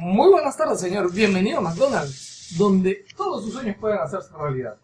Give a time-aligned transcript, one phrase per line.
[0.00, 1.12] Muy buenas tardes, señor.
[1.12, 4.76] Bienvenido a McDonald's, donde todos sus sueños pueden hacerse realidad.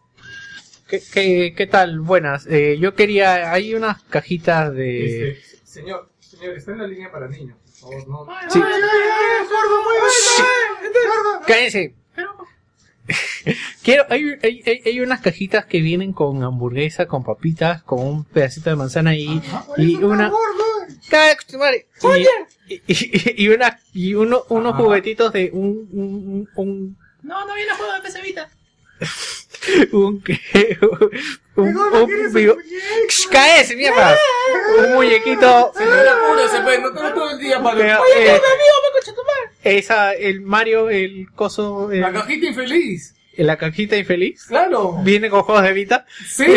[0.86, 2.00] ¿Qué, qué, qué tal?
[2.00, 2.46] Buenas.
[2.46, 3.50] Eh, yo quería...
[3.50, 5.30] Hay unas cajitas de...
[5.30, 7.56] Este, señor, señor, está en la línea para niños.
[7.80, 8.50] Por favor, no.
[8.50, 8.60] Sí.
[11.46, 11.94] Cállense.
[13.82, 18.24] Quiero, hay, hay, hay- hay unas cajitas que vienen con hamburguesa, con papitas, con un
[18.24, 19.40] pedacito de manzana y,
[19.78, 20.30] y una...
[21.08, 21.86] Cállate, tu madre.
[22.68, 24.82] Y, una, y uno, unos Ajá.
[24.82, 28.50] juguetitos de un, un, un, No, no viene juego de pesevita.
[29.92, 30.22] un,
[31.56, 32.56] un, un, un, digo,
[33.30, 34.16] cállese, mierda.
[34.78, 35.88] Un muñequito, el
[39.64, 43.14] esa, el Mario, el coso, el- La cajita infeliz.
[43.36, 44.44] la cajita infeliz.
[44.46, 44.98] Claro.
[45.02, 46.06] Viene con juegos de Vita.
[46.28, 46.44] Sí.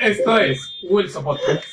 [0.00, 1.64] Esto es Wilson Podcast.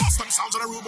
[0.00, 0.84] Custom sounds on the rude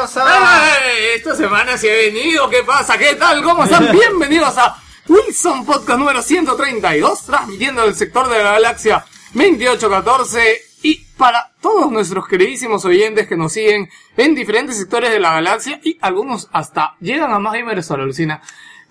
[0.00, 0.16] Bienvenidos.
[1.14, 2.48] Esta semana se ha venido.
[2.48, 2.96] ¿Qué pasa?
[2.96, 3.42] ¿Qué tal?
[3.42, 3.92] ¿Cómo están?
[3.92, 4.74] Bienvenidos a
[5.06, 10.62] Wilson Podcast número 132, transmitiendo del sector de la galaxia 2814.
[10.84, 15.78] Y para todos nuestros queridísimos oyentes que nos siguen en diferentes sectores de la galaxia
[15.84, 18.40] y algunos hasta llegan a más gamers a la alucina.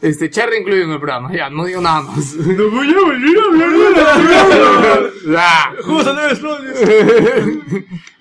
[0.01, 2.33] Este, Cherry incluido en el programa, ya, no digo nada más.
[2.35, 5.11] No voy a volver a hablar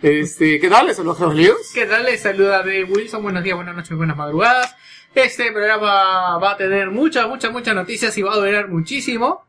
[0.03, 0.89] Este, ¿qué tal?
[0.89, 1.57] ¿Les saludos los líos?
[1.73, 2.05] ¿Qué tal?
[2.05, 3.23] Les saluda de Wilson.
[3.23, 4.75] Buenos días, buenas noches, buenas madrugadas.
[5.15, 9.48] Este programa va a tener muchas, muchas, muchas noticias y va a durar muchísimo.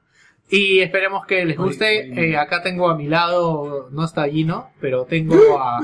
[0.51, 2.31] Y esperemos que les guste.
[2.31, 5.79] Eh, acá tengo a mi lado, no está Gino, pero tengo a...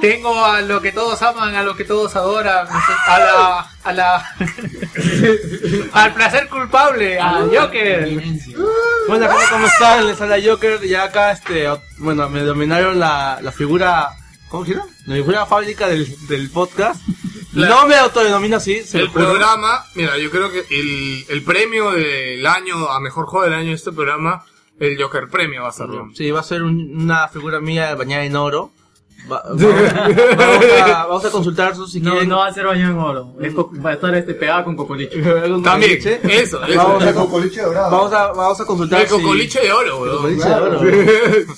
[0.00, 3.66] Tengo a lo que todos aman, a lo que todos adoran, a la...
[3.82, 4.24] A la
[5.92, 8.08] al placer culpable, al Joker.
[9.08, 10.06] Bueno, ¿cómo, cómo están?
[10.06, 10.80] Les habla Joker.
[10.86, 11.66] Ya acá, este,
[11.98, 14.10] bueno, me dominaron la, la figura,
[14.48, 14.86] ¿cómo se llama?
[15.06, 17.00] La figura fábrica del, del podcast.
[17.66, 22.46] No me autodenomino así, se El programa, mira, yo creo que el, el premio del
[22.46, 24.44] año, a mejor juego del año de este programa,
[24.78, 25.88] el Joker Premio va a ser.
[25.88, 26.10] ¿no?
[26.14, 28.70] Sí, va a ser un- una figura mía bañada en oro.
[29.30, 32.28] Va- vamos, vamos a, vamos a consultar eso si No, quieren.
[32.28, 33.34] no va a ser baño en oro.
[33.40, 35.16] Es co- va a estar este pegado con cocolicho.
[35.44, 36.42] Algún También, cocoliche.
[36.42, 36.76] eso, eso.
[36.78, 37.90] Vamos a, cocoliche dorado.
[37.90, 40.16] vamos a, vamos a consultar el si- cocoliche de oro, el weón.
[40.16, 41.54] cocoliche de oro.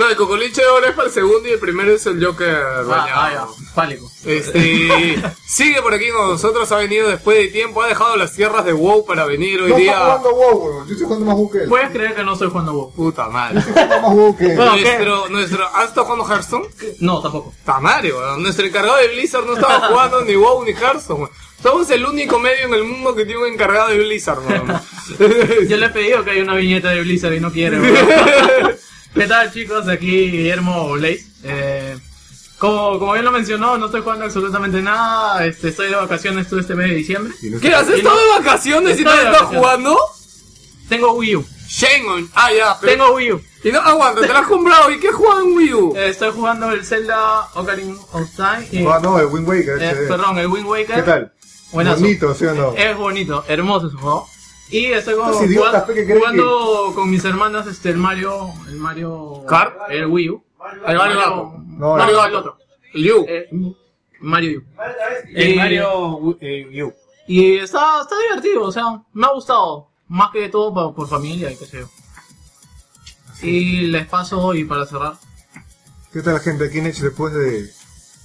[0.00, 2.48] No, el cocoliche de oro es para el segundo y el primero es el Joker
[2.56, 3.20] Ah, bañado.
[3.20, 3.46] ah, ya.
[3.74, 4.10] Fálico.
[4.24, 8.64] Este, sigue por aquí con nosotros, ha venido después de tiempo, ha dejado las tierras
[8.64, 9.98] de WoW para venir hoy No día.
[9.98, 10.86] jugando WoW, weón.
[10.86, 11.68] Yo estoy jugando más WoW que él.
[11.68, 12.92] Puedes creer que no estoy jugando WoW.
[12.94, 13.58] Puta madre.
[13.58, 14.56] Estoy jugando más WoW que él.
[14.56, 14.82] Bueno, ¿qué?
[14.82, 16.66] Nuestro, nuestro, ¿has estado jugando Hearthstone?
[17.00, 17.52] No, tampoco.
[17.80, 18.42] Madre, weón.
[18.42, 21.30] Nuestro encargado de Blizzard no estaba jugando ni WoW ni Hearthstone, weón.
[21.62, 24.80] Somos el único medio en el mundo que tiene un encargado de Blizzard, weón.
[25.68, 27.78] Yo le he pedido que haya una viñeta de Blizzard y no quiere.
[27.78, 27.96] weón.
[29.14, 29.88] ¿Qué tal chicos?
[29.88, 31.24] Aquí Guillermo Blaze.
[31.42, 31.98] Eh,
[32.58, 35.44] como, como bien lo mencionó, no estoy jugando absolutamente nada.
[35.46, 37.32] Este, estoy de vacaciones todo este mes de diciembre.
[37.60, 37.74] ¿Qué?
[37.74, 39.58] ¿Has estado de vacaciones y no Estoy de estás vacaciones.
[39.58, 39.98] jugando?
[40.88, 41.46] Tengo Wii U.
[41.68, 42.26] Shenmue.
[42.34, 42.76] Ah, ya.
[42.80, 43.42] pero- Tengo Wii U.
[43.62, 44.90] Y no, aguanta, te la has comprado.
[44.90, 45.96] ¿Y qué juegas en Wii U?
[45.96, 48.68] Eh, estoy jugando el Zelda Ocarina of Time.
[48.72, 49.82] Y, Ah, no, el Wind Waker.
[49.82, 50.96] eh, perdón, el Wind Waker.
[50.96, 51.32] ¿Qué tal?
[51.72, 52.00] Buenazo.
[52.00, 52.74] Bonito, ¿sí o no?
[52.74, 54.26] Es bonito, hermoso ese juego.
[54.70, 59.44] Y estoy como Estos idiotas, jugando, que con mis hermanas este el Mario, el Mario
[59.48, 59.76] ¿Kart?
[59.90, 60.44] el Wii U.
[60.86, 61.54] El Mario Gato.
[61.66, 62.22] No, Mario no.
[62.22, 62.28] Gato.
[62.28, 62.58] el otro.
[62.94, 63.24] Liu.
[63.28, 63.48] Eh,
[64.20, 64.62] Mario U.
[65.34, 66.94] El Y- Mario eh, U.
[67.26, 69.88] Y está, está divertido, o sea, me ha gustado.
[70.08, 71.88] Más que todo por, por familia y qué sé yo.
[73.42, 75.14] Y les paso hoy para cerrar.
[76.12, 77.70] ¿Qué tal la gente aquí en Edge después de...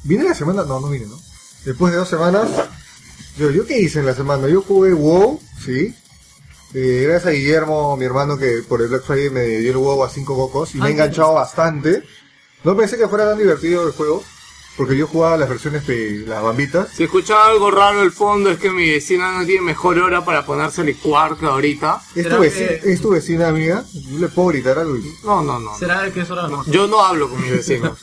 [0.04, 0.64] ¿Vine la semana?
[0.64, 1.18] No, no vine, ¿no?
[1.64, 2.50] Después de dos semanas...
[3.38, 4.48] Yo, ¿yo qué hice en la semana?
[4.48, 5.94] Yo jugué WoW, sí.
[6.74, 10.04] Eh, gracias a Guillermo, mi hermano, que por el Black Friday me dio el WoW
[10.04, 12.04] a 5 cocos y me ha Ah, enganchado bastante.
[12.64, 14.24] No pensé que fuera tan divertido el juego,
[14.76, 16.90] porque yo jugaba las versiones de las bambitas.
[16.94, 20.46] Si escuchaba algo raro al fondo es que mi vecina no tiene mejor hora para
[20.46, 22.02] ponerse a licuar que ahorita.
[22.14, 23.86] ¿Es tu, Creo veci- que- es tu vecina amiga?
[23.94, 24.98] Yo le puedo gritar algo.
[24.98, 25.78] y- No, no, no.
[25.78, 26.70] ¿Será de qué es hora almuerzo?
[26.72, 27.98] Yo no hablo con mis vecinos.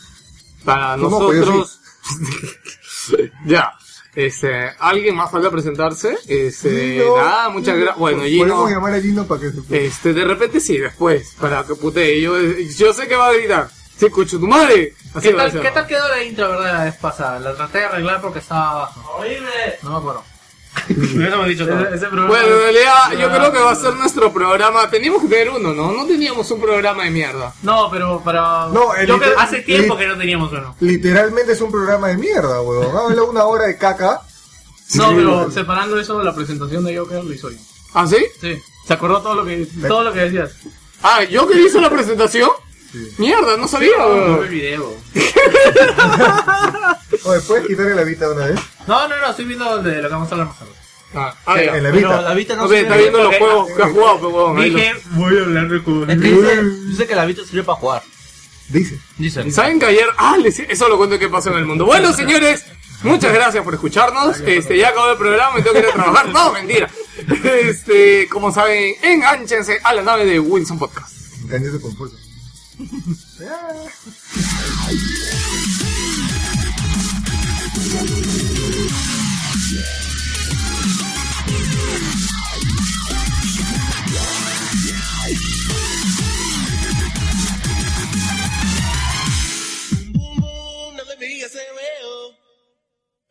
[0.64, 0.96] Para.
[0.96, 1.80] Pues nosotros.
[3.46, 3.72] ya.
[4.14, 6.18] Este, ¿alguien más falta presentarse?
[6.28, 7.96] Este, Gino, nada, muchas gracias.
[7.98, 8.68] Bueno, Podemos Gino.
[8.68, 9.86] llamar a Gino para que se...
[9.86, 12.20] Este, de repente sí, después, para que putee.
[12.20, 13.70] Yo, yo sé que va a gritar.
[13.96, 14.94] Sí, escucho tu madre.
[15.14, 15.60] Así ¿Qué tal.
[15.60, 17.38] ¿Qué tal quedó la intro, verdad, la vez pasada?
[17.40, 19.16] La traté de arreglar porque estaba abajo.
[19.18, 19.78] ¡Horrible!
[19.82, 20.24] No me acuerdo.
[20.88, 21.80] Eso me ha dicho todo.
[21.80, 24.88] Ese, ese programa- Bueno, en realidad yo creo que va a ser nuestro programa.
[24.90, 25.92] Teníamos que tener uno, ¿no?
[25.92, 27.52] No teníamos un programa de mierda.
[27.62, 28.68] No, pero para.
[28.68, 30.74] No, el yo liter- Hace tiempo que no teníamos uno.
[30.80, 32.96] Literalmente es un programa de mierda, weón.
[32.96, 34.22] Habla una hora de caca.
[34.94, 37.58] No, Sí, pero separando eso, la presentación de Joker lo hizo yo.
[37.94, 38.18] ¿Ah, sí?
[38.40, 38.58] Sí.
[38.86, 40.52] Se acordó todo lo que, todo lo que decías.
[41.02, 42.50] Ah, ¿yo que hizo la presentación?
[43.18, 44.50] Mierda, no sabía, No, el weón.
[44.50, 44.94] video.
[47.24, 48.60] Oye, ¿puedes quitarle la vista de una vez?
[48.86, 50.72] No, no, no, estoy viendo de lo que vamos a hablar más tarde.
[51.14, 51.76] Ah, ah, ya.
[51.76, 52.20] En la Pero vista.
[52.22, 54.92] la Vita no Ok, sirve- está viendo los juegos que has jugado, pero ahí Dije,
[55.10, 56.08] voy a hablar de juegos.
[56.08, 58.02] Es que dice, dice que la Vita sirve para jugar.
[58.68, 58.98] Dice.
[59.18, 59.46] Dicen.
[59.46, 60.06] lo- ¿Saben que ayer?
[60.16, 61.84] Ah, les- eso lo cuento que pasó en el mundo.
[61.84, 62.64] Bueno, señores,
[63.02, 64.40] muchas gracias por escucharnos.
[64.40, 66.28] Este, ya acabó el programa, me tengo que ir a trabajar.
[66.30, 66.88] No, mentira.
[67.44, 71.12] Este, como saben, enganchense a la nave de Wilson Podcast.
[71.44, 72.16] Engañoso confuso.
[72.78, 73.16] boom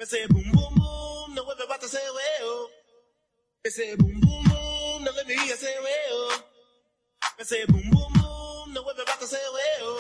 [0.02, 2.42] Me say boom boom boom, no ever say way
[3.70, 6.32] say boom boom boom, no let me hear say way
[7.44, 10.00] say boom boom boom, no ever say way oh.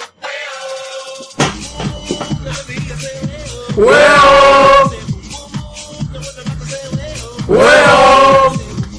[3.77, 3.85] No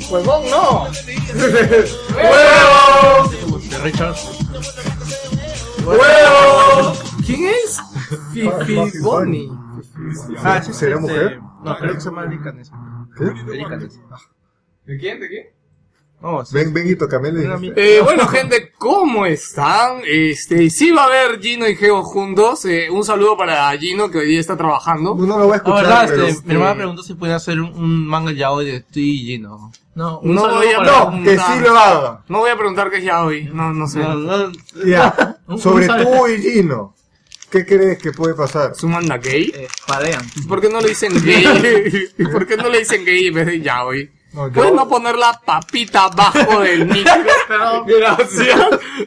[0.08, 0.86] ¡Huevón no!
[3.82, 4.16] Richard.
[7.26, 7.80] ¿Quién es?
[8.32, 9.61] Fifi Bonnie.
[10.42, 11.40] Ah, ese ¿Será este- mujer?
[11.64, 12.70] No, creo que se llama Erika Ness.
[13.16, 13.24] ¿Qué?
[13.54, 14.00] Erika Ness.
[14.86, 15.20] ¿De quién?
[15.20, 15.46] ¿De quién?
[16.20, 16.54] No, sí.
[16.54, 16.92] Ven, ven y.
[17.74, 20.02] Eh, bueno, gente, ¿cómo están?
[20.06, 22.64] Este, sí va a haber Gino y Geo juntos.
[22.64, 25.16] Eh, un saludo para Gino que hoy día está trabajando.
[25.16, 26.22] No, no lo voy a La escuchar, verdad, pero...
[26.26, 29.72] este, mi hermana preguntó si podía hacer un, un manga yaoi de tú y Gino.
[29.96, 31.10] No, un No voy a- para- no.
[31.10, 32.22] No, que sí lo haga.
[32.28, 33.50] No voy a preguntar qué es ya hoy.
[33.52, 33.98] No, no sé.
[33.98, 34.52] No, no,
[34.86, 35.38] Ya.
[35.48, 36.94] Un- Sobre tú y Gino.
[37.52, 38.74] ¿Qué crees que puede pasar?
[38.74, 39.52] ¿Su manda gay?
[39.54, 40.22] Eh, padean.
[40.48, 42.08] ¿Por qué no le dicen gay?
[42.18, 44.10] ¿Y por qué no le dicen gay en vez de ya hoy?
[44.32, 47.12] No, yo- ¿Puedes no poner la papita abajo del micro?
[47.46, 48.60] Pero- Gracias.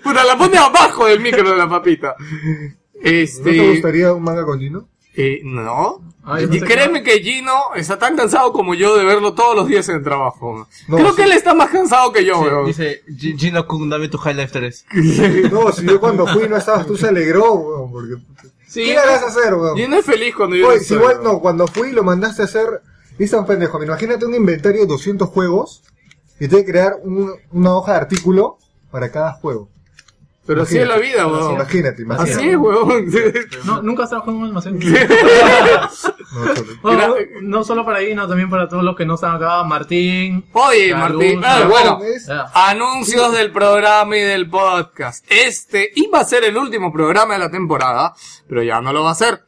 [0.04, 2.16] Puta, la pone abajo del micro de la papita.
[2.20, 2.70] ¿No
[3.02, 3.52] Este.
[3.52, 4.88] te gustaría un manga con Gino?
[5.18, 6.02] Eh, no.
[6.28, 9.88] Ay, y créeme que Gino está tan cansado como yo de verlo todos los días
[9.90, 10.68] en el trabajo.
[10.88, 11.16] No, Creo sí.
[11.18, 12.66] que él está más cansado que yo, weón.
[12.66, 14.86] Dice, G- Gino Kun, dame tu High Life 3.
[15.52, 18.16] No, si yo cuando fui no estabas, tú se alegró, weón, porque...
[18.68, 19.78] Sí, ¿Qué le vas a hacer, weón?
[19.78, 22.82] Gino es feliz cuando yo Oye, si igual no, cuando fui lo mandaste a hacer,
[23.20, 25.84] dice un pendejo, imagínate un inventario de 200 juegos
[26.40, 28.58] y tiene que crear un- una hoja de artículo
[28.92, 29.70] para cada juego.
[30.48, 31.54] Pero así es la vida, weón.
[31.56, 32.34] Imagínate, imagínate.
[32.34, 33.06] Así es, weón.
[33.66, 34.78] No, nunca has trabajado en un almacén.
[34.80, 39.36] No, solo- Bueno, no solo para ahí, no, también para todos los que no están
[39.36, 39.64] acá.
[39.64, 40.46] Martín.
[40.54, 41.42] Oye, Martín.
[41.44, 42.00] ah, bueno.
[42.28, 42.46] Ya.
[42.54, 45.26] anuncios del programa y del podcast.
[45.30, 48.14] Este iba a ser el último programa de la temporada,
[48.48, 49.42] pero ya no lo va a ser.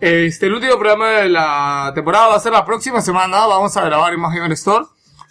[0.00, 3.46] Este, el último programa de la temporada va a ser la próxima semana.
[3.46, 4.86] Vamos a grabar en Magic Store.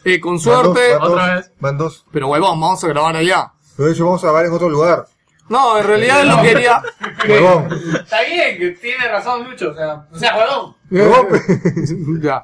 [0.06, 0.92] Eh, con Van suerte.
[0.94, 1.52] dos, van Otra dos, vez.
[1.60, 2.06] Van dos.
[2.12, 3.53] Pero huevón, vamos a grabar allá.
[3.76, 5.06] Pero de hecho vamos a grabar en otro lugar.
[5.50, 6.82] No, en realidad él lo quería.
[7.28, 7.68] Huevón.
[8.02, 10.76] Está bien, que tiene razón Lucho, o sea, o sea, huevón.
[10.90, 12.44] Huevón, ya.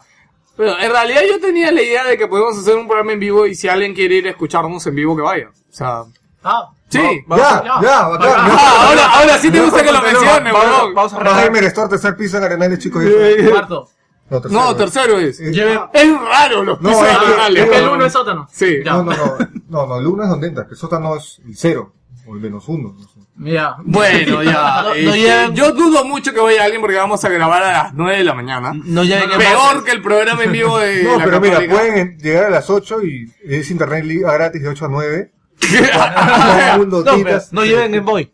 [0.58, 3.46] Pero en realidad yo tenía la idea de que podemos hacer un programa en vivo
[3.48, 5.48] y si alguien quiere ir a escucharnos en vivo, que vaya.
[5.50, 6.04] O sea,
[6.44, 7.00] Ah, sí.
[7.30, 8.32] Ya, ya, bacán.
[8.34, 10.94] Ah, ahora, ahora sí te gusta que lo Tenemos- mencione, Vamos, weón.
[10.96, 11.42] vamos a arrancar.
[11.42, 13.04] Jaime Store, tercer piso en Arenales, chicos.
[13.50, 13.90] cuarto.
[14.30, 14.62] No, tercero.
[14.64, 15.40] No, tercero es.
[15.40, 17.64] Eh, Lleven- Es raro los No, pisos es que- arenales.
[17.64, 18.48] es que El uno es sótano.
[18.52, 18.78] Sí.
[18.86, 18.92] Ya.
[18.94, 19.38] No, no, no.
[19.70, 20.68] No, no, el uno es donde entra.
[20.70, 21.94] El sótano es el cero.
[22.28, 22.96] O el menos uno.
[22.98, 23.20] No sé.
[23.52, 23.76] Ya.
[23.84, 24.82] Bueno, ya.
[24.84, 27.72] No- no este, lleven- Yo dudo mucho que vaya alguien porque vamos a grabar a
[27.72, 28.72] las 9 de la mañana.
[28.74, 31.76] No lleven en Peor que el programa en vivo de No, la pero mira, Católica.
[31.76, 35.32] pueden llegar a las 8 y es internet li- gratis de 8 a 9.
[35.60, 37.54] Todo el mundo No, pero titas.
[37.54, 38.32] no lleven Game Boy.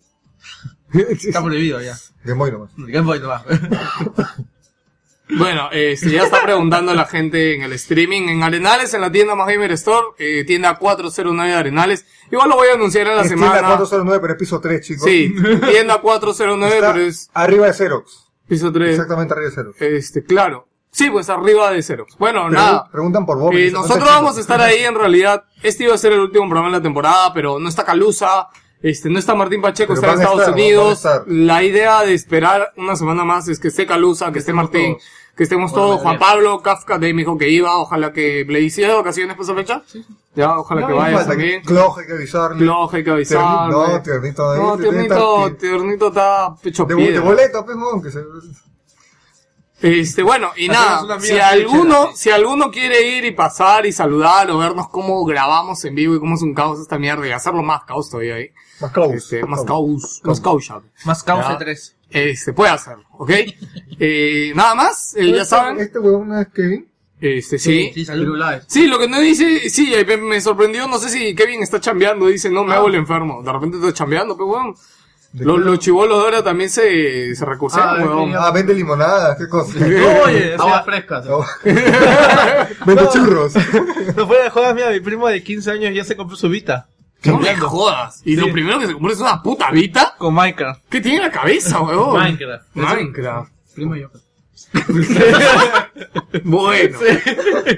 [0.93, 1.95] Está prohibido ya.
[2.23, 2.71] Game Boy nomás.
[2.77, 3.43] Game Boy no va.
[5.29, 9.33] Bueno, este, ya está preguntando la gente en el streaming en Arenales, en la tienda
[9.35, 12.05] Más Gamer Store, eh, tienda 409 de Arenales.
[12.31, 13.67] Igual lo voy a anunciar en la Es tienda semana.
[13.67, 15.03] 409, pero es piso 3, chicos.
[15.03, 15.33] Sí,
[15.71, 18.27] tienda 409, Está pero es arriba de Xerox.
[18.47, 18.89] piso 3.
[18.91, 19.81] Exactamente arriba de Xerox.
[19.81, 20.67] Este, claro.
[20.91, 22.05] Sí, pues arriba de cero.
[22.17, 22.89] Bueno, Pregun- nada.
[22.89, 23.63] Preguntan por Bobby.
[23.67, 25.43] Eh, nosotros vamos a estar ahí en realidad.
[25.61, 28.47] Este iba a ser el último programa de la temporada, pero no está Calusa,
[28.81, 30.53] este, no está Martín Pacheco, Pero está en Estados.
[30.53, 31.07] Unidos.
[31.27, 34.97] La idea de esperar una semana más es que esté Calusa, que esté Martín,
[35.35, 36.01] que estemos todos.
[36.01, 39.43] Juan Pablo, Kafka, de me dijo que iba, ojalá que le hiciera de vacaciones por
[39.45, 39.83] esa fecha.
[40.35, 41.61] Ya, ojalá que vaya también.
[41.61, 42.57] que- Cloj hay que avisarle.
[42.57, 43.71] Cloj hay que avisarle.
[43.73, 44.59] No, tiernito ahí.
[44.59, 47.21] No, tiernito, tiernito está pecho De, de piedra.
[47.21, 48.19] boleto, pues, no, que se...
[49.81, 52.13] Este, bueno, y nada, si alguno, sí.
[52.15, 56.19] si alguno quiere ir y pasar y saludar o vernos cómo grabamos en vivo y
[56.19, 58.49] cómo es un caos esta mierda y hacerlo más caos todavía ahí.
[58.91, 59.13] Caos.
[59.13, 60.81] Este, más caos, más caos, ya.
[61.05, 61.57] Más causa Ya.
[61.57, 61.95] 3.
[62.09, 63.31] Este, puede hacerlo, ¿ok?
[63.99, 65.79] Eh, nada más, eh, ya saben.
[65.79, 66.85] Este huevón no es Kevin.
[67.21, 67.91] Este, sí.
[67.93, 68.37] Sí, salud.
[68.67, 72.27] Sí, lo que no dice, sí, eh, me- sorprendió, no sé si Kevin está chambeando,
[72.27, 73.41] dice, no, me hago el enfermo.
[73.41, 74.75] De repente está chambeando, pero weón.
[75.33, 78.33] Los, los chivolos de ahora también se, se recursen, Ah, weón.
[78.37, 79.73] Ah, vende limonada, qué cosa.
[80.25, 81.21] Oye, Agua fresca.
[81.21, 81.45] No.
[82.85, 83.53] vende churros.
[84.15, 86.87] no fuera de jodas, mira, mi primo de 15 años ya se compró su Vita.
[87.25, 88.21] No me jodas.
[88.25, 90.15] Y lo primero que se compró es una puta Vita.
[90.17, 90.83] Con Minecraft.
[90.89, 92.13] ¿Qué tiene en la cabeza, weón?
[92.17, 92.65] Minecraft.
[92.75, 93.51] Minecraft.
[93.73, 94.09] Primo yo.
[96.43, 96.99] Bueno.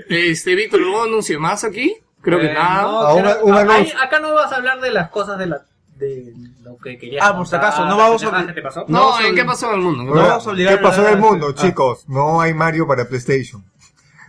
[0.09, 1.95] Este, Víctor, ¿algún anuncio más aquí?
[2.21, 2.81] Creo que Eh, nada.
[2.83, 3.15] no.
[3.43, 3.95] Un Ah, anuncio.
[3.97, 5.61] ahí- acá no vas a hablar de las cosas de la
[5.97, 6.31] de
[6.63, 7.25] lo que querías.
[7.25, 8.85] Ah, por si acaso, no vamos a- te pasó.
[8.87, 10.03] No, a ¿en hablar- qué pasó en el mundo?
[10.03, 10.27] ¿Qué No pasó?
[10.29, 11.59] vamos a obligar ¿Qué pasó en a- el mundo, Ah.
[11.61, 12.03] chicos?
[12.07, 13.63] No hay Mario para PlayStation.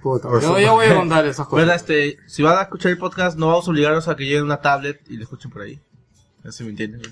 [0.02, 1.66] Puta, yo, voy a contar esas cosas.
[1.66, 1.76] ¿Verdad?
[1.76, 4.60] Este, si van a escuchar el podcast, no vamos a obligarlos a que lleven una
[4.60, 5.80] tablet y lo escuchen por ahí.
[6.44, 7.02] No si me entienden.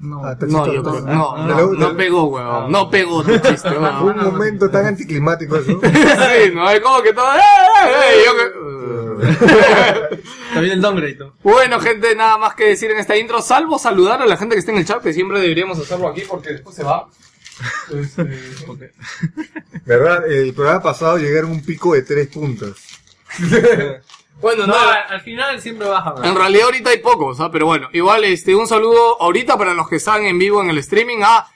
[0.00, 0.24] No.
[0.24, 2.70] Ah, está No, yo creo, no, Ah, no, no pegó, weón.
[2.70, 4.18] No pegó tu chiste, Fue weón.
[4.18, 5.72] un momento tan anticlimático eso.
[5.82, 7.26] Sí, no, es como que todo...
[7.34, 7.40] ¡eh,
[7.84, 8.22] eh, eh!
[8.26, 10.22] Yo que-
[10.54, 11.32] También el downgrade, ¿no?
[11.42, 14.60] Bueno, gente, nada más que decir en esta intro, salvo saludar a la gente que
[14.60, 17.08] está en el chat, que siempre deberíamos hacerlo aquí porque después se va.
[17.92, 18.22] Este,
[19.86, 20.30] ¿Verdad?
[20.30, 22.76] El programa pasado llegaron un pico de tres puntas.
[24.40, 26.14] Bueno, No, no, al, al final siempre baja.
[26.22, 27.50] en realidad ahorita hay pocos, ¿ah?
[27.50, 30.78] pero bueno, igual este un saludo ahorita para los que están en vivo en el
[30.78, 31.48] streaming a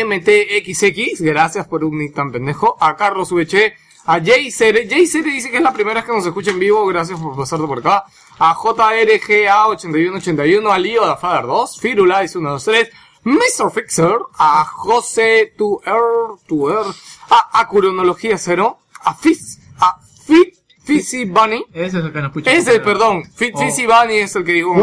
[0.00, 3.74] XXAMTXX, gracias por un nick tan pendejo, a Carlos VC,
[4.06, 6.58] a Jay Cere, Jay Cere dice que es la primera vez que nos escucha en
[6.58, 8.06] vivo, gracias por pasarte por acá,
[8.38, 12.88] a JRGA8181, a Leo da Father 2, Firulais 123,
[13.24, 13.70] Mr.
[13.72, 15.94] Fixer, a José Tuer,
[16.46, 16.86] Tuer,
[17.30, 22.50] a Acuronología 0, a Fizz, a Fit, Fizzy Bunny, Ese es el que nos escucha.
[22.52, 23.58] ese, perdón, Fit, Oh.
[23.60, 24.74] Fizzy Bunny es el que digo.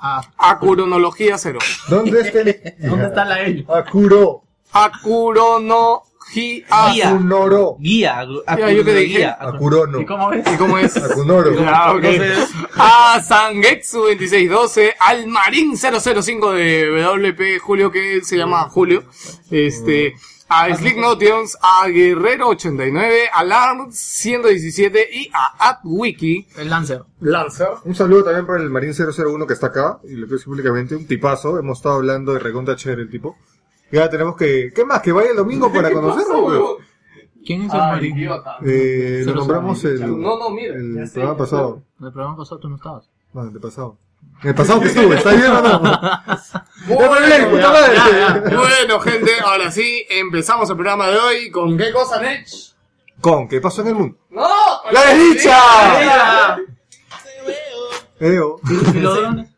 [0.00, 1.58] Ah, Acuronología 0.
[1.88, 2.74] ¿Dónde está el...?
[2.78, 3.66] ¿Dónde está la L?
[3.68, 4.42] Akuro.
[4.72, 6.09] Acuronología.
[6.34, 7.10] Guía.
[7.10, 7.76] Akunoro.
[7.80, 8.26] Guía.
[8.58, 9.26] Ya, ¿yo dije?
[9.26, 10.00] Akurono.
[10.00, 10.44] ¿Y cómo ves?
[10.52, 10.96] ¿Y cómo es?
[10.96, 11.52] Akunoro.
[11.66, 11.92] Ah.
[11.96, 19.04] Entonces- A Sangetsu 2612, al Marín 005 de WP Julio, que se llama Julio.
[19.50, 20.14] Este,
[20.48, 27.02] a Slick Notions, a Guerrero 89, a Lars 117 y a AtWiki El Lancer.
[27.20, 27.68] Lancer.
[27.84, 30.94] Un saludo también para el Marín 001 que está acá, y lo que es públicamente,
[30.96, 33.36] un tipazo, hemos estado hablando de recontra chévere el tipo.
[33.92, 35.00] Y ahora tenemos que, ¿qué más?
[35.02, 36.78] Que vaya el domingo para conocerlo.
[37.44, 38.16] ¿Quién es el Marín?
[38.16, 38.58] idiota.
[38.64, 40.74] Eh, lo nombramos el, No, no, mira.
[40.74, 41.82] el ya sé, programa pasado.
[42.00, 43.10] El programa pasado tú no estabas.
[43.32, 43.96] No, el de pasado.
[44.42, 45.80] El pasado que estuve, ¿está bien o no?
[46.86, 48.56] Bueno, bien, puta madre.
[48.56, 52.46] bueno, gente, ahora sí, empezamos el programa de hoy con qué cosa, Nech.
[53.20, 54.16] Con, ¿qué pasó en el mundo?
[54.30, 54.48] ¡No!
[54.92, 55.52] ¡La desdicha!
[55.56, 56.58] ¡Ah!
[58.18, 58.60] Eo.
[58.94, 59.48] ¿Y los drones?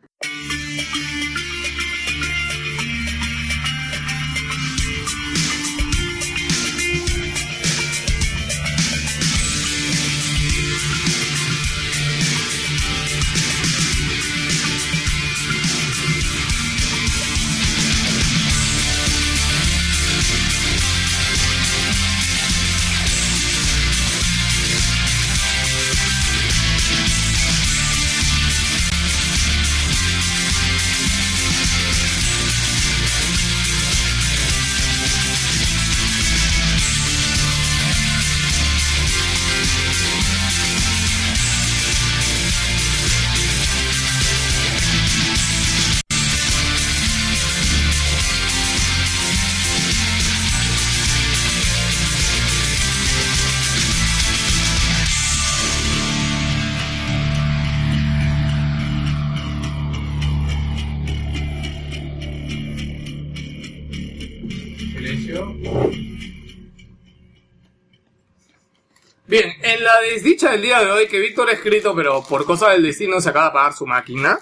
[69.75, 72.83] En la desdicha del día de hoy que Víctor ha escrito, pero por cosa del
[72.83, 74.38] destino se acaba de apagar su máquina.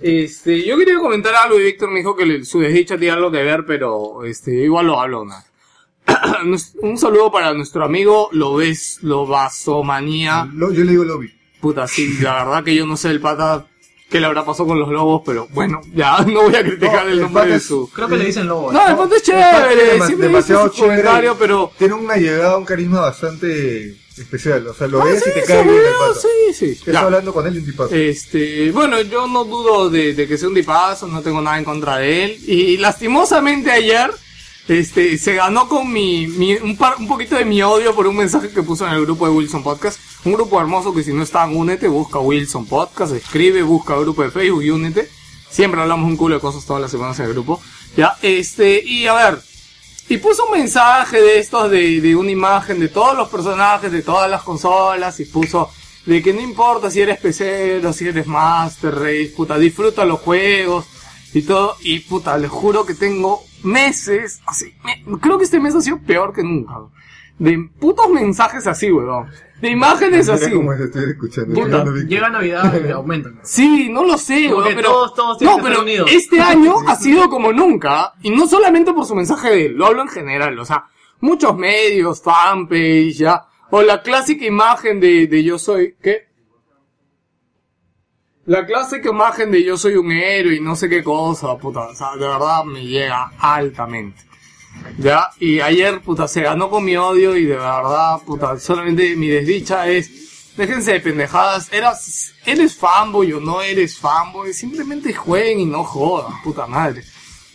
[0.00, 3.30] Este, yo quería comentar algo y Víctor me dijo que le- su desdicha tiene algo
[3.30, 5.44] que ver, pero este, igual lo hablo una.
[6.82, 10.48] Un saludo para nuestro amigo Lobes, Lobasomanía.
[10.52, 11.32] Lo- yo le digo lobby.
[11.60, 13.66] Puta, sí, la verdad que yo no sé el pata
[14.10, 17.10] qué le habrá pasado con los lobos, pero bueno, ya no voy a criticar No,
[17.12, 17.88] el nombre de su...
[17.90, 18.72] Creo que le dicen lobo.
[18.72, 21.70] No, el pata es El pata es chévere, siempre dice demasiado su comentario, pero...
[21.78, 24.66] Tiene una llegada, un carisma bastante especial.
[24.68, 26.70] O sea, lo Ah, ves sí, y te cae bien el sí, sí.
[26.72, 27.00] Estás Ya.
[27.00, 27.94] hablando con él y un tipazo.
[27.94, 31.64] Este, bueno, yo no dudo de, de que sea un tipazo, no tengo nada en
[31.64, 32.38] contra de él.
[32.46, 34.10] Y lastimosamente ayer,
[34.68, 38.16] este, se ganó con mi, mi- un, par- un poquito de mi odio por un
[38.16, 39.98] mensaje que puso en el grupo de Wilson Podcast.
[40.24, 44.30] Un grupo hermoso que si no están, únete, busca Wilson Podcast, escribe, busca grupo de
[44.30, 45.08] Facebook y únete.
[45.50, 47.60] Siempre hablamos un culo de cosas todas las semanas en el grupo.
[47.96, 49.38] Ya, este, y a ver,
[50.14, 54.02] y puso un mensaje de estos de, de una imagen de todos los personajes de
[54.02, 55.70] todas las consolas y puso
[56.06, 60.20] de que no importa si eres PC o si eres Master Race, puta, disfruta los
[60.20, 60.86] juegos
[61.32, 61.76] y todo.
[61.80, 65.98] Y puta, les juro que tengo meses, así, me- creo que este mes ha sido
[65.98, 66.74] peor que nunca.
[67.38, 69.28] De putos mensajes así, weón.
[69.62, 70.82] De imágenes Mira así.
[70.84, 71.54] estoy escuchando.
[71.54, 71.84] Puta.
[72.06, 73.38] Llega Navidad y aumentan.
[73.44, 76.02] Sí, no lo sé, Como weón, que pero todos- todos tienen no, que estar pero
[76.02, 76.10] unidos.
[76.12, 79.86] este año ha sido como nunca y no solamente por su mensaje de él, lo
[79.86, 80.86] hablo en general, o sea,
[81.20, 86.26] muchos medios, fanpage, ya, o la clásica imagen de, de yo soy, ¿qué?
[88.46, 91.94] La clásica imagen de yo soy un héroe y no sé qué cosa, puta, o
[91.94, 94.20] sea, de verdad me llega altamente.
[94.98, 99.28] Ya, y ayer, puta, se ganó con mi odio y de verdad, puta, solamente mi
[99.28, 105.66] desdicha es, déjense de pendejadas, eras, eres fanboy o no eres fanboy, simplemente jueguen y
[105.66, 107.02] no jodan, puta madre.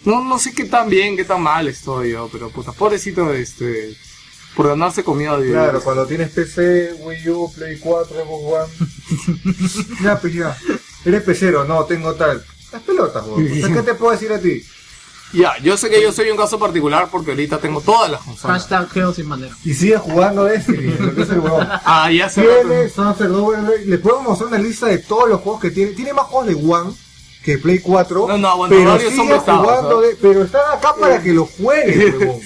[0.05, 3.95] No, no sé qué tan bien, qué tan mal estoy yo, pero puta, pobrecito, este,
[4.55, 5.51] por ganarse con mi odio.
[5.51, 9.97] Claro, cuando tienes PC, Wii U, Play 4, Xbox One.
[10.03, 10.57] ya, pues ya.
[11.05, 12.43] Eres pecero, no, tengo tal.
[12.71, 14.61] Las pelotas, sea, ¿qué te puedo decir a ti?
[15.33, 18.61] Ya, yo sé que yo soy un caso particular porque ahorita tengo todas las consolas.
[18.61, 19.53] Hashtag Geo sin bandera.
[19.65, 21.67] Y sigues jugando Destiny, lo que es el huevón.
[21.85, 22.43] Ah, ya sé.
[22.43, 23.85] Tiene Sunset Overdrive.
[23.85, 25.91] Le podemos mostrar una lista de todos los juegos que tiene.
[25.91, 26.93] Tiene más juegos de One
[27.43, 28.27] que Play 4.
[28.27, 31.45] No, no, bueno, pero son sigue prestados, jugando de, Pero están acá para que lo
[31.45, 32.39] jueguen, huevón.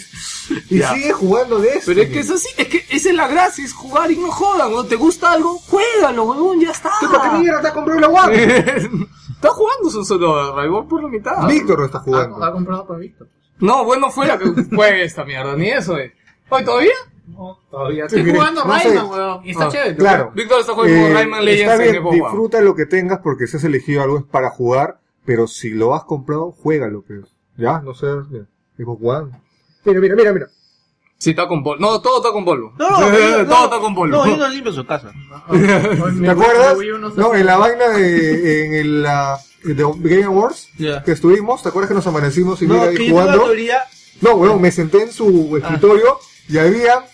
[0.70, 0.94] Y Ya.
[0.94, 1.84] sigue jugando de esto.
[1.86, 4.32] Pero es que es así, es que esa es la gracia, es jugar y no
[4.32, 4.84] jodan, ¿no?
[4.86, 5.58] ¿Te gusta algo?
[5.60, 6.92] Juégalo, huevón, ya está.
[7.00, 9.00] ¿Para qué mierda te has comprado la One?
[9.42, 11.48] está jugando su solo rival por la mitad.
[11.48, 12.52] Víctor lo está Ha, ha jugando.
[12.54, 13.28] comprado para Víctor.
[13.60, 16.12] No, bueno fuera que juegue esta mierda, ni eso es.
[16.50, 16.94] ¿Hoy todavía?
[17.28, 18.10] No, todavía.
[18.10, 18.72] Sí, Estoy jugando no.
[18.74, 19.46] Rayman, weón.
[19.46, 19.96] Y está Ah, chévere.
[19.96, 20.32] Claro.
[20.36, 23.58] Víctor está jugando Eh, Rayman Legends está en bien, disfruta lo que tengas porque si
[23.58, 27.24] has elegido algo es para jugar, pero si lo has comprado, juégalo, pero
[27.58, 28.46] ya, no sé, mira,
[28.78, 29.32] Xbox One.
[29.86, 30.48] Mira, mira, mira, mira.
[31.22, 31.80] Sí, está con polvo.
[31.80, 32.74] No, todo está con polvo.
[32.80, 34.18] No, no, todo está con polvo.
[34.18, 35.14] No, yo no limpio su casa.
[35.52, 36.76] ¿Te acuerdas?
[37.16, 40.70] No, en la vaina de, en el, la, de Game Awards,
[41.06, 43.44] que estuvimos, ¿te acuerdas que nos amanecimos y No, ahí yo tengo la jugando?
[43.44, 43.84] teoría.
[44.20, 46.18] No, weón, me senté en su escritorio
[46.50, 47.06] y había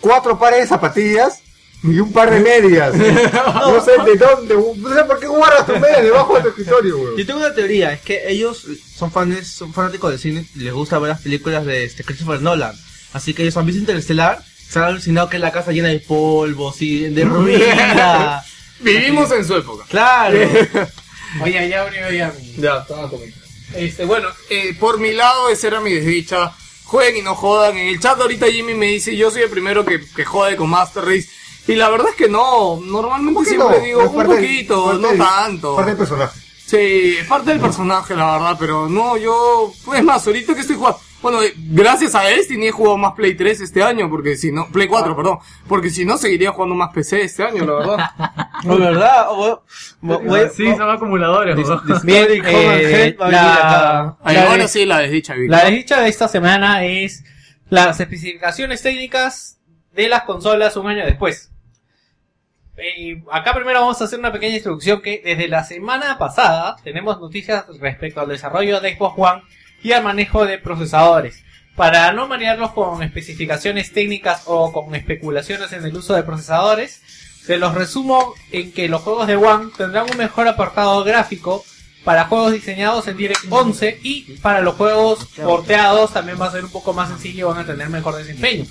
[0.00, 1.42] cuatro pares de zapatillas
[1.82, 2.94] y un par de medias.
[2.96, 6.96] no sé de dónde, no sé por qué guardas tu media debajo de tu escritorio,
[6.96, 7.16] weón.
[7.18, 10.72] Yo tengo una teoría, es que ellos son fans, son fanáticos de cine, y les
[10.72, 12.74] gusta ver las películas de este Christopher Nolan.
[13.12, 16.00] Así que ellos han visto Interestelar, se han alucinado que es la casa llena de
[16.00, 18.42] polvo, sí, de ruina.
[18.80, 19.84] Vivimos en su época.
[19.88, 20.38] claro.
[21.42, 22.54] Oye, ya abrió ya mi...
[22.60, 23.36] Ya, estaba comiendo.
[23.74, 26.52] Este, bueno, eh, por mi lado, esa era mi desdicha.
[26.84, 27.76] Jueguen y no jodan.
[27.76, 30.68] En el chat ahorita Jimmy me dice, yo soy el primero que, que jode con
[30.70, 31.28] Master Race.
[31.68, 33.84] Y la verdad es que no, normalmente ¿Por qué siempre no?
[33.84, 35.76] digo un del- poquito, no del- tanto.
[35.76, 36.40] Parte del personaje.
[36.66, 40.76] Sí, es parte del personaje, la verdad, pero no, yo, es más, ahorita que estoy
[40.76, 44.50] jugando, bueno, eh, gracias a Destiny he jugado más Play 3 este año, porque si
[44.52, 48.10] no, Play 4, perdón, porque si no seguiría jugando más PC este año, la verdad.
[48.64, 49.26] No, ¿verdad?
[49.30, 49.62] O-
[50.06, 51.56] o- o- Sí, son acumuladores.
[52.04, 57.24] Bien, eh, la, la de- sí, la desdicha, la desdicha de esta semana es
[57.70, 59.58] las especificaciones técnicas
[59.92, 61.50] de las consolas un año después.
[62.76, 67.20] Eh, acá primero vamos a hacer una pequeña introducción que desde la semana pasada tenemos
[67.20, 69.42] noticias respecto al desarrollo de Xbox One
[69.82, 71.42] y al manejo de procesadores.
[71.76, 77.00] Para no marearlos con especificaciones técnicas o con especulaciones en el uso de procesadores,
[77.44, 81.64] se los resumo en que los juegos de One tendrán un mejor apartado gráfico
[82.04, 86.64] para juegos diseñados en DirectX 11 y para los juegos porteados también va a ser
[86.64, 88.66] un poco más sencillo y van a tener mejor desempeño.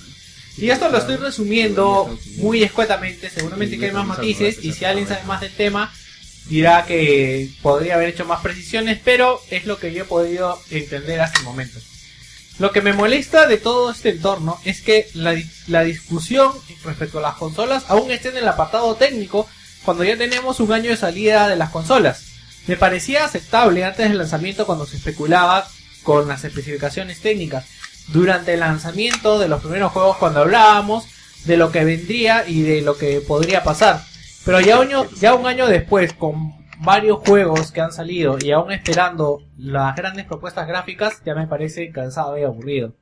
[0.58, 5.08] Y esto lo estoy resumiendo muy escuetamente, seguramente que hay más matices y si alguien
[5.08, 5.92] sabe más del tema
[6.50, 11.22] dirá que podría haber hecho más precisiones, pero es lo que yo he podido entender
[11.22, 11.80] hasta el momento.
[12.58, 16.52] Lo que me molesta de todo este entorno es que la, la discusión
[16.84, 19.48] respecto a las consolas aún esté en el apartado técnico
[19.86, 22.26] cuando ya tenemos un año de salida de las consolas.
[22.68, 25.68] Me parecía aceptable antes del lanzamiento cuando se especulaba
[26.04, 27.66] con las especificaciones técnicas.
[28.08, 31.06] Durante el lanzamiento de los primeros juegos cuando hablábamos
[31.46, 34.04] de lo que vendría y de lo que podría pasar.
[34.50, 38.72] Pero ya, año- ya un año después, con varios juegos que han salido y aún
[38.72, 42.94] esperando las grandes propuestas gráficas, ya me parece cansado y aburrido.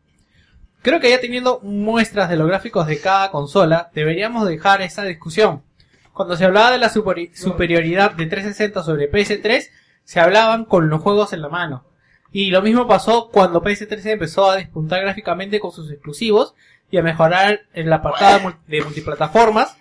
[0.81, 5.63] Creo que ya teniendo muestras de los gráficos de cada consola, deberíamos dejar esa discusión.
[6.11, 9.69] Cuando se hablaba de la superi- superioridad de 360 sobre PS3,
[10.03, 11.85] se hablaban con los juegos en la mano.
[12.33, 16.55] Y lo mismo pasó cuando PS3 empezó a despuntar gráficamente con sus exclusivos
[16.91, 19.77] y a mejorar el apartado de multiplataformas.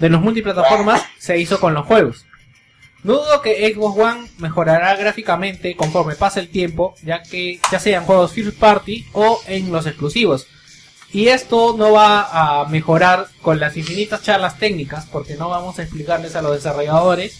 [0.00, 2.24] De los multiplataformas se hizo con los juegos.
[3.02, 8.04] No dudo que Xbox One mejorará gráficamente conforme pase el tiempo, ya que ya sean
[8.04, 10.46] juegos first party o en los exclusivos.
[11.12, 15.82] Y esto no va a mejorar con las infinitas charlas técnicas, porque no vamos a
[15.82, 17.38] explicarles a los desarrolladores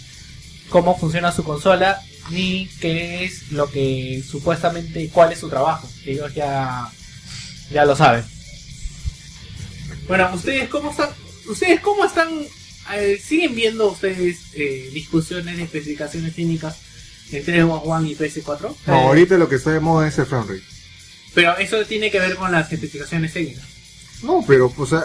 [0.71, 5.89] cómo funciona su consola, ni qué es lo que supuestamente, cuál es su trabajo.
[6.05, 6.89] Ellos ya,
[7.71, 8.25] ya lo saben.
[10.09, 11.11] Bueno, ustedes cómo están,
[11.51, 12.29] ustedes cómo están,
[12.95, 16.77] eh, siguen viendo ustedes eh, discusiones de especificaciones técnicas
[17.33, 18.61] entre Xbox One y PS4.
[18.87, 20.63] No, Eh, ahorita lo que está de moda es el frame rate.
[21.35, 23.65] Pero eso tiene que ver con las especificaciones técnicas.
[24.23, 25.05] No, pero, o sea,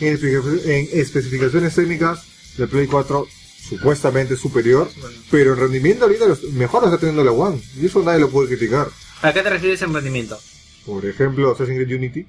[0.00, 2.20] en, espe- en especificaciones técnicas,
[2.56, 3.28] la Play 4
[3.68, 4.90] supuestamente superior,
[5.30, 8.30] pero en rendimiento ahorita los- mejor lo está teniendo la One, y eso nadie lo
[8.30, 8.88] puede criticar.
[9.22, 10.38] ¿A qué te refieres en rendimiento?
[10.86, 12.26] Por ejemplo, Assassin's Creed Unity,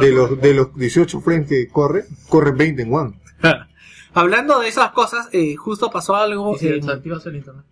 [0.00, 3.20] de los, de los 18 frames que corre, corre 20 en One.
[4.14, 7.64] Hablando de esas cosas, eh, justo pasó algo Y si en, desactivas el internet.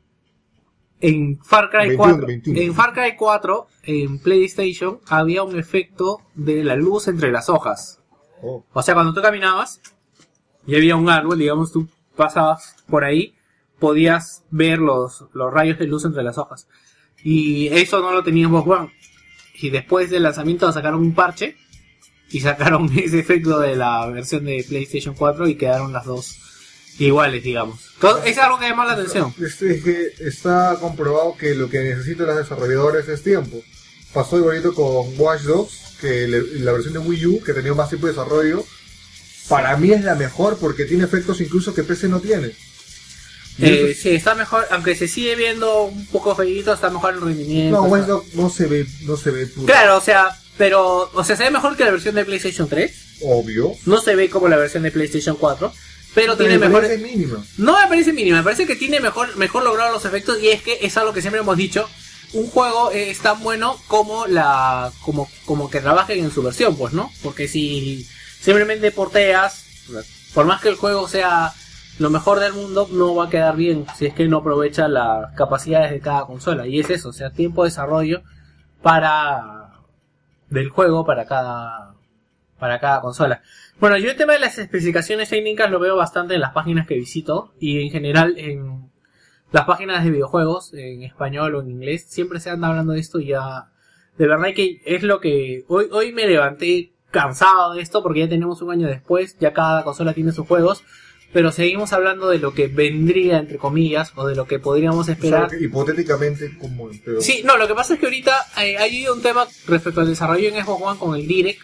[1.00, 2.26] en Far Cry 21, 4.
[2.26, 2.60] 21.
[2.60, 8.00] En Far Cry 4, en PlayStation, había un efecto de la luz entre las hojas.
[8.42, 8.64] Oh.
[8.72, 9.80] O sea, cuando tú caminabas
[10.66, 13.34] y había un árbol, digamos, tú pasabas por ahí,
[13.78, 16.68] podías ver los, los rayos de luz entre las hojas.
[17.24, 18.92] Y eso no lo tenía en Xbox One.
[19.60, 21.56] Y después del lanzamiento sacaron un parche
[22.30, 26.36] y sacaron ese efecto de la versión de PlayStation 4 y quedaron las dos
[26.98, 27.80] iguales, digamos.
[28.00, 29.32] Todo- es algo que llama la atención.
[29.40, 33.62] Este, está comprobado que lo que necesitan los desarrolladores es tiempo.
[34.12, 37.88] Pasó igualito con Watch Dogs, que le- la versión de Wii U, que tenía más
[37.88, 38.64] tiempo de desarrollo,
[39.48, 42.52] para mí es la mejor porque tiene efectos incluso que PC no tiene.
[43.58, 47.76] Eh, sí, está mejor, aunque se sigue viendo un poco feíto, está mejor el rendimiento.
[47.76, 49.66] no, está- Watch Dogs no se ve, no se ve puro.
[49.66, 52.92] Claro, o sea, pero, o sea, se ve mejor que la versión de PlayStation 3.
[53.22, 53.72] obvio.
[53.86, 55.72] No se ve como la versión de PlayStation 4,
[56.14, 56.84] pero tiene la mejor.
[56.84, 57.42] es mínima.
[57.56, 60.60] No me parece mínima, me parece que tiene mejor, mejor logrado los efectos y es
[60.62, 61.88] que es algo que siempre hemos dicho.
[62.32, 66.76] Un juego eh, es tan bueno como la, como, como que trabajen en su versión,
[66.76, 67.10] pues, ¿no?
[67.22, 68.06] Porque si
[68.42, 69.64] simplemente porteas,
[70.34, 71.54] por más que el juego sea
[71.98, 75.32] lo mejor del mundo, no va a quedar bien si es que no aprovecha las
[75.34, 76.66] capacidades de cada consola.
[76.66, 78.22] Y es eso, o sea, tiempo de desarrollo
[78.82, 79.70] para
[80.50, 81.94] del juego para cada
[82.58, 83.42] para cada consola.
[83.80, 86.94] Bueno, yo el tema de las especificaciones técnicas lo veo bastante en las páginas que
[86.94, 88.90] visito y en general en
[89.52, 93.20] las páginas de videojuegos en español o en inglés siempre se anda hablando de esto
[93.20, 93.70] y ya
[94.16, 98.28] de verdad que es lo que hoy hoy me levanté cansado de esto porque ya
[98.28, 100.82] tenemos un año después, ya cada consola tiene sus juegos,
[101.36, 105.12] pero seguimos hablando de lo que vendría entre comillas o de lo que podríamos O
[105.12, 105.50] esperar.
[105.50, 106.88] sea, que hipotéticamente, como.
[107.04, 110.08] Pero, Sí, no, lo que pasa es que ahorita eh, hay un tema respecto al
[110.08, 111.60] desarrollo en Xbox One con el Direct,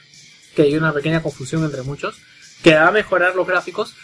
[0.55, 2.19] que hay una pequeña confusión entre muchos,
[2.63, 3.95] que va a mejorar los gráficos,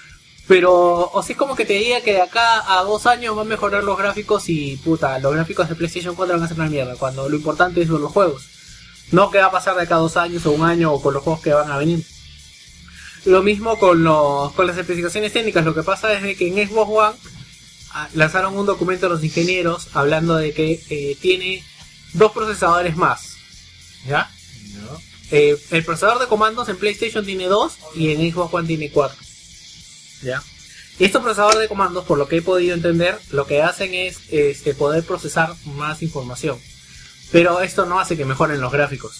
[0.47, 3.43] pero, o sea, es como que te diga que de acá a dos años va
[3.43, 6.71] a mejorar los gráficos y, puta, los gráficos de PlayStation 4 van a ser una
[6.71, 8.47] mierda, cuando lo importante es los juegos.
[9.13, 11.13] No qué va a pasar de acá a dos años o un año o con
[11.13, 12.03] los juegos que van a venir.
[13.25, 16.69] Lo mismo con, los, con las especificaciones técnicas, lo que pasa es de que en
[16.69, 17.19] Xbox One
[17.93, 21.65] ah, lanzaron un documento a los ingenieros hablando de que eh, tiene
[22.13, 23.37] dos procesadores más.
[24.07, 24.31] ¿Ya?
[25.31, 29.19] Eh, el procesador de comandos en PlayStation tiene dos y en Xbox One tiene cuatro.
[30.23, 30.43] ¿Ya?
[30.99, 34.19] Y estos procesadores de comandos, por lo que he podido entender, lo que hacen es
[34.31, 36.59] este, poder procesar más información.
[37.31, 39.17] Pero esto no hace que mejoren los gráficos.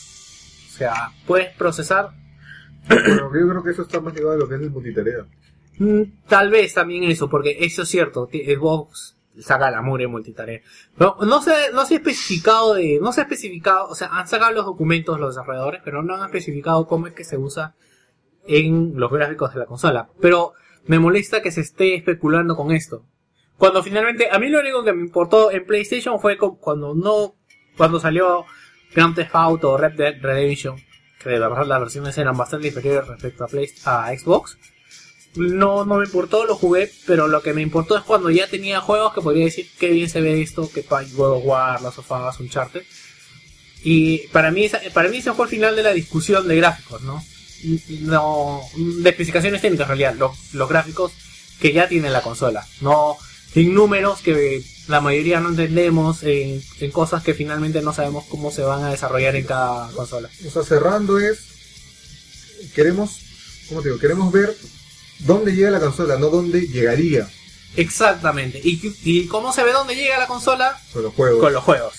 [0.75, 2.11] O sea, puedes procesar
[2.87, 5.27] Bueno, yo creo que eso está más ligado a lo que es el multitarea.
[5.79, 10.61] Mm, Tal vez también eso, porque eso es cierto, ti- Xbox saca la mugre multitarea.
[10.97, 14.27] No, no se, no se ha especificado de, no se ha especificado, o sea, han
[14.27, 17.75] sacado los documentos los desarrolladores, pero no han especificado cómo es que se usa
[18.47, 20.09] en los gráficos de la consola.
[20.21, 20.55] Pero
[20.87, 23.05] me molesta que se esté especulando con esto.
[23.59, 27.35] Cuando finalmente, a mí lo único que me importó en PlayStation fue cu- cuando no,
[27.77, 28.45] cuando salió
[28.95, 30.77] Grand Theft Auto Red Dead Redemption,
[31.23, 34.57] que de verdad las versiones eran bastante inferiores respecto a, Play- a Xbox.
[35.37, 38.81] No, no me importó, lo jugué, pero lo que me importó es cuando ya tenía
[38.81, 41.99] juegos que podría decir qué bien se ve esto, que para God of War, Last
[41.99, 42.83] of Us, Uncharted.
[43.85, 47.23] Y para mí, para mí ese fue el final de la discusión de gráficos, ¿no?
[48.01, 51.13] No, de especificaciones técnicas en realidad, los, los gráficos
[51.61, 53.17] que ya tiene la consola, no
[53.55, 58.51] en números que la mayoría no entendemos, en, en cosas que finalmente no sabemos cómo
[58.51, 60.29] se van a desarrollar en cada consola.
[60.47, 61.39] O sea, cerrando es.
[62.75, 63.21] Queremos.
[63.69, 64.01] ¿Cómo te digo?
[64.01, 64.57] Queremos ver
[65.21, 67.29] dónde llega la consola, no dónde llegaría
[67.77, 68.61] Exactamente.
[68.65, 70.81] ¿Y, y cómo se ve dónde llega la consola?
[70.93, 71.41] con los juegos.
[71.41, 71.95] con los juegos.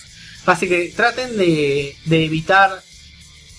[0.46, 2.82] Así que traten de, de evitar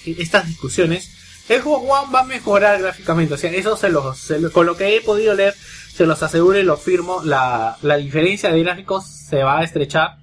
[0.05, 1.11] estas discusiones.
[1.49, 4.67] El Xbox One va a mejorar gráficamente, o sea, eso se los, se lo- con
[4.67, 5.55] lo que he podido leer,
[5.93, 10.19] se los aseguro y lo firmo, la, la diferencia de gráficos se va a estrechar.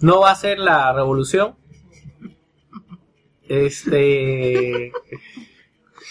[0.00, 1.56] No va a ser la revolución.
[3.48, 4.92] Este...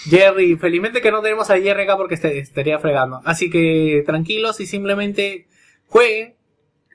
[0.09, 3.21] Jerry, felizmente que no tenemos a Jerry acá porque este- estaría fregando.
[3.25, 5.47] Así que tranquilos y simplemente
[5.87, 6.35] jueguen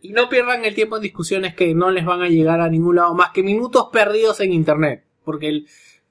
[0.01, 2.97] y no pierdan el tiempo en discusiones que no les van a llegar a ningún
[2.97, 5.05] lado más que minutos perdidos en internet.
[5.25, 5.66] Porque el-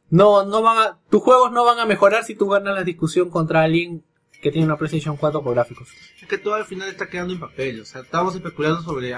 [0.10, 3.30] no, no van a, tus juegos no van a mejorar si tú ganas la discusión
[3.30, 4.04] contra alguien
[4.42, 5.88] que tiene una PlayStation 4 por gráficos.
[6.22, 7.82] Es que todo al final está quedando en papel.
[7.82, 9.14] O sea, estamos especulando sobre,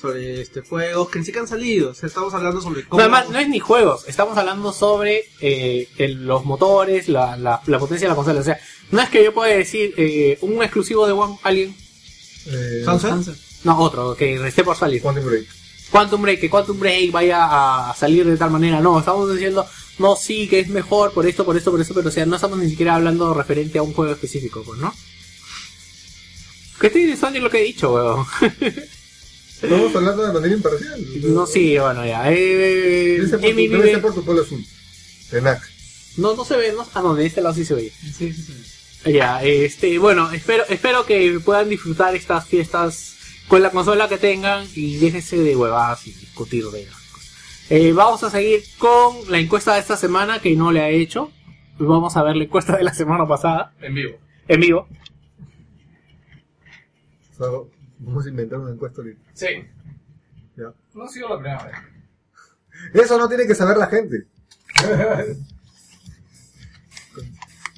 [0.00, 1.90] sobre este juegos que ni siquiera han salido.
[1.90, 2.98] O sea, estamos hablando sobre cómo.
[2.98, 7.60] No, además, no es ni juegos, estamos hablando sobre eh, el- los motores, la, la,
[7.66, 8.40] la potencia de la consola.
[8.40, 8.58] O sea,
[8.90, 11.74] no es que yo pueda decir eh, un exclusivo de One, alguien,
[12.46, 13.36] Eh, Sunset.
[13.64, 15.00] no, otro, que esté por salir.
[15.02, 15.46] Quantum Break.
[15.92, 18.80] Quantum Break, que Quantum Break vaya a salir de tal manera.
[18.80, 19.64] No, estamos diciendo,
[19.98, 22.34] no, sí, que es mejor por esto, por esto, por esto, pero o sea, no
[22.36, 24.92] estamos ni siquiera hablando referente a un juego específico, pues, ¿no?
[26.80, 28.26] ¿Qué estoy diciendo lo que he dicho, weón?
[29.62, 31.06] Estamos hablando de manera imparcial.
[31.22, 32.24] No, sí, bueno, ya.
[32.32, 34.64] Eh, ser por, vive- por tu polo azul.
[35.30, 35.62] Tenac.
[36.16, 37.92] No, no se ve, no, ah, no, de este lado sí se oye.
[38.02, 39.12] Sí, sí, sí.
[39.12, 43.14] Ya, este, bueno, espero, espero que puedan disfrutar estas fiestas
[43.48, 47.66] con la consola que tengan y déjense de huevadas y discutir de las cosas.
[47.70, 51.30] Eh, vamos a seguir con la encuesta de esta semana que no le ha hecho.
[51.78, 54.16] Vamos a ver la encuesta de la semana pasada En vivo.
[54.48, 54.88] en vivo.
[57.98, 59.20] Vamos a inventar una encuesta ahorita.
[59.34, 59.46] Sí.
[60.56, 60.72] Ya.
[60.94, 61.74] No ha sido la primera vez.
[62.94, 64.26] Eso no tiene que saber la gente.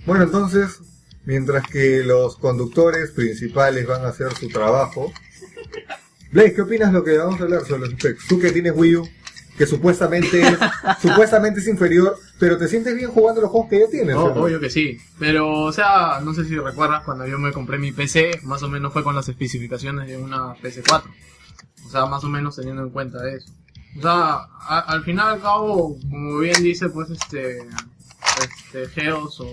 [0.06, 0.80] bueno, entonces,
[1.24, 5.12] mientras que los conductores principales van a hacer su trabajo,
[6.32, 8.26] Blaze, ¿qué opinas de lo que vamos a hablar sobre los specs?
[8.26, 9.08] Tú que tienes Wii U,
[9.56, 10.58] que supuestamente es,
[11.00, 14.16] supuestamente es inferior, pero te sientes bien jugando los juegos que ya tienes.
[14.16, 14.42] No, ¿o no?
[14.42, 14.98] obvio que sí.
[15.18, 18.68] Pero, o sea, no sé si recuerdas cuando yo me compré mi PC, más o
[18.68, 21.02] menos fue con las especificaciones de una PC4.
[21.86, 23.52] O sea, más o menos teniendo en cuenta eso.
[23.96, 24.32] O sea,
[24.68, 27.58] a- al final al cabo, como bien dice, pues este,
[28.40, 29.46] este, Geos o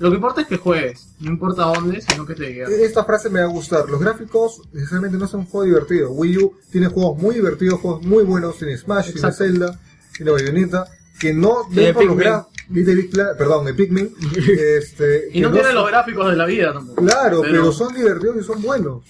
[0.00, 2.74] Lo que importa es que juegues, no importa dónde, sino que te diviertas.
[2.74, 3.86] Esta frase me va a gustar.
[3.90, 6.10] Los gráficos necesariamente no son un juego divertido.
[6.12, 8.56] Wii U tiene juegos muy divertidos, juegos muy buenos.
[8.56, 9.78] Tiene Smash, tiene Zelda,
[10.16, 10.86] tiene Bayonetta.
[11.18, 13.36] Que no Tiene ven por los gráficos.
[13.36, 14.14] Perdón, de Pikmin.
[14.78, 17.04] este, Y que no tiene son- los gráficos de la vida tampoco.
[17.04, 17.70] Claro, pero...
[17.70, 19.04] son divertidos y son buenos.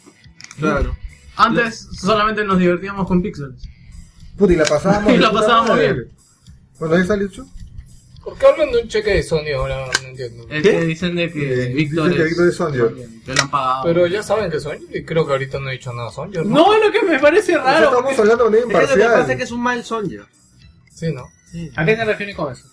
[0.59, 0.97] Claro.
[1.37, 3.63] Antes solamente nos divertíamos con píxeles.
[4.37, 5.13] Puta, y la pasábamos.
[5.15, 6.09] Y la pasábamos bien.
[6.81, 7.47] Bueno, ahí salió Chu.
[8.31, 9.87] ¿Por qué hablan de un cheque de Sony ahora?
[10.03, 10.47] No entiendo.
[10.51, 10.71] Es ¿Qué?
[10.71, 12.95] que dicen de que Eh, Víctor dicen que es, Víctor es Sonyer.
[13.27, 13.83] que lo han pagado.
[13.85, 16.31] Pero ya saben que Sony, y creo que ahorita no he dicho nada Sony.
[16.45, 17.87] No, lo que me parece raro.
[17.91, 20.29] estamos hablando de manera Es que lo que pasa es que es un mal Sonja.
[20.95, 21.29] Sí, ¿no?
[21.77, 22.65] ¿A qué te refieres con eso?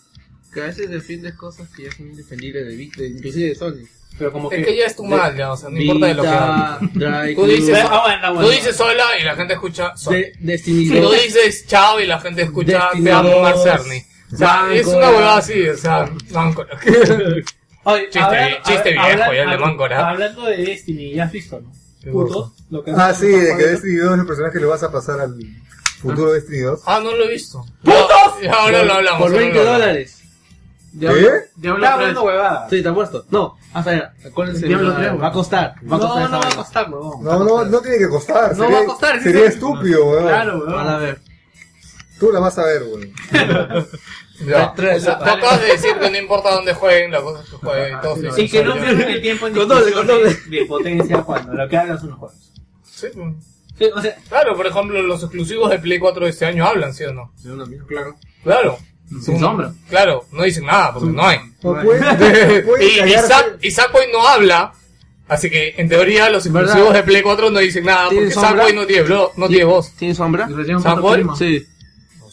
[0.54, 3.88] Que a veces defiendes cosas que ya son indefendibles de Vic, de, inclusive de Sony.
[4.18, 6.22] Pero como Es que ya es tu mal, ya, o sea, no importa de lo
[6.24, 6.94] que hables.
[6.94, 8.48] Drake, Tú dices, Ah, bueno, bueno.
[8.50, 10.12] Tú dices hola y la gente escucha Sony.
[10.14, 11.24] de, Destiny Tú 2.
[11.24, 14.04] dices chao y la gente escucha Destiny te amo 2, Mark Cerny.
[14.34, 15.10] O sea, es una Mancora.
[15.18, 16.78] huevada así, o sea, Mancora.
[17.84, 20.10] Oye, Chiste vie- chiste viejo, ya el de Máncora.
[20.10, 21.72] Hablando de Destiny, ya has visto, ¿no?
[22.04, 23.64] Qué Putos, lo que Ah, sí, de que.
[23.68, 25.36] Destiny 2 es el personaje que le vas a pasar al
[26.02, 26.82] futuro Destiny 2.
[26.86, 27.66] Ah, no lo he visto.
[27.84, 28.42] ¡Putos!
[28.42, 29.20] Ya, ahora lo hablamos.
[29.22, 29.80] Por ahora 20 lo hablamos.
[29.80, 30.14] dólares.
[30.92, 31.32] Diablo, ¿Qué?
[31.56, 32.02] Diablo Está 3.
[32.02, 32.70] hablando huevadas.
[32.70, 33.26] Sí, te apuesto.
[33.30, 34.68] No, hasta ver, acuérdense.
[34.68, 35.76] Diablo va- a costar.
[35.92, 37.24] Va a costar No, no va a costar, huevón.
[37.24, 38.50] No, no, no tiene que costar.
[38.58, 40.24] No sería, va a costar, Sería estúpido, weón.
[40.28, 41.02] Claro, Van a huevón.
[41.04, 41.20] ver.
[42.20, 43.14] Tú la vas a ver, weón.
[44.46, 44.72] Ya.
[44.78, 47.56] O sea, tú acabas de decir que no importa dónde jueguen, la cosa es que
[47.56, 48.82] jueguen y todos dicen Y que no Sony.
[48.82, 52.10] pierdan el tiempo en Con doble, con discusiones de potencia cuando lo que hablan son
[52.10, 52.38] los juegos.
[52.84, 53.34] Sí, pues.
[53.80, 56.94] Sí, o sea, Claro, por ejemplo, los exclusivos de Play 4 de este año hablan,
[56.94, 57.34] ¿sí o no?
[57.88, 58.16] Claro.
[58.44, 58.78] Claro.
[59.24, 59.72] Sin sombra.
[59.90, 61.40] Claro, no dicen nada porque no hay.
[61.64, 63.34] No puede, puede Y, y, callarse.
[63.34, 64.72] Zack- y Sackboy no habla.
[65.28, 66.62] Así que en teoría los ¿Verdad?
[66.70, 68.50] exclusivos de Play 4 no dicen nada ¿Tiene porque sombra?
[68.52, 69.92] Sackboy no tiene, blo- no tiene voz.
[69.94, 70.48] ¿Tiene sombra?
[70.48, 71.24] Y recién ¿Saboy?
[71.24, 71.36] fotoprima.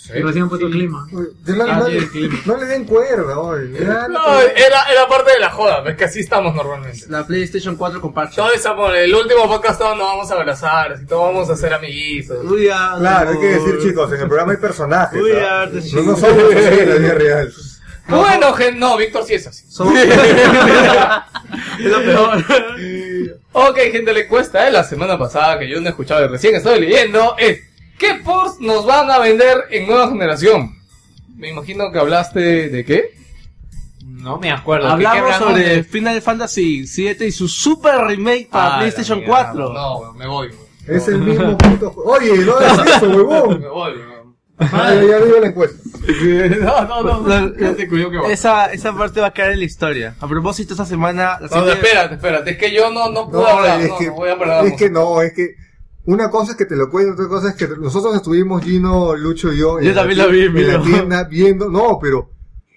[0.07, 0.13] Sí.
[0.21, 1.07] Recién puesto clima.
[1.11, 2.39] Ah, no, sí, el clima.
[2.45, 3.73] no le den cuerda, oye.
[3.81, 7.07] Ya, No, era, era parte de la joda, es que así estamos normalmente.
[7.09, 8.37] La PlayStation 4 con parche.
[8.37, 11.57] Todo es amor, el último podcast todos nos vamos a abrazar, así todos vamos a
[11.57, 12.37] ser amiguitos.
[12.45, 15.23] Uy, Claro, hay que decir, chicos, en el programa hay personajes.
[15.23, 17.53] Uy, No, no somos así en la vida real.
[18.07, 19.65] Bueno, gen- no, Víctor sí es así.
[19.71, 19.97] Somos-
[21.79, 22.45] es lo peor.
[23.53, 26.55] Ok, gente, la encuesta de la semana pasada que yo no he escuchado y recién
[26.57, 27.61] estoy leyendo es
[27.99, 30.75] ¿Qué ports nos van a vender en nueva generación?
[31.37, 33.15] Me imagino que hablaste de qué?
[34.05, 34.89] No me acuerdo.
[34.97, 39.21] ¿Qué- qué Hablamos sobre de- Final Fantasy 7 y su super remake para Ah, PlayStation
[39.21, 39.45] la mierda.
[39.53, 39.73] 4.
[39.73, 40.49] No, weón, me voy.
[40.49, 40.65] weón.
[40.97, 41.93] Es el mismo puto.
[42.05, 43.61] Oye, no es eso, Me huevón.
[43.71, 44.15] voy, weón.
[44.59, 45.77] Ah, ya, digo la encuesta.
[46.61, 47.21] No, no, no.
[47.21, 47.53] No.
[47.61, 48.31] Ya te cuido que va.
[48.31, 50.15] Esa, esa parte va a quedar en la historia.
[50.21, 51.39] A propósito, esta semana...
[51.41, 52.51] La No, siguiente- espérate, espérate.
[52.53, 53.81] Es que yo no, no puedo No, hablar.
[53.81, 54.67] es No, que, no voy a hablar.
[54.67, 55.55] es que no, es que
[56.07, 59.53] una cosa es que te lo cuento, otra cosa es que nosotros estuvimos, Gino, Lucho
[59.53, 60.83] y yo, Yo la también tie- vi, en la mira.
[60.83, 62.31] tienda viendo, no, pero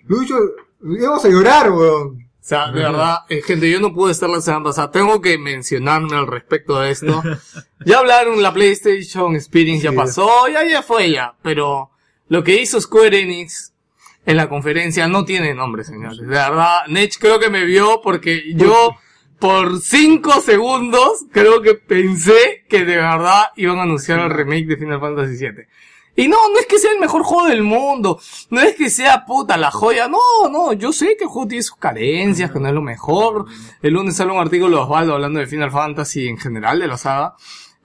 [0.07, 0.35] Lucho,
[0.83, 2.23] íbamos a llorar, weón.
[2.39, 4.89] O sea, de verdad, eh, gente, yo no pude estar la semana pasada.
[4.89, 7.21] Tengo que mencionarme al respecto de esto.
[7.85, 11.35] Ya hablaron, la PlayStation Experience ya pasó, ya, ya fue ya.
[11.43, 11.91] Pero
[12.27, 13.71] lo que hizo Square Enix
[14.25, 16.19] en la conferencia no tiene nombre, señores.
[16.19, 18.95] De verdad, Nech creo que me vio porque yo,
[19.39, 24.77] por cinco segundos, creo que pensé que de verdad iban a anunciar el remake de
[24.77, 25.65] Final Fantasy VII.
[26.19, 28.19] Y no, no es que sea el mejor juego del mundo,
[28.49, 31.61] no es que sea puta la joya, no, no, yo sé que el juego tiene
[31.61, 33.45] sus carencias, que no es lo mejor.
[33.83, 36.97] El lunes sale un artículo de Osvaldo hablando de Final Fantasy en general, de la
[36.97, 37.35] saga.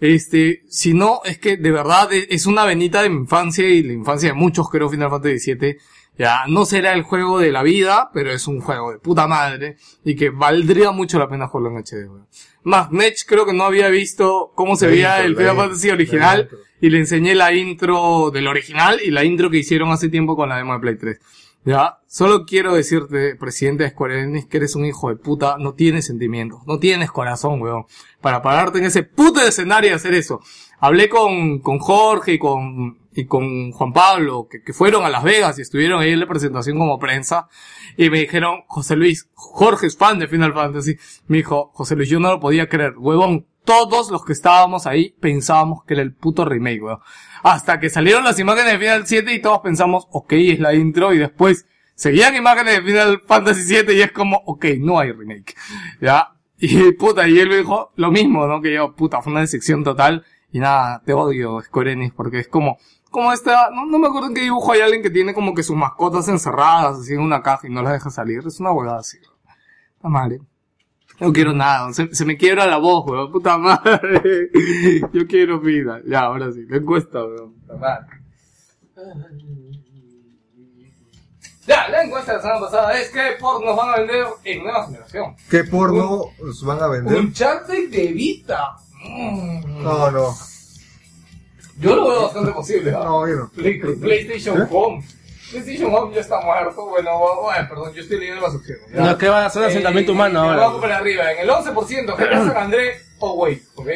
[0.01, 3.83] Este, si no, es que de verdad e- es una venita de mi infancia y
[3.83, 5.77] la infancia de muchos, creo, Final Fantasy VII.
[6.19, 9.77] Ya, no será el juego de la vida, pero es un juego de puta madre
[10.05, 12.27] y que valdría mucho la pena jugarlo en HD, weón.
[12.65, 15.91] Más, Nech creo que no había visto cómo se La veía intro, el Final Fantasy
[15.91, 16.49] original
[16.81, 20.49] y le enseñé la intro del original y la intro que hicieron hace tiempo con
[20.49, 21.19] la demo de Play 3.
[21.65, 25.75] Ya, solo quiero decirte, presidente de Square Enix, que eres un hijo de puta, no
[25.75, 27.85] tienes sentimientos, no tienes corazón, weón,
[28.21, 30.41] para pararte en ese puto escenario y hacer eso.
[30.85, 35.23] Hablé con, con Jorge y con, y con Juan Pablo, que, que fueron a Las
[35.23, 37.47] Vegas y estuvieron ahí en la presentación como prensa,
[37.97, 40.97] y me dijeron, José Luis, Jorge es fan de Final Fantasy,
[41.29, 45.15] me dijo, José Luis, yo no lo podía creer, huevón, todos los que estábamos ahí
[45.21, 46.99] pensábamos que era el puto remake, weón.
[47.45, 51.15] Hasta que salieron las imágenes de Final 7 y todos pensamos, ok, es la intro,
[51.15, 51.65] y después
[51.95, 55.55] seguían imágenes de Final Fantasy 7 y es como, ok, no hay remake.
[56.01, 56.33] Ya.
[56.59, 58.61] Y puta, y él me dijo lo mismo, ¿no?
[58.61, 60.25] Que yo, puta, fue una decepción total.
[60.53, 62.79] Y nada, te odio, Square Enix, porque es como,
[63.11, 65.63] como esta, no, no me acuerdo en qué dibujo hay alguien que tiene como que
[65.63, 68.47] sus mascotas encerradas así en una caja y no las deja salir.
[68.47, 69.19] Es una huevada así.
[69.97, 70.41] Está mal, ¿eh?
[71.21, 74.51] No quiero nada, se, se me quiebra la voz, weón, puta madre.
[75.13, 76.01] Yo quiero vida.
[76.07, 77.55] Ya, ahora sí, la encuesta, weón.
[77.55, 78.23] Puta madre.
[81.67, 84.65] Ya, la encuesta de la semana pasada es que por nos van a vender en
[84.65, 85.37] nueva generación.
[85.49, 87.17] ¿Qué porno os van a vender?
[87.17, 88.77] Uncharted de Vita.
[89.05, 90.35] No, no.
[91.81, 92.93] Yo lo veo bastante posible.
[92.93, 93.51] No, yo no.
[93.51, 94.67] Play- PlayStation ¿Eh?
[94.71, 95.05] Home.
[95.51, 96.87] PlayStation Home ya está muerto.
[96.87, 97.11] Bueno,
[97.43, 98.85] bueno, perdón, yo estoy leyendo las opciones.
[98.93, 99.01] ¿ya?
[99.01, 100.61] No, que van a hacer asentamiento Eh, humano me ahora.
[100.61, 101.33] Vamos para arriba.
[101.33, 103.89] En el 11%, GTA San Andrés o Wait, ¿ok?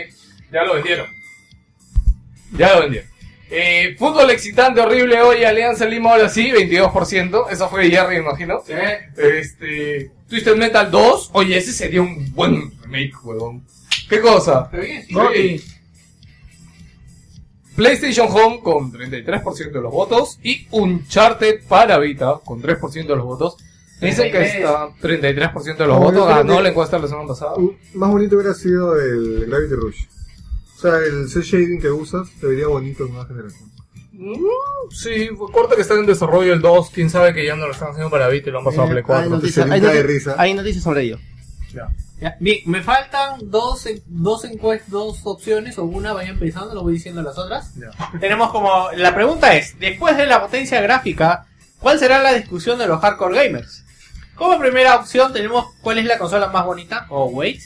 [0.53, 1.07] Ya lo vendieron.
[2.57, 3.11] Ya lo vendieron.
[3.49, 7.47] Eh, fútbol excitante, horrible hoy, Alianza Lima ahora sí, 22%.
[7.51, 8.63] Eso fue Jerry, me imagino.
[9.17, 10.11] Este.
[10.29, 11.31] Twisted Metal 2.
[11.33, 13.65] Oye, ese sería un buen remake, huevón.
[14.09, 14.71] ¿Qué cosa?
[15.11, 15.63] Gotti.
[17.75, 23.25] PlayStation Home con 33% de los votos y Uncharted para Vita con 3% de los
[23.25, 23.57] votos.
[24.01, 24.55] Dicen que 33.
[24.57, 26.27] está 33% de los votos.
[26.29, 27.53] Ganó que- la encuesta la semana pasada.
[27.95, 30.05] Más bonito hubiera sido el Gravity Rush.
[30.77, 33.71] O sea, el cel shading que usas se vería bonito en nueva generación.
[34.13, 34.37] Mm,
[34.91, 36.91] sí, fue corta que está en desarrollo el 2.
[36.91, 38.91] Quién sabe que ya no lo están haciendo para Vita y lo han pasado a
[38.91, 39.25] Play 4.
[39.25, 40.35] Hay no noticias, te hay, se brinca de noti- risa.
[40.39, 41.19] hay noticias sobre ello.
[41.75, 41.89] Ya,
[42.41, 47.23] Bien, me faltan dos, dos encuestas, dos opciones, o una, vayan pensando, lo voy diciendo
[47.23, 47.75] las otras.
[48.21, 51.47] Tenemos como, la pregunta es, después de la potencia gráfica,
[51.79, 53.85] ¿cuál será la discusión de los hardcore gamers?
[54.35, 57.61] Como primera opción tenemos cuál es la consola más bonita, o wait.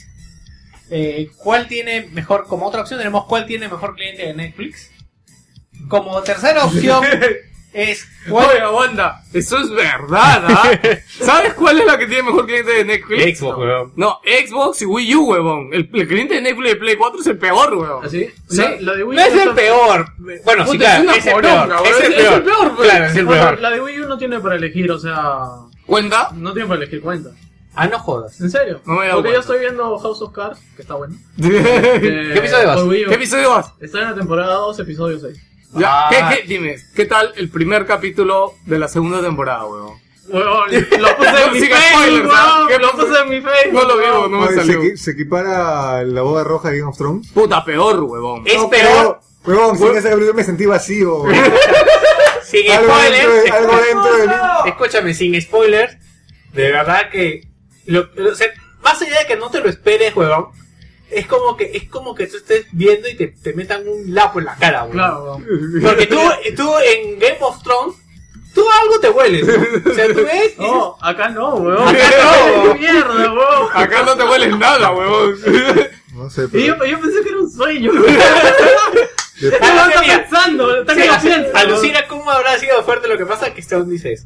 [0.89, 4.89] Eh, ¿Cuál tiene mejor, como otra opción tenemos cuál tiene mejor cliente de Netflix.
[5.87, 7.03] Como tercera opción
[7.73, 8.47] es cuál...
[8.49, 10.71] Oye, aguanta, eso es verdad, ¿ah?
[11.07, 13.39] ¿Sabes cuál es la que tiene mejor cliente de Netflix?
[13.39, 13.93] Xbox, weón.
[13.95, 15.69] No, Xbox y Wii U, huevón.
[15.73, 18.05] El, el cliente de Netflix de Play 4 es el peor, huevón.
[18.05, 18.29] ¿Así?
[18.49, 18.57] Sí.
[18.61, 20.05] La, la de Wii No U es el peor.
[20.43, 21.67] Bueno, sí, claro, es el peor.
[21.69, 21.85] weón.
[21.85, 22.75] Es el peor.
[22.77, 23.59] Claro, es el No, pero peor.
[23.61, 25.39] la de Wii U no tiene para elegir, o sea,
[25.85, 26.29] ¿Cuenta?
[26.33, 27.29] no tiene para elegir cuenta.
[27.73, 28.39] Ah, no jodas.
[28.41, 28.81] ¿En serio?
[28.85, 29.39] No me Porque yo cuenta.
[29.39, 31.15] estoy viendo House of Cards, que está bueno.
[31.41, 32.81] ¿Qué episodio vas?
[32.83, 33.11] Wii U.
[33.11, 33.71] episodio vas?
[33.79, 35.37] Está en la temporada 2, episodio 6.
[35.73, 36.09] Ya, Ah.
[36.09, 39.99] ¿qué, qué, dime, ¿qué tal el primer capítulo de la segunda temporada, weón?
[40.27, 40.69] Huevón,
[40.99, 42.55] lo puse en mi Facebook, ¿ah?
[42.55, 43.19] huevón, ¿Qué lo puse?
[43.21, 43.73] en mi Facebook.
[43.73, 44.31] No lo huevón.
[44.31, 44.81] no me Oye, se, salió.
[44.81, 47.27] equi- se equipara la boda roja de Game of Thrones.
[47.33, 48.43] Puta, peor, huevón.
[48.45, 49.19] Es No peor.
[49.45, 51.23] Huevón, sin ese capítulo me sentí vacío.
[52.43, 53.43] Sin algo, dentro spoilers.
[53.43, 54.33] de, algo dentro de mí.
[54.65, 55.95] Escúchame, sin spoilers.
[56.53, 57.47] De verdad que.
[57.85, 58.47] Lo, o sea,
[58.83, 60.47] más allá de que no te lo esperes, huevón.
[61.11, 64.39] Es como que, es como que tú estés viendo y te, te metan un lapo
[64.39, 64.93] en la cara, huevón.
[64.93, 65.37] Claro.
[65.83, 66.19] Porque tú,
[66.55, 67.95] tú en Game of Thrones,
[68.53, 69.91] tú algo te hueles, ¿no?
[69.91, 71.87] O sea, tú ves y No, acá no, huevón.
[71.87, 72.73] Acá no.
[72.73, 73.69] ¡Qué mierda, huevón!
[73.73, 75.35] Acá no te hueles nada, huevón.
[76.13, 76.65] No sé, Y pero.
[76.77, 77.91] yo, yo pensé que era un sueño,
[79.61, 80.19] Ah, está mira.
[80.21, 81.59] pensando, está Sí, que lo así- piensa.
[81.59, 84.25] alucina cómo habrá sido fuerte lo que pasa que este hombre dice eso.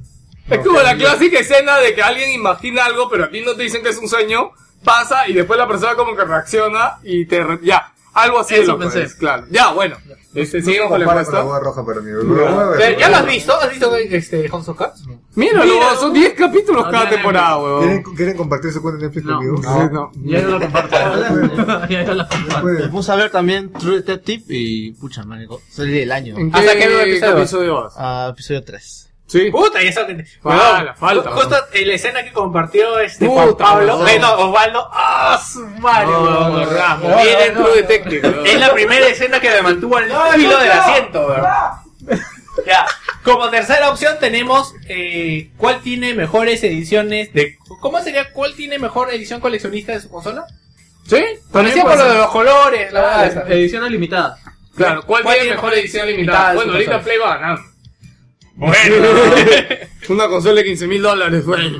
[0.50, 3.64] Es como la clásica escena de que alguien imagina algo, pero a ti no te
[3.64, 4.52] dicen que es un sueño,
[4.86, 7.44] pasa y después la persona como que reacciona y te...
[7.44, 9.04] re- Ya, algo así Eso es lo pensé.
[9.04, 9.46] es, claro.
[9.50, 9.98] Ya, bueno.
[10.34, 11.42] Este, no seguimos con la encuesta.
[11.42, 12.12] roja para mí.
[12.12, 12.80] Lo voy a ver.
[12.94, 13.54] ¿Ya, ya lo has visto?
[13.60, 15.04] ¿Has visto este House of Cards?
[15.36, 16.00] Míralo, Míralo.
[16.00, 18.16] son 10 capítulos No cada temporada, ¿Quieren, weón.
[18.16, 19.36] ¿Quieren compartir su cuenta de Netflix No.
[19.38, 19.58] conmigo?
[19.62, 20.12] Sí, no.
[20.26, 20.96] Ya yo lo comparto.
[21.90, 22.92] ya yo lo comparto.
[22.92, 26.38] Puse a ver también True Detective y pucha, manico, serie del año.
[26.38, 27.40] ¿En ¿Hasta qué episodio vas?
[27.42, 27.94] episodio vas?
[27.98, 29.05] Ah, episodio 3.
[29.28, 29.50] Sí.
[29.50, 30.08] Puta, ya está.
[30.42, 31.32] Falta, falta.
[31.32, 35.66] Justo en la escena que compartió este Puta, Juan Pablo, eh, no, Osvaldo, ¡ah, su
[35.66, 36.06] madre!
[36.66, 38.46] Ramos, viene True Detective, weón.
[38.46, 40.06] Es la primera escena que me mantuvo al
[40.36, 41.46] filo del asiento, weón.
[42.66, 42.86] Ya,
[43.24, 47.58] como tercera opción tenemos eh, ¿cuál tiene mejores ediciones de...
[47.82, 48.32] ¿Cómo sería?
[48.32, 50.46] ¿Cuál tiene mejor edición coleccionista de su consola?
[51.06, 51.22] ¿Sí?
[51.52, 53.26] Conocía por lo de los colores, la verdad.
[53.28, 53.42] esa.
[53.54, 54.38] Edición limitada.
[54.76, 56.54] Claro, ¿cuál, ¿Cuál tiene mejor edición limitada?
[56.54, 57.02] Bueno, ahorita?
[57.02, 57.75] Play va ganando.
[58.56, 58.96] Bueno.
[60.10, 61.78] Una consola de 15 mil dólares, bueno.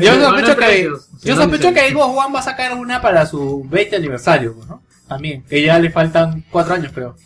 [0.00, 1.08] Yo No, no sospecho que, precios.
[1.22, 1.90] yo No sospecho que.
[1.90, 4.82] Xbox One va a sacar una para su 20 aniversario, ¿no?
[5.08, 7.16] También, que ya le faltan 4 años, creo.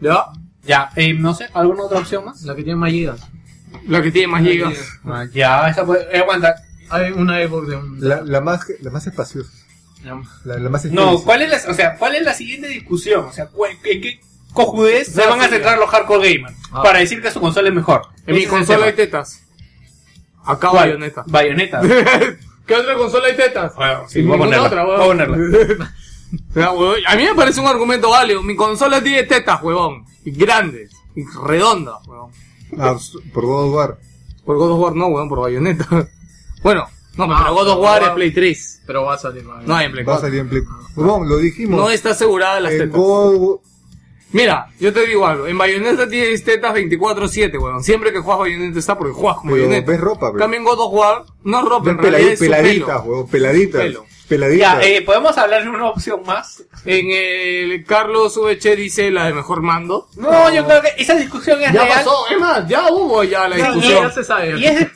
[0.00, 0.24] ¿Ya?
[0.64, 2.42] Ya, eh, no sé, ¿alguna otra opción más?
[2.42, 3.20] La que tiene más gigas.
[3.86, 4.74] La que tiene más gigas.
[5.04, 6.54] Ah, ya, esa puede, eh, aguanta.
[6.90, 7.96] Hay una Xbox de un...
[8.06, 9.50] La, la, más, la más espaciosa.
[10.44, 11.24] La, la más No, extensa.
[11.24, 13.24] ¿cuál es la, o sea, cuál es la siguiente discusión?
[13.26, 14.20] O sea, ¿cuál- ¿en qué
[14.54, 16.56] cojudez se Ya, van a sí, centrar los hardcore gamers?
[16.72, 16.82] Ah.
[16.82, 18.02] Para decir que su consola es mejor.
[18.26, 19.42] En mi consola hay tetas.
[20.44, 20.88] Acá ¿Cuál?
[20.88, 21.24] bayoneta.
[21.26, 21.80] Bayoneta.
[22.66, 23.74] ¿Qué otra consola hay tetas?
[23.76, 24.66] Bueno, sí, Y voy a ponerla.
[24.66, 25.18] otra, voy a huevón.
[25.18, 25.92] ponerla.
[26.54, 26.96] Huevón.
[27.06, 28.42] A mí me parece un argumento válido.
[28.42, 30.04] Mi consola tiene tetas, huevón.
[30.24, 30.90] Y grandes.
[31.14, 32.30] Y redondas, huevón.
[32.78, 32.96] Ah,
[33.32, 33.98] por God of War.
[34.44, 35.86] Por God of War no, huevón, por bayoneta.
[36.62, 36.86] Bueno,
[37.18, 38.08] no, Ah, pero God of War es.
[38.10, 38.82] Play 3.
[38.86, 39.44] Pero va a salir.
[39.44, 40.28] No hay en Play Va a 4.
[40.28, 40.62] salir en Play.
[40.96, 41.78] Bueno, lo dijimos.
[41.78, 42.96] No está asegurada las en tetas.
[42.96, 43.58] God
[44.34, 45.46] Mira, yo te digo algo.
[45.46, 47.82] En Bayonetta tienes tetas 24-7, weón.
[47.84, 49.90] Siempre que juegas Bayonetta está porque juegas con Bayonetta.
[49.92, 50.38] ves ropa, pero.
[50.40, 53.02] Cambio en God of War, no es ropa, en realidad es su peladitas, pelo.
[53.02, 53.80] huevón, peladitas.
[53.82, 54.06] Pelo.
[54.28, 54.80] Peladitas.
[54.80, 56.64] Ya, eh, ¿podemos hablar de una opción más?
[56.84, 60.08] En el Carlos VH dice la de mejor mando.
[60.16, 61.98] No, yo creo que esa discusión es Ya real.
[61.98, 64.02] pasó, es más, ya hubo ya la Sí, discusión.
[64.02, 64.58] Ya se sabe.
[64.58, 64.88] Y es,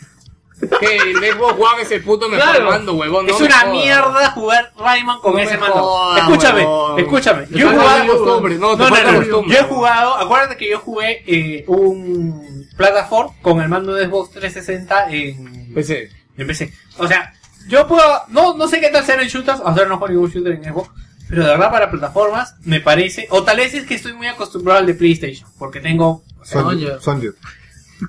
[0.81, 2.71] Que el Xbox One es el puto mejor Claro.
[2.71, 3.27] mando, huevón.
[3.27, 6.17] no es una mierda jugar Rayman con No ese mando.
[6.17, 6.99] escúchame, huevón.
[6.99, 7.47] escúchame.
[7.47, 8.19] Te Yo he jugado.
[8.19, 9.55] costumbre, no, te No, no, falta no, costumbre.
[9.57, 14.31] Yo he jugado, acuérdate que yo jugué eh, un Plataform con el mando de Xbox
[14.33, 16.11] 360 en, PC.
[16.37, 16.73] en PC.
[16.99, 17.33] O sea,
[17.69, 20.31] yo puedo, no, no sé qué tal ser en shooters, o sea, no juego ningún
[20.31, 20.91] shooter en Xbox,
[21.29, 24.81] pero de verdad para plataformas me parece, o tal vez es que estoy muy acostumbrado
[24.81, 27.35] al de PlayStation, porque tengo, Son, son.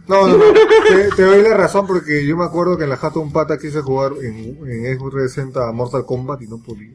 [0.08, 0.54] No, no, no.
[0.88, 3.58] te, te doy la razón porque yo me acuerdo que en la jato un pata
[3.58, 6.92] quise jugar en, en Xbox 360 a Mortal Kombat y no podía.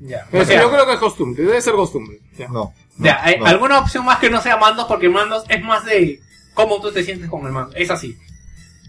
[0.00, 2.20] ya, O o sea, yo creo que es costumbre, debe ser costumbre.
[2.36, 2.48] Ya.
[2.48, 2.72] No.
[2.96, 3.46] no, ya, ¿hay no.
[3.46, 6.20] alguna opción más que no sea mandos, porque mandos es más de
[6.54, 8.18] cómo tú te sientes con el mando, es así.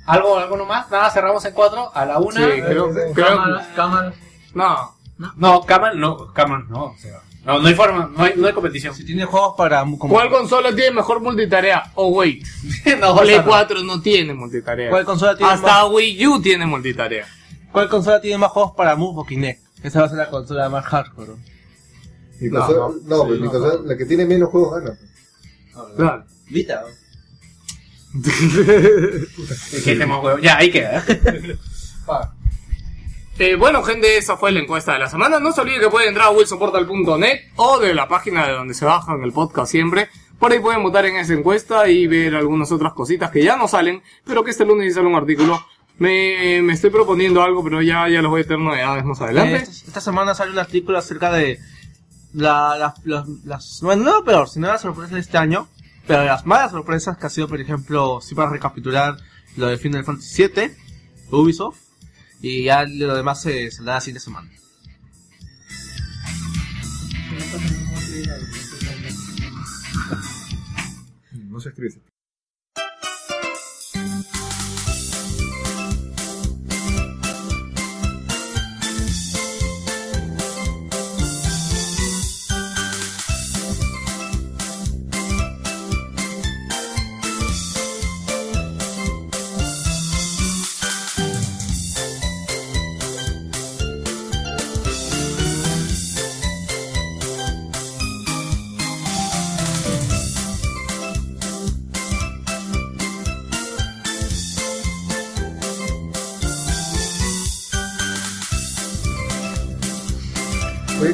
[0.06, 0.90] ¿Algo, alguno más?
[0.92, 2.42] Nada, cerramos en cuatro, a la una.
[2.42, 4.16] Sí, creo, creo Cámaras, cámaras.
[4.54, 4.96] No.
[5.38, 8.54] No, Camal, no, Camal, no, o sea, no, no hay forma, no hay, no hay
[8.54, 8.96] competición.
[8.96, 9.82] Si tiene juegos para...
[9.82, 11.92] Como, ¿Cuál consola tiene mejor multitarea?
[11.96, 12.46] Oh, wait.
[13.00, 13.48] no, Play o sea, no.
[13.48, 14.90] 4 no tiene multitarea.
[14.90, 17.28] ¿Cuál consola tiene Hasta más, Wii U tiene multitarea.
[17.72, 19.62] ¿Cuál consola tiene más juegos para Move o Kinect?
[19.84, 21.34] Esa va a ser la consola más hardcore.
[22.40, 23.18] Mi No, consola- no.
[23.18, 24.98] no, pues mi consola- la que tiene menos juegos gana.
[25.98, 26.24] Claro.
[26.50, 26.84] Vita.
[28.14, 30.42] Es que estemos huevos.
[30.42, 31.04] Ya, ahí queda.
[31.08, 31.58] ¿eh?
[33.40, 35.40] Eh, bueno, gente, esa fue la encuesta de la semana.
[35.40, 38.86] No se olviden que pueden entrar a wilsonportal.net o de la página de donde se
[38.86, 40.10] bajan el podcast siempre.
[40.40, 43.68] Por ahí pueden votar en esa encuesta y ver algunas otras cositas que ya no
[43.68, 45.66] salen, pero que este lunes sale un artículo.
[46.00, 49.56] Me, me estoy proponiendo algo, pero ya, ya les voy a tener novedades más adelante.
[49.56, 51.60] Eh, esta, esta semana sale un artículo acerca de
[52.34, 55.68] la, las, las, las- bueno, no peor, sino las sorpresas de este año,
[56.08, 59.18] pero las malas sorpresas que ha sido, por ejemplo, si para recapitular
[59.56, 60.72] lo de Final Fantasy VII,
[61.32, 61.78] Ubisoft,
[62.44, 64.52] y ya lo demás se saldrá la siguiente semana.
[71.34, 72.13] no se escribe.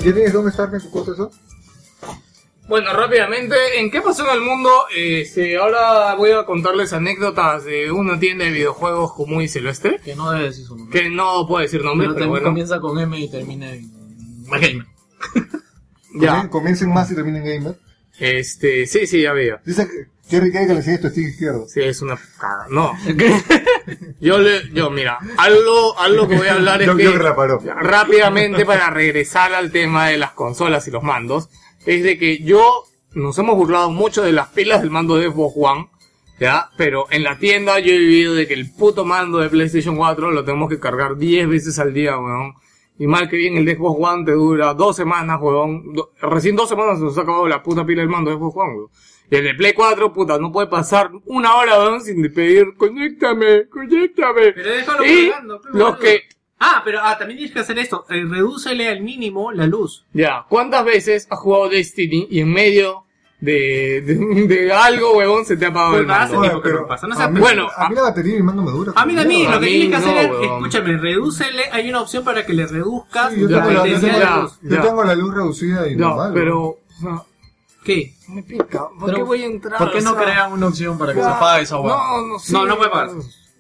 [0.04, 1.32] ¿Ya tienes dónde estar en tu cosa eso?
[2.68, 4.70] Bueno, rápidamente, ¿en qué pasó en el mundo?
[4.96, 10.00] Este, ahora voy a contarles anécdotas de una tienda de videojuegos común y silvestre.
[10.06, 11.00] Que no debe decir su nombre.
[11.02, 12.46] Que no puedo decir nombres, Pero pero, bueno.
[12.46, 13.90] comienza con M y termina en
[14.46, 14.86] Gamer.
[16.16, 16.38] Ya.
[16.44, 17.78] Comien- Comiencen más y terminen gamer.
[18.20, 19.62] Este, sí, sí, ya veía.
[19.64, 21.68] Dice que Jerry quiere que le enseñes tu stick izquierdo.
[21.68, 22.68] Sí, es una caga.
[22.70, 22.94] No.
[24.20, 28.66] Yo le, yo, mira, algo, algo que voy a hablar es Yo, que yo rápidamente
[28.66, 31.50] para regresar al tema de las consolas y los mandos,
[31.86, 35.56] es de que yo nos hemos burlado mucho de las pilas del mando de Xbox
[35.58, 35.90] One,
[36.40, 36.70] ¿ya?
[36.78, 40.32] Pero en la tienda yo he vivido de que el puto mando de PlayStation 4
[40.32, 42.54] lo tenemos que cargar 10 veces al día, weón.
[43.00, 45.96] Y mal que bien el de Xbox One te dura dos semanas, weón.
[46.22, 48.74] Recién dos semanas se nos ha acabado la puta pila del mando de Xbox One,
[48.76, 48.90] weón.
[49.32, 53.68] Y el de Play 4, puta, no puede pasar una hora, weón, sin pedir, conéctame,
[53.70, 54.54] conéctame.
[54.54, 55.32] Pero déjalo y
[55.64, 56.24] pero los que,
[56.62, 58.06] Ah, pero ah, también tienes que hacer esto.
[58.10, 60.06] Eh, redúcele al mínimo la luz.
[60.14, 63.06] Ya, ¿cuántas veces has jugado Destiny y en medio
[63.40, 66.82] de, de, de algo, huevón, se te ha apagado el Pero mando?
[66.82, 68.92] no pasa, no a mí, bueno, a mí la batería y mi mando me dura.
[68.94, 72.02] A mí también, a lo que tienes que hacer no, es, escúchame, redúcele, hay una
[72.02, 74.60] opción para que le reduzcas Sí, yo, tengo la, yo, tengo de ya, la, luz.
[74.62, 76.32] yo tengo la luz reducida y No, normal.
[76.34, 77.26] pero, no,
[77.96, 78.14] ¿Qué?
[78.28, 79.78] me pica, ¿por Pero, qué voy a entrar?
[79.78, 81.96] ¿Por qué no O sea, crean una opción para que ya, se apague esa hueá?
[81.96, 83.10] No, no, sí, No, no puede pagar.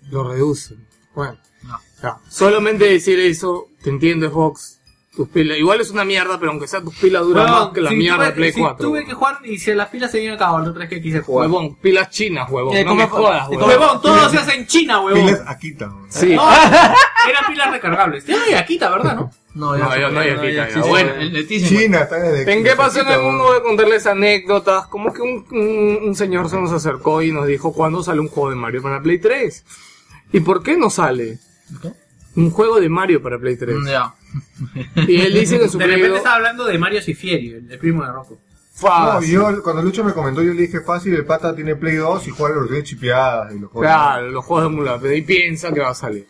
[0.09, 0.87] Lo reducen.
[1.15, 1.79] Bueno, No.
[2.01, 2.17] ya.
[2.29, 4.75] Solamente decir eso, te entiendo, Fox.
[5.15, 7.81] Tus pilas, igual es una mierda, pero aunque sea tus pilas duran Huevón, más que
[7.81, 8.87] la si mierda tuve- de Play si 4.
[8.87, 11.19] tuve que jugar y si las pilas se vienen acabadas, la otra vez que quise
[11.21, 11.49] jugar.
[11.49, 12.77] Huevón, pilas chinas, huevón.
[12.77, 13.69] Eh, no me ¿cómo- jodas, cómo- huevón.
[13.81, 15.25] Huevón, todo se hace en China, huevón.
[15.25, 15.87] Pilas Akita.
[15.87, 16.05] weón.
[16.09, 16.35] Sí.
[16.35, 16.47] No,
[17.29, 18.25] eran pilas recargables.
[18.25, 19.31] Ya no hay Akita, ¿verdad, no?
[19.55, 21.13] No, No, fue, no bueno.
[21.15, 23.51] El Leticia, China está desde ¿En qué pasó en el mundo?
[23.51, 24.87] a contarles anécdotas.
[24.87, 28.27] Como que un, un- un señor se nos acercó y nos dijo cuándo sale un
[28.27, 29.65] juego de Mario para Play 3.
[30.33, 31.39] ¿Y por qué no sale?
[31.81, 31.91] ¿Qué?
[32.35, 33.75] Un juego de Mario para Play 3.
[33.87, 34.13] Ya.
[35.07, 37.79] Y él dice que su De repente 2, estaba hablando de Mario Cifieri, el, el
[37.79, 38.37] primo de Rocco.
[38.81, 39.31] No, fácil.
[39.31, 42.31] yo cuando Lucho me comentó, yo le dije fácil, el pata tiene Play 2 y
[42.31, 43.87] juega los versiones chipeadas y los juegos.
[43.91, 45.13] Claro, los juegos de emulador.
[45.13, 46.27] Y piensa que va a salir.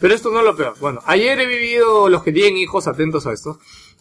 [0.00, 0.74] Pero esto no es lo peor.
[0.80, 3.58] Bueno, ayer he vivido, los que tienen hijos, atentos a esto.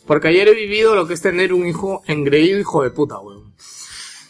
[0.07, 3.53] Porque ayer he vivido lo que es tener un hijo engreído, hijo de puta, weón.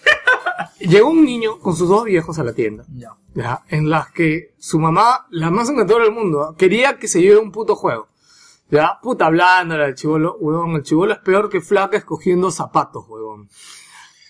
[0.80, 2.86] Llegó un niño con sus dos viejos a la tienda.
[2.96, 3.14] Ya.
[3.34, 3.64] ¿ya?
[3.70, 6.56] En las que su mamá, la más encantadora del mundo, ¿ah?
[6.58, 8.08] quería que se lleve un puto juego.
[8.72, 9.00] ¿Ya?
[9.02, 13.50] Puta hablándole al chivolo, huevón, el chivolo es peor que flaca escogiendo zapatos, huevón.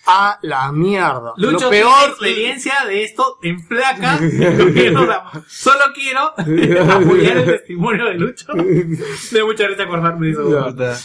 [0.06, 1.34] A la mierda.
[1.36, 4.18] Lucho Lo tiene peor, experiencia de esto en placa.
[4.20, 6.34] Lo quiero, o sea, solo quiero
[6.92, 8.46] apoyar el testimonio de Lucho.
[9.32, 10.42] Da mucha risa acordarme de eso.
[10.42, 10.98] Puta.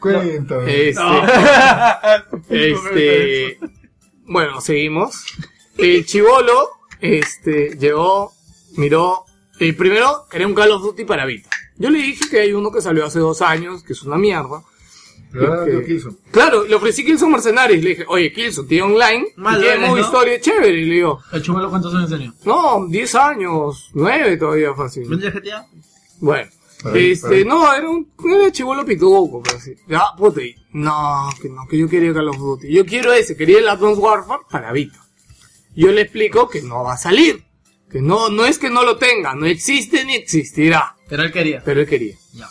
[0.00, 0.88] Cuéntame.
[0.88, 3.58] Este, este,
[4.24, 5.24] bueno, seguimos.
[5.76, 6.70] El chivolo,
[7.00, 8.32] este, llegó,
[8.76, 9.24] miró,
[9.60, 11.50] eh, primero quería un Call of Duty para Vita.
[11.76, 14.62] Yo le dije que hay uno que salió hace dos años, que es una mierda.
[15.32, 16.18] ¿Verdad, que- tío Kilson?
[16.30, 17.82] Claro, le ofrecí Killzone Mercenaries.
[17.82, 20.04] Le dije, oye, Killzone, tiene online, Más tiene duele, modo ¿no?
[20.04, 20.80] historia chévere.
[20.80, 22.32] Y le digo, ¿El chumelo cuántos años tenía?
[22.44, 25.08] no, 10 años, 9 todavía fácil.
[25.08, 25.66] ¿Vendía GTA?
[26.20, 26.50] Bueno,
[26.84, 29.74] ahí, este, no, era un, era chivolo pituco, pero así.
[29.88, 32.72] Ya, puta, y, no, que no, que yo quería Call of Duty.
[32.72, 34.98] Yo quiero ese, quería el Advanced Warfare para Vita.
[35.74, 37.44] Yo le explico que no va a salir.
[37.90, 40.96] Que no, no es que no lo tenga, no existe ni existirá.
[41.08, 41.62] Pero él quería.
[41.64, 42.16] Pero él quería.
[42.32, 42.48] Ya.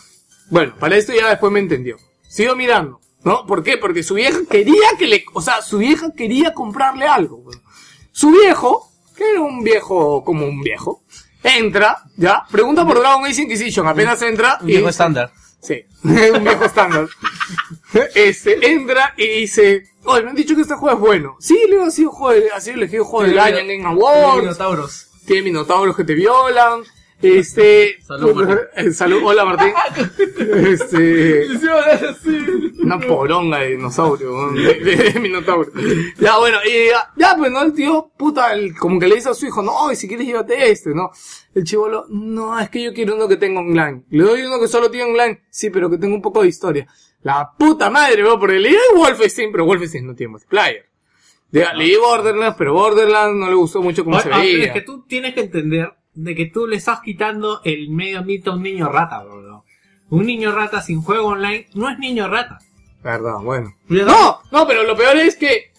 [0.52, 1.98] Bueno, para esto ya después me entendió.
[2.32, 3.46] Sigo mirando, ¿no?
[3.46, 3.78] ¿Por qué?
[3.78, 7.44] Porque su vieja quería que le, o sea, su vieja quería comprarle algo.
[8.14, 11.04] Su viejo, que era un viejo como un viejo,
[11.44, 15.30] entra, ya, pregunta por Dragon Age Inquisition, apenas entra Un viejo estándar.
[15.60, 17.10] Sí, un viejo estándar.
[18.16, 21.36] Este, entra y dice, oye, me han dicho que este juego es bueno.
[21.42, 24.42] Sí, le digo, ha sido, juego, ha sido elegido juego del año en Game Awards
[24.42, 25.08] Minotauros.
[25.26, 26.84] tiene minotauros que te violan.
[27.22, 28.02] Este.
[28.02, 28.58] Salud, Martín.
[28.76, 29.74] eh, salud, hola Martín.
[30.40, 31.48] Este.
[32.84, 35.72] Una poronga de dinosaurio, de, de- de minotauro.
[36.20, 39.30] Ya, bueno, y ya, ya, pues no, el tío, puta, el- como que le dice
[39.30, 41.12] a su hijo, no, y si quieres llévate este, ¿no?
[41.54, 44.04] El chivolo, no, es que yo quiero uno que tenga online.
[44.10, 46.88] Le doy uno que solo tiene online, sí, pero que tenga un poco de historia.
[47.24, 50.86] La puta madre, weón, porque le doy Wolfenstein, pero Wolfenstein no tiene multiplayer.
[51.52, 54.66] Ya, leí Borderlands, pero Borderlands no le gustó mucho cómo Ah, se ah, veía.
[54.68, 58.50] Es que tú tienes que entender de que tú le estás quitando el medio ambiente
[58.50, 59.64] a un niño rata, bro.
[60.10, 62.60] Un niño rata sin juego online no es niño rata.
[63.02, 63.74] Verdad, bueno.
[63.88, 65.72] No, no, pero lo peor es que.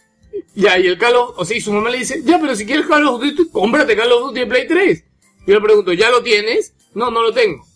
[0.55, 2.65] Ya, y el Call of o sea, y su mamá le dice, ya, pero si
[2.65, 5.05] quieres Call of Duty, cómprate Call of Duty de Play 3.
[5.47, 6.75] Y yo le pregunto, ¿ya lo tienes?
[6.95, 7.67] No, no lo tengo.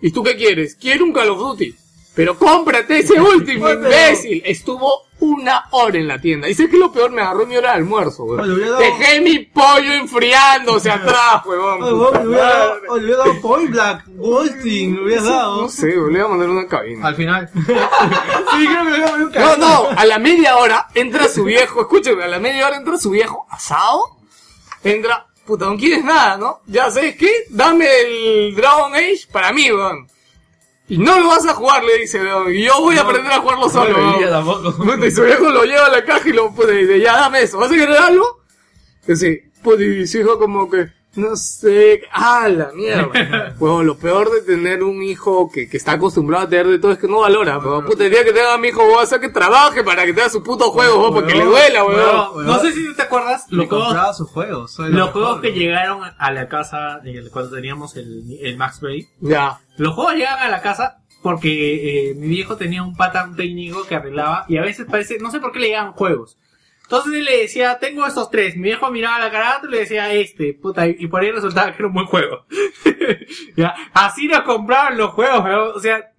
[0.00, 0.74] ¿Y tú qué quieres?
[0.74, 1.74] Quiero un Call of Duty.
[2.18, 4.42] Pero cómprate ese último, imbécil.
[4.44, 6.48] Estuvo una hora en la tienda.
[6.48, 8.40] Y sé que lo peor me agarró mi hora de almuerzo, weón.
[8.40, 11.80] Oye, hubiera dado- Dejé mi pollo enfriándose atrás, weón.
[11.80, 15.62] Oye, le hubiera dado, le hubiera dado Point Black, Goldstein, le hubieras dado.
[15.62, 17.06] No sé, weón, le voy a mandar una cabina.
[17.06, 17.50] Al final.
[17.54, 21.44] Sí, creo que le hubiera mandado un No, no, a la media hora entra su
[21.44, 24.02] viejo, escúcheme, a la media hora entra su viejo asado,
[24.82, 26.62] entra, puta, no quieres nada, ¿no?
[26.66, 30.08] Ya sabes qué, dame el Dragon Age para mí, weón.
[30.88, 33.40] Y no lo vas a jugar, le dice, weón, y yo voy a aprender a
[33.40, 34.76] jugarlo solo, No, tampoco.
[34.84, 37.12] Puta, y su viejo lo lleva a la caja y lo puta, y dice, ya
[37.12, 38.24] dame eso, ¿vas a querer algo?
[39.06, 40.88] Y dice, pues, y su hijo como que,
[41.18, 43.54] no sé, ah, la mierda.
[43.58, 46.92] Bueno, lo peor de tener un hijo que, que está acostumbrado a tener de todo
[46.92, 47.84] es que no valora, weón.
[47.84, 50.12] Puta, el día que tenga a mi hijo, voy a hacer que trabaje para que
[50.12, 52.46] tenga su puto juego, weón, porque le duela, weón.
[52.46, 56.00] No sé si tú te acuerdas Le los juegos, sus los mejor, juegos que llegaron
[56.16, 59.08] a la casa de- cuando teníamos el, el Max Bay.
[59.20, 59.60] Ya.
[59.76, 63.84] Los juegos llegan a la casa porque eh, mi viejo tenía un pata, un técnico
[63.84, 66.36] que arreglaba y a veces parece, no sé por qué le llegaban juegos.
[66.88, 68.56] Entonces él le decía, tengo estos tres.
[68.56, 71.82] Mi viejo miraba la carátula y le decía, este, puta, y, por ahí resultaba que
[71.82, 72.46] era un buen juego.
[73.56, 75.72] ya, así nos compraban los juegos, weón.
[75.74, 76.12] o sea,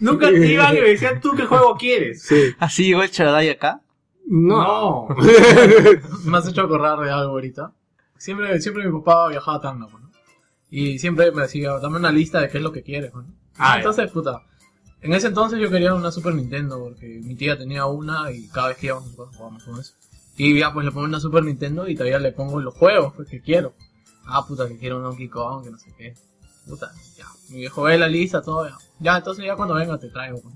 [0.00, 2.24] nunca te iban y me decían, ¿tú qué juego quieres?
[2.24, 2.52] Sí.
[2.58, 3.82] Así llegó el Charaday acá.
[4.26, 5.06] No.
[6.24, 7.72] Me has hecho acordar de algo ahorita.
[8.18, 10.10] Siempre, siempre mi papá viajaba a Tacna, ¿no?
[10.70, 13.24] Y siempre me decía, dame una lista de qué es lo que quieres, ¿no?
[13.56, 14.42] Ah, entonces, puta.
[15.00, 18.68] En ese entonces yo quería una Super Nintendo porque mi tía tenía una y cada
[18.68, 19.94] vez que íbamos jugábamos con eso.
[20.36, 23.28] Y ya pues le pongo una Super Nintendo y todavía le pongo los juegos pues,
[23.28, 23.72] que quiero.
[24.26, 26.14] Ah, puta, que quiero un Donkey Kong, que no sé qué.
[26.66, 27.26] Puta, ya.
[27.48, 28.76] Mi viejo ve la lista, todo ya.
[28.98, 30.40] Ya, entonces ya cuando venga te traigo.
[30.40, 30.54] pues.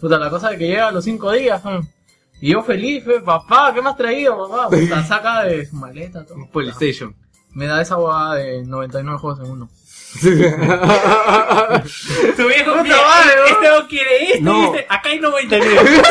[0.00, 1.86] Puta, la cosa de que llega a los cinco días, pues.
[2.40, 4.68] Y yo feliz, pues, papá, ¿qué me has traído, papá?
[4.68, 6.44] Puta, saca de su maleta, todo.
[6.52, 7.14] PlayStation.
[7.50, 9.70] Me da esa huevada de 99 juegos en uno.
[12.36, 13.44] Tu viejo Puta quiere, madre, ¿no?
[13.46, 14.60] este no quiere este, No.
[14.60, 16.02] y este, acá hay 99.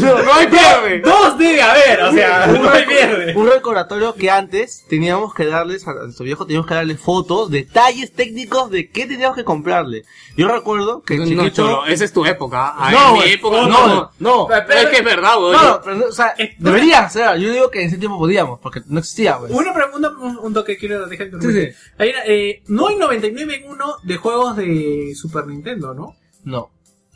[0.24, 1.00] no hay pierde.
[1.00, 3.34] Dos debe haber, o sea, no hay pierde.
[3.34, 8.12] Un recordatorio que antes teníamos que darles a nuestro viejo, teníamos que darle fotos, detalles
[8.12, 10.04] técnicos de qué teníamos que comprarle.
[10.36, 11.50] Yo recuerdo que el No, chiquito...
[11.66, 12.74] cholo, esa es tu época.
[12.76, 14.10] Ah, No, mi güey, época no, no.
[14.18, 14.46] no.
[14.48, 15.52] Pero es que es verdad, güey.
[15.52, 17.38] No, no, pero, no, o sea, debería ser.
[17.38, 19.50] Yo digo que en ese tiempo podíamos, porque no existía, pues.
[19.52, 24.16] Una pregunta, un, un toque quiero dejar de Eh, no hay 99 en uno de
[24.16, 26.14] juegos de Super Nintendo, ¿no?
[26.44, 26.70] No.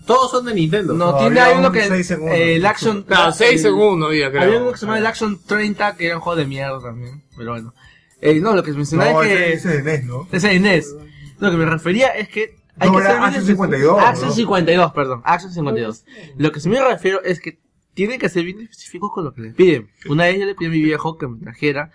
[0.07, 0.93] Todos son de Nintendo.
[0.93, 1.85] No, No, tiene, hay uno un que...
[1.85, 2.37] seis segundos.
[2.37, 3.03] eh, el Action...
[3.05, 4.43] Claro, 6 el- segundos, ya creo.
[4.43, 7.23] Había uno que se llama el Action 30, que era un juego de mierda también,
[7.37, 7.75] pero bueno.
[8.21, 9.53] Eh, no, lo que mencionaba No, es que...
[9.55, 10.29] ese, ese de NES, ¿no?
[10.31, 10.95] Ese de NES.
[11.39, 13.65] Lo que me refería es que hay No, que era Action específico.
[13.65, 14.35] 52, Action ¿no?
[14.35, 15.23] 52, perdón.
[15.25, 16.05] Action 52.
[16.37, 17.59] Lo que se me refiero es que
[17.95, 19.89] tienen que ser bien específicos con lo que les piden.
[20.09, 21.93] Una vez yo le pedí a mi viejo que me trajera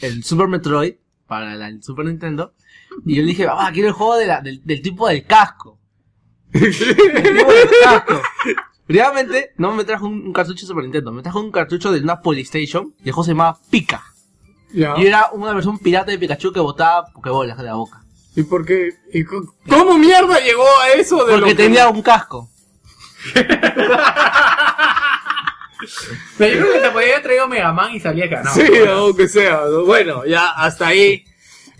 [0.00, 0.94] el Super Metroid
[1.26, 2.52] para la el Super Nintendo.
[3.04, 5.78] Y yo le dije, papá, quiero el juego de la- del, del tipo del casco.
[6.52, 8.22] El tipo del casco.
[8.88, 12.00] Realmente no me trajo un, un cartucho de Super Nintendo, me trajo un cartucho de
[12.00, 14.02] una Polystation y el juego se llamaba Pika.
[14.72, 18.02] Y era una versión pirata de Pikachu que botaba Pokébolas de la boca.
[18.34, 18.90] ¿Y por qué?
[19.12, 22.50] ¿Y co- ¿Cómo mierda llegó a eso de Porque lo que- tenía un casco.
[26.38, 28.52] Pero yo creo que te podía haber traído Mega Man y salía acá, ¿no?
[28.54, 29.62] Sí, aunque sea.
[29.70, 29.84] ¿no?
[29.84, 31.24] Bueno, ya hasta ahí.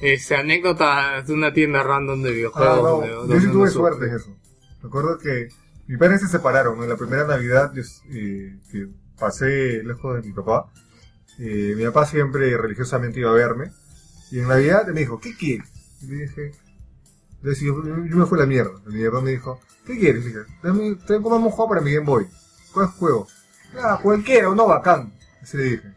[0.01, 3.07] Este, anécdota de una tienda random de Ah, videojuegos.
[3.07, 4.37] no, donde- yo sí no tuve suerte en eso.
[4.83, 5.49] Recuerdo que
[5.87, 6.77] mis padres se separaron.
[6.77, 6.85] ¿no?
[6.85, 7.83] En la primera Navidad yo,
[8.13, 8.89] eh, que
[9.19, 10.67] pasé lejos de mi papá.
[11.39, 13.71] eh, mi papá siempre religiosamente iba a verme.
[14.31, 15.69] Y en Navidad me dijo, ¿qué quieres?
[16.03, 16.53] Y le dije,
[17.37, 18.73] entonces yo, yo me fui a la mierda.
[18.87, 20.25] Mi papá me dijo, ¿qué quieres?
[20.25, 22.27] Le dije, dame, tengo un juego para mi Game Boy.
[22.73, 23.29] ¿Cuál juego?
[23.83, 25.13] Ah, cualquiera, uno bacán.
[25.43, 25.83] Así le dije.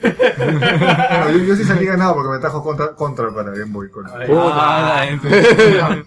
[0.00, 3.90] Bueno, yo, yo sí salí ganado porque me trajo contra, contra para Game Boy.
[3.90, 5.06] Con, Ah,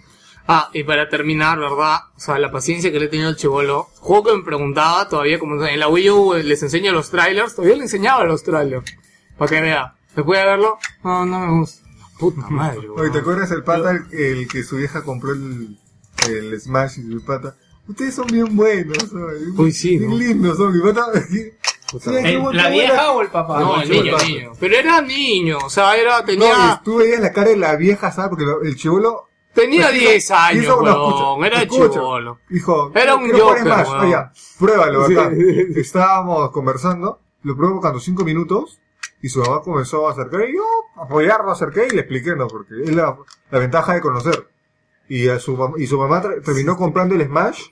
[0.48, 2.00] Ah, y para terminar, ¿verdad?
[2.16, 3.90] O sea, la paciencia que le he tenido al chivolo.
[4.00, 7.78] Juego que me preguntaba todavía, como en la Wii U les enseño los trailers, todavía
[7.78, 8.84] le enseñaba los trailers.
[9.38, 9.96] Para que vea.
[10.14, 10.78] ¿Se puede verlo?
[11.04, 11.88] No, no me gusta.
[12.20, 13.10] Puta madre, Oye.
[13.12, 15.78] ¿te acuerdas el pata, el, el que su vieja compró el,
[16.28, 17.56] el Smash y su pata?
[17.88, 19.42] Ustedes son bien buenos, ¿sabes?
[19.58, 20.18] Uy, sí, Bien ¿no?
[20.18, 21.06] lindos son, mi pata.
[21.14, 23.60] ¿El- ¿La vieja o el papá?
[23.60, 24.52] No, Ah, el no, niño, el niño.
[24.60, 26.80] Pero era niño, o sea, era, No, tenía...
[26.80, 28.30] y tú veías la cara de la vieja, ¿sabes?
[28.30, 32.40] Porque el chivolo Tenía Pues, 10 hijo, años, hijo, no, era chivolo.
[32.48, 33.66] Dijo, Era un Joker,
[34.10, 35.14] ya, pruébalo Sí.
[35.18, 35.30] acá.
[35.76, 38.80] Estábamos conversando, lo probé cuando 5 minutos,
[39.22, 40.64] y su mamá comenzó a acercar, y yo,
[40.96, 42.48] a apoyarlo, acerqué y le expliqué, ¿no?
[42.48, 43.18] Porque es la,
[43.50, 44.48] la ventaja de conocer.
[45.14, 47.64] Y, a su, y su mamá terminó comprando el Smash,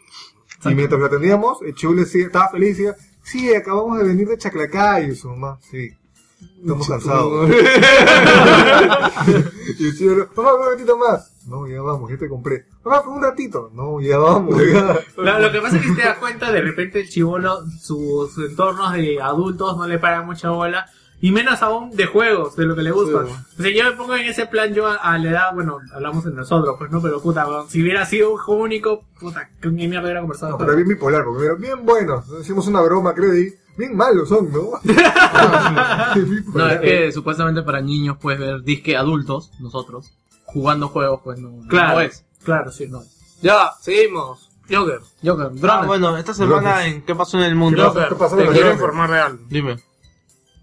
[0.65, 4.03] y mientras lo atendíamos, el chivo le decía, estaba feliz y decía, sí, acabamos de
[4.03, 5.89] venir de Chaclacay, y su mamá, sí.
[6.59, 7.49] Estamos cansados.
[9.79, 11.31] y el chivo, mamá, un ratito más.
[11.47, 12.65] No, ya vamos, ya te compré.
[12.83, 13.71] Mamá, un ratito.
[13.73, 14.99] No, ya vamos, ya.
[15.15, 18.91] Lo, lo que pasa es que te das cuenta, de repente el chivolo, sus entornos
[18.91, 20.89] de adultos no le paran mucha bola.
[21.21, 23.17] Y menos aún de juegos, de lo que le gusta.
[23.19, 26.25] O sea, yo me pongo en ese plan, yo a, a la edad, bueno, hablamos
[26.25, 29.75] en nosotros, pues no, pero puta, weón, si hubiera sido un juego único, puta, ¿con
[29.75, 30.53] qué mierda hubiera conversado?
[30.53, 32.25] No, pero bien bipolar, porque eran bien buenos.
[32.39, 34.79] Hicimos una broma, creo, y bien malos son, ¿no?
[36.53, 40.13] No, es que supuestamente para niños puedes ver disque adultos, nosotros,
[40.45, 42.25] jugando juegos, pues no, Claro, no es.
[42.43, 43.03] claro, sí, no.
[43.41, 44.49] Ya, seguimos.
[44.71, 44.99] Joker.
[45.23, 45.87] Joker, Ah, drones.
[45.87, 46.93] bueno, esta semana Drones.
[46.95, 47.83] en ¿Qué pasó en el mundo?
[47.87, 49.43] Joker, ¿qué pasó te con los quiero informar de algo.
[49.49, 49.77] Dime.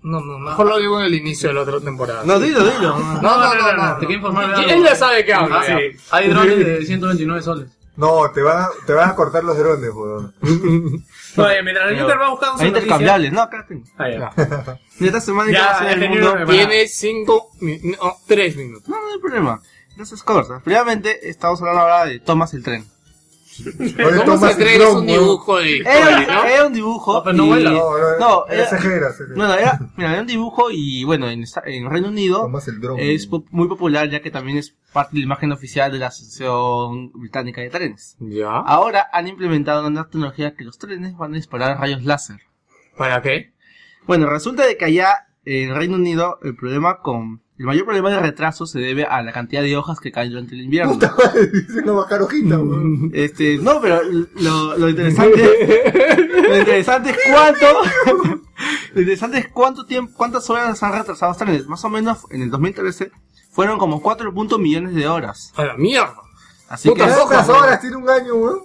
[0.06, 2.22] No, no, mejor lo digo en el inicio de la otra temporada.
[2.24, 2.96] No, dilo, dilo.
[2.96, 4.70] no, no, no, no, Te quiero informar de algo.
[4.70, 5.64] Él ya sabe que habla.
[5.68, 5.78] Ah.
[6.12, 7.68] Hay drones de 129 soles.
[7.96, 10.32] No, te van a, te van a cortar los drones, weón.
[11.36, 13.84] Oye, mientras el Joker va buscando Hay intercambiables, no, acá tengo.
[13.98, 14.76] Ah, ya.
[15.00, 16.36] Esta semana Ya, ¿Qué el mundo?
[16.46, 18.88] Tiene 5, no, 3 minutos.
[18.88, 19.60] No, no hay problema.
[19.90, 20.60] Entonces, corta.
[20.60, 22.86] Primeramente, estamos hablando ahora de Thomas el tren.
[23.64, 26.44] ¿Cómo Thomas se cree el es un dibujo de Era, Toy, ¿no?
[26.44, 27.24] era un dibujo.
[27.32, 27.64] No, y-.
[27.64, 29.34] No, no, No, era era- CG, era CG.
[29.36, 32.50] Bueno, era, mira, era un dibujo y bueno, en, en Reino Unido
[32.80, 32.98] Dron.
[33.00, 36.06] es po- muy popular ya que también es parte de la imagen oficial de la
[36.08, 38.16] Asociación Británica de Trenes.
[38.20, 38.50] Ya.
[38.50, 42.40] Ahora han implementado una tecnología que los trenes van a disparar rayos láser.
[42.96, 43.52] ¿Para qué?
[44.06, 47.42] Bueno, resulta de que allá en Reino Unido el problema con...
[47.58, 50.54] El mayor problema de retraso se debe a la cantidad de hojas que caen durante
[50.54, 50.98] el invierno.
[51.52, 53.10] Dice no bajar hojita, weón.
[53.14, 57.66] Este, no, pero lo, lo interesante, lo interesante es cuánto,
[58.94, 61.66] lo interesante es cuánto tiempo, cuántas horas han retrasado los trenes.
[61.66, 63.10] Más o menos en el 2013
[63.50, 65.54] fueron como 4 puntos millones de horas.
[65.56, 66.14] A la mierda.
[66.68, 68.60] Así que, Puta, ¿Cuántas horas tiene un año, weón?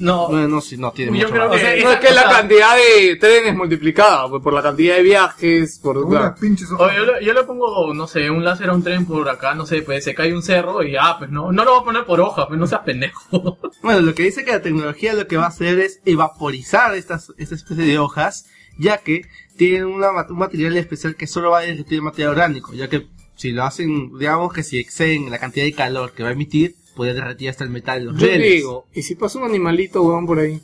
[0.00, 1.56] No, bueno, no, sí, no tiene Yo mucho creo más.
[1.56, 5.02] O sea, no es que la cantidad de trenes multiplicada pues, por la cantidad de
[5.02, 5.98] viajes, por...
[5.98, 6.88] Unas pinches hojas.
[6.88, 9.54] Oye, yo, le, yo le pongo, no sé, un láser a un tren por acá,
[9.54, 11.84] no sé, pues se cae un cerro y ah, pues no, no lo voy a
[11.84, 13.58] poner por hoja, pues no seas pendejo.
[13.82, 17.32] Bueno, lo que dice que la tecnología lo que va a hacer es evaporizar estas,
[17.38, 18.46] esta especie de hojas,
[18.78, 19.22] ya que
[19.56, 22.88] tienen una, ma- un material especial que solo va a derretir el material orgánico, ya
[22.88, 26.32] que si lo hacen, digamos que si exceden la cantidad de calor que va a
[26.32, 28.52] emitir, puede derretir hasta el metal de los Yo rieles.
[28.56, 30.60] digo, ¿y si pasa un animalito, weón, por ahí?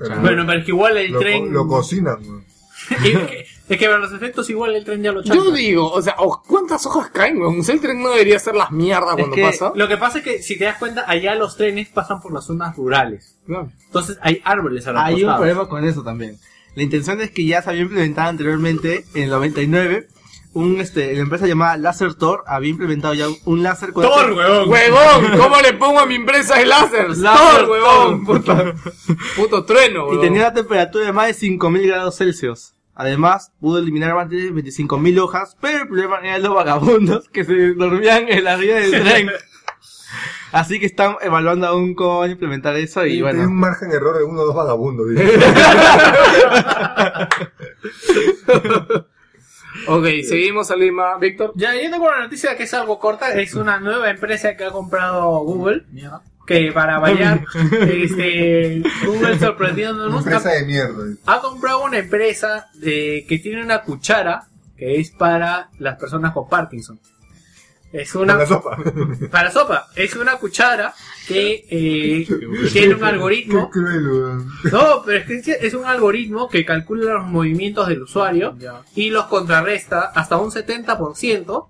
[0.00, 1.52] Pero bueno, pero es que igual el lo, tren...
[1.52, 2.44] lo cocinan, weón.
[2.90, 5.36] es, que, es que para los efectos igual el tren ya lo chanta.
[5.36, 7.60] Yo digo, o sea, o- ¿cuántas hojas caen, weón?
[7.60, 9.72] O sea, el tren no debería hacer las mierdas Es cuando que pasa.
[9.76, 12.44] Lo que pasa es que si te das cuenta, allá los trenes pasan por las
[12.46, 13.36] zonas rurales.
[13.46, 13.70] Claro.
[13.86, 15.38] Entonces hay árboles a los Hay un costados.
[15.38, 16.36] problema con eso también.
[16.74, 20.08] La intención es que ya se había implementado anteriormente, en el 99,
[20.54, 24.04] un, este, la empresa llamada Laser Thor había implementado ya un, láser con...
[24.04, 24.68] Thor, weón.
[24.68, 25.32] ¡Huevón!
[25.38, 27.16] ¿Cómo le pongo a mi empresa el láser?
[27.16, 28.24] Láser, ¡Thor, huevón!
[28.24, 28.56] Puto,
[29.36, 30.20] puto trueno, Y huevón.
[30.20, 32.72] tenía una temperatura de más de 5000 grados Celsius.
[32.94, 37.74] Además, pudo eliminar más de 25.000 hojas, pero el problema eran los vagabundos que se
[37.74, 39.30] dormían en la vía del tren.
[40.52, 43.50] Así que están evaluando aún cómo van a implementar eso y Tiene un bueno.
[43.50, 45.08] margen de error de uno o dos vagabundos.
[49.86, 51.16] Ok, seguimos a Lima.
[51.18, 51.52] Víctor.
[51.54, 53.32] Ya, yo tengo una noticia que es algo corta.
[53.34, 55.84] Es una nueva empresa que ha comprado Google.
[56.46, 57.42] Que para variar,
[57.88, 61.04] este, Google sorprendiéndonos, Empresa ha, de mierda.
[61.24, 66.46] ha comprado una empresa de, que tiene una cuchara que es para las personas con
[66.46, 67.00] Parkinson.
[67.94, 68.76] Es una, la sopa.
[69.30, 70.92] para sopa, es una cuchara
[71.28, 72.26] que eh,
[72.72, 73.70] tiene un Qué algoritmo.
[73.70, 74.48] cruel, weón.
[74.72, 78.56] No, pero es que es un algoritmo que calcula los movimientos del usuario
[78.96, 81.68] y los contrarresta hasta un 70%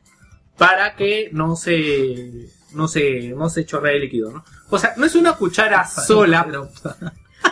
[0.56, 4.44] para que no se no se no se chorree el líquido, ¿no?
[4.70, 6.46] O sea, no es una cuchara sola,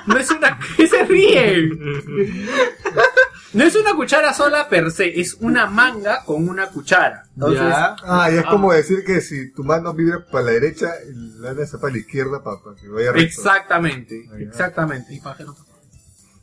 [0.06, 1.68] no es una ¿qué se ríe?
[3.52, 7.24] No es una cuchara sola per se, es una manga con una cuchara.
[7.34, 7.96] Entonces, Ya.
[8.04, 10.90] Ah, y es como decir que si tu mano vibra para la derecha,
[11.38, 13.40] la de para la izquierda para, que vaya recto.
[13.40, 14.44] exactamente, Ah, ya.
[14.48, 15.20] exactamente.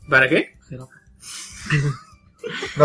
[0.07, 0.55] ¿Para qué?
[0.70, 0.88] No,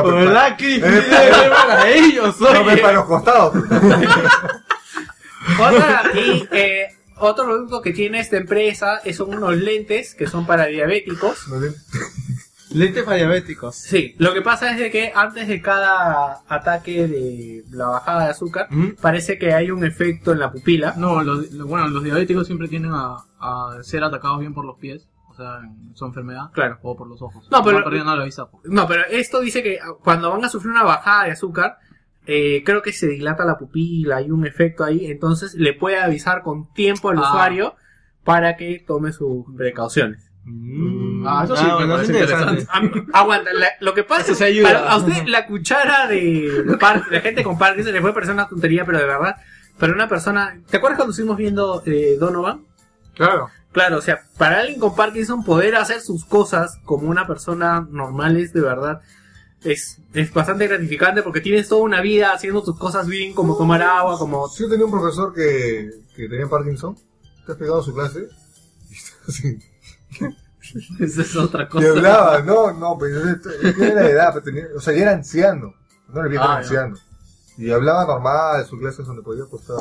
[0.03, 2.35] pero ¿Verdad que para ellos?
[2.37, 3.55] para, no, pero para los costados.
[5.61, 6.87] Otra, y eh,
[7.19, 11.39] otro producto que tiene esta empresa es- son unos lentes que son para diabéticos.
[12.75, 13.77] Lentes para diabéticos.
[13.77, 18.31] Sí, lo que pasa es de que antes de cada ataque de la bajada de
[18.31, 18.69] azúcar,
[19.01, 20.95] parece que hay un efecto en la pupila.
[20.97, 24.77] No, los, lo- bueno, los diabéticos siempre tienden a, a ser atacados bien por los
[24.79, 26.79] pies, o sea, en su enfermedad, Claro.
[26.83, 27.49] o por los ojos.
[27.51, 28.47] No, pero- Van perdiendo la vista.
[28.51, 28.65] pues.
[28.67, 31.79] No, pero esto dice que cuando van a sufrir una bajada de azúcar,
[32.27, 36.43] eh, creo que se dilata la pupila, hay un efecto ahí, entonces le puede avisar
[36.43, 37.23] con tiempo al Ah.
[37.29, 37.75] usuario
[38.25, 40.31] para que tome sus precauciones.
[40.45, 41.27] Mm.
[41.27, 42.67] Ah, eso sí me bueno, parece es interesante.
[42.71, 47.21] Ah, Aguanta, la- lo que pasa es para- a usted la cuchara de, par- de
[47.21, 49.37] gente con Parkinson le puede parecer una tontería, pero de verdad,
[49.79, 52.65] para una persona, ¿te acuerdas cuando estuvimos viendo eh, Donovan?
[53.15, 53.49] Claro.
[53.73, 58.37] Claro, o sea, para alguien con Parkinson poder hacer sus cosas como una persona normal
[58.37, 59.01] es de verdad
[59.65, 63.83] es, es bastante gratificante porque tienes toda una vida haciendo tus cosas bien, como tomar
[63.83, 64.47] agua, como...
[64.49, 66.97] Si yo tenía un profesor que, que tenía Parkinson,
[67.47, 68.29] te has pegado su clase,
[68.91, 69.59] y así,
[71.01, 71.89] Esa es otra y cosa.
[71.91, 73.41] hablaba, no, no, pero él
[73.79, 75.75] era de edad, pero tenía, o sea, ya era anciano,
[76.09, 76.97] no era viejo, Ah, anciano.
[77.59, 79.77] Y hablaba normal de sus clases donde podía apostar.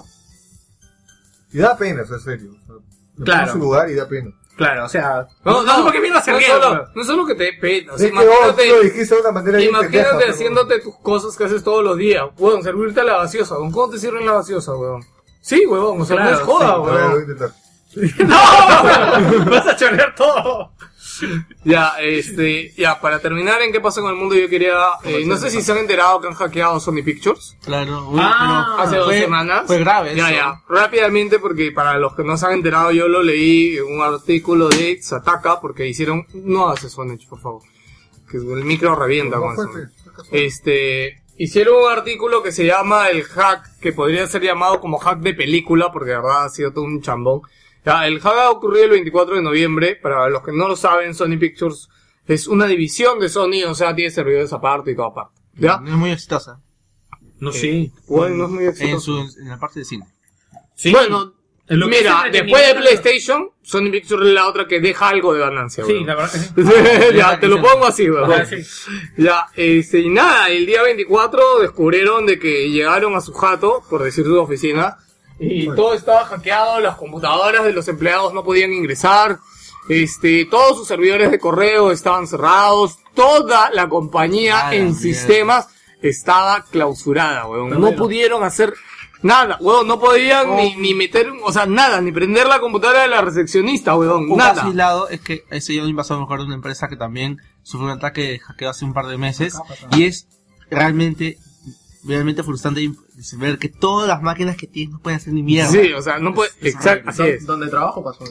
[1.51, 2.51] Y da pena, o sea, en serio.
[2.63, 2.75] O sea,
[3.17, 3.51] me Claro.
[3.53, 4.31] su lugar y da pena.
[4.55, 5.27] Claro, o sea...
[5.45, 7.93] No, no, sé por qué mierda se no solo, no solo que te dé pena.
[7.93, 10.31] o sea, es que vos imagínate, lo dijiste de una manera bien imagínate pendeja, pero-
[10.33, 12.23] haciéndote tus cosas que haces todos los días.
[12.37, 13.57] Weón, servirte la gaseosa.
[13.57, 13.71] weón.
[13.71, 15.01] ¿Cómo te sirven la gaseosa, weón?
[15.41, 17.53] Sí, weón, o sea, no Claro, es joda, A voy weón.
[18.19, 19.45] ¡No!
[19.51, 20.71] Vas a chorear todo.
[21.63, 24.73] Ya, este, ya, para terminar en qué pasa con el mundo, yo quería,
[25.03, 27.55] eh, no sé si se han enterado que han hackeado Sony Pictures.
[27.63, 29.63] Claro, uy, Ah, Hace dos fue- semanas.
[29.67, 30.35] Fue grave Ya, eso.
[30.39, 30.61] ya.
[30.67, 34.69] Rápidamente, porque para los que no se han enterado, yo lo leí en un artículo
[34.69, 37.61] de Sataka, porque hicieron, no hace Sonech, por favor.
[38.29, 39.69] Que el micro revienta con eso.
[40.31, 45.19] Este, hicieron un artículo que se llama el hack, que podría ser llamado como hack
[45.19, 47.41] de película, porque de verdad ha sido todo un chambón.
[47.85, 51.13] Ya, el hack ha ocurrido el 24 de noviembre, para los que no lo saben,
[51.13, 51.89] Sony Pictures
[52.27, 55.41] es una división de Sony, o sea, tiene servidores aparte y toda aparte.
[55.55, 55.81] ¿Ya?
[55.85, 56.61] Es muy exitosa.
[57.39, 57.91] No, sí.
[58.07, 59.27] Bueno, no es muy En, exitoso.
[59.27, 60.05] su, en la parte de cine.
[60.91, 61.33] Bueno,
[61.67, 65.09] En lo que mira, es después de PlayStation, Sony Pictures es la otra que deja
[65.09, 65.83] algo de ganancia.
[65.83, 66.53] Sí, la verdad que sí.
[67.17, 68.45] ya, te lo pongo así, weón.
[68.45, 68.63] Sí.
[69.17, 74.03] Ya, este, y nada, el día 24 descubrieron de que llegaron a su jato, por
[74.03, 74.97] decir su oficina,
[75.39, 79.39] y todo estaba hackeado, las computadoras de los empleados no podían ingresar,
[79.89, 85.67] este, todos sus servidores de correo estaban cerrados, toda la compañía Ah, en sistemas
[86.01, 87.69] estaba clausurada, weón.
[87.79, 88.73] No pudieron hacer
[89.21, 93.07] nada, weón, no podían ni, ni meter, o sea, nada, ni prender la computadora de
[93.09, 94.53] la recepcionista, weón, Un nada.
[94.55, 97.97] caso aislado es que ese yo pasó mejor de una empresa que también sufrió un
[97.97, 99.57] ataque de hackeo hace un par de meses
[99.91, 100.27] y es
[100.69, 101.37] realmente
[102.05, 102.91] realmente frustrante
[103.37, 105.71] ver que todas las máquinas que tienes no pueden hacer ni mierda.
[105.71, 107.45] Sí, o sea, no puede, exacto, así es.
[107.45, 108.23] Donde trabajo pasó.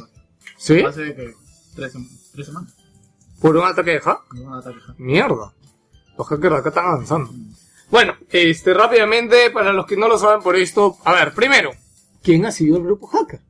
[0.56, 0.80] ¿Sí?
[0.80, 1.34] Hace que
[1.74, 2.74] tres, sem- tres semanas.
[3.40, 4.20] ¿Por un ataque de hack?
[4.34, 4.78] Un ataque.
[4.82, 4.94] ajá.
[4.98, 5.52] Mierda.
[6.16, 7.32] Los hackers acá están avanzando.
[7.90, 11.72] Bueno, este, rápidamente, para los que no lo saben por esto, a ver, primero,
[12.22, 13.40] ¿quién ha sido el grupo hacker?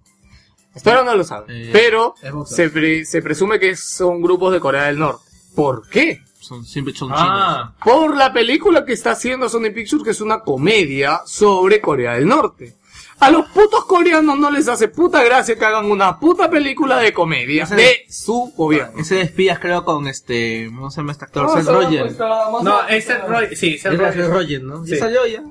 [0.75, 2.15] Hasta ahora no lo saben, Eh, pero
[2.47, 5.23] se, pre- se presume que son grupos de Corea del Norte.
[5.55, 6.23] ¿Por qué?
[6.43, 10.41] Son siempre son Ah, Por la película que está haciendo Sony Pictures, que es una
[10.41, 12.77] comedia sobre Corea del Norte.
[13.21, 17.13] A los putos coreanos no les hace puta gracia que hagan una puta película de
[17.13, 18.91] comedia Ese- de su gobierno.
[18.95, 19.07] chinos.
[19.07, 21.45] Ese de espías creo con este, ¿cómo se llama este actor?
[21.45, 22.17] No, Seth Rogen.
[22.65, 24.13] no, es Seth Rogen, sí, Seth Rogen.
[24.15, 24.85] Seth Rogen, ¿no?
[24.85, 24.91] Sí.
[24.93, 25.43] Ya salió ya.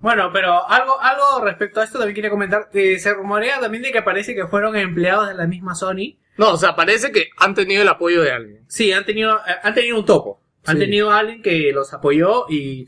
[0.00, 2.68] Bueno, pero algo, algo respecto a esto también quería comentar.
[2.72, 6.16] Eh, se rumorea también de que parece que fueron empleados de la misma Sony.
[6.38, 8.64] No, o sea, parece que han tenido el apoyo de alguien.
[8.68, 10.40] Sí, han tenido, eh, han tenido un topo.
[10.64, 10.84] Han Sí.
[10.84, 12.86] tenido a alguien que los apoyó y,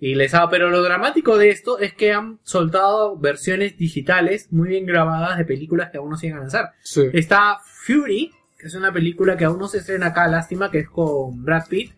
[0.00, 0.48] y les ha...
[0.48, 5.44] Pero lo dramático de esto es que han soltado versiones digitales muy bien grabadas de
[5.44, 6.72] películas que aún no iban a lanzar.
[6.82, 7.02] Sí.
[7.12, 10.88] Está Fury, que es una película que aún no se estrena acá, lástima, que es
[10.88, 11.92] con Brad Pitt,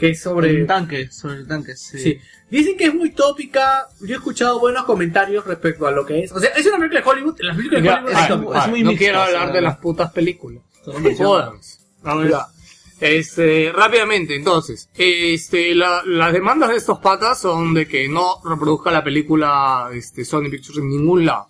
[0.00, 0.60] que es Sobre sobre...
[0.62, 1.98] el tanque, sobre el tanque, sí.
[1.98, 2.18] Sí.
[2.50, 3.86] Dicen que es muy tópica.
[4.00, 6.32] Yo he escuchado buenos comentarios respecto a lo que es.
[6.32, 7.36] O sea, es una película de Hollywood.
[7.40, 8.58] Las películas de Hollywood ah, es tópica.
[8.64, 10.62] es muy no mixta, quiero hablar de las putas películas.
[12.28, 12.46] Ya.
[13.00, 18.90] Este, rápidamente, entonces, este, la- las demandas de estos patas son de que no reproduzca
[18.90, 21.48] la película, este, Sony Pictures en ningún lado.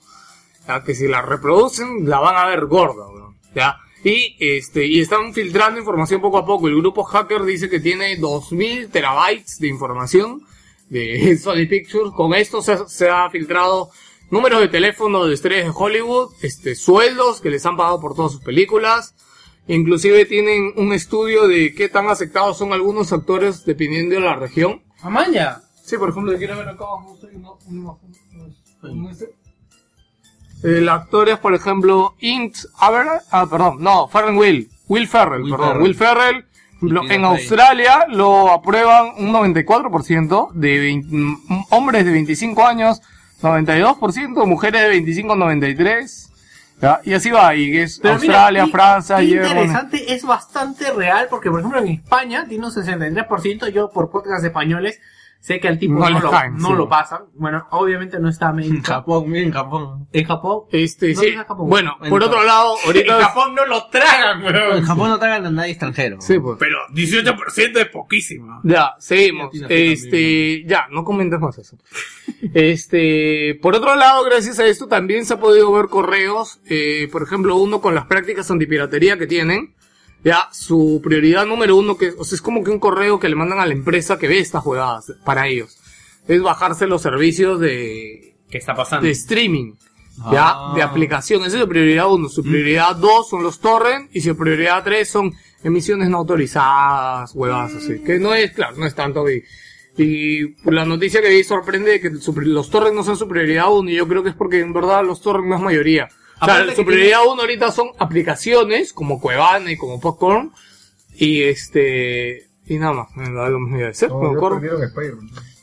[0.69, 3.37] Ya, que si la reproducen, la van a ver gorda, weón.
[3.55, 3.79] Ya.
[4.03, 6.69] Y, este, y están filtrando información poco a poco.
[6.69, 10.43] El grupo hacker dice que tiene 2000 terabytes de información
[10.89, 12.13] de Sony Pictures.
[12.15, 13.91] Con esto se, ha- se ha filtrado
[14.31, 18.33] números de teléfono de estrellas de Hollywood, este, sueldos que les han pagado por todas
[18.33, 19.15] sus películas.
[19.69, 24.83] Inclusive tienen un estudio de qué tan aceptados son algunos actores dependiendo de la región.
[25.03, 25.63] Amaya.
[25.85, 27.19] Sí, por ejemplo, quiero ver acá abajo.
[30.63, 35.51] El actor es, por ejemplo, Int Average, ah, perdón, no, Ferren Will, Will Ferrell, Will
[35.53, 35.83] perdón, Ferrell.
[35.83, 36.45] Will Ferrell,
[36.83, 37.25] Liquida en.
[37.25, 41.37] Australia lo aprueban un 94% de 20 mm,
[41.71, 43.01] hombres de 25 años,
[43.43, 46.31] 92%, mujeres de 25 a 93.
[46.81, 47.01] ¿ya?
[47.05, 51.27] Y así va, y es Pero mira, Australia, qué- Francia, qué interesante, es bastante real,
[51.29, 54.99] porque por ejemplo en España tiene un 63%, yo por podcast españoles
[55.41, 56.75] sé que al tipo No lo, caen, no sí.
[56.75, 57.23] lo pasan.
[57.35, 58.83] Bueno, obviamente no está En México.
[58.85, 60.07] Japón, mira en Japón.
[60.13, 60.61] En Japón.
[60.71, 61.33] Este, No sí.
[61.33, 61.69] Japón.
[61.69, 62.47] Bueno, En por otro Japón.
[62.47, 63.17] lado, ahorita...
[63.17, 64.83] En Japón no lo tragan, En weón.
[64.85, 66.21] Japón no tragan a nadie extranjero.
[66.21, 66.57] Sí, pues.
[66.61, 68.61] Pero 18% es poquísimo.
[68.65, 69.51] Ya, seguimos.
[69.69, 71.77] Este, ya, no comentes más eso.
[72.55, 77.23] Este, por otro lado, gracias a esto también se ha podido ver correos, eh, por
[77.23, 79.75] ejemplo, uno con las prácticas antipiratería que tienen.
[80.23, 83.37] Ya, su prioridad número uno, que o sea, es como que un correo que le
[83.37, 85.79] mandan a la empresa que ve estas jugadas para ellos.
[86.29, 89.07] Es bajarse los servicios de, ¿Qué está pasando?
[89.07, 89.73] de streaming.
[90.31, 90.73] Ya, Ah.
[90.77, 91.41] de aplicación.
[91.45, 92.29] Esa es su prioridad uno.
[92.29, 95.33] Su prioridad dos son los torrent y su prioridad tres son
[95.65, 98.01] emisiones no autorizadas, huevadas así.
[98.01, 99.25] Que no es, claro, no es tanto.
[99.31, 99.43] Y,
[99.97, 103.73] y la noticia que vi sorprende de que su los torrent no son su prioridad
[103.73, 106.09] uno y yo creo que es porque en verdad los torrent no es mayoría.
[106.41, 110.53] O sea, su prioridad uno ahorita son aplicaciones como Cuevana y como Popcorn
[111.15, 113.17] y este, y nada más.
[113.17, 114.33] Me da lo mismo de ser, No.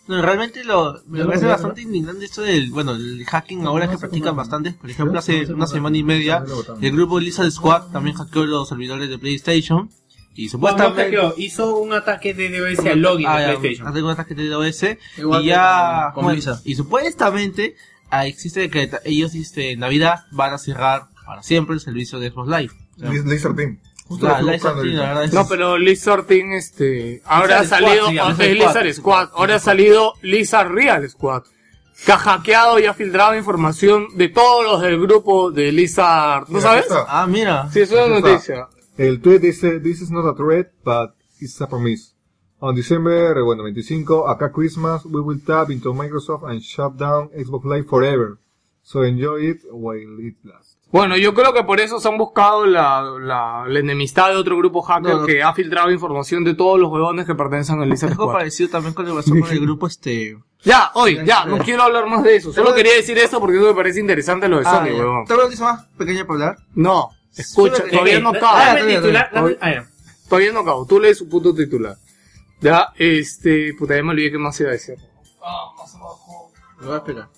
[0.07, 3.97] No, realmente lo, me parece votaron, bastante indignante esto del, bueno, el hacking ahora que
[3.97, 4.71] practican bastante.
[4.71, 6.43] Por ejemplo, hace una semana y media,
[6.81, 9.89] el grupo Lizard Squad también hackeó los servidores de PlayStation.
[10.33, 11.07] Y supuestamente...
[11.07, 13.87] Supuestamente hizo un ataque de DOS al login Ah, de PlayStation.
[13.87, 14.83] hace un ataque de DOS
[15.17, 16.59] Igual y ya con- con bueno, Blizzard.
[16.63, 17.75] y supuestamente
[18.09, 22.29] ah, existe que ellos este en Navidad van a cerrar para siempre el servicio de
[22.31, 22.73] Xbox Live.
[22.95, 23.79] O sea, Liz- Lizard Team.
[24.05, 28.07] Justo la- la Team, la verdad es- No, pero Lizard Team, este, ahora ha salido,
[28.07, 29.29] Squad, sí, ah, Lizard es Squad, Lizard Lizard Squad, Squad.
[29.39, 31.43] ahora ha salido Lizard Real Squad,
[32.05, 36.59] que ha hackeado y ha filtrado información de todos los del grupo de Lizard, ¿no
[36.59, 36.85] Mira, sabes?
[37.07, 37.69] Ah, mira.
[37.71, 38.67] Sí, es una noticia.
[38.97, 42.13] El tweet dice, this is not a threat, but it's a promise.
[42.59, 47.29] On December, eh, bueno, 25, acá Christmas, we will tap into Microsoft and shut down
[47.29, 48.37] Xbox Live forever.
[48.81, 50.77] So enjoy it while it lasts.
[50.89, 54.57] Bueno, yo creo que por eso se han buscado la, la, la enemistad de otro
[54.57, 55.25] grupo hacker No, no.
[55.27, 58.93] que ha filtrado información de todos los huevones que pertenecen al Lizard Algo parecido también
[58.93, 60.37] con lo que pasó con el grupo este.
[60.63, 62.53] Ya, hoy, ya, no quiero hablar más de eso.
[62.53, 65.25] Solo quería decir esto porque eso me parece interesante lo de Ah, Sony, huevón.
[65.25, 66.57] ¿Tengo una noticia más pequeña para hablar?
[66.73, 69.87] No, escucha, todavía no ya.
[70.29, 70.85] Todavía no acabo.
[70.85, 71.97] Tú lees su puto titular.
[72.59, 74.97] Ya, este, puta, ya me olvidé qué más iba a decir.
[76.79, 77.29] Lo voy a esperar.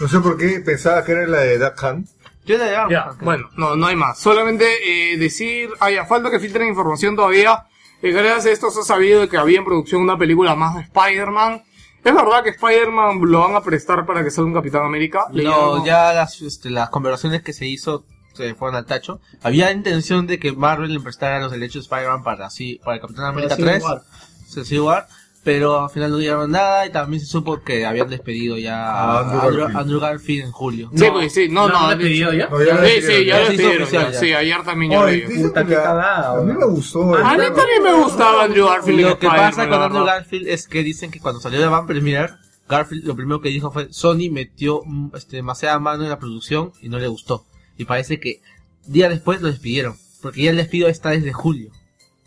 [0.00, 2.08] No sé por qué pensaba que era la de Duck Hunt.
[2.44, 2.90] Yo la llamo.
[2.90, 4.18] Ya, bueno, no, no hay más.
[4.18, 4.64] Solamente
[5.12, 7.66] eh, decir, haya falta que filtren información todavía.
[8.00, 10.76] Eh, gracias a esto se ha sabido de que había en producción una película más
[10.76, 11.62] de Spider-Man.
[12.04, 15.26] Es verdad que Spider-Man lo van a prestar para que salga un Capitán América.
[15.32, 18.04] No, ya las, este, las conversaciones que se hizo
[18.38, 19.20] se fueron al tacho.
[19.42, 23.00] Había intención de que Marvel le prestara los derechos de Spider-Man para así, para el
[23.02, 24.02] Capitán América Civil 3, War.
[24.46, 25.06] sí, Civil War,
[25.44, 29.18] pero al final no dieron nada y también se supo que habían despedido ya A
[29.18, 29.76] a Andrew Andrew, Garfield.
[29.80, 30.90] Andrew Garfield en julio.
[30.94, 31.74] Sí, pues sí, no, no.
[31.74, 32.48] ¿No han pedido ya?
[32.48, 33.46] No, ya Sí, sí, ya lo
[33.86, 34.10] se ya.
[34.10, 34.18] ya.
[34.18, 37.14] Sí, ayer también ya lo A mí me gustó.
[37.14, 39.00] A mí también me gustaba Andrew Garfield.
[39.00, 40.04] Lo que pasa con Andrew.
[40.04, 42.34] Garfield es que dicen que cuando salió de Van Premiere,
[42.68, 46.72] Garfield lo primero que dijo fue Sony metió mm, este, demasiada mano en la producción
[46.82, 47.46] y no le gustó.
[47.78, 48.42] Y parece que
[48.86, 51.70] día después lo despidieron, porque ya el despido está desde julio.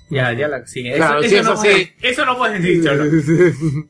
[0.09, 0.95] Ya, ya la sigue.
[0.95, 3.05] Claro, eso, si eso es no puedes- eso no puedes decir, Cholo.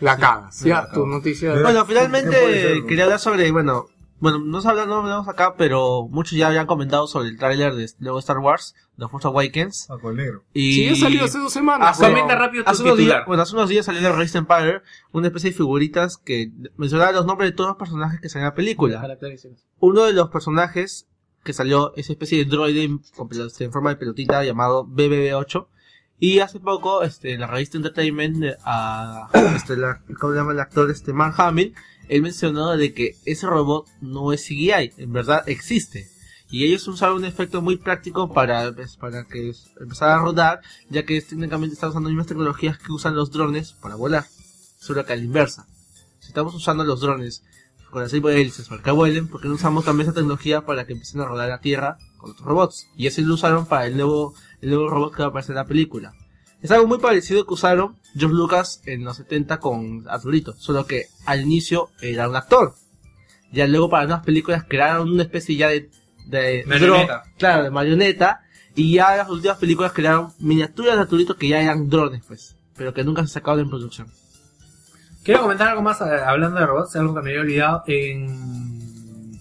[0.00, 0.60] La cagas.
[0.64, 1.52] Ya, tu noticia.
[1.52, 2.84] Bueno, ¿qué puede finalmente ser?
[2.86, 3.86] quería hablar sobre, bueno,
[4.22, 7.74] bueno, no se habla, no hablamos acá, pero muchos ya habían comentado sobre el tráiler
[7.74, 9.88] de nuevo Star Wars, The Force Awakens.
[9.90, 10.44] Ah, con el negro.
[10.54, 11.90] Y Sí, ya salió hace dos semanas.
[11.90, 12.14] Hace- weón.
[12.14, 14.80] Comenta rápido tu Hace unos, días, bueno, hace unos días salió de Race Empire,
[15.12, 18.50] una especie de figuritas que mencionaba los nombres de todos los personajes que salen en
[18.50, 19.02] la película.
[19.80, 21.08] Uno de los personajes
[21.44, 23.00] que salió es especie de droide en,
[23.58, 25.66] en forma de pelotita llamado BBB8.
[26.20, 30.60] Y hace poco, este, la revista Entertainment, eh, a, este, la- ¿cómo se llama el
[30.60, 30.88] actor?
[30.88, 31.74] Este, Mark Hamill,
[32.12, 36.10] él mencionó de que ese robot no es CGI, en verdad existe.
[36.50, 40.60] Y ellos usaron un efecto muy práctico para, pues, para que empezara a rodar,
[40.90, 44.26] ya que técnicamente están usando las mismas tecnologías que usan los drones para volar.
[44.78, 45.66] Solo que a la inversa.
[46.18, 47.44] Si estamos usando los drones
[47.90, 51.22] con las hélices para que vuelen, porque no usamos también esa tecnología para que empiecen
[51.22, 52.88] a rodar la Tierra con otros robots?
[52.94, 55.62] Y ese lo usaron para el nuevo, el nuevo robot que va a aparecer en
[55.62, 56.12] la película.
[56.60, 61.06] Es algo muy parecido que usaron George Lucas en los 70 con Arturito, solo que
[61.26, 62.74] al inicio era un actor.
[63.52, 65.90] Ya luego para nuevas películas crearon una especie ya de,
[66.26, 67.22] de Marioneta.
[67.38, 68.40] claro, de marioneta,
[68.74, 72.94] y ya las últimas películas crearon miniaturas de Arturito que ya eran drones, pues, pero
[72.94, 74.08] que nunca se sacaron en producción.
[75.22, 77.82] Quiero comentar algo más eh, hablando de robots, algo que me había olvidado.
[77.86, 79.38] En,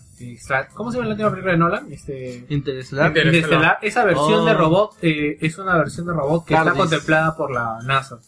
[0.75, 1.91] ¿Cómo se llama la última película de Nolan?
[1.91, 2.45] Este...
[2.49, 3.07] Interestelar.
[3.17, 3.77] Interestelar.
[3.81, 4.45] Esa versión Oh.
[4.45, 8.19] de robot eh, es una versión de robot que está contemplada por la NASA.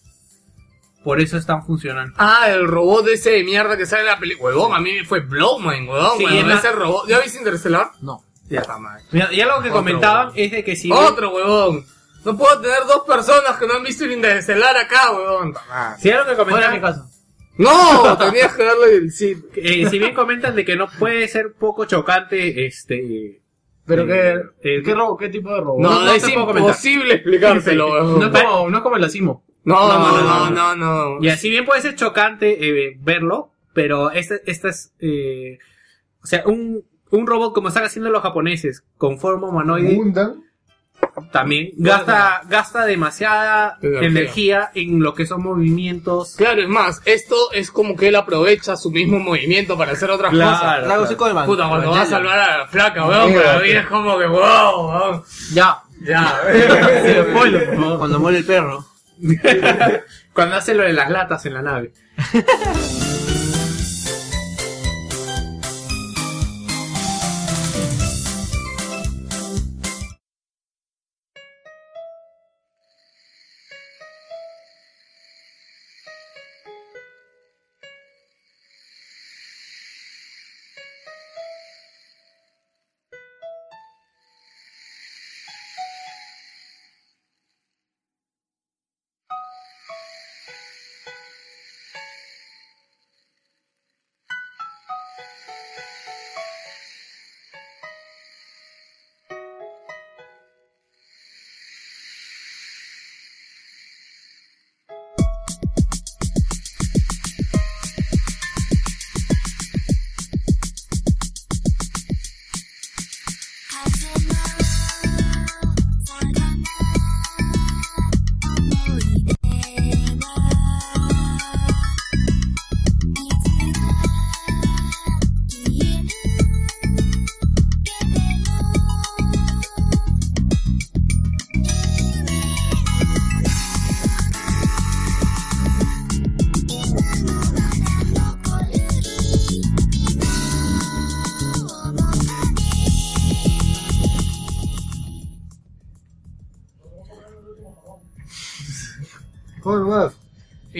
[1.03, 2.13] Por eso están funcionando.
[2.17, 4.55] Ah, el robot ese de mierda que sale en la película.
[4.55, 6.17] Huevón, a mí me fue Blowman, huevón.
[6.17, 7.07] Sí, es la- ese robot.
[7.07, 7.91] ¿Ya viste Interestelar?
[8.01, 8.23] No.
[8.49, 9.01] Ya está mal.
[9.11, 10.39] Mira, y algo que Otro comentaban huevón.
[10.39, 11.85] es de que si Otro huevón.
[12.23, 15.53] No puedo tener dos personas que no han visto el Interestelar acá, huevón.
[15.99, 17.05] si algo que de comentaban, casa.
[17.57, 19.35] No, tenías que darle el sí.
[19.55, 23.41] eh, si bien comentan de que no puede ser poco chocante, este,
[23.85, 25.79] Pero eh, qué, eh, ¿qué, robo, ¿qué tipo de robo?
[25.79, 26.61] No, No, no es puedo comentar.
[26.63, 29.43] imposible explicárselo, no, no es como el Asimo.
[29.65, 31.23] No, no, No, no, no.
[31.23, 35.57] Y así bien puede ser chocante eh, verlo, pero este, este es, eh,
[36.21, 39.95] o sea, un, un robot como están haciendo los japoneses, con forma humanoide,
[41.31, 44.07] también gasta, gasta demasiada Energía.
[44.07, 44.71] energía.
[44.73, 46.35] en lo que son movimientos.
[46.35, 50.31] Claro, es más, esto es como que él aprovecha su mismo movimiento para hacer otras
[50.31, 50.87] cosas.
[51.45, 53.61] Puta, cuando va a salvar a la flaca, weón, tío.
[53.61, 55.23] es como que, wow, weón.
[55.53, 55.79] Ya.
[56.01, 56.37] Ya.
[57.97, 58.85] Cuando muere el perro.
[60.33, 61.93] Cuando hace lo de las latas en la nave.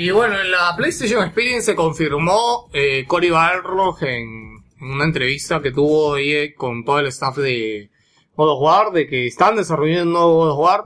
[0.03, 5.61] Y bueno, en la PlayStation Experience se confirmó eh, Cory Barlog en, en una entrevista
[5.61, 7.89] que tuvo ahí eh, con todo el staff de
[8.35, 10.83] God of War, de que están desarrollando un nuevo God of War.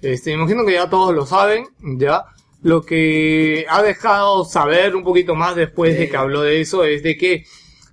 [0.00, 1.66] Este, imagino que ya todos lo saben,
[1.98, 2.26] ya.
[2.62, 7.02] Lo que ha dejado saber un poquito más después de que habló de eso es
[7.02, 7.44] de que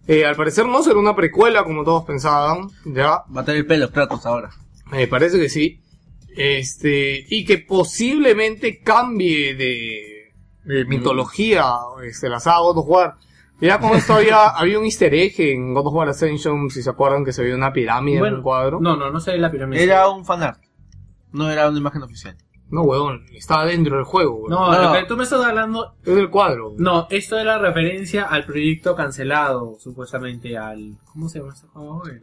[0.07, 3.24] eh, al parecer no será una precuela como todos pensaban, ya.
[3.36, 4.51] Va a tener pelos Kratos ahora.
[4.91, 5.82] Me parece que sí.
[6.37, 10.18] Este, y que posiblemente cambie de,
[10.75, 11.66] de mitología
[12.04, 13.16] este, la saga God of War.
[13.62, 16.89] Ya con esto había, había un easter egg en God of War Ascension, si se
[16.89, 18.79] acuerdan que se veía una pirámide en un cuadro.
[18.79, 19.83] No, no, no sé la pirámide.
[19.83, 20.62] Era un fanart.
[21.33, 22.37] No era una imagen oficial.
[22.70, 24.51] No, weón, estaba dentro del juego, weón.
[24.51, 25.93] No, No, lo que tú me estás hablando.
[26.05, 26.74] Es del cuadro.
[26.78, 30.97] No, esto era referencia al proyecto cancelado, supuestamente al.
[31.12, 32.04] ¿Cómo se llama este juego?
[32.05, 32.21] El-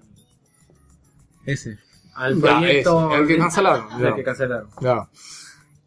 [1.44, 1.78] Ese.
[2.14, 3.10] Al Ya, proyecto.
[3.10, 4.14] ese, el que cancelaron, El ya.
[4.14, 4.68] que cancelaron.
[4.80, 5.08] Ya.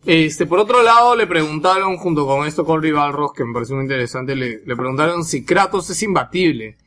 [0.05, 3.83] Este, por otro lado, le preguntaron, junto con esto con Rivalros, que me pareció muy
[3.83, 6.77] interesante, le, le preguntaron si Kratos es imbatible.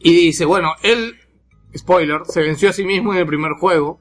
[0.00, 1.16] Y dice, bueno, él,
[1.76, 4.00] spoiler, se venció a sí mismo en el primer juego.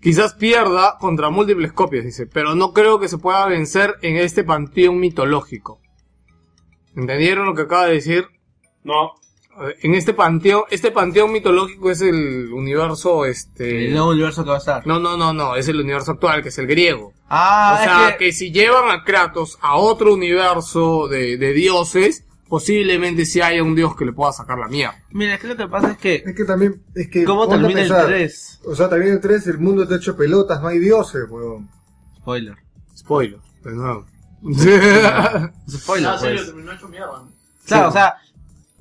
[0.00, 4.44] Quizás pierda contra múltiples copias, dice, pero no creo que se pueda vencer en este
[4.44, 5.80] panteón mitológico.
[6.94, 8.26] ¿Entendieron lo que acaba de decir?
[8.82, 9.12] No.
[9.80, 13.86] En este panteón, este panteón mitológico es el universo, este...
[13.86, 14.86] El nuevo universo que va a estar.
[14.86, 17.12] No, no, no, no, es el universo actual, que es el griego.
[17.28, 18.32] Ah, o sea, es que...
[18.32, 23.96] si llevan a Kratos a otro universo de, de dioses, posiblemente sí haya un dios
[23.96, 24.96] que le pueda sacar la mierda.
[25.10, 26.22] Mira, es que lo que pasa es que...
[26.24, 27.24] Es que también, es que...
[27.24, 28.06] ¿Cómo termina el pensar.
[28.06, 28.60] 3?
[28.66, 31.68] O sea, también el 3 el mundo está hecho pelotas, no hay dioses, weón.
[32.20, 32.56] Spoiler.
[32.96, 34.06] Spoiler, de nuevo.
[34.50, 36.46] Es spoiler, Ah, serio, pues.
[36.46, 37.24] terminó hecho mierda.
[37.66, 38.14] Claro, o sea...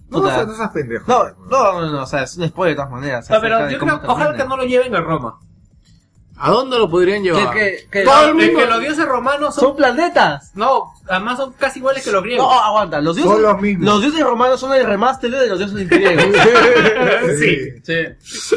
[0.09, 0.29] No, puta.
[0.29, 1.05] no, seas- no seas pendejo.
[1.07, 3.29] No, no, no, no, o sea, es un spoiler de todas maneras.
[3.29, 5.39] No, pero yo creo, ojalá que no lo lleven a Roma.
[6.39, 7.45] ¿A dónde lo podrían llevar?
[7.45, 9.63] Mundo- que los dioses romanos son...
[9.65, 10.51] Son planetas.
[10.55, 12.45] No, además son casi iguales que los griegos.
[12.47, 13.01] No, aguanta.
[13.01, 13.85] Los dioses, Son los mismos.
[13.85, 16.23] los dioses romanos son el remaster de los dioses griegos.
[17.39, 17.57] sí.
[17.83, 18.55] Sí.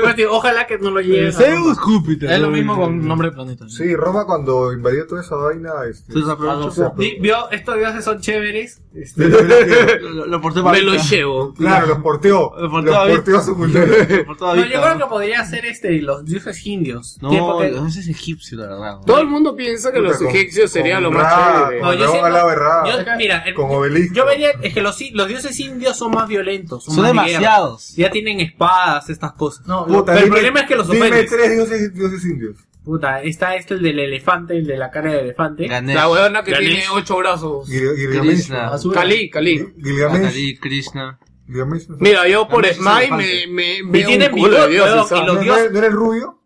[0.00, 1.28] Pues, tío, ojalá que no lo lleguen.
[1.28, 2.30] a Zeus, Júpiter.
[2.32, 3.64] Es lo mismo con nombre de planeta.
[3.64, 3.70] ¿no?
[3.70, 6.70] Sí, Roma cuando invadió toda esa vaina, este, Se aprovechó.
[6.70, 8.80] se apro- Di- Vio, estos dioses son chéveres.
[8.94, 11.54] Este, Lo, lo porté para Me lo llevo.
[11.54, 12.52] Claro, los porteó.
[12.58, 13.16] Los porteó Los a Vita.
[13.16, 13.86] porteó a su cultura.
[13.86, 14.68] Lo no, Vita.
[14.68, 17.11] yo creo que podría ser este, los dioses indios.
[17.20, 18.98] No, Tiempo que- los dioses egipcios, la verdad.
[19.06, 21.80] Todo el mundo piensa que los con- egipcios sería con lo más Ra, chévere.
[21.82, 24.14] No, yo siento- yo- mira, el- con obelisco.
[24.14, 26.84] Yo vería, es que los, los dioses indios son más violentos.
[26.84, 27.40] Son, Son más de guerra.
[27.40, 27.94] demasiados.
[27.96, 29.66] Ya tienen espadas, estas cosas.
[29.66, 31.30] No, Puta, Pero el dime- problema es que los Dime ofendes.
[31.30, 32.56] tres dioses, dioses indios.
[32.84, 35.68] Puta, está este el del elefante, el de la cara de elefante.
[35.68, 36.68] Ganesh, La huevona que Ganesh.
[36.68, 37.68] tiene ocho brazos.
[37.68, 38.48] Gil- Gilgamesh.
[38.92, 39.58] Kali, Kali.
[39.58, 40.24] Gil- Gilgamesh.
[40.24, 41.18] Akali, Krishna.
[41.46, 41.88] Gilgamesh.
[41.88, 41.96] ¿no?
[42.00, 43.46] Mira, yo por es Smite elefante.
[43.50, 45.56] me, me veo tiene un culo los ¿No, no, no
[45.86, 46.41] el rubio?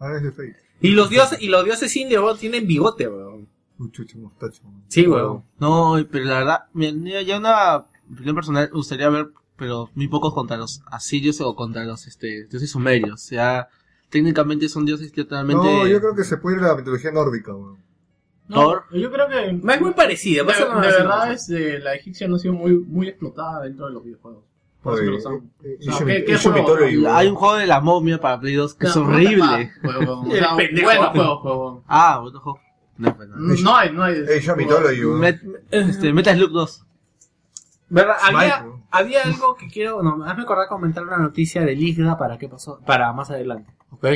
[0.00, 0.56] Es de.
[0.80, 3.48] Y los dioses, y los dioses indios weón, tienen bigote, weón.
[3.78, 4.62] Uy, chucho, mostacho.
[4.64, 4.82] weón.
[4.88, 5.44] Sí, weón.
[5.58, 10.34] No, pero la verdad, mira, ya una opinión personal me gustaría ver, pero muy pocos
[10.34, 13.12] contra los asirios o contra los este, dioses sumerios.
[13.12, 13.68] O sea,
[14.10, 15.64] técnicamente son dioses totalmente...
[15.64, 17.84] No, yo creo que se puede ir a la mitología nórdica, weón.
[18.48, 18.84] No, Thor.
[18.92, 19.52] Yo creo que.
[19.52, 20.42] No es muy parecida.
[20.42, 23.86] De, pasa de verdad, es, eh, la egipcia no ha sido muy, muy explotada dentro
[23.86, 24.44] de los videojuegos.
[24.84, 25.18] Por Oye,
[25.64, 27.06] eh.
[27.08, 29.72] Hay un juego de la momia para Play 2 que es horrible.
[29.82, 31.82] bueno juego.
[31.88, 32.60] Ah, otro juego.
[32.98, 33.36] No, pues no.
[33.38, 34.14] No hay, no hay.
[34.56, 35.00] Mythology.
[35.00, 35.40] Met,
[35.70, 36.84] este, Metal Slug 2.
[37.88, 38.16] ¿Verdad?
[38.22, 40.02] Había, había algo que quiero.
[40.02, 42.78] No, hazme acordar comentar una noticia de Ligda para qué pasó.
[42.84, 43.72] Para más adelante.
[43.90, 44.06] Ok.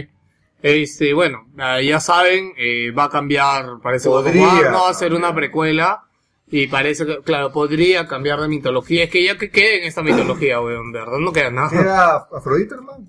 [0.60, 4.94] Este, bueno, ah, ya saben, eh, va a cambiar, parece Podría War, no va a
[4.94, 6.07] ser una precuela.
[6.50, 9.04] Y parece que, claro, podría cambiar de mitología.
[9.04, 11.70] Es que ya que quede en esta mitología, weón, verdad no queda nada.
[11.78, 13.06] ¿Era Afrodita, hermano?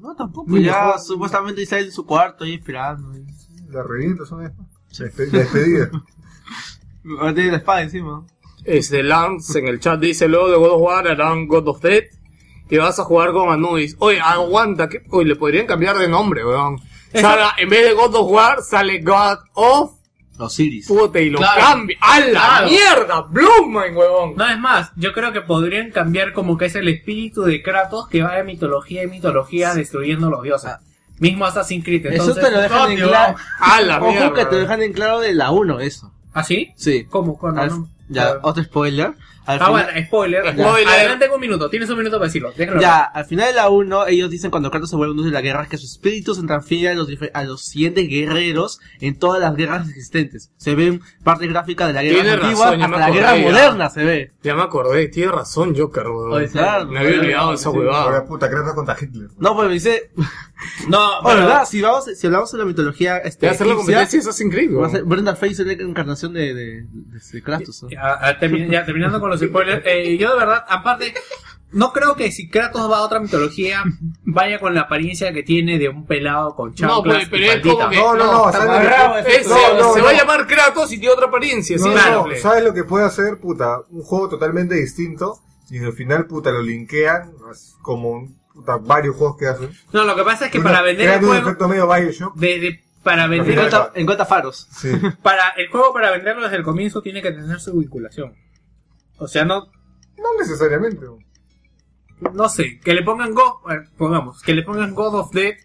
[0.00, 0.56] No, tampoco.
[0.58, 3.16] Ya supuestamente está en su cuarto ahí esperando.
[3.16, 3.24] y-
[3.72, 4.66] La revienta son estas.
[4.92, 5.90] Despe- Despedida.
[7.20, 8.24] Ahora tiene la espada encima.
[8.64, 12.06] Este, Lance en el chat dice, luego de God of War harán God of Death.
[12.70, 13.96] Y vas a jugar con Anubis.
[13.98, 16.78] Oye, aguanta, que, oye, le podrían cambiar de nombre, weón.
[17.14, 19.92] Salga, en vez de God of War, sale God of
[20.38, 20.86] Osiris.
[20.88, 21.60] Puta, y lo Claro.
[21.60, 21.96] cambia.
[22.00, 22.66] ¡A la Claro.
[22.68, 23.20] mierda!
[23.30, 24.34] Bloodmine, huevón.
[24.36, 28.08] No, es más, yo creo que podrían cambiar como que es el espíritu de Kratos
[28.08, 30.72] que va de mitología en mitología destruyendo los dioses.
[31.18, 32.06] Mismo Assassin's Creed.
[32.06, 33.36] Entonces, eso te lo dejan no, en claro.
[33.58, 34.34] A la Ojo mierda.
[34.34, 36.12] que te lo dejan en claro de la 1, eso.
[36.32, 36.70] ¿Ah, sí?
[36.76, 37.04] Sí.
[37.10, 37.36] ¿Cómo?
[37.36, 37.66] ¿Cuándo?
[37.66, 37.88] No.
[38.08, 39.14] ya, Ah, otro spoiler.
[39.48, 40.42] Al Ah, final- bueno, spoiler.
[40.52, 40.88] Spoiler.
[40.88, 41.70] Adelante tengo un minuto.
[41.70, 42.52] Tienes un minuto para decirlo.
[42.56, 42.80] Déjalo.
[42.82, 45.32] Ya, al final de la 1, ellos dicen cuando Kratos se vuelve un dios de
[45.32, 49.40] la guerra que su espíritu se transfiere a los, a los siguientes guerreros en todas
[49.40, 50.50] las guerras existentes.
[50.58, 53.36] Se ve parte gráfica de la guerra Tiene antigua razón, hasta me la acordé, guerra
[53.38, 53.42] ya.
[53.42, 54.32] moderna se ve.
[54.42, 56.04] Ya me acordé, tiene razón Joker,
[56.52, 56.86] claro.
[56.86, 58.24] Me había olvidado esa huevada.
[58.26, 59.28] puta, Kratos contra Hitler.
[59.38, 60.10] No, pues me dice,
[60.88, 61.64] No, bueno, ¿verdad?
[61.66, 64.90] Si vamos, si hablamos de la mitología, este, Te hacer la competencia a huevón.
[64.90, 67.82] ser Brenda Fraser la encarnación de, de, de, de Kratos.
[67.84, 67.90] ¿no?
[67.90, 71.14] Ya, termi- ya, terminando con los spoilers, eh, yo de verdad, aparte,
[71.70, 73.82] no creo que si Kratos va a otra mitología,
[74.24, 77.48] vaya con la apariencia que tiene de un pelado con chanclas No, pues, pero y
[77.48, 79.74] es como que- No, no, no, está ¿sabes más lo que- bravo, es- no, se,
[79.74, 80.04] no, se no.
[80.04, 81.90] va a llamar Kratos y tiene otra apariencia, No, ¿sí?
[81.90, 83.78] no, no, ¿sabes lo que puede hacer, puta?
[83.90, 85.38] Un juego totalmente distinto
[85.70, 89.70] y al final, puta, lo linkean as- como puta, varios juegos que hacen.
[89.92, 92.34] No, lo que pasa es que para vender el crean un juego, efecto medio Bioshock.
[92.36, 94.68] de, de- para vender En el, cuenta, en cuenta faros.
[94.72, 94.90] Sí.
[95.22, 98.34] para el juego para venderlo desde el comienzo tiene que tener su vinculación.
[99.18, 99.66] O sea, no,
[100.16, 101.06] No necesariamente.
[102.32, 105.58] no sé, que le pongan God, eh, pongamos, que le pongan God of Death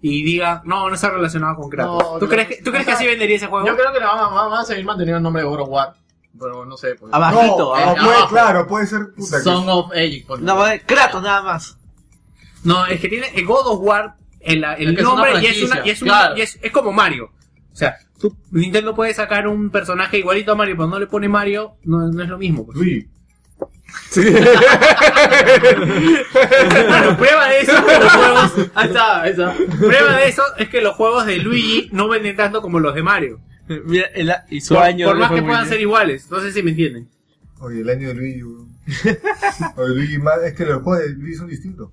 [0.00, 2.02] y diga, no, no está relacionado con Kratos.
[2.02, 2.30] No, ¿Tú no.
[2.30, 3.66] crees que, ¿tú crees que así vendería ese juego?
[3.66, 5.68] Yo creo que le van a, van a seguir manteniendo el nombre de God of
[5.70, 5.94] War.
[6.38, 6.96] Pero no sé.
[6.96, 7.12] Pues.
[7.14, 7.84] Abajito, no, puede,
[8.16, 8.28] abajo.
[8.28, 9.36] claro, puede ser puta.
[9.38, 9.92] que- Song of
[10.26, 11.76] por No, va de Kratos nada más.
[12.64, 15.46] No, es que tiene el God of War, el, el Es que es nombre y
[15.46, 16.36] es, una, y es, una- claro.
[16.36, 17.30] y es, es como Mario.
[17.72, 17.96] O sea,
[18.50, 22.22] Nintendo puede sacar un personaje igualito a Mario, pero no le pone Mario, no, no
[22.22, 22.64] es lo mismo.
[22.66, 22.76] Pues.
[22.78, 23.06] Luigi.
[26.88, 29.54] Bueno, prueba de eso es que los juegos, Ahí está, ahí está.
[29.78, 33.02] prueba de eso es que los juegos de Luigi no venden tanto como los de
[33.02, 33.38] Mario.
[33.86, 35.06] Mira, el, y su Por, año.
[35.08, 35.68] por más que puedan bien.
[35.68, 37.08] ser iguales, no sé si me entienden.
[37.60, 38.68] Oye, el año de Luigi, weón.
[39.76, 41.90] Oye, Luigi más, es que los juegos de Luigi son distintos.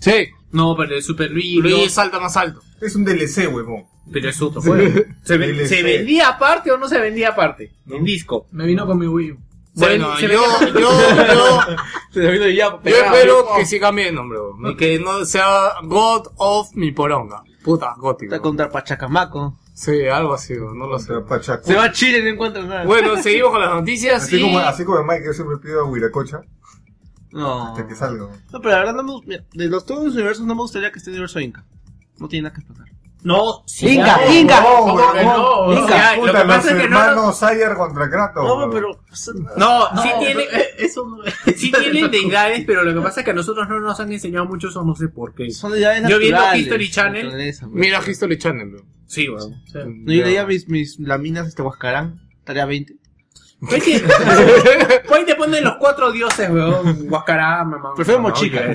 [0.00, 2.60] Sí, No, pero el Super Luigi, Luigi no, salta más alto.
[2.80, 3.84] Es un DLC, huevón.
[4.12, 5.00] pero es otro juego.
[5.22, 5.66] ¿Se, ven- DLC.
[5.68, 7.72] ¿Se vendía aparte o no se vendía aparte?
[7.88, 8.46] En disco.
[8.52, 9.38] Me vino con mi Wii U.
[9.74, 11.60] Se Bueno, ven- se yo, vendía- yo, yo,
[12.12, 13.14] Se vino ya yo pegado.
[13.14, 14.70] espero que sí cambie de nombre, huevón.
[14.72, 17.42] Y que no sea God of mi poronga.
[17.62, 18.34] Puta, gótico.
[18.34, 19.56] Está contra Pachacamaco.
[19.74, 21.12] Sí, algo así, no lo sé.
[21.62, 22.84] Se va a Chile y no encuentra nada.
[22.84, 24.42] Bueno, seguimos con las noticias Así y...
[24.42, 26.40] como, así como Mike, yo siempre pido a Huiracocha
[27.30, 27.68] No.
[27.68, 28.26] hasta que salga.
[28.52, 30.90] No, pero la verdad no me, mira, de los todos los universos no me gustaría
[30.90, 31.64] que esté el universo Inca.
[32.18, 32.88] No tiene nada que explotar.
[33.20, 33.88] No, sí.
[33.96, 34.16] Inca.
[34.62, 35.72] No, ¿Cómo que no?
[35.74, 36.10] Sí Inca.
[36.10, 36.20] hay.
[36.20, 36.98] Lo que los pasa es que no.
[37.00, 38.44] hermanos Sayer contra Kratos.
[38.44, 38.90] No, pero.
[39.56, 40.42] No, No, sí tiene.
[40.44, 41.18] eh, eso no
[41.56, 44.46] Sí tienen deidades, pero lo que pasa es que a nosotros no nos han enseñado
[44.46, 45.50] mucho eso, no sé por qué.
[45.50, 47.62] Son deidades Yo viendo History Channel, pues.
[47.72, 48.82] Mira History Channel, bro.
[49.06, 49.50] Sí, weón.
[49.74, 52.94] No, yo leía mis, mis laminas este Huascarán, tarea 20.
[53.60, 53.82] Pues
[55.06, 57.08] pues ahí te ponen los cuatro dioses, weón.
[57.10, 57.92] Huascará, mamá.
[57.96, 58.72] Prefiero no, mochica.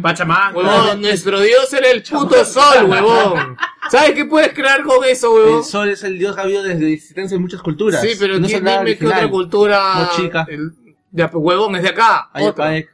[0.00, 0.56] Pachamama.
[0.56, 3.58] Huevón, nuestro dios era el puto sol, huevón.
[3.90, 5.58] ¿Sabes qué puedes crear con eso, huevón?
[5.58, 8.00] El sol es el dios que ha habido desde existencia en muchas culturas.
[8.00, 9.12] Sí, pero no ¿quién dime qué original.
[9.12, 9.94] otra cultura?
[9.94, 10.46] Mochica.
[10.48, 10.72] El,
[11.12, 12.30] pues, huevón, es de acá.
[12.32, 12.68] Otra.
[12.68, 12.90] Ayapaek.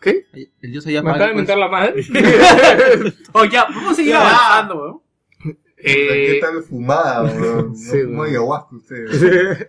[0.00, 0.26] ¿Qué?
[0.62, 1.16] El dios ¿Me Ayapaek.
[1.16, 1.48] acaba de pues.
[1.50, 3.14] inventar la madre?
[3.32, 5.00] Oh, ya, vamos a seguir avanzando, weón.
[5.76, 7.68] ¿Qué eh, tal fumada, weón?
[7.70, 8.28] No Sí, weón.
[8.28, 9.68] ayahuasca ustedes.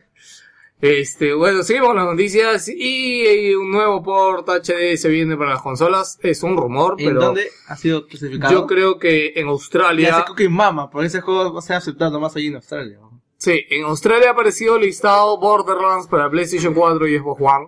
[0.80, 5.52] Este, bueno, seguimos con las noticias y, eh, un nuevo port HD se viene para
[5.52, 6.20] las consolas.
[6.22, 8.54] Es un rumor, ¿En pero dónde ha sido clasificado?
[8.54, 10.16] yo creo que en Ya Australia...
[10.18, 13.00] sé Cooking Mama, por ese juego va a ser aceptado más allí en Australia.
[13.38, 17.68] Sí, en Australia ha aparecido listado Borderlands para PlayStation 4 y Xbox One.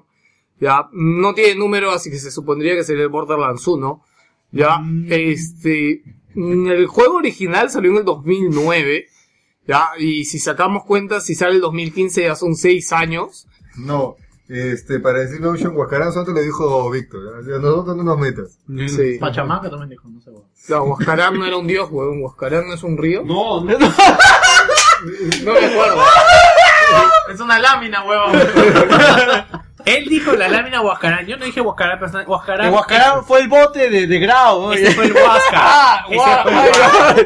[0.59, 4.03] Ya, no tiene número, así que se supondría que sería el Borderlands 1.
[4.51, 6.03] Ya, este,
[6.33, 9.07] mm, el juego original salió en el 2009.
[9.69, 13.45] Ya, y si sacamos cuenta, si sale el 2015 ya son 6 años.
[13.77, 14.15] No,
[14.47, 17.45] este, para decir Ocean Huascarán, solo le dijo Víctor.
[17.47, 17.57] ¿ya?
[17.57, 18.57] A nosotros no nos metas.
[18.87, 19.19] Sí.
[19.19, 20.31] Pachamaca también dijo, no sé.
[20.69, 22.19] No, Huascarán no era un dios, weón.
[22.19, 23.23] Huascarán no es un río.
[23.23, 23.77] No, no.
[23.77, 26.01] No me acuerdo.
[27.31, 28.31] Es una lámina, huevón.
[29.85, 31.25] Él dijo la lámina Huascarán.
[31.25, 32.67] Yo no dije Huascarán, pero Huascarán.
[32.67, 34.61] El Huascarán fue el bote de, de Grau.
[34.63, 34.73] ¿no?
[34.73, 35.39] Ese fue el Huasca.
[35.61, 37.25] Ah, Ese fue el Huasca.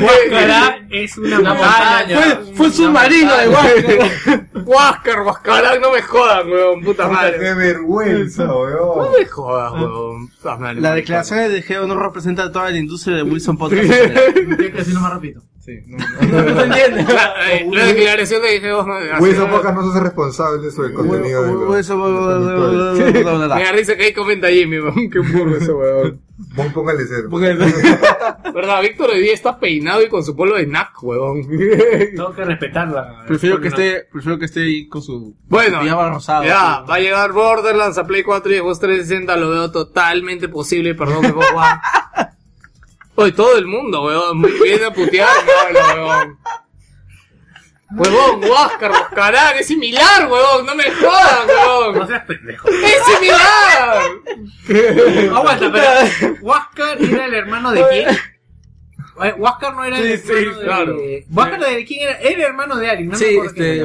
[0.00, 2.40] Huascarán es una montaña.
[2.54, 4.50] Fue, submarino de Huascarán.
[4.64, 6.82] Huáscar, Huascarán, no me jodan, weón.
[6.82, 7.38] Puta madre.
[7.38, 9.08] qué vergüenza, No weón.
[9.18, 10.28] me jodas, weón.
[10.28, 10.96] Puta madre, La maricón.
[10.96, 13.82] declaración de Geo no representa a toda la industria de Wilson Podcast.
[13.88, 15.20] Tienes que decirlo más
[15.60, 15.98] rápido.
[15.98, 17.12] no se entiende.
[17.14, 18.86] La, eh, la declaración de Geo.
[19.20, 23.24] Wilson Podcast no se hace responsable sobre el contenido de los- de.
[23.24, 24.78] Me da risa que ahí comenta Jimmy.
[25.10, 26.20] Qué burro ese weón.
[26.56, 27.28] Pon- Póngale cero.
[28.54, 31.46] Verdad, Víctor hoy día está peinado y con su polo de NAC, weón.
[32.16, 33.24] Tengo que respetarla.
[33.26, 36.44] Prefiero que esté, prefiero que esté ahí con su Bueno, pijama rosado.
[36.44, 40.94] ya, va a llegar Borderlands a Play 4 y Xbox 360, lo veo totalmente posible,
[40.94, 41.80] perdón, One.
[43.20, 45.28] Hoy todo el mundo, weón, viene a putear,
[45.94, 46.38] weón.
[47.92, 48.92] Huevón, Huáscar,
[49.58, 52.06] es similar, huevón, no me jodas, No huevón.
[52.08, 52.68] seas pendejo.
[52.68, 54.02] ¡Es similar!
[55.36, 56.34] Aguanta, pero.
[56.40, 58.08] ¿Huáscar era el hermano de quién?
[59.22, 60.64] Eh, Huáscar no era el Sí, sí, hermano de.
[60.64, 60.96] claro.
[61.30, 62.18] ¿Huáscar de quién era?
[62.20, 63.76] Era el hermano de alguien, no me Sí, quién este.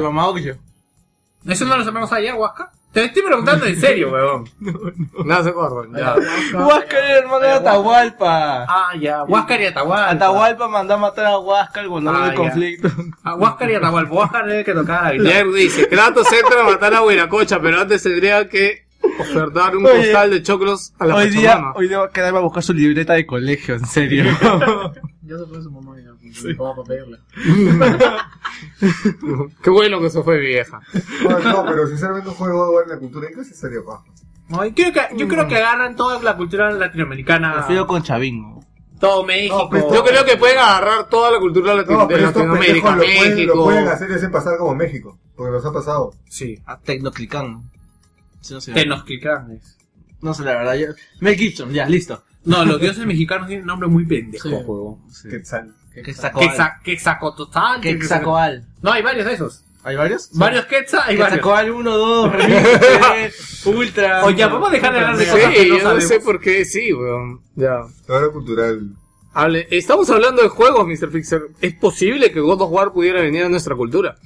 [1.46, 2.70] ¿Eso no los hermanos allá, Huáscar?
[2.96, 4.48] Te estoy preguntando en serio, weón.
[5.26, 6.14] No se acuerdan, ya.
[6.58, 8.62] Huáscar era hermano de Atahualpa.
[8.66, 9.22] Ah, ya.
[9.24, 10.10] Huáscar y Atahualpa.
[10.12, 12.36] Atahualpa mandó a matar a Huáscar cuando hubo Ah, el ya.
[12.38, 12.88] conflicto.
[13.22, 14.14] Ah, Huáscar y Atahualpa.
[14.14, 15.44] Huáscar era el que tocaba la guitarra.
[15.54, 18.85] Dice, Kratos entra a matar a Huiracocha, pero antes tendría que
[19.20, 22.38] ofertar un Oye, costal de choclos a la Hoy día, hoy día va a quedarme
[22.38, 24.24] a buscar su libreta de colegio, en serio.
[25.28, 26.12] Ya se fue su mamá ya.
[26.32, 26.54] Sí.
[26.54, 27.18] para pedirle.
[29.62, 30.80] Qué bueno que eso fue vieja.
[31.28, 34.04] No, no, pero sinceramente un juego en la cultura inca sí sería paja.
[34.48, 37.54] No, y creo que, yo creo que agarran toda la cultura latinoamericana.
[37.54, 38.62] Prefiero con Chavingo.
[39.00, 39.68] Todo México.
[39.70, 43.16] No, Yo creo que pueden agarrar toda la cultura latino- No, de Latinoamérica, lo pueden,
[43.30, 43.64] lo México.
[43.64, 45.18] pueden hacer y hacen pasar como México.
[45.36, 46.12] Porque nos ha pasado.
[46.28, 46.58] Sí.
[46.66, 47.62] A Tecnoclicán.
[48.46, 48.72] Sí, no sé.
[48.72, 49.60] Tenochtitlan.
[50.22, 50.74] No sé, la verdad.
[50.74, 50.86] Yo...
[51.20, 52.22] Mel Gibson, ya, listo.
[52.44, 54.54] No, los dioses mexicanos tienen nombre muy pendejo, Sí.
[54.64, 55.00] juego.
[55.10, 55.28] Sí.
[55.28, 55.74] Quetzal.
[55.92, 56.48] Quexacoal.
[56.48, 57.80] Quexa- Quexacototal.
[57.80, 58.64] Quexacoal.
[58.82, 59.64] No, hay varios de esos.
[59.82, 60.30] ¿Hay varios?
[60.32, 61.38] Varios Quetzal, hay varios.
[61.40, 64.24] Quexacoal 1, 2, Remix, Ultra.
[64.24, 66.08] Oye, vamos a dejar de hablar de cosas que Sí, no yo no sabemos.
[66.08, 67.40] sé por qué sí, weón.
[67.54, 67.80] Ya.
[68.08, 68.80] Ahora cultural.
[69.36, 71.10] Hable- Estamos hablando de juegos, Mr.
[71.10, 71.42] Fixer.
[71.60, 74.16] ¿Es posible que God of War pudiera venir a nuestra cultura?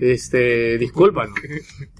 [0.00, 1.30] Este, disculpan.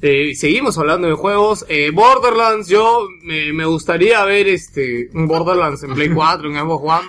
[0.04, 1.64] Eh, seguimos hablando de juegos.
[1.68, 6.84] Eh, Borderlands, yo me, me gustaría ver este, un Borderlands en Play 4, en Xbox
[7.00, 7.08] One.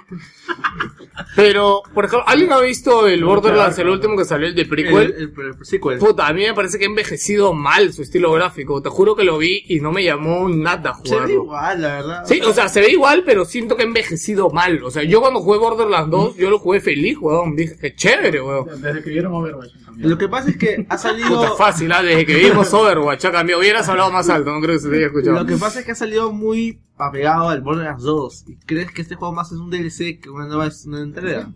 [1.35, 4.69] Pero, por ejemplo, ¿alguien ha visto el Borderlands, el último que salió, el de El,
[4.69, 4.95] prequel?
[4.95, 5.97] el, el, el sequel.
[5.97, 8.79] Puta, a mí me parece que ha envejecido mal su estilo gráfico.
[8.83, 11.33] Te juro que lo vi y no me llamó nada a Se ve jugarlo.
[11.33, 12.23] igual, la verdad.
[12.27, 14.83] Sí, o sea, se ve igual, pero siento que ha envejecido mal.
[14.83, 17.55] O sea, yo cuando jugué Borderlands 2, yo lo jugué feliz, weón.
[17.55, 18.81] Dije, qué chévere, weón.
[18.81, 20.09] Desde que vieron Overwatch cambió.
[20.09, 21.55] Lo que pasa es que ha Puta, salido.
[21.57, 22.01] fácil, ¿ah?
[22.01, 23.61] Desde que vimos Overwatch ha cambiado.
[23.61, 25.39] Hubieras hablado más alto, no creo que se te haya escuchado.
[25.39, 28.45] Lo que pasa es que ha salido muy apegado al Borderlands 2.
[28.47, 31.51] ¿Y crees que este juego más es un DLC que una nueva una entrega?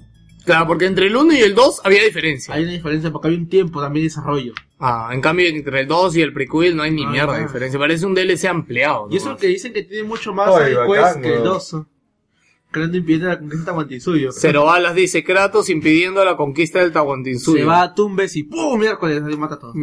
[0.46, 2.54] Claro, porque entre el 1 y el 2 había diferencia.
[2.54, 4.54] Hay una diferencia porque hay un tiempo también de desarrollo.
[4.80, 7.42] Ah, en cambio, entre el 2 y el prequel no hay ni Ah, mierda de
[7.44, 7.78] diferencia.
[7.78, 9.08] Parece un DLC ampliado.
[9.12, 11.44] Y eso que dicen que tiene mucho más quest que el weón.
[11.44, 11.76] 2.
[12.72, 14.32] Kratos impidiendo la conquista de Tahuantinsuyo.
[14.32, 17.60] Cero balas dice Kratos impidiendo la conquista del Tahuantinsuyo.
[17.60, 18.80] Se va a Tumbes y ¡pum!
[18.80, 19.76] miércoles y mata a todos.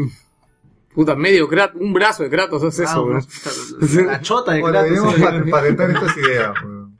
[0.94, 4.06] Puta, medio Kratos, un brazo de Kratos hace eso, Ah, weón.
[4.06, 5.40] La chota de Bueno, deberíamos Kratos.
[5.42, 6.54] pat- patentar estas ideas.
[6.62, 6.98] weón.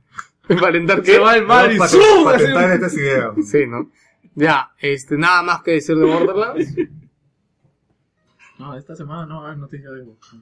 [0.61, 1.93] Parentar que Se va el mar y pat-
[2.25, 3.31] Patentar estas ideas.
[3.51, 3.91] Sí, ¿no?
[4.35, 6.75] Ya, este, nada más que decir de Borderlands.
[8.59, 10.35] No, esta semana no hay noticia de Xbox.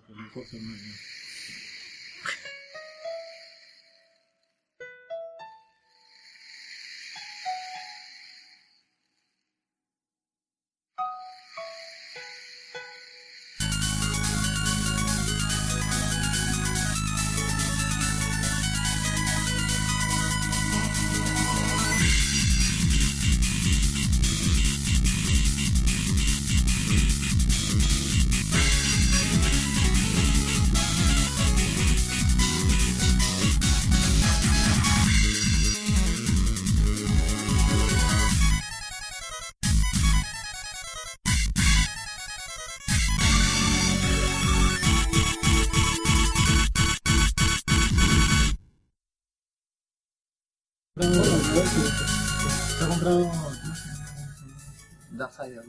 [55.22, 55.66] Darksiders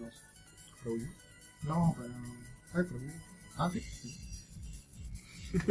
[0.84, 1.00] 2.
[1.64, 2.14] No, pero.
[2.74, 2.86] Ay.
[3.58, 3.84] Ah, sí.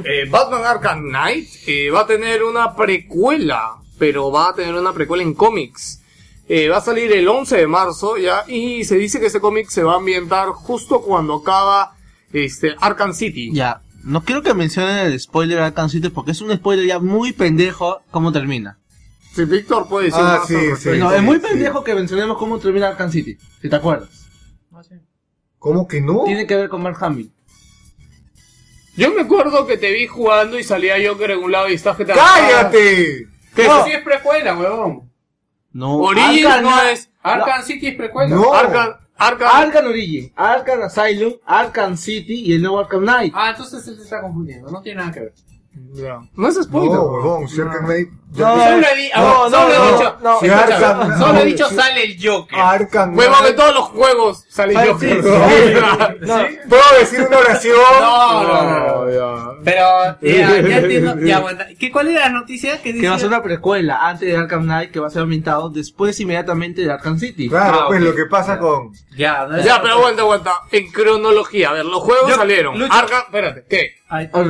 [0.04, 4.92] Eh, Batman Arkham Knight eh, va a tener una precuela, pero va a tener una
[4.92, 6.00] precuela en cómics.
[6.48, 9.68] Eh, va a salir el 11 de marzo ya y se dice que ese cómic
[9.70, 11.96] se va a ambientar justo cuando acaba
[12.32, 13.50] este Arkham City.
[13.52, 17.00] Ya, no quiero que mencionen el spoiler de Arkham City porque es un spoiler ya
[17.00, 18.78] muy pendejo cómo termina.
[19.34, 20.90] Si Víctor puede decir Ah, más sí, sí.
[20.98, 21.42] no, es muy sí.
[21.48, 24.26] pendejo que mencionemos cómo termina Arkham City, si te acuerdas.
[24.72, 24.96] Ah, sí.
[25.58, 26.24] ¿Cómo que no?
[26.24, 27.32] Tiene que ver con Mark Hamill.
[28.96, 31.96] Yo me acuerdo que te vi jugando y salía Joker en un lado y estás
[31.96, 33.26] que te ¡Cállate!
[33.54, 35.10] Que eso sí es precuela, huevón.
[35.72, 38.34] No, Origins Arkham- no es Arkham City es precuela.
[38.36, 38.52] No.
[38.52, 43.32] Arkham Arkham Arkham Origin, Arkham Asylum, Arkham City y el nuevo Arkham Knight.
[43.34, 44.70] Ah, entonces él se está confundiendo.
[44.70, 45.34] No tiene nada que ver.
[46.34, 46.92] No es spoiler.
[46.92, 48.08] No, huevón, si Arkham Knight.
[48.34, 51.18] No, Solo he, di- a ver, no, solo he no, dicho, no, Si escúchame, Arkham-
[51.18, 52.58] solo no, he dicho sale el Joker.
[52.58, 53.56] Arkham en Knight.
[53.56, 55.22] todos los juegos sale Ah, Joker.
[55.22, 55.28] sí, sí.
[56.26, 56.36] No,
[56.68, 57.76] ¿Puedo decir una oración?
[58.00, 59.56] No, no, no.
[59.64, 59.86] Pero
[60.22, 61.16] ya, ya entiendo.
[61.20, 61.66] Ya, aguanta.
[61.78, 64.62] ¿Qué, ¿Cuál era la noticia que que va a ser una precuela antes de Arkham
[64.62, 67.48] Knight que va a ser ambientado después inmediatamente de Arkham City.
[67.50, 68.92] Claro, Ah, pues lo que pasa con.
[69.16, 70.52] Ya, no Ya, pero aguanta, aguanta.
[70.70, 72.78] En cronología, a ver, los juegos Yo- salieron.
[72.78, 73.92] Lucho- Arkham, espérate, ¿qué?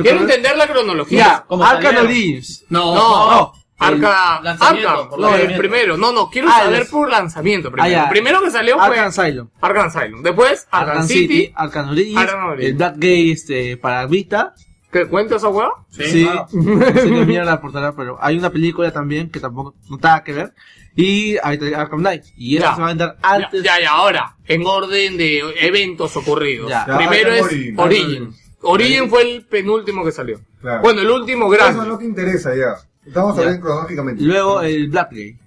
[0.01, 1.17] Quiero entender la cronología.
[1.19, 1.97] Ya, ¿Cómo Arkham?
[1.97, 2.63] Origins.
[2.69, 3.53] No, No, no.
[3.83, 5.97] Arkham, por no, el primero.
[5.97, 7.85] No, no, quiero Ah, saber los- por lanzamiento primero.
[7.85, 8.03] Ah, ya.
[8.03, 9.47] el primero que salió fue Arkham Asylum.
[9.61, 10.23] Arkham Asylum.
[10.23, 11.19] Después, Arkham, Arkham City.
[11.21, 12.67] City, Arkham Origins, Arkham Origins.
[12.71, 14.53] el Black Gate este, para Vita.
[14.91, 15.71] ¿Qué cuenta esa hueá?
[15.89, 16.47] Sí, claro.
[16.51, 20.53] se mira la portada, pero hay una película también que tampoco no nada que ver.
[20.95, 22.25] Y ahí está Arkham Knight.
[22.37, 22.75] Y esta Ya.
[22.75, 23.63] se va a vender Ya, antes.
[23.63, 26.69] ya, ya, ahora, en orden de eventos ocurridos.
[26.69, 26.85] Ya.
[26.87, 27.79] Ya, Primero Arkham es Origins.
[27.79, 28.35] Origin.
[28.65, 30.39] Origin fue el penúltimo que salió.
[30.61, 30.81] Claro.
[30.83, 31.85] Bueno, el último Eso grande.
[31.87, 32.75] no te interesa ya.
[33.05, 33.41] Estamos Ya.
[33.41, 34.23] hablando cronológicamente.
[34.23, 35.37] Luego el Black Gate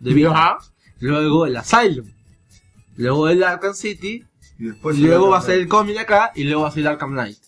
[0.00, 0.26] de.
[0.26, 0.58] Ajá.
[1.00, 2.06] Luego el Asylum.
[2.96, 4.24] Luego el Arkham City.
[4.58, 6.32] Y después luego va a ser el cómic acá.
[6.34, 7.38] Y luego va a ser el Arkham Knight.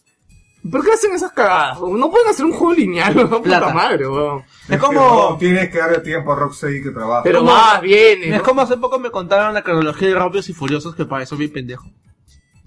[0.69, 1.79] ¿Por qué hacen esas cagadas?
[1.81, 3.31] No pueden hacer un juego lineal, ¿no?
[3.41, 4.43] puta madre, weón.
[4.69, 5.37] Es No, como.
[5.39, 7.23] tienes que darle tiempo a Rocksteady que trabaja.
[7.23, 7.53] Pero ¿Cómo?
[7.53, 8.31] más viene.
[8.31, 8.43] Es ¿no?
[8.43, 11.53] como hace poco me contaron la cronología de Rápidos y Furiosos que para eso bien
[11.53, 11.89] pendejo.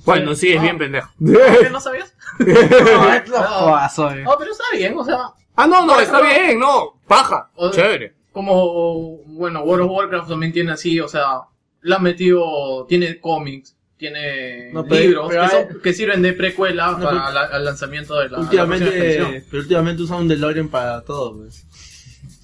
[0.05, 1.09] Bueno, sí, es bien pendejo.
[1.19, 2.13] ¿Qué no sabías?
[2.39, 4.23] No, es lo jodas, oye.
[4.23, 5.17] No, pero está bien, o sea,
[5.61, 6.99] Ah, no, no, está bien, no.
[7.07, 7.49] Paja.
[7.55, 8.13] O- Chévere.
[8.31, 11.41] como, bueno, World of Warcraft también tiene así, o sea,
[11.81, 16.21] le han metido, tiene cómics, tiene No, pero- libros pero que, hay- son- que sirven
[16.21, 20.03] de precuela No, para pero- la- el lanzamiento de la, la próxima Últimamente, pero últimamente
[20.03, 21.65] usan un DeLorean para todo, pues.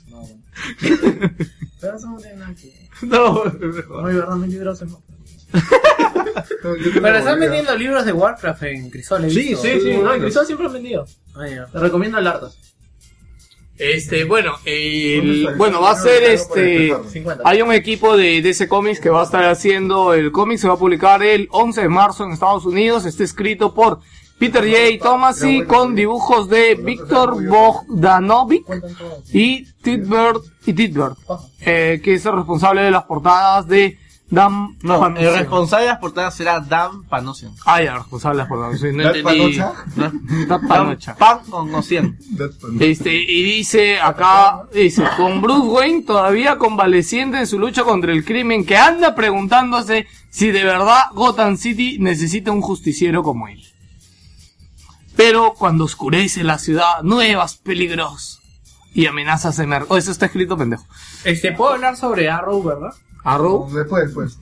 [0.10, 0.42] No, bueno.
[1.82, 5.02] pero eso no tiene nada que No, No, y verdad, mis libros tengo
[7.02, 9.26] Pero están vendiendo libros de Warcraft en Crisol.
[9.26, 9.62] he Sí, visto.
[9.62, 11.06] Sí, sí, no, y Crisol siempre han vendido.
[11.36, 11.66] Ah, ya.
[11.68, 12.58] Te recomiendo el Artas.
[13.78, 17.12] Este, bueno, el- bueno, va a ser este, empezar.
[17.12, 17.44] 50.
[17.46, 20.76] hay un equipo de DC Comics que va a estar haciendo el cómic, se va
[20.76, 24.00] a publicar el 11 de marzo en Estados Unidos, está escrito por
[24.40, 25.04] Peter J.
[25.04, 28.66] Tomasi con dibujos de Víctor Bogdanovic
[29.34, 31.42] y Titbert, y Titbert, Ajá.
[31.62, 33.98] eh, que es el responsable de las portadas de
[34.36, 37.54] Dan no, el responsable de las portadas será Dan Panosian.
[37.66, 39.58] Ah, ya, el responsable de las portadas, sí, no ¿Dan entendí.
[39.58, 39.74] Panocha?
[39.96, 41.16] Dan Panocha.
[41.16, 41.72] Pan con.
[42.82, 48.26] Este, y dice acá, dice, con Bruce Wayne todavía convaleciente en su lucha contra el
[48.26, 53.64] crimen, que anda preguntándose si de verdad Gotham City necesita un justiciero como él.
[55.16, 58.42] Pero cuando oscurece la ciudad, nuevos peligros
[58.94, 59.94] y amenazas de mercado.
[59.94, 60.84] Oh, eso está escrito pendejo.
[61.24, 62.94] Este, puedo hablar sobre Arrow, ¿verdad?
[63.26, 63.70] Arrow.
[63.74, 64.38] Después, después.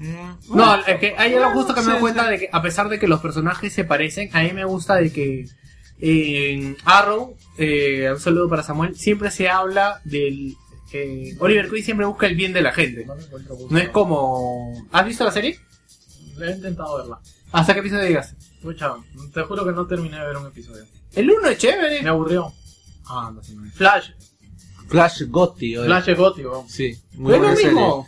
[0.49, 2.99] No, es que hay algo justo que me doy cuenta de que a pesar de
[2.99, 5.47] que los personajes se parecen, a mí me gusta de que
[5.99, 10.55] en Arrow, eh, un saludo para Samuel, siempre se habla del...
[10.91, 13.07] eh, Oliver Queen siempre busca el bien de la gente.
[13.69, 14.85] No es como...
[14.91, 15.57] ¿Has visto la serie?
[16.41, 17.19] He intentado verla.
[17.53, 18.35] ¿Hasta qué episodio llegaste?
[18.61, 18.93] Pucha,
[19.33, 20.83] te juro que no terminé de ver un episodio.
[21.13, 22.01] El 1 es chévere.
[22.01, 22.51] Me aburrió.
[23.05, 23.53] Ah, no sé.
[23.73, 24.09] Flash.
[24.87, 25.77] Flash Gotti.
[25.77, 25.85] oye.
[25.85, 26.65] Flash es gótico.
[26.67, 27.71] Sí, muy Es lo buena serie.
[27.71, 28.07] mismo.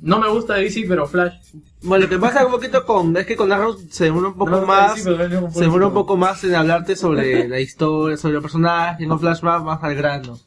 [0.00, 1.34] No me gusta DC, pero Flash.
[1.82, 4.50] Bueno, lo que pasa un poquito con, es que con Arrow se demora un poco
[4.50, 8.36] No más, DC, un se demora un poco- más en hablarte sobre la historia, sobre
[8.36, 10.38] el personaje, con Flash va más al grano.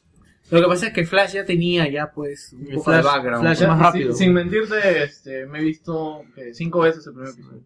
[0.51, 3.41] Lo que pasa es que Flash ya tenía ya pues un poco Flash- de background.
[3.43, 4.13] Flash- Ya, más sin- rápido.
[4.15, 7.61] Sin, mentirte, este, me he visto eh, cinco veces el primer episodio.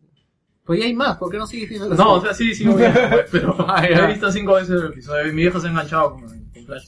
[0.66, 2.90] Pues ya hay más, ¿por qué no sigues viendo No, o sea, sí, sí, obvio,
[3.10, 6.14] pues, pero Ah, he visto cinco veces el episodio y mi viejo se ha enganchado
[6.14, 6.22] con,
[6.54, 6.86] con Flash.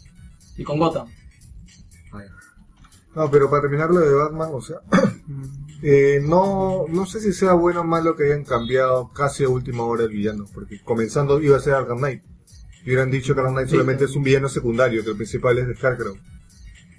[0.58, 1.08] Y con Gotham.
[3.16, 4.78] No, pero para terminar lo de Batman, o sea,
[5.82, 9.84] eh, no, no sé si sea bueno o malo que hayan cambiado casi a última
[9.84, 12.24] hora el villano, porque comenzando iba a ser Arkham Knight.
[12.84, 15.68] Y hubieran dicho que Arkham Knight solamente es un villano secundario, que el principal es
[15.68, 16.18] de Scarecrow.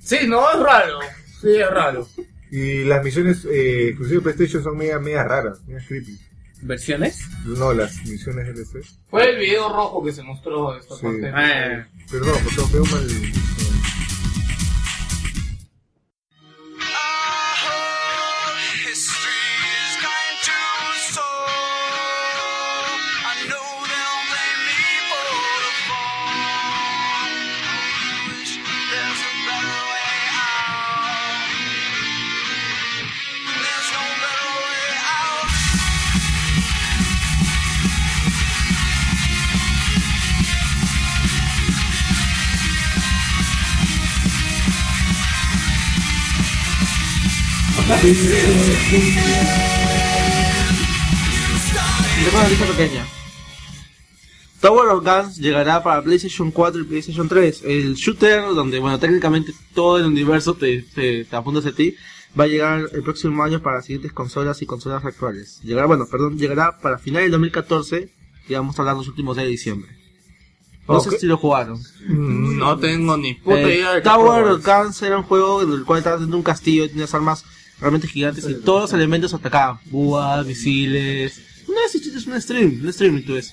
[0.00, 0.98] Sí, no, es raro.
[1.40, 2.08] Sí, es raro.
[2.50, 6.18] Y las misiones eh, exclusivas de PlayStation son media, media raras, media creepy.
[6.62, 7.20] ¿Versiones?
[7.44, 8.82] No, las misiones DLC.
[9.10, 11.02] Fue el video rojo que se mostró de esta Sí.
[11.02, 11.28] parte.
[11.36, 13.06] Eh, Perdón, pues tengo pego mal.
[52.32, 53.06] Una noticia pequeña.
[54.60, 57.62] Tower of Guns llegará para PlayStation 4 y PlayStation 3.
[57.64, 61.94] El shooter, donde, bueno, técnicamente todo el universo te, te, te apunta hacia ti,
[62.38, 65.60] va a llegar el próximo año para las siguientes consolas y consolas actuales.
[65.62, 68.08] Llegará, bueno, perdón, llegará para finales del 2014
[68.48, 69.90] y vamos a hablar los últimos días de diciembre.
[70.88, 71.16] No sé Ok.
[71.18, 71.78] si lo jugaron.
[72.08, 74.64] Mm, No tengo ni puta Eh, idea de Tower of.
[74.64, 77.44] Guns era un juego en el cual estabas dentro de un castillo y tenías armas
[77.80, 79.78] realmente gigantes y todos los elementos atacaban.
[79.86, 81.40] Búas, misiles.
[81.66, 83.52] Una vez hiciste un stream, un stream y todo eso.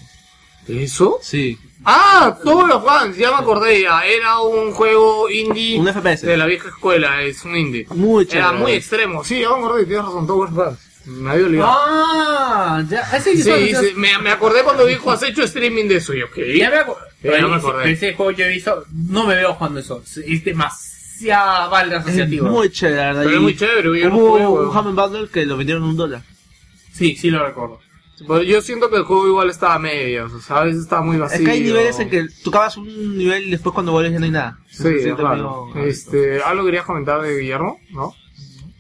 [0.68, 1.20] ¿Eso?
[1.22, 1.58] Sí.
[1.84, 4.06] Ah, todos los fans, ya me acordé ya.
[4.06, 6.22] Era un juego indie Un FPS.
[6.26, 7.86] de la vieja escuela, es un indie.
[7.90, 8.48] Muy chévere.
[8.48, 10.80] Era muy extremo, sí, ya me acordé, tienes razón, Tower of Guns.
[11.06, 11.72] Me había olvidado.
[11.76, 16.14] Ah, ya, ese sí, sí, me, me acordé cuando dijo, has hecho streaming de eso,
[16.14, 16.58] y yo, ¿qué?
[16.58, 17.02] Ya me acuerdo.
[17.22, 17.91] Ya me acordé.
[17.91, 20.02] Ese juego yo he visto, no me veo jugando eso.
[20.26, 20.44] Es
[21.19, 22.49] demasiada valga Es asociativa.
[22.49, 23.23] muy chévere, la verdad.
[23.23, 24.77] Pero es y muy chévere, yo no Hubo jugué, un weón.
[24.77, 26.22] Hammond Bundle que lo vendieron en un dólar.
[26.94, 27.80] Sí, sí lo recuerdo.
[28.19, 31.02] Pero yo siento que el juego igual estaba a medias, o sea, a veces estaba
[31.02, 31.40] muy vacío.
[31.40, 34.19] Es que hay niveles en que tú acabas un nivel y después cuando vuelves ya
[34.19, 34.60] no hay nada.
[34.69, 35.65] Sí, es raro.
[35.73, 37.80] medio- Este, ¿algo querías comentar de Guillermo?
[37.91, 38.14] ¿No?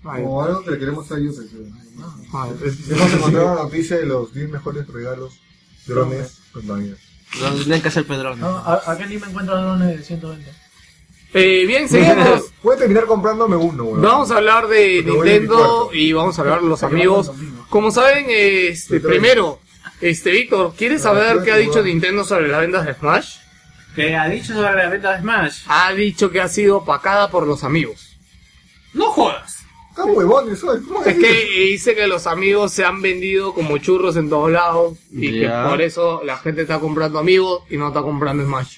[0.05, 1.39] Ay, Como algo que le queremos a ellos.
[1.39, 1.69] eh,
[2.33, 5.33] ay, es- Hemos encontrado la noticia de los 10 mejores regalos
[5.87, 6.39] drones.
[6.53, 8.39] Donde tienen que hacer pedrón.
[8.39, 10.51] No, ¿a, a qué anime encuentras drones de 120?
[11.33, 12.51] Eh, bien, seguimos.
[12.63, 14.01] Voy a terminar comprándome uno, weón.
[14.01, 15.89] Vamos a hablar de Porque voy a mi Nintendo cuarto.
[15.93, 17.27] y vamos a hablar de los amigos.
[17.27, 17.67] los.
[17.69, 19.59] Como saben, este, primero,
[19.99, 21.81] este, Víctor, ¿quieres Ah, saber qué ha que dicho.
[21.81, 23.37] Nintendo sobre las ventas de Smash?
[23.95, 25.59] ¿Qué ha dicho sobre la venta de Smash?
[25.67, 28.15] Ha dicho que ha sido opacada por los amigos.
[28.93, 29.57] No jodas.
[29.89, 30.67] Está huevón eso.
[30.87, 31.21] ¿cómo Es decir?
[31.21, 35.63] que dice que los amigos se han vendido como churros en todos lados y Ya.
[35.63, 38.77] que por eso la gente está comprando amigos y no está comprando Smash.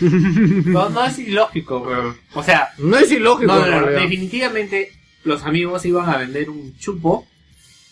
[0.00, 1.86] No, no es ilógico.
[2.34, 3.52] O sea, No es ilógico.
[3.52, 4.92] no, no, definitivamente
[5.24, 7.26] los amigos iban a vender un chupo.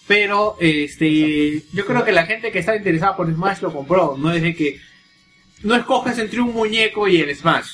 [0.07, 4.17] Pero, este, yo creo que la gente que estaba interesada por Smash lo compró.
[4.17, 4.81] No es de que,
[5.63, 7.69] no escoges entre un muñeco y el Smash.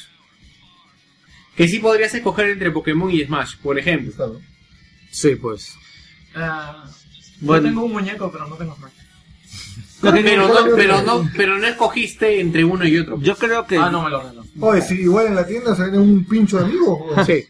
[1.56, 4.40] Que sí podrías escoger entre Pokémon y Smash, por ejemplo.
[5.12, 5.74] Sí, pues.
[6.34, 6.84] Ah,
[7.40, 7.62] Bueno.
[7.62, 8.92] Yo tengo un muñeco, pero no tengo Smash.
[10.00, 13.18] Pero no, pero no, pero no escogiste entre uno y otro.
[13.20, 13.76] Yo creo que.
[13.78, 14.44] Ah, no me lo ganó.
[14.60, 17.26] Oye, si igual en la tienda se vende un pincho de amigos.
[17.26, 17.44] Sí.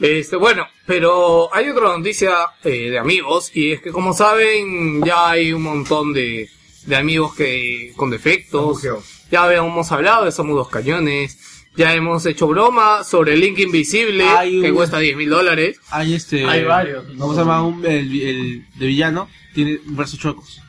[0.00, 2.32] Este, bueno, pero hay otra noticia
[2.64, 6.50] eh, de amigos y es que como saben ya hay un montón de,
[6.86, 8.82] de amigos que con defectos.
[9.30, 11.38] Ya habíamos hablado de Somos Dos Cañones.
[11.76, 15.78] Ya hemos hecho broma sobre el Link Invisible Hay que un- cuesta 10 mil dólares.
[15.90, 16.44] Hay este.
[16.44, 17.04] Hay varios.
[17.18, 17.62] ¿Cómo se llama?
[17.66, 19.28] Un, el, el de villano.
[19.54, 20.60] Tiene brazos chuecos.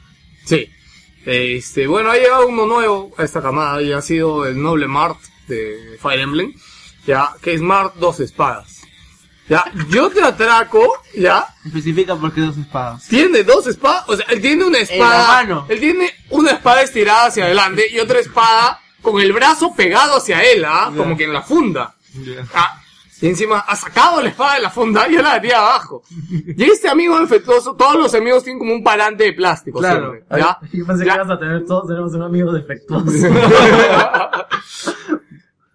[0.46, 0.70] Sí.
[1.26, 5.20] Este, bueno, ha llegado uno nuevo a esta camada y ha sido el Noble Mart
[5.48, 6.54] de Fire Emblem.
[7.08, 8.82] ya, que Smart dos espadas.
[9.48, 10.82] Ya, yo te atraco,
[11.16, 13.08] ya, Especifica por qué dos espadas.
[13.08, 15.66] tiene dos espadas, o sea, él tiene una espada, mano.
[15.70, 20.44] él tiene una espada estirada hacia adelante y otra espada con el brazo pegado hacia
[20.44, 20.92] él, ¿ah?
[20.96, 21.94] Como que en la funda.
[22.56, 22.82] Ah,
[23.22, 26.04] y encima ha sacado la espada de la funda y yo la metía abajo.
[26.30, 30.12] Y este amigo defectuoso, todos los amigos tienen como un parante de plástico Claro.
[30.12, 30.58] siempre, ¿ya?
[30.74, 31.14] Yo pensé Ya.
[31.14, 33.12] que ibas a tener, todos tenemos un amigo defectuoso.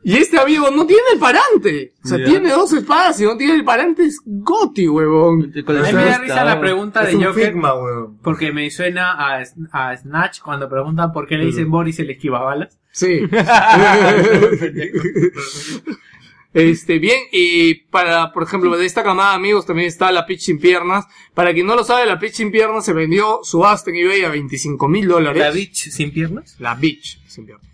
[0.02, 1.92] Y este amigo no tiene el parante.
[2.02, 2.24] O sea, Ya.
[2.24, 4.06] tiene dos espadas y no tiene el parante.
[4.06, 5.52] Es Goti, huevón.
[5.54, 7.74] A mí me da risa la pregunta Es de un Joker Figma,
[8.22, 9.42] porque me suena a,
[9.72, 12.78] a Snatch cuando preguntan por qué le dicen Boris el esquivabalas.
[12.92, 13.20] Sí.
[16.52, 20.40] Este, bien, y para, por ejemplo, de esta camada de amigos también está la Pitch
[20.40, 21.06] sin piernas.
[21.32, 24.31] Para quien no lo sabe, la Pitch sin piernas se vendió subasta en eBay a
[24.31, 25.40] 25 mil dólares.
[25.40, 26.56] ¿La bitch sin piernas?
[26.59, 27.70] La Bitch sin piernas.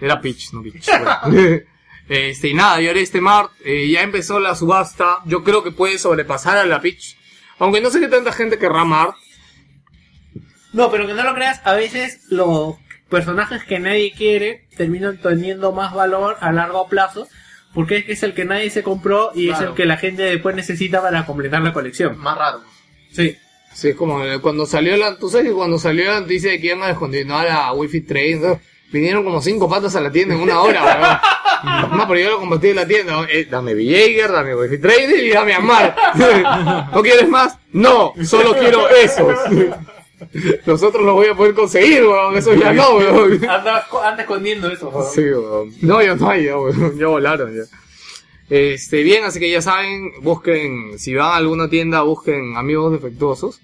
[0.00, 0.86] Era Pitch, no Bitch.
[0.86, 1.60] Bueno.
[2.08, 5.18] este, y nada, y ahora este Mart, eh, ya empezó la subasta.
[5.26, 7.18] Yo creo que puede sobrepasar a la Pitch.
[7.58, 9.16] Aunque no sé qué tanta gente querrá Mart.
[10.72, 12.76] No, pero que no lo creas, a veces los
[13.10, 17.28] personajes que nadie quiere terminan teniendo más valor a largo plazo
[17.74, 20.22] porque es que es el que nadie se compró y es el que la gente
[20.22, 22.18] después necesita para completar la colección.
[22.18, 22.60] Más raro.
[23.12, 23.36] Sí.
[23.72, 26.60] Sí, es como eh, cuando salió la, tú sabes que cuando salió la noticia de
[26.60, 28.60] que iban a descontinuar a Wi-Fi Trade, ¿no?
[28.90, 31.18] vinieron como cinco patas a la tienda en una hora, weón.
[31.62, 33.26] No, pero yo lo combatí en la tienda.
[33.30, 35.94] Eh, dame Villager, dame Wi-Fi Trade y dame Amar.
[36.94, 37.58] ¿No quieres más?
[37.72, 39.36] No, solo quiero esos.
[40.66, 42.36] Los otros los voy a poder conseguir, weón.
[42.36, 43.32] Eso ya no, weón.
[43.48, 44.90] Anda, anda escondiendo eso.
[44.90, 45.10] joder.
[45.10, 45.72] Sí, weón.
[45.82, 46.96] No, ya no hay, ya, weón.
[46.98, 47.62] Ya volaron, ya.
[48.48, 53.60] Este, bien, así que ya saben, busquen, si van a alguna tienda, busquen amigos defectuosos.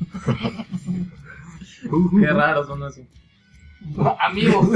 [2.20, 3.04] Qué raro son así.
[4.20, 4.68] Amigos.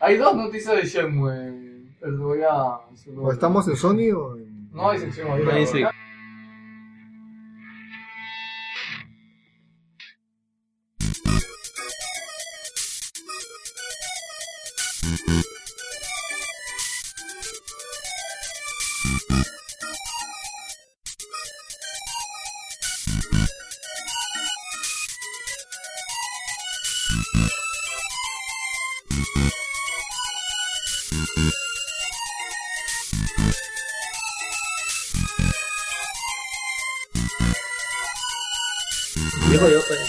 [0.00, 1.60] Hay dos noticias de Shenmue.
[2.00, 2.78] Pero voy a...
[3.18, 4.70] ¿O ¿Estamos en Sony o en.?
[4.72, 5.42] No hay sección ahí.
[39.60, 39.68] Ahí sí.
[39.68, 40.00] Viejo yo, pues.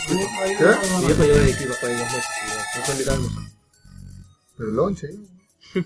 [0.57, 1.05] ¿Qué?
[1.07, 2.05] Viejo yo de equipo para y No
[2.85, 3.29] fue invitando.
[4.59, 5.07] El lonche.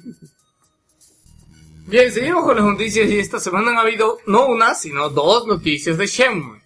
[1.88, 5.98] Bien, seguimos con las noticias y esta semana han habido no una, sino dos noticias
[5.98, 6.60] de Shenmue.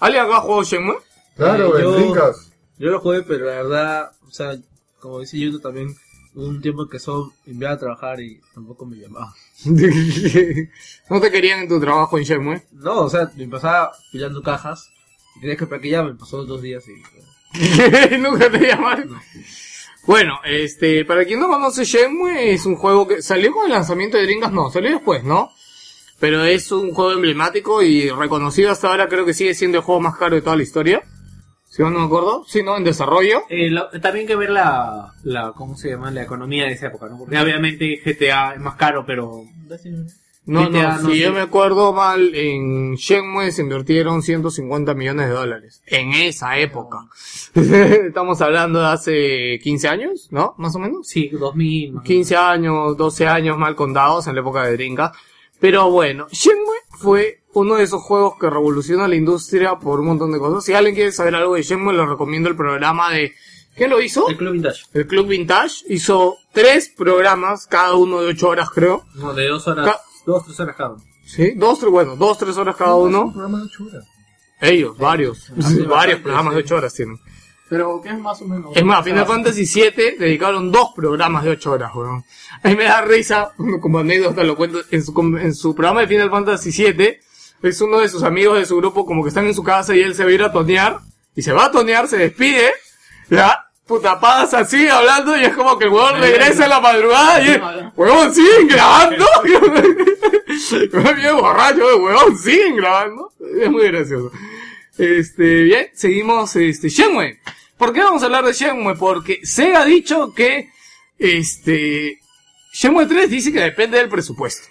[0.00, 0.96] ¿Alguien acá ha jugado Shenmue?
[1.36, 2.52] Claro, Eh, yo- en Dreamcast.
[2.78, 4.56] Yo lo jugué, pero la verdad, o sea,
[5.00, 5.94] como dice Yuto también,
[6.34, 9.32] hubo un tiempo que solo enviaba a trabajar y tampoco me llamaba.
[11.10, 12.66] ¿No te querían en tu trabajo en Shenmue?
[12.72, 14.90] No, o sea, me pasaba pillando cajas
[15.40, 17.02] tenía que esperar que llamen, pasó dos días y...
[18.18, 19.18] Nunca te llamaron.
[20.06, 24.16] Bueno, este, para quien no conoce Shenmue, es un juego que salió con el lanzamiento
[24.16, 25.50] de Dreamcast, no, salió después, ¿no?
[26.20, 30.00] Pero es un juego emblemático y reconocido hasta ahora, creo que sigue siendo el juego
[30.00, 31.02] más caro de toda la historia.
[31.68, 32.76] Si no me acuerdo, sí, ¿no?
[32.76, 33.42] En desarrollo.
[33.50, 36.10] Eh, lo- también hay que ver la, la, ¿cómo se llama?
[36.10, 37.18] La economía de esa época, ¿no?
[37.18, 39.42] Porque obviamente GTA es más caro, pero
[40.46, 45.28] No, GTA, no, no si yo me acuerdo mal, en Shenmue se invirtieron 150 millones
[45.28, 45.82] de dólares.
[45.86, 47.08] En esa época.
[47.54, 50.54] Estamos hablando de hace 15 años, ¿no?
[50.58, 51.06] Más o menos.
[51.08, 51.92] sí, 2000.
[51.94, 55.14] más o 15 años, 12 años mal contados en la época de Dreamcast.
[55.58, 60.30] Pero bueno, Shenmue fue uno de esos juegos que revoluciona la industria por un montón
[60.32, 60.64] de cosas.
[60.64, 63.32] Si alguien quiere saber algo de Shenmue, les recomiendo el programa de...
[63.74, 64.28] ¿Quién lo hizo?
[64.28, 64.84] El Club Vintage.
[64.94, 65.84] El Club Vintage.
[65.88, 69.04] Hizo tres programas, cada uno de 8 horas creo.
[69.14, 71.02] No, de dos horas, Ca- dos, tres horas cada uno.
[71.24, 71.52] ¿Sí?
[71.56, 73.32] Dos, tres, bueno, dos, tres horas cada Un uno.
[73.32, 74.04] programa de ocho horas.
[74.60, 75.52] Ellos, varios.
[75.86, 77.18] varios programas de 8 horas tienen.
[77.68, 78.76] Pero, ¿qué es más o menos?
[78.76, 82.24] Es más, Final Fantasy VII dedicaron dos programas de 8 horas, weón.
[82.62, 86.06] A mí me da risa, como anécdota lo cuento, en su, en su programa de
[86.06, 87.18] Final Fantasy VII,
[87.62, 90.00] es uno de sus amigos de su grupo como que están en su casa y
[90.00, 91.00] él se va a ir a tonear,
[91.34, 92.70] y se va a tonear, se despide,
[93.28, 97.42] ya, puta, pasa así hablando y es como que el weón regresa en la madrugada
[97.42, 97.60] y es,
[97.96, 99.24] weón, siguen grabando.
[101.16, 103.32] Bien borracho, weón, siguen grabando.
[103.60, 104.30] Es muy gracioso.
[104.98, 107.38] Este, bien, seguimos, este, Shenmue.
[107.76, 108.94] ¿Por qué vamos a hablar de Shenmue?
[108.96, 110.70] Porque Sega ha dicho que,
[111.18, 112.20] este,
[112.72, 114.66] Shenmue 3 dice que depende del presupuesto.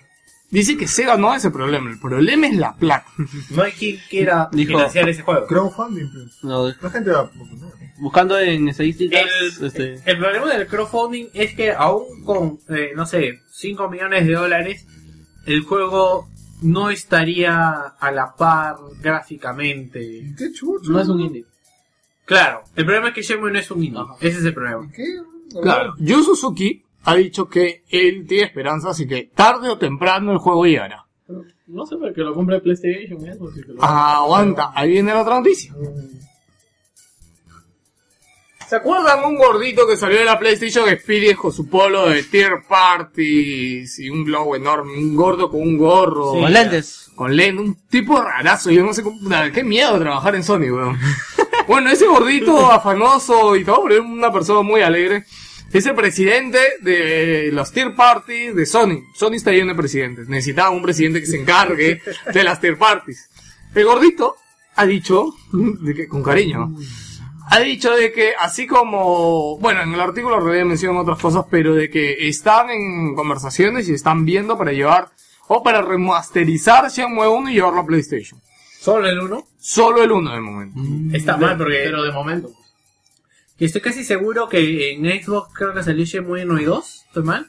[0.50, 3.06] dice que Sega no es el problema, el problema es la plata.
[3.52, 5.46] No hay quien quiera Dijo- financiar ese juego.
[5.46, 6.44] Crowdfunding, pues.
[6.44, 7.85] No, La gente va a poner.
[8.00, 9.22] Buscando en estadísticas,
[9.60, 14.26] El, este, el problema del crowdfunding es que aún con, eh, no sé, 5 millones
[14.28, 14.86] de dólares,
[15.46, 16.28] el juego
[16.62, 20.34] no estaría a la par gráficamente.
[20.38, 20.92] ¿Qué chucho?
[20.92, 21.46] No es un indie.
[22.26, 24.02] Claro, el problema es que Shenmue no es un indie.
[24.22, 24.90] Ese es el problema.
[24.96, 25.06] ¿Qué?
[25.62, 30.40] Claro, Yu Suzuki ha dicho que él tiene esperanzas y que tarde o temprano el
[30.40, 31.06] juego llegará.
[31.68, 35.74] No sé, porque lo compre PlayStation que lo- Ah, aguanta, ahí viene la otra noticia.
[38.68, 42.64] ¿Se acuerdan un gordito que salió de la PlayStation Experience con su polo de tier
[42.68, 44.98] parties y un globo enorme?
[44.98, 46.32] Un gordo con un gorro.
[46.32, 47.12] con lentes.
[47.16, 48.72] Con lente, un tipo rarazo.
[48.72, 49.20] Yo no sé cómo.
[49.54, 50.98] Qué miedo trabajar en Sony, weón.
[51.68, 55.26] bueno, ese gordito afanoso y todo, pero es una persona muy alegre.
[55.72, 59.04] Es el presidente de los tier parties de Sony.
[59.14, 60.28] Sony está lleno de presidentes.
[60.28, 62.02] Necesitaba un presidente que se encargue
[62.34, 63.30] de las tier parties.
[63.76, 64.38] El gordito
[64.76, 65.34] ha dicho,
[66.10, 66.76] con cariño,
[67.50, 71.46] ha dicho de que así como, bueno, en el artículo en realidad mencionan otras cosas,
[71.50, 75.10] pero de que están en conversaciones y están viendo para llevar
[75.48, 78.42] o para remasterizar Shenmue 1 y llevarlo a PlayStation.
[78.80, 80.80] Solo el 1 Solo el 1 de momento.
[81.16, 82.50] está mal porque Pero de momento.
[83.58, 87.04] y estoy casi seguro que en Xbox creo que salió Shenmue 1 y 2.
[87.08, 87.48] ¿Estoy mal?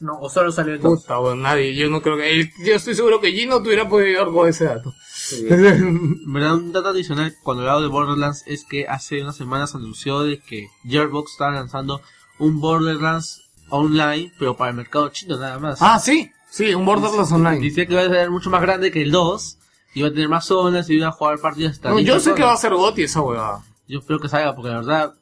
[0.00, 1.02] No, o solo salió el 2.
[1.02, 4.08] Puta, bueno, nadie, yo no creo que, yo estoy seguro que Gino te hubiera podido
[4.20, 4.92] ayudar con ese dato.
[5.42, 10.20] En verdad, un dato adicional cuando hablaba de Borderlands es que hace unas semanas anunció
[10.22, 12.00] de que Gearbox estaba lanzando
[12.38, 15.78] un Borderlands online, pero para el mercado chino nada más.
[15.80, 17.60] ah, sí, sí, un Borderlands Online.
[17.60, 19.58] Decía que iba a ser mucho más grande que el 2,
[19.94, 22.30] iba a tener más zonas y iba a jugar partidas hasta No, 10 yo sé
[22.30, 22.48] que personas.
[22.50, 23.64] va a ser GOTY esa huevada.
[23.86, 25.14] Yo espero que salga porque la verdad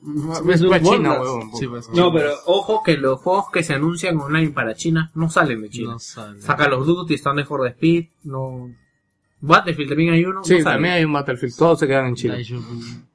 [0.48, 1.20] es un para China, Borderlands.
[1.20, 1.50] huevón.
[1.56, 5.28] Sí, pues, No, pero ojo que los juegos que se anuncian online para China no
[5.30, 5.92] salen de China.
[5.92, 6.40] no sale.
[6.40, 8.70] Saca los Duty, Stand for the Speed, no...
[9.42, 10.42] Battlefield también hay uno.
[10.44, 12.46] Sí, no también hay un Battlefield, todos se quedan en Chile.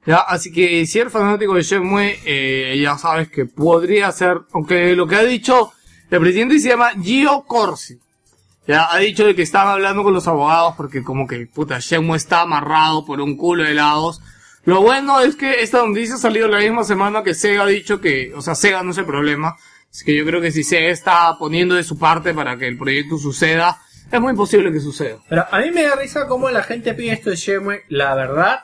[0.06, 4.94] Ya, así que si eres fanático de Shenmue, eh, ya sabes que podría ser, aunque
[4.94, 5.72] lo que ha dicho
[6.10, 7.98] el presidente se llama Gio Corsi.
[8.66, 12.18] Ya, ha dicho de que están hablando con los abogados porque como que, puta, Shenmue
[12.18, 14.20] está amarrado por un culo de lados.
[14.64, 18.00] Lo bueno es que esta noticia ha salido la misma semana que Sega ha dicho
[18.02, 19.56] que, o sea, Sega no es el problema.
[19.90, 22.76] Así que yo creo que si Sega está poniendo de su parte para que el
[22.76, 23.80] proyecto suceda,
[24.10, 25.18] es muy posible que suceda.
[25.28, 27.82] Pero a mí me da risa cómo la gente pide esto de Shenmue.
[27.88, 28.60] La verdad,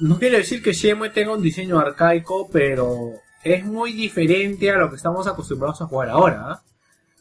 [0.00, 3.12] no quiere decir que Shenmue tenga un diseño arcaico, pero
[3.44, 6.42] es muy diferente a lo que estamos acostumbrados a jugar ahora.
[6.46, 6.62] ¿ah?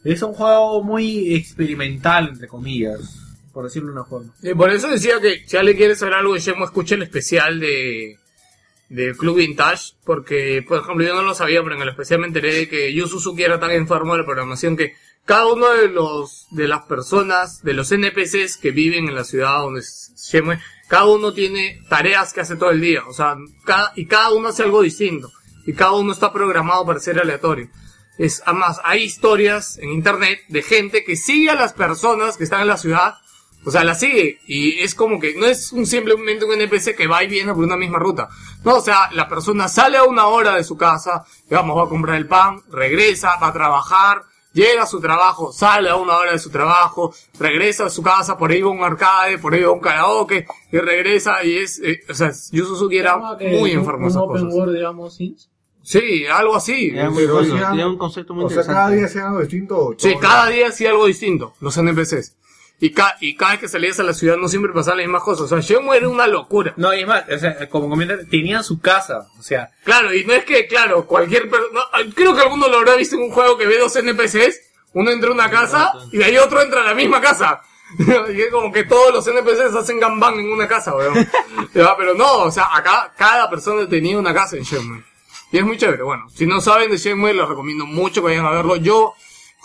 [0.03, 2.99] Es un juego muy experimental, entre comillas,
[3.53, 4.33] por decirlo de una forma.
[4.41, 7.59] Y por eso decía que si alguien quiere saber algo de Shenmue, escuche el especial
[7.59, 8.17] de
[8.89, 12.27] del Club Vintage, porque, por ejemplo, yo no lo sabía, pero en el especial me
[12.27, 14.93] enteré de que Yu Suzuki era tan enfermo de la programación que
[15.27, 19.59] cada uno de los, de las personas, de los NPCs que viven en la ciudad
[19.59, 23.35] donde es Shenmue, cada uno tiene tareas que hace todo el día, o sea,
[23.65, 25.29] cada, y cada uno hace algo distinto,
[25.65, 27.67] y cada uno está programado para ser aleatorio.
[28.17, 32.61] Es, además, hay historias en internet de gente que sigue a las personas que están
[32.61, 33.15] en la ciudad,
[33.65, 37.07] o sea, la sigue, y es como que no es un simplemente un NPC que
[37.07, 38.29] va y viene por una misma ruta.
[38.63, 41.89] No, o sea, la persona sale a una hora de su casa, digamos, va a
[41.89, 44.23] comprar el pan, regresa, va a trabajar,
[44.57, 48.37] llega a su trabajo, sale a una hora de su trabajo, regresa a su casa,
[48.37, 51.57] por ahí va a un arcade, por ahí va a un karaoke, y regresa, y
[51.59, 54.53] es, eh, o sea, Yu Suzuki era muy un- enfermo Un esas open cosas.
[54.57, 55.49] world, digamos, Sims.
[55.83, 56.89] Sí, algo así.
[56.89, 59.95] Era muy bueno, un concepto muy O sea, cada día hacían algo distinto.
[59.97, 62.35] Sí, cada día hacía algo distinto, los NPCs.
[62.79, 65.23] Y, ca y cada vez que salías a la ciudad no siempre pasaban las mismas
[65.23, 65.45] cosas.
[65.45, 66.73] O sea, Shenmue era una locura.
[66.77, 70.25] No, y es más, o sea, como comentan, tenían su casa, o sea, Claro, y
[70.25, 71.81] no es que, claro, cualquier persona...
[72.13, 74.61] creo que alguno lo habrá visto en un juego que ve dos NPCs.
[74.93, 77.61] Uno entra a una casa y de ahí otro entra a la misma casa.
[77.99, 81.27] y es como que todos los NPCs hacen gambang en una casa, weón.
[81.73, 85.03] Pero no, o sea, acá cada persona tenía una casa en Shenmue.
[85.51, 86.03] Y es muy chévere.
[86.03, 88.75] Bueno, si no saben de Shenmue, les recomiendo mucho que vayan a verlo.
[88.75, 89.13] Yo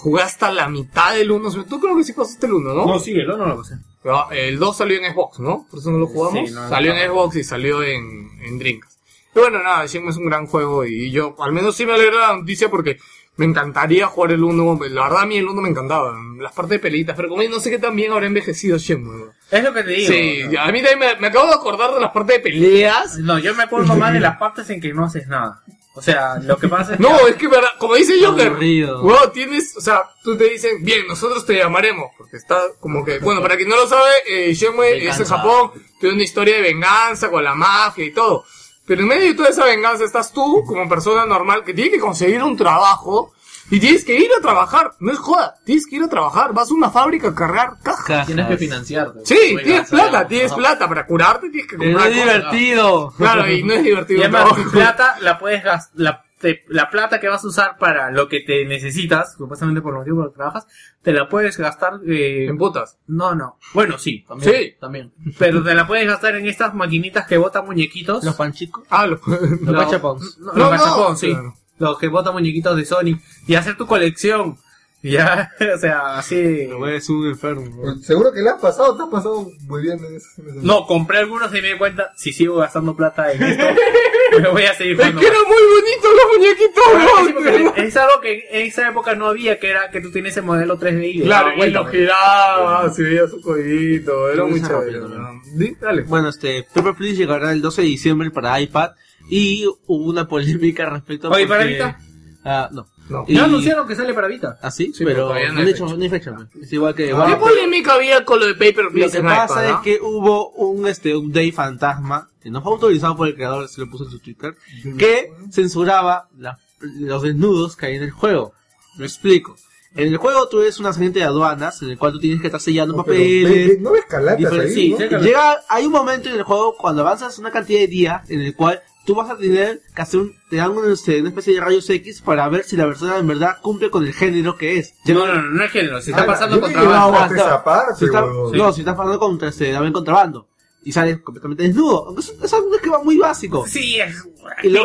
[0.02, 1.64] jugué hasta la mitad del 1.
[1.64, 2.86] Tú creo que sí pasaste el 1, ¿no?
[2.86, 3.76] no, sí, el no lo sé.
[4.04, 5.64] Ah, El 2 salió en Xbox, ¿no?
[5.70, 6.48] Por eso no lo jugamos.
[6.48, 7.08] Sí, no, no, salió en.
[7.08, 8.98] Xbox y salió en, en Dreamcast.
[9.34, 12.28] Y bueno, nada, Shenmue es un gran juego y yo, al menos sí me alegra
[12.28, 12.98] la noticia porque
[13.36, 14.78] me encantaría jugar el 1.
[14.90, 17.60] La verdad a mí el 1 me encantaba, las partes de pelitas, pero como no
[17.60, 19.30] sé qué tan bien habrá envejecido Shenmue.
[19.52, 20.12] Es lo que te digo.
[20.12, 23.18] Sí, a mí también me, me acabo de acordar de las partes de peleas.
[23.18, 25.62] No, yo me acuerdo más de las partes en que no haces nada.
[25.94, 27.02] O sea, lo que pasa es que...
[27.02, 31.06] No, es que verdad, como dice Joker, weón, tienes, o sea, tú te dicen, bien,
[31.06, 35.06] nosotros te llamaremos, porque está como que, bueno, para quien no lo sabe, eh, Shenmue
[35.06, 35.26] es en.
[35.26, 38.44] Japón, tiene una historia de venganza con la mafia y todo.
[38.86, 42.00] Pero en medio de toda esa venganza estás tú, como persona normal, que tiene que
[42.00, 43.32] conseguir un trabajo
[43.74, 46.70] Y tienes que ir a trabajar, no es joda, tienes que ir a trabajar, vas
[46.70, 48.26] a una fábrica a cargar cajas.
[48.26, 49.20] Tienes que financiarte.
[49.24, 50.56] Sí, Oiga, tienes plata, tienes ajá.
[50.60, 52.52] plata para curarte, tienes que Pero no comprar es cosas.
[52.52, 53.14] divertido.
[53.16, 54.20] Claro, y no es divertido.
[54.20, 57.78] Y además, tu plata la puedes gastar, la, te- la plata que vas a usar
[57.78, 60.66] para lo que te necesitas, supuestamente por el motivo por el que trabajas,
[61.02, 62.98] te la puedes gastar, eh, En putas.
[63.06, 63.58] no, no.
[63.72, 64.74] Bueno, sí, También, Sí.
[64.78, 65.12] También.
[65.38, 68.22] pero te la puedes gastar en estas maquinitas que botan muñequitos.
[68.22, 68.84] Los panchicos.
[68.90, 69.18] Ah, lo...
[69.26, 69.72] Los No.
[69.72, 71.30] No, No, los no, gachapons, sí.
[71.30, 71.54] claro.
[71.90, 73.18] Los que botan muñequitos de Sony.
[73.46, 74.56] Y hacer tu colección.
[75.04, 76.64] Ya, o sea, así.
[76.68, 77.68] Lo es un enfermo.
[77.76, 77.96] bro.
[77.96, 81.52] Seguro que le has pasado, te has pasado muy bien en ese- No, compré algunos
[81.52, 83.64] y me di cuenta, si sigo gastando plata en esto,
[84.40, 85.20] me voy a seguir Es jugando.
[85.20, 87.74] que eran muy bonitos los muñequitos, ¿no?
[87.74, 90.44] sí, Es algo que en esa época no había, que era que tú tienes el
[90.44, 91.94] modelo 3D y le Claro, y lo pues.
[91.96, 95.00] giraba, se veía su codito, era muy chévere.
[95.00, 95.42] ¿no?
[95.80, 96.02] Dale.
[96.02, 98.92] Bueno, este, Paper Please llegará el 12 de diciembre para iPad
[99.28, 101.98] y hubo una polémica respecto Oye, ¿para Vita?
[102.44, 102.86] Ah, no.
[103.08, 103.24] No.
[103.28, 104.58] Y- Ya anunciaron que sale para Vita.
[104.62, 104.92] ¿Ah, sí?
[104.94, 105.96] Sí, pero no hay han hecho, fecha.
[105.96, 106.34] no hay fecha.
[106.34, 106.64] pues.
[106.64, 107.06] Es igual que...
[107.06, 109.82] ¿Qué bueno, polémica había con lo de Paper lo que pasa iPad, es ¿no?
[109.82, 113.90] que hubo un este update fantasma que no fue autorizado por el creador, se lo
[113.90, 114.54] puso en su Twitter,
[114.98, 118.54] que censuraba la- los desnudos que hay en el juego.
[118.98, 119.56] Lo explico.
[119.94, 122.46] En el juego tú eres un agente de aduanas en el cual tú tienes que
[122.48, 125.18] estar sellando No, papeles, ve- ve- no ves calatas Diferen- ahí, sí, ¿no?
[125.20, 128.56] llega, hay un momento en el juego cuando avanzas una cantidad de días en el
[128.56, 131.60] cual tú vas a tener que hacer un, te dan un, este, una especie de
[131.60, 134.94] rayos X para ver si la persona en verdad cumple con el género que es.
[135.06, 137.18] No, no, no, no es género, se está Ah, pasando contrabando.
[137.18, 140.48] Ah, está- Si está- no, si estás pasando contra este, dame contrabando
[140.84, 142.14] y sales completamente desnudo.
[142.18, 143.64] Eso es que va muy básico.
[143.66, 144.16] Sí, es...
[144.64, 144.84] Y lo,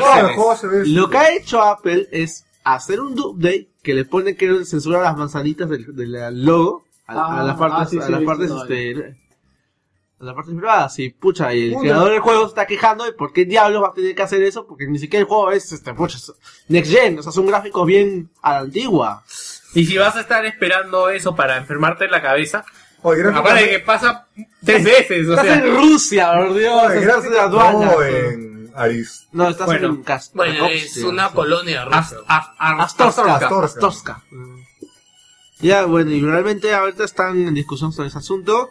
[0.56, 5.02] se lo que ha hecho Apple es hacer un update que le pone que censura
[5.02, 8.24] las manzanitas del, del logo a, a Ah, las partes, ah, sí, sí, a las
[8.24, 9.16] partes, este,
[10.20, 10.98] a las partes privadas.
[11.00, 11.82] Y pucha, y el Puta.
[11.82, 14.42] creador del juego se está quejando de por qué diablos va a tener que hacer
[14.44, 16.34] eso, porque ni siquiera el juego es, este, pucha, es
[16.68, 19.24] next gen, o sea, son gráficos bien a la antigua.
[19.74, 22.66] Y si vas a estar esperando eso para enfermarte en la cabeza,
[23.04, 24.28] Oye, aparte de que pasa
[24.66, 25.56] tres veces, o Estás sea...
[25.60, 27.86] en Rusia, por Dios, Oye, estás en aduana.
[27.86, 29.28] no en Aris.
[29.32, 31.98] No, estás Bueno, en Cas- Bueno, es una colonia rusa.
[32.00, 33.36] as- as- Astorska.
[33.36, 33.66] Astorska.
[33.66, 34.24] Astorska.
[35.60, 38.70] Ya, bueno, y realmente ahorita están en discusión sobre ese asunto.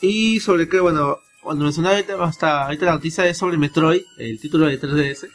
[0.00, 4.40] Y sobre que, bueno, cuando mencionaba ahorita, hasta ahorita la noticia es sobre Metroid, el
[4.40, 5.28] título de 3DS.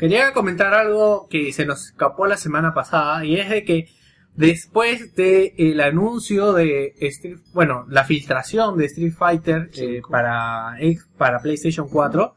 [0.00, 3.90] Quería comentar algo que se nos escapó la semana pasada y es de que
[4.34, 10.74] después de el anuncio de Street, bueno, la filtración de Street Fighter eh, para
[11.18, 12.32] para PlayStation 4,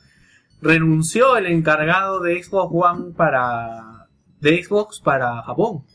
[0.61, 4.09] renunció el encargado de Xbox One para
[4.41, 5.85] de Xbox para Japón.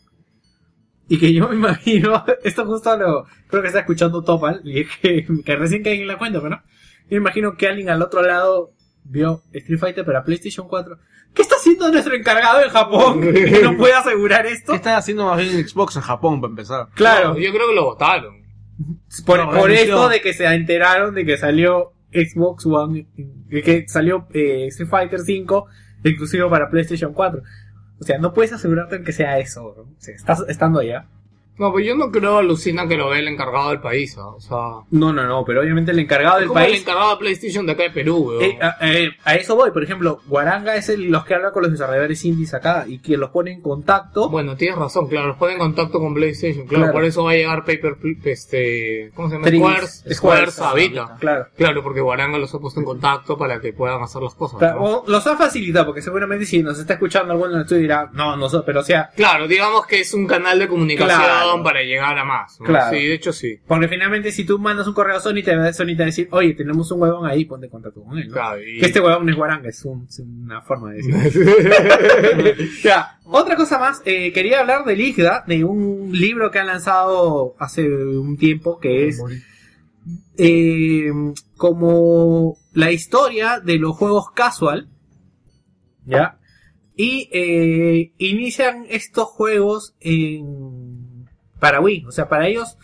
[1.07, 4.89] Y que yo me imagino, esto justo lo creo que está escuchando Topal y es
[5.03, 6.63] que, que recién caí en la cuenta, pero no.
[7.11, 8.73] Yo me imagino que alguien al otro lado
[9.09, 10.99] vio Street Fighter para PlayStation 4.
[11.35, 13.21] ¿Qué está haciendo nuestro encargado en Japón?
[13.33, 14.73] Que no puede asegurar esto.
[14.73, 16.89] ¿Qué están haciendo más bien en Xbox en Japón, para empezar?
[16.95, 18.43] Claro, No, yo creo que lo votaron.
[19.27, 23.89] por, no, por esto de que se enteraron de que salió Xbox One, de que
[23.89, 25.67] salió eh, Street Fighter 5
[26.05, 27.43] exclusivo para PlayStation 4.
[28.01, 29.83] O sea, no puedes asegurarte en que sea eso, bro.
[29.85, 31.07] O sea, estás estando allá.
[31.59, 34.29] No, pues yo no creo, alucina, que lo vea el encargado del país, ¿ah?
[34.29, 34.57] O sea...
[34.91, 37.73] No, no, no, pero obviamente el encargado del como el país encargado de PlayStation de
[37.73, 38.43] acá de Perú, weón.
[38.45, 41.63] Eh, a, eh, a eso voy, por ejemplo, Guaranga es el, los que hablan con
[41.63, 44.29] los desarrolladores indies acá y que los pone en contacto.
[44.29, 46.93] Bueno, tienes razón, claro, los pone en contacto con PlayStation, claro, Claro.
[46.93, 49.49] por eso va a llegar Paper, este, ¿cómo se llama?
[49.49, 50.61] Squares, Squares.
[51.19, 51.47] Claro.
[51.57, 54.59] Claro, porque Guaranga los ha puesto en contacto para que puedan hacer las cosas.
[54.59, 54.85] Claro, ¿no?
[54.99, 58.11] o los ha facilitado, porque seguramente si nos está escuchando alguno en el estudio dirá,
[58.13, 61.21] no, no, so- pero o sea, Claro, digamos que es un canal de comunicación
[61.65, 62.59] Para llegar a más.
[62.61, 62.67] ¿no?
[62.67, 62.97] Claro.
[62.97, 63.59] Sí, de hecho sí.
[63.67, 66.03] porque finalmente si tú mandas un correo a Sony, te va a Sony te va
[66.05, 68.29] a decir, oye, tenemos un huevón ahí, ponte en contacto con él.
[68.29, 68.35] ¿no?
[68.35, 71.15] Claro, y- Que este huevón no es Guaranga, es, un- es una forma de decir.
[72.85, 77.55] Ya, otra cosa más, eh, quería hablar de Ligda, de un libro que han lanzado
[77.59, 79.21] hace un tiempo que es
[80.37, 81.11] eh,
[81.57, 84.89] como la historia de los juegos casual,
[86.07, 86.39] ¿ya?
[86.97, 90.88] Y eh, inician estos juegos en
[91.59, 92.77] para Wii, o sea, para ellos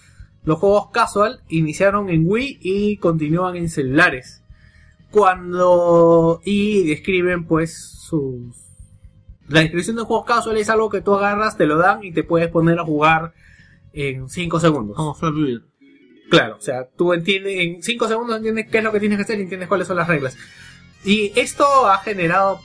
[0.45, 4.43] los juegos casual iniciaron en Wii y continúan en celulares.
[5.11, 8.65] Cuando y describen pues sus
[9.49, 12.25] la descripción de juegos casual es algo que tú agarras, te lo dan y te
[12.25, 13.35] puedes poner a jugar
[13.93, 14.97] en 5 segundos.
[14.97, 15.63] Como Flappy Bird.
[16.31, 19.23] Claro, o sea, tú entiendes, en 5 segundos entiendes qué es lo que tienes que
[19.23, 20.37] hacer y entiendes cuáles son las reglas.
[21.05, 22.61] Y esto ha generado,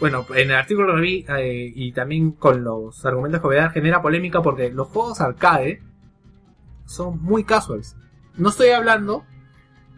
[0.00, 3.62] bueno, en el artículo que vi eh, y también con los argumentos que voy a
[3.62, 5.80] dar, genera polémica porque los juegos arcade
[6.86, 7.96] son muy casuals.
[8.36, 9.24] No estoy hablando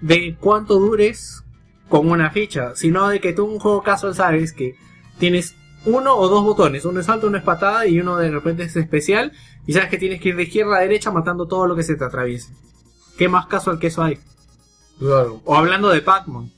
[0.01, 1.43] de cuánto dures
[1.89, 4.77] con una ficha, sino de que tú un juego casual sabes que
[5.19, 5.55] tienes
[5.87, 8.77] uno o dos botones, uno es alto, uno es patada y uno de repente es
[8.77, 9.33] especial
[9.67, 11.97] y sabes que tienes que ir de izquierda a derecha matando todo lo que se
[11.97, 12.53] te atraviese.
[13.17, 14.19] ¿Qué más casual que eso hay?
[14.99, 15.41] Claro.
[15.45, 16.51] O hablando de Pac-Man.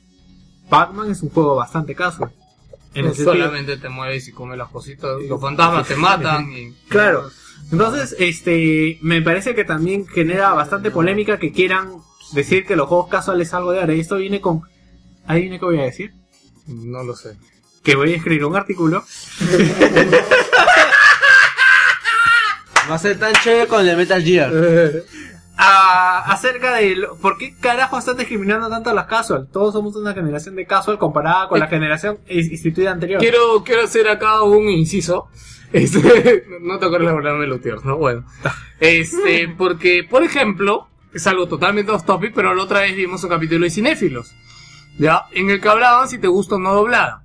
[0.69, 2.31] Pac-Man es un juego bastante casual.
[2.93, 6.73] En solamente te mueves y comes las cositas, los fantasmas te matan y...
[6.87, 7.29] Claro.
[7.71, 11.97] Entonces, este, me parece que también genera bastante polémica que quieran
[12.31, 13.93] decir que los juegos casuales es algo de ahora.
[13.93, 14.63] Y esto viene con...
[15.27, 16.13] Ahí viene que voy a decir.
[16.65, 17.37] No lo sé.
[17.83, 19.03] Que voy a escribir un artículo.
[22.89, 24.51] Va a ser tan chévere con el Metal Gear.
[25.61, 29.47] a- acerca de lo- por qué carajo están discriminando tanto a las casual.
[29.51, 33.19] Todos somos una generación de casual comparada con la generación is- instituida anterior.
[33.19, 35.27] Quiero, quiero hacer acá un inciso.
[35.71, 37.97] Este, no te acuerdas de hablarme de Lutier, ¿no?
[37.97, 38.25] Bueno.
[38.79, 43.29] Este, porque, por ejemplo, es algo totalmente off topic, pero la otra vez vimos un
[43.29, 44.31] capítulo de cinéfilos.
[44.97, 45.25] ¿Ya?
[45.31, 47.23] En el que hablaban si te gusta o no doblada.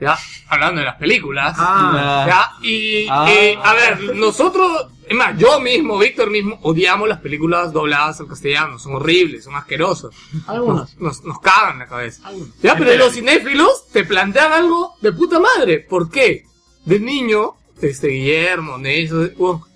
[0.00, 0.16] ¿Ya?
[0.48, 1.56] Hablando de las películas.
[1.58, 2.50] Ah, ¿Ya?
[2.66, 3.26] Y, Ah.
[3.28, 8.28] eh, a ver, nosotros, es más, yo mismo, Víctor mismo, odiamos las películas dobladas al
[8.28, 8.78] castellano.
[8.78, 10.14] Son horribles, son asquerosas.
[10.46, 10.98] Algunos.
[10.98, 12.30] Nos, nos cagan la cabeza.
[12.62, 15.80] Ya, pero los cinéfilos te plantean algo de puta madre.
[15.80, 16.44] ¿Por qué?
[16.84, 19.32] De niño, este Guillermo, Nelson,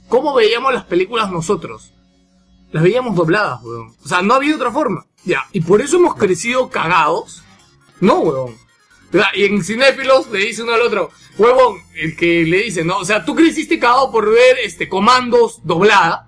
[0.09, 1.93] ¿cómo veíamos las películas nosotros?
[2.73, 3.95] Las veíamos dobladas, weón.
[4.05, 5.07] O sea, no había otra forma.
[5.25, 7.43] Ya, y por eso hemos crecido cagados.
[8.01, 8.66] No, weón.
[9.35, 13.05] Y en cinéfilos le dice uno al otro, huevón, el que le dice, no, o
[13.05, 16.27] sea, tú creciste cagado por ver este comandos doblada.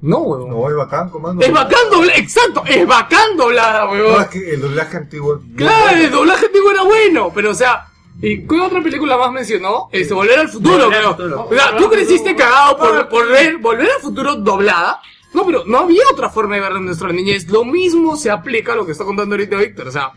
[0.00, 0.50] No, huevón.
[0.50, 1.42] No, es bacán, comando.
[1.44, 4.12] Es bacán doblada, exacto, es bacán doblada, huevón.
[4.12, 5.40] No, es que el doblaje antiguo.
[5.56, 6.04] Claro, bueno.
[6.04, 7.86] el doblaje antiguo era bueno, pero o sea,
[8.20, 9.88] ¿y qué otra película más mencionó?
[9.92, 11.10] Este, Volver al futuro, Volver al creo.
[11.16, 11.48] futuro.
[11.50, 15.00] O sea, tú creciste cagado por, por ver Volver al futuro doblada.
[15.32, 17.48] No, pero no había otra forma de ver en nuestra niñez.
[17.48, 19.88] Lo mismo se aplica a lo que está contando ahorita Víctor.
[19.88, 20.12] O sea,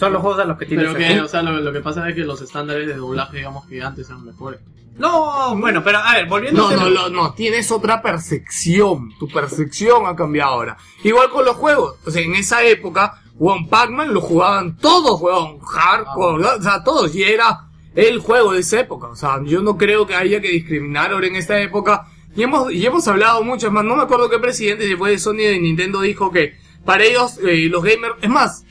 [0.00, 2.08] son los juegos a los que tienes Pero que, o sea, lo, lo que pasa
[2.08, 4.58] es que los estándares de doblaje, digamos que antes eran mejores.
[4.96, 6.84] No, bueno, pero a ver, volviendo no, tema.
[6.84, 9.10] no, no, no, tienes otra percepción.
[9.18, 10.78] Tu percepción ha cambiado ahora.
[11.04, 11.96] Igual con los juegos.
[12.06, 15.58] O sea, en esa época, One Pac-Man lo jugaban todos, weón.
[15.60, 17.14] Hardcore, o sea, todos.
[17.14, 19.08] Y era el juego de esa época.
[19.08, 22.06] O sea, yo no creo que haya que discriminar ahora en esta época.
[22.34, 23.84] Y hemos, y hemos hablado mucho más.
[23.84, 26.54] No me acuerdo qué presidente, si fue de Sony de Nintendo, dijo que
[26.84, 28.14] para ellos, eh, los gamers.
[28.22, 28.64] Es más,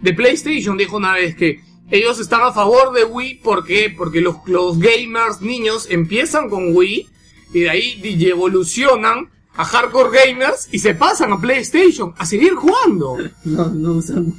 [0.00, 1.60] de PlayStation dijo una vez que
[1.90, 7.06] ellos están a favor de Wii porque porque los, los gamers niños empiezan con Wii
[7.54, 13.16] y de ahí evolucionan a hardcore gamers y se pasan a PlayStation a seguir jugando.
[13.44, 14.32] No, no usan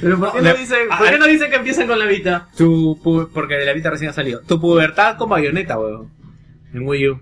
[0.00, 2.48] Pero ¿por qué, no dicen, ¿por qué no dicen que empiezan con la Vita?
[2.56, 4.40] Tu pu- porque de la Vita recién ha salido.
[4.46, 6.08] Tu pubertad con bayoneta, weón.
[6.72, 7.20] En Wii U.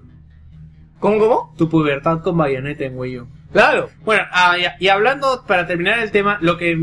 [1.01, 1.55] ¿Cómo, cómo?
[1.59, 3.27] Tu pubertad con bayoneta en Wii U.
[3.57, 3.91] Claro.
[4.05, 6.79] Bueno, ah, y, y hablando, para terminar el tema, lo que,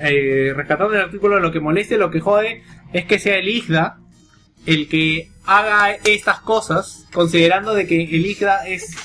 [0.00, 3.48] eh, rescatando el artículo, lo que molesta y lo que jode es que sea el
[3.48, 3.98] IGDA
[4.66, 8.96] el que haga estas cosas, considerando de que el IGDA es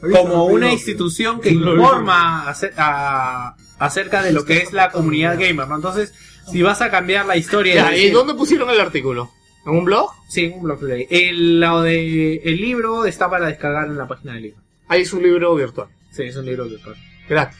[0.00, 5.66] como una institución que informa ace- a- acerca de lo que es la comunidad gamer,
[5.66, 5.74] ¿no?
[5.76, 6.14] Entonces,
[6.50, 7.74] si vas a cambiar la historia...
[7.74, 9.30] Ya, de ¿Y decir- dónde pusieron el artículo?
[9.66, 10.10] ¿En un blog?
[10.28, 11.06] Sí, un blog play.
[11.10, 14.60] El, lo de, el libro está para descargar en la página del libro.
[14.86, 15.88] Ahí es un libro virtual.
[16.14, 16.96] Sí, es un libro virtual.
[17.28, 17.58] Gratis.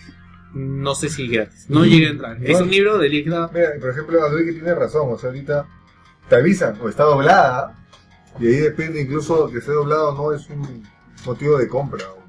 [0.52, 1.66] No sé si gratis.
[1.68, 2.38] No llegué a entrar.
[2.42, 5.66] Es un libro de IGDA Mira, por ejemplo, Android que tiene razón, o sea, ahorita
[6.28, 7.74] te avisan, o está doblada,
[8.38, 10.86] y ahí depende incluso que esté doblado o no, es un
[11.26, 12.04] motivo de compra.
[12.12, 12.24] o-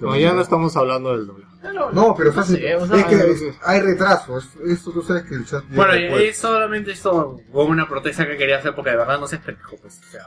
[0.00, 1.46] No, ya no estamos hablando del doble.
[1.94, 5.34] No, pero fácil, sé, o sea, es que hay retraso, es- esto tú sabes que
[5.34, 9.18] el chat Bueno, es solamente esto como una protesta que quería hacer porque de verdad
[9.18, 9.98] no se pendejo, pues.
[10.06, 10.26] O sea,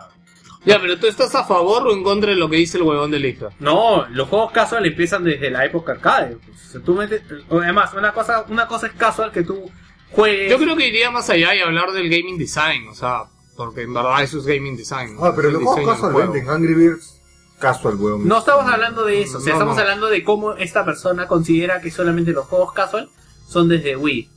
[0.65, 3.11] Ya, pero tú estás a favor o en contra de lo que dice el huevón
[3.11, 3.49] de lista.
[3.59, 6.37] no, los juegos casual empiezan desde la época arcade.
[6.45, 6.65] Pues.
[6.65, 9.69] O sea, tú metes, además, una cosa, una cosa es casual que tú
[10.11, 10.49] juegues.
[10.51, 13.23] Yo creo que iría más allá y hablar del gaming design, o sea,
[13.55, 15.15] porque en verdad eso es gaming design.
[15.15, 15.23] ¿no?
[15.25, 17.21] Ah, pero los juegos casual venden, Angry Birds
[17.59, 18.27] casual, weón.
[18.27, 19.81] No estamos hablando de eso, o sea, No, estamos no.
[19.81, 23.09] hablando de cómo esta persona considera que solamente los juegos casual
[23.47, 24.29] son desde Wii.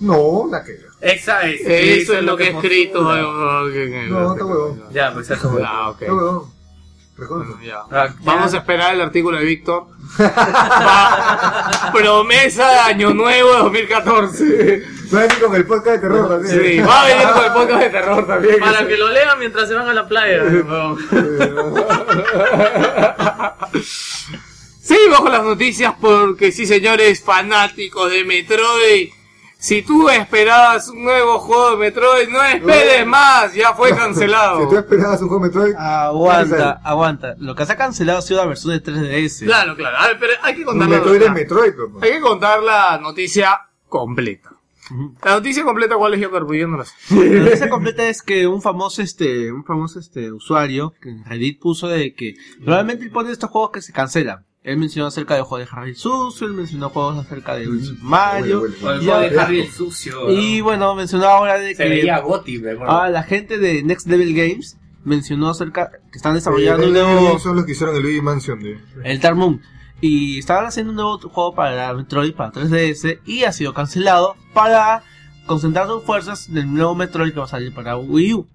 [0.00, 0.72] No, la que.
[1.04, 3.16] Esa es, Eso es lo que he escrito.
[3.16, 4.82] eh, No, está huevón.
[4.92, 5.62] Ya, pues eso fue.
[5.64, 6.02] Ah, ok.
[6.02, 6.54] Huevón.
[7.16, 7.78] Bueno, ya.
[7.92, 9.86] Ah, Vamos a esperar el artículo de Víctor.
[11.92, 14.82] Promesa de Año Nuevo 2014.
[15.14, 16.60] Va a venir con el podcast de terror también.
[16.60, 18.58] Sí, va a venir con el podcast de terror también.
[18.58, 20.42] Para que lo lean mientras se van a la playa.
[24.82, 29.10] Seguimos con las noticias porque sí, señores fanáticos de Metroid.
[29.64, 33.98] Si tú esperabas un nuevo juego de Metroid, no esperes más, ya fue Si tú
[33.98, 34.78] cancelado.
[34.78, 37.34] esperabas un juego Metroid, Aguanta, aguanta.
[37.38, 39.46] Lo que se ha cancelado ha sido la versión de 3DS.
[39.46, 39.96] Claro, claro.
[39.96, 42.04] A ver, pero hay que contar la, Metroid es Metroid, pues.
[42.04, 43.58] hay que contar la noticia
[43.88, 44.50] completa.
[45.24, 46.84] La noticia completa, ¿cuál es yo carpuyéndola?
[47.08, 51.58] La noticia completa es que un famoso este, un famoso este usuario que en Reddit
[51.58, 54.44] puso de que probablemente él pone estos juegos que se cancelan.
[54.64, 57.68] Él mencionó acerca de juegos de Harry Sucio, él mencionó juegos acerca de
[58.00, 58.62] Mario.
[58.62, 58.96] Huele, O huele.
[58.98, 59.40] el Ya, juego de.
[59.40, 60.30] Harry el sucio.
[60.32, 62.44] Y bueno, mencionó ahora de se que veía acuerdo.
[62.90, 67.38] ah, la gente de Next Level Games mencionó acerca que están Eh, desarrollando un nuevo
[67.38, 68.78] son los que hicieron el Luigi Mansion de.
[69.04, 69.60] el Dark Moon
[70.00, 75.02] y estaban haciendo un nuevo juego para Metroid para 3DS y ha sido cancelado para
[75.44, 78.46] concentrar sus fuerzas en el nuevo Metroid que va a salir para Wii U.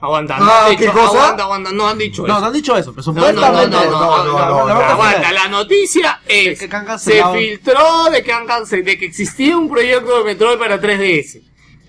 [0.00, 1.06] Aguanta, Ah, no han ¿qué dicho, cosa?
[1.06, 2.40] aguanta, aguanta, no han dicho No, eso.
[2.40, 4.66] no han dicho eso, pero No, no, no, supuestamente no, no, no, no, la- no,
[4.68, 4.80] la- no.
[4.80, 7.34] la- Aguanta, la noticia es que- que se cancelado.
[7.34, 11.40] filtró de que han cance- de que existía un proyecto de Metroid para 3DS.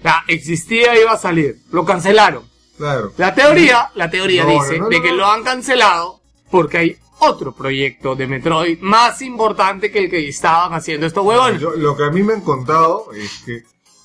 [0.04, 1.58] Ya, existía y iba a salir.
[1.72, 2.44] Lo cancelaron.
[2.78, 3.12] Claro.
[3.18, 5.16] La teoría, la teoría No, dice no, no, de no, que no.
[5.18, 6.22] lo han cancelado
[6.52, 11.60] porque hay otro proyecto de Metroid más importante que el que estaban haciendo estos huevones.
[11.60, 13.64] Yo- lo que a mí me han contado es que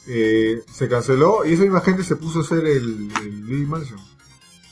[0.09, 3.99] eh, se canceló y esa misma gente se puso a hacer el, el Luigi Mansion.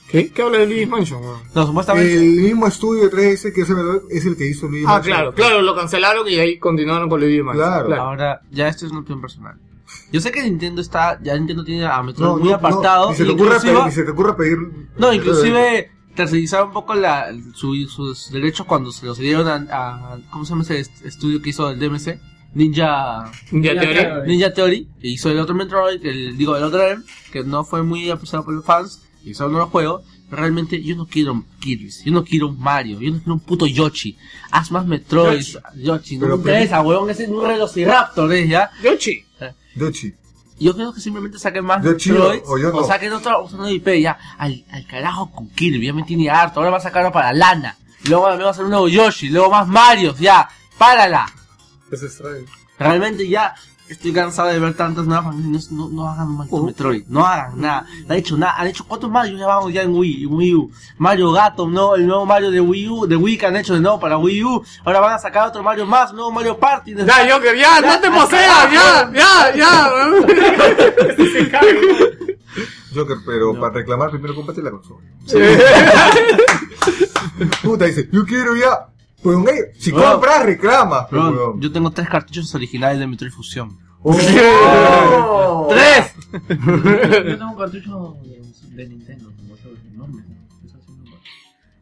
[0.09, 0.33] ¿Qué?
[0.33, 1.23] ¿Qué habla de Luigi's Mansion?
[1.23, 1.41] weón?
[1.55, 2.15] No, supuestamente.
[2.17, 3.79] El mismo estudio de 3DS que es el,
[4.11, 5.15] es el que hizo Luigi Ah, Mansion.
[5.15, 7.87] claro, claro, lo cancelaron y ahí continuaron con Luigi's Mansion.
[7.87, 8.03] Claro.
[8.03, 9.57] Ahora, ya esto es una opinión personal.
[10.13, 13.05] Yo sé que Nintendo está, ya Nintendo tiene a Metroid No, muy no, apartado.
[13.07, 14.59] no, ni se te y pedir, se te ocurra pedir.
[14.99, 19.55] No, inclusive tercerizar un poco la, su- sus derechos cuando se los dieron a,
[20.15, 22.19] a- ¿cómo se llama ese est- estudio que hizo el DMC?
[22.55, 24.27] Ninja Ninja Theory.
[24.29, 27.03] Ninja Theory, que hizo el otro Metroid, el, digo el otro M,
[27.33, 30.03] que no fue muy apreciado por los fans, y hizo uno los juegos.
[30.31, 33.67] Realmente yo no quiero Kirby, yo no quiero un Mario, yo no quiero un puto
[33.67, 34.17] Yoshi.
[34.53, 35.45] Haz más Metroid,
[35.77, 38.47] Yoshi, no Pero- me interesa, weón, ese es un Velociraptor, ¿eh?
[38.49, 38.71] ¿ya?
[38.83, 39.25] Yoshi.
[39.75, 40.13] Dochi.
[40.59, 42.85] Yo creo que simplemente saquen más Yo chido, Metroid o yo no.
[42.85, 44.19] saquen otra, otra IP ya.
[44.39, 46.61] Al, al carajo con Kirby, ya me tiene harto.
[46.61, 47.77] Ahora va a sacarlo para Lana.
[48.09, 50.49] Luego me va a hacer un nuevo Yoshi, luego más Mario, ya.
[50.79, 51.27] Párala.
[51.91, 52.45] Es extraño.
[52.79, 53.55] Realmente ya
[53.89, 55.71] estoy cansado de ver tantas nuevas familias.
[55.73, 57.87] No, no hagan un maldito Metroid, no hagan nada.
[58.07, 58.55] No han hecho nada.
[58.57, 60.71] Han hecho cuántos Mario ya vamos ya en Wii, en Wii U.
[60.99, 63.81] Mario Gato, no, el nuevo Mario de Wii U, de Wii que han hecho de
[63.81, 64.63] nuevo para Wii U.
[64.85, 66.95] Ahora van a sacar otro Mario más, un nuevo Mario Party.
[66.95, 69.91] Ya, Joker, ya, no te poseas, ya, ya, ya.
[71.51, 72.29] cae.
[72.95, 75.01] Joker, pero para reclamar primero cómprate la consola.
[77.63, 78.89] Puta, dice, yo quiero ya.
[79.23, 80.13] Pues, güey, si Weón.
[80.13, 81.07] compras, reclama.
[81.09, 81.61] pues, Weón, weón.
[81.61, 83.79] yo tengo tres cartuchos originales de Metroid Fusion.
[84.03, 84.17] Oh.
[85.71, 86.15] ¡Tres!
[86.49, 88.43] Yo tengo un cartucho de,
[88.77, 90.23] de Nintendo, como eso, enorme.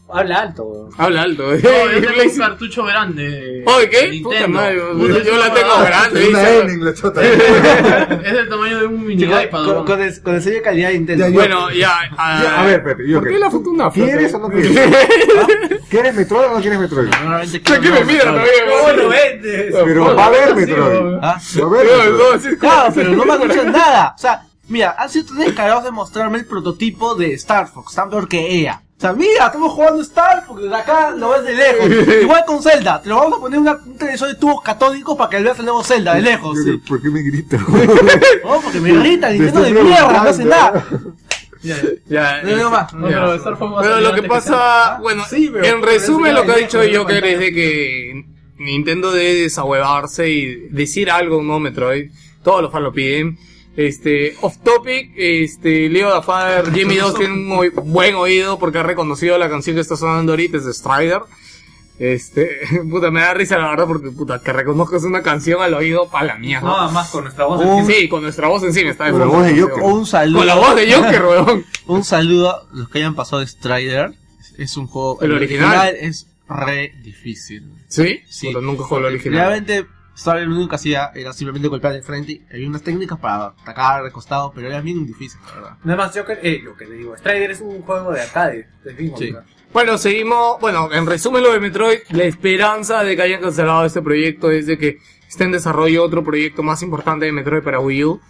[0.09, 0.15] No.
[0.19, 0.91] Habla alto, weón.
[0.97, 1.61] Habla alto, eh.
[1.63, 3.23] No, yo tengo un cartucho grande.
[3.29, 4.09] de Oye, ¿qué?
[4.09, 4.29] Nintendo.
[4.31, 5.23] Puta madre, weón.
[5.25, 7.21] Yo la tengo grande, Es una ending, la chota.
[8.25, 9.51] Es del tamaño de un mini iPad.
[9.51, 9.85] con, weón.
[9.87, 11.25] con el, con el sello de calidad de Nintendo.
[11.25, 11.99] Ya, yo- Bueno, ya.
[12.17, 13.35] Ya, a ver, Pepe, yo ¿Por qué.
[13.35, 14.77] qué la foto una ¿Quieres o no quieres?
[15.39, 15.47] ¿Ah?
[15.91, 17.09] ¿Quieres Metroid o no quieres Metroid?
[17.09, 18.51] Normalmente ¿Qué quiero me un mira todavía?
[18.85, 18.97] Weón?
[18.97, 19.75] lo vendes?
[19.85, 20.79] Pero va a haber Metroid.
[20.79, 21.21] weón.
[21.23, 21.39] ¿Ah?
[21.61, 24.15] Va a haber No, no, Claro, pero no me han dicho nada.
[24.17, 28.09] O sea, mira, han sido tan descarados de mostrarme el prototipo de Star Fox, tan
[28.11, 28.83] peor que ella.
[28.99, 32.15] O sea, mira, estamos jugando Star desde acá lo ves de lejos.
[32.23, 35.31] Igual con Zelda, te lo vamos a poner una- un televisor de tubos catódicos para
[35.31, 36.59] que veas el nuevo Zelda de lejos.
[36.65, 36.73] Sí.
[36.79, 37.61] ¿Por qué me gritas?
[38.45, 40.85] No, porque me irrita, Nintendo de mierda, no hace nada.
[41.63, 42.93] Ya, No digo más.
[42.95, 46.35] No, pero Star Fox va a Pero lo que pasa, bueno, Sí, pero en resumen
[46.35, 48.25] lo que ha ya dicho Joker no es de que
[48.59, 51.61] Nintendo debe desahuevarse y decir algo, ¿no?
[51.61, 52.11] Metroid.
[52.43, 53.39] Todos los fans lo piden.
[53.79, 58.79] Este, off topic, este, Leo da Father, Jimmy 2 tiene un muy buen oído porque
[58.79, 61.21] ha reconocido la canción que está sonando ahorita, es de Strider.
[62.01, 62.59] Este,
[62.91, 66.27] puta, me da risa la verdad porque, puta, que reconozcas una canción al oído para
[66.27, 66.67] la mierda.
[66.67, 67.65] Nada más con nuestra voz.
[67.65, 69.83] Un- Sí, con nuestra voz encima está de Con la voz de Joker.
[69.85, 70.39] Un saludo.
[70.39, 71.65] Con la voz de Joker, weón.
[71.87, 74.11] Un saludo a los que hayan pasado de Strider.
[74.59, 75.21] Es un juego.
[75.23, 75.95] ¿El original?
[76.01, 77.63] es re difícil.
[77.87, 78.23] ¿Sí?
[78.29, 78.49] Sí.
[78.49, 79.39] Puta, nunca juego el original.
[79.39, 79.87] Realmente
[80.19, 82.43] Starlight lo único que hacía era simplemente golpear de frente.
[82.51, 85.77] Había unas técnicas para atacar de costado, pero era bien difícil, la verdad.
[85.85, 88.69] Nada más, yo que, eh, lo que le digo, Strider es un juego de arcade.
[88.85, 89.35] de fin, Sí.
[89.73, 90.59] Bueno, seguimos.
[90.61, 94.67] Bueno, en resumen lo de Metroid, la esperanza de que hayan cancelado este proyecto es
[94.67, 98.21] de que esté en desarrollo otro proyecto más importante de Metroid para Wii U.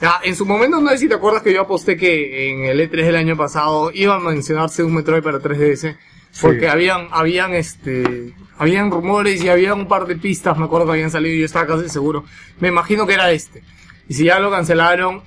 [0.00, 2.80] Ya, en su momento, no sé si te acuerdas que yo aposté que en el
[2.80, 5.96] E3 del año pasado iba a mencionarse un Metroid para 3DS.
[6.40, 6.66] Porque Sí.
[6.66, 11.10] habían, habían este, habían rumores y había un par de pistas, me acuerdo que habían
[11.10, 12.24] salido y yo estaba casi seguro.
[12.60, 13.62] Me imagino que era este.
[14.08, 15.22] Y si ya lo cancelaron,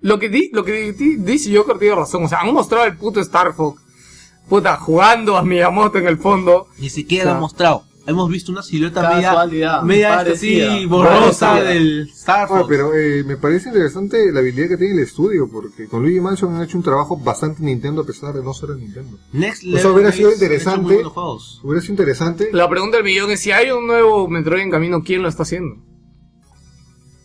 [0.00, 2.96] lo que di, lo que di- dice Joker tiene razón, o sea, han mostrado el
[2.96, 3.80] puto Star Fox,
[4.48, 6.68] puta, jugando a Miyamoto en el fondo.
[6.78, 7.30] Ni siquiera Claro.
[7.34, 7.84] lo han mostrado.
[8.08, 10.74] Hemos visto una silueta media, media este, parecida.
[10.74, 11.74] así, borrosa Parecida.
[11.74, 15.88] del Star Ah, pero eh, me parece interesante la habilidad que tiene el estudio, porque
[15.88, 19.18] con Luigi Mansion han hecho un trabajo bastante Nintendo a pesar de no ser Nintendo.
[19.32, 21.02] Next o sea, hubiera sido interesante.
[21.64, 22.48] Hubiera sido interesante.
[22.52, 25.42] La pregunta del millón es si hay un nuevo Metroid en camino, ¿quién lo está
[25.42, 25.76] haciendo?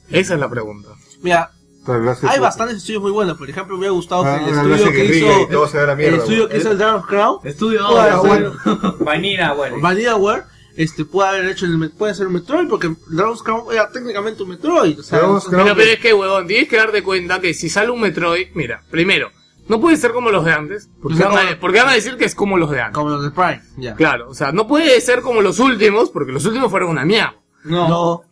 [0.09, 0.89] Esa es la pregunta.
[1.21, 1.51] Mira,
[2.27, 3.37] hay bastantes estudios muy buenos.
[3.37, 5.41] Por ejemplo, me hubiera gustado Ah, que el estudio que hizo.
[5.43, 6.77] y todo se va a la mierda, el estudio que hizo el
[7.07, 7.37] Crown.
[7.43, 8.27] Estudio Pueda, 2.
[8.27, 8.51] bueno,
[8.99, 9.77] Vanilla, bueno.
[9.79, 10.43] VanillaWare
[10.76, 14.49] este, puede haber hecho el, puede ser un Metroid porque Dragon's Crown era técnicamente un
[14.49, 14.99] Metroid.
[14.99, 17.69] O sea, Dragon's Crown- Pero, pero es que, huevón, tienes que darte cuenta que si
[17.69, 19.31] sale un Metroid, mira, primero,
[19.68, 21.89] no puede ser como los de antes, porque, O sea, van, a, como- porque van
[21.89, 22.95] a decir que es como los de antes.
[22.95, 23.61] como los de Prime.
[23.77, 23.95] Ya.
[23.95, 27.35] Claro, o sea, no puede ser como los últimos, porque los últimos fueron una mierda.
[27.64, 28.23] No.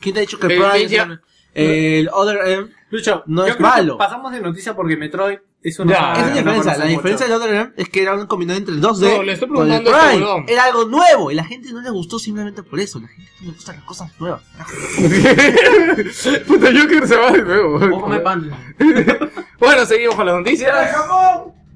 [0.00, 1.20] ¿Quién te ha dicho que El Prime Ninja-
[1.54, 2.68] el Other M?
[2.90, 3.98] Lucho, No yo es creo que malo.
[3.98, 5.92] Pasamos de noticia porque Metroid es una.
[5.92, 6.76] Ya, Esa es la no diferencia.
[6.78, 7.38] La diferencia mucho.
[7.38, 9.70] del Other M es que era un combinado entre el 2D No, le estoy con
[9.70, 10.44] el este Prime.
[10.48, 12.98] Era algo nuevo y la gente no le gustó simplemente por eso.
[12.98, 14.42] La gente no le gustan las cosas nuevas.
[16.46, 18.22] Puta, Joker se va de nuevo.
[18.22, 18.50] Pan.
[19.58, 20.74] Bueno, seguimos con las noticias.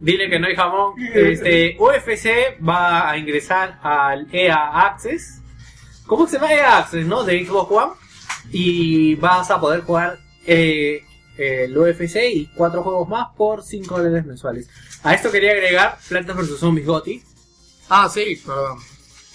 [0.01, 0.95] Dile que no hay jamón.
[1.15, 5.41] Este, UFC va a ingresar al EA Access.
[6.07, 7.23] ¿Cómo se llama EA Access, no?
[7.23, 7.93] De Xbox One.
[8.51, 11.05] Y vas a poder jugar eh,
[11.39, 14.69] el UFC y cuatro juegos más por 5 dólares mensuales.
[15.03, 17.23] A esto quería agregar Plantas vs Zombies Gotti.
[17.89, 18.79] Ah, sí, perdón.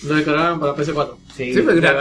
[0.03, 1.15] Lo descargaron para PC4.
[1.35, 1.99] Sí, Sí, pero.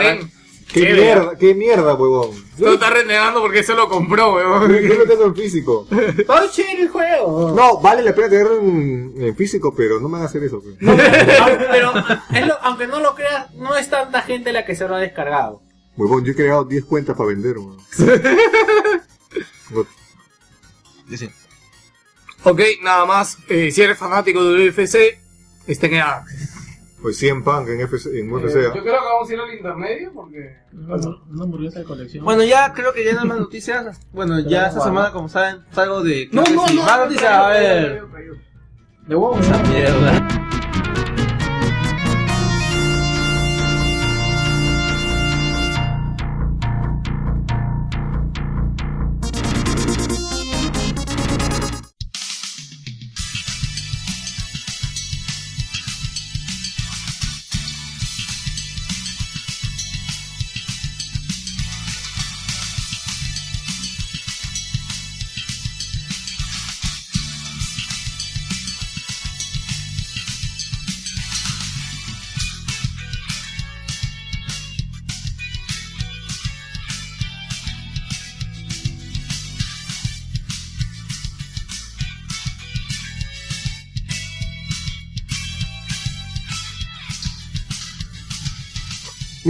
[0.72, 2.30] ¿Qué Qué mierda, qué mierda, huevón.
[2.56, 4.72] Tú estás renegando porque se lo compró, weón.
[4.72, 5.88] yo lo tengo en físico.
[6.16, 7.52] ¡Está chévere el juego!
[7.56, 10.62] No, vale la pena tenerlo en, en físico, pero no me van a hacer eso.
[10.62, 10.76] pues.
[11.40, 11.92] Aunque- pero
[12.32, 15.00] es lo- aunque no lo creas, no es tanta gente la que se lo ha
[15.00, 15.60] descargado.
[15.96, 17.78] Huevón, yo he creado 10 cuentas para vender, huevón.
[19.70, 19.86] No,
[21.08, 21.30] Dice.
[22.44, 23.38] Ok, nada más.
[23.48, 25.18] eh, si eres fanático del UFC,
[25.66, 26.04] estén en.
[27.02, 28.56] Pues 100 punk en, FC, en UFC.
[28.56, 28.72] Eh, ¿ah?
[28.74, 30.56] yo creo que vamos a ir al intermedio porque.
[30.72, 32.24] Una hamburguesa de colección.
[32.24, 34.00] Bueno, ya creo que ya no hay más noticias.
[34.12, 36.28] Bueno, ya esta semana, como saben, salgo de.
[36.32, 36.76] No, no, sí.
[36.76, 36.82] no.
[36.84, 38.02] Más noticias, a ver.
[39.06, 39.36] De huevo.
[39.68, 40.59] Mierda.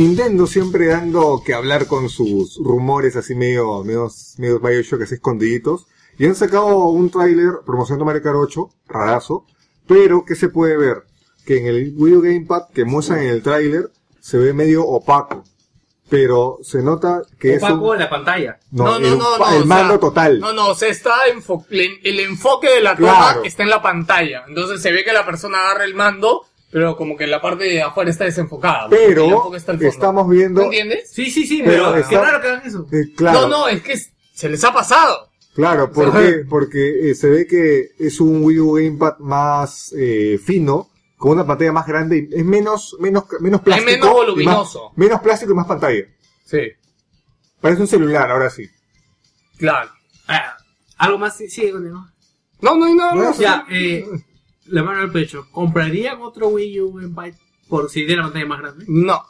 [0.00, 4.08] Nintendo siempre dando que hablar con sus rumores así medio, medio,
[4.38, 5.86] medio Bioshock así escondiditos.
[6.18, 9.44] Y han sacado un tráiler promocionando Mario Kart 8, rarazo.
[9.86, 11.02] Pero, ¿qué se puede ver?
[11.44, 13.90] Que en el Wii U Gamepad que muestran en el tráiler
[14.20, 15.44] se ve medio opaco.
[16.08, 17.94] Pero se nota que es Opaco un...
[17.94, 18.58] en la pantalla.
[18.70, 20.40] No, no, el, no, no, el o mando sea, total.
[20.40, 23.44] No, no, o sea, está enfo- el, el enfoque de la toma Claro.
[23.44, 24.44] está en la pantalla.
[24.48, 27.82] Entonces se ve que la persona agarra el mando, pero como que la parte de
[27.82, 28.88] afuera está desenfocada.
[28.88, 30.60] pero está estamos viendo...
[30.60, 31.10] ¿Me entiendes?
[31.12, 32.86] Sí, sí, sí, Pero pero, está- qué raro que hagan eso.
[32.92, 33.40] eh, claro.
[33.42, 33.94] No, no, es que
[34.32, 35.30] se les ha pasado.
[35.54, 36.44] Claro, ¿por qué?
[36.48, 41.46] Porque eh, se ve que es un Wii U Gamepad más eh, fino, con una
[41.46, 43.90] pantalla más grande y es menos, menos, menos plástico.
[43.90, 44.88] menos y voluminoso.
[44.90, 46.04] más- menos plástico y más pantalla.
[46.44, 46.60] Sí,
[47.60, 48.66] Parece un celular, ahora sí.
[49.58, 49.90] claro.
[50.28, 50.56] Ah,
[50.96, 52.10] algo más, sí, sí, continúa.
[52.60, 53.38] No, no hay nada más.
[53.38, 54.06] Ya, eh,
[54.70, 55.46] la mano al pecho.
[55.52, 57.38] ¿Comprarían otro Wii U en Byte
[57.68, 58.84] por si tiene la pantalla más grande?
[58.88, 59.22] No.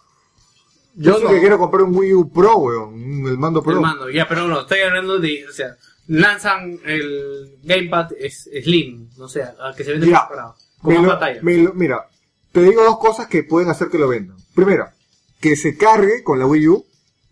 [0.94, 1.30] Yo Yo sí no.
[1.30, 3.26] que quiero comprar un Wii U Pro, weón.
[3.26, 3.74] El mando Pro.
[3.74, 5.76] El mando, ya, pero no, estoy hablando de, o sea,
[6.08, 8.10] lanzan el Gamepad
[8.62, 10.22] Slim, no sé, a que se vende Ya.
[10.22, 10.54] separado.
[10.82, 11.40] Con más lo- pantalla.
[11.42, 12.06] lo- mira,
[12.52, 14.36] te digo dos cosas que pueden hacer que lo vendan.
[14.54, 14.86] Primero,
[15.40, 16.84] que se cargue con la Wii U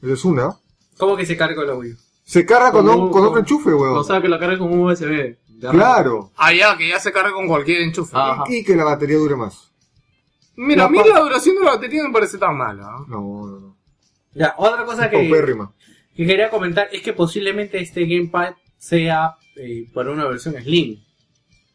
[0.02, 0.56] Esa es una.
[0.96, 1.96] ¿Cómo que se carga la Wii U?
[2.24, 3.96] Se carga con, Con un- un- con otro con- enchufe, weón.
[3.98, 5.36] O sea, que la cargue con un USB.
[5.58, 5.70] Ya.
[5.70, 6.30] claro.
[6.36, 8.16] Ah, ya, que ya se carga con cualquier enchufe.
[8.16, 8.44] Ajá.
[8.48, 9.72] Y que la batería dure más.
[10.56, 12.84] Mira, a La mí la duración de la batería no me parece tan mala.
[12.86, 13.04] ¿ah?
[13.08, 13.76] No, no, no.
[14.34, 15.28] Ya, otra cosa que,
[16.16, 21.00] quería comentar es que posiblemente este Gamepad sea eh, para una versión Slim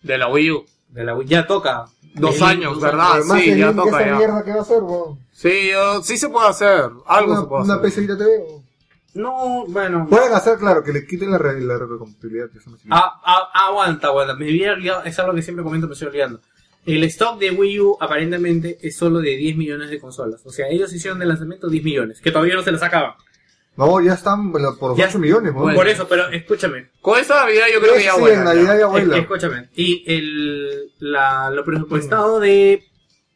[0.02, 0.66] De la Wii U.
[0.90, 1.28] de la Wii.
[1.28, 1.86] Ya toca.
[2.16, 3.08] Dos Slim, años, dos ¿verdad?
[3.14, 4.16] Además, sí, el ya toca esa ya.
[4.18, 5.20] mierda que va a hacer, weón.
[5.32, 5.72] Sí,
[6.04, 6.90] sí se puede hacer.
[7.06, 7.90] Algo Una, se puede una hacer.
[7.92, 8.30] PCita TV.
[8.38, 8.63] weón.
[9.14, 10.08] No, bueno.
[10.10, 12.50] Pueden hacer, claro, que le quiten la, re- la recompatibilidad.
[12.52, 12.78] sirve.
[12.90, 14.36] Ah, ah, aguanta, aguanta.
[14.36, 16.42] Me había olvidado, es algo que siempre comento, me estoy olvidando.
[16.86, 20.42] El stock de Wii U aparentemente es solo de 10 millones de consolas.
[20.46, 23.14] O sea, ellos hicieron de lanzamiento 10 millones, que todavía no se las sacaban.
[23.78, 25.54] No, ya están por los Ya- 8 millones.
[25.54, 25.76] Bueno.
[25.78, 26.90] Por eso, pero escúchame.
[27.02, 28.36] Con esta Navidad yo creo que ya sí, vuela.
[28.36, 28.54] en ya.
[28.54, 29.18] Navidad ya vuela.
[29.18, 29.70] escúchame.
[29.76, 32.84] Y el, la, lo presupuestado de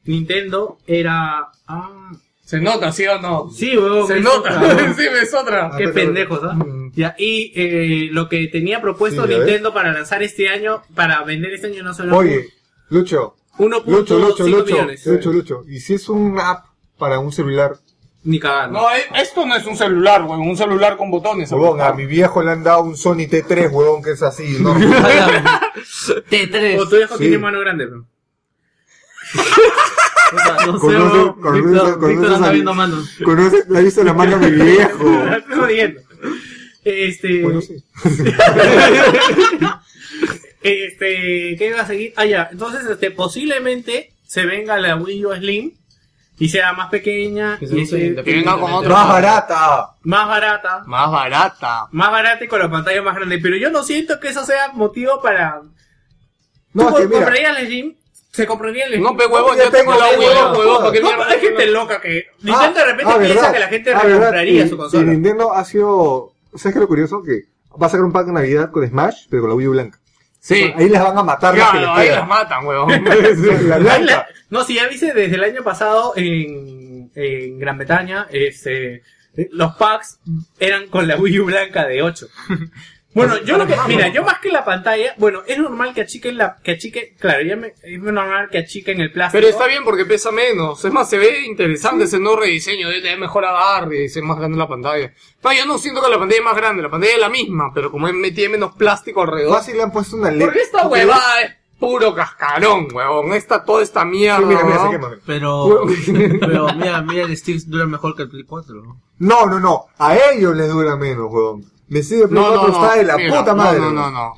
[0.05, 1.47] Nintendo era...
[1.67, 2.11] Ah,
[2.47, 3.49] Se nota, ¿sí o no?
[3.51, 4.07] sí, weón.
[4.07, 4.37] Se nota.
[4.37, 4.95] otra, weón.
[4.97, 5.65] sí, es otra.
[5.65, 6.53] Ah, Qué pero- pendejos, ¿ah?
[6.53, 6.93] Mm.
[6.95, 11.21] Ya, y eh, lo que tenía propuesto Sí, ¿ya Nintendo para lanzar este año, para
[11.23, 12.47] vender este año no solo Oye,
[12.89, 15.05] Lucho, 1.5 Lucho, Lucho, Lucho, millones.
[15.05, 15.63] Lucho, Lucho.
[15.67, 16.67] ¿Y si es un app
[16.97, 17.75] para un celular?
[18.23, 18.79] Ni cagando.
[18.79, 20.39] No, eh, esto no es un celular, weón.
[20.41, 21.51] Un celular con botones.
[21.51, 24.71] Huevón, a mi viejo le han dado un Sony T3, huevón, que es así, ¿no?
[24.71, 24.75] O
[26.87, 27.23] tu viejo Sí.
[27.23, 27.89] tiene mano grande,
[30.31, 30.43] pero.
[30.55, 33.09] Puta, No sé, conoce- Víctor conoce Víctor anda viendo manos.
[33.23, 35.23] Conoce, ha visto la mano a mi viejo.
[35.37, 36.01] Estoy jodiendo.
[36.83, 37.41] Este.
[37.43, 37.83] Bueno, sí.
[40.63, 41.55] Este.
[41.57, 42.13] ¿Qué iba a seguir?
[42.15, 42.49] Ah, ya.
[42.51, 45.71] Entonces, este, posiblemente se venga la Wii U Slim
[46.39, 48.89] y sea más pequeña Que se y sea Que venga con otro.
[48.93, 49.95] Más barata.
[50.03, 50.83] más barata.
[50.85, 51.87] Más barata.
[51.91, 53.39] Más barata y con la pantalla más grande.
[53.39, 55.61] Pero yo no siento que eso sea motivo para.
[56.73, 57.95] No, ¿Tú es que mira, comprarías la Slim?
[58.37, 59.01] ¿Se compraría el?
[59.01, 60.51] No, pe huevón, ya tengo la Wii U, tengo.
[60.59, 60.77] huevón.
[60.79, 62.25] ¿Para qué No, mierda hay gente loca que.
[62.43, 63.53] Nintendo de repente ah, piensa verdad.
[63.53, 65.03] que la gente Ah, recompraría Y- su Y consola.
[65.11, 67.23] Nintendo ha sido, ¿sabes qué es lo curioso?
[67.23, 67.41] Que
[67.81, 69.99] va a sacar un pack de Navidad con Smash, pero con la Wii U blanca.
[70.39, 70.71] Sí.
[70.75, 72.89] Ahí les van a matar las que Claro, les ahí las matan, huevón.
[73.67, 74.27] la blanca.
[74.49, 79.01] No, si ya viste desde el año pasado en, en Gran Bretaña, este,
[79.51, 80.19] los packs
[80.59, 82.27] eran con la Wii U blanca de 8.
[83.17, 86.37] Bueno, yo lo que, mira, yo más que la pantalla, bueno, es normal que achiquen
[86.37, 89.39] la, que achiquen, claro, ya me- es normal que achiquen el plástico.
[89.41, 90.83] Pero está bien porque pesa menos.
[90.85, 92.87] Es más, se ve interesante ese nuevo rediseño.
[92.89, 95.11] Debe tener mejor agarre y ser más grande la pantalla.
[95.43, 96.83] No, yo no siento que la pantalla es más grande.
[96.83, 99.55] La pantalla es la misma, pero como tiene menos plástico alrededor.
[99.55, 100.45] Fácil le han puesto una LED.
[100.45, 103.33] Porque esta huevada es puro cascarón, huevón.
[103.33, 104.39] Esta, toda esta mierda.
[104.39, 104.91] Sí, mira, mira, se ¿no?
[104.91, 105.11] quema.
[105.25, 105.85] Pero,
[106.39, 108.75] pero mira, mira, el stick dura mejor que el Play 4.
[108.75, 109.01] ¿no?
[109.19, 109.85] No, no, no.
[109.97, 111.65] A ellos les dura menos, huevón.
[111.89, 112.83] Me sigue Play No, no, 4 no.
[112.85, 113.79] está de la Mira, puta no, madre.
[113.79, 114.33] No, no, no.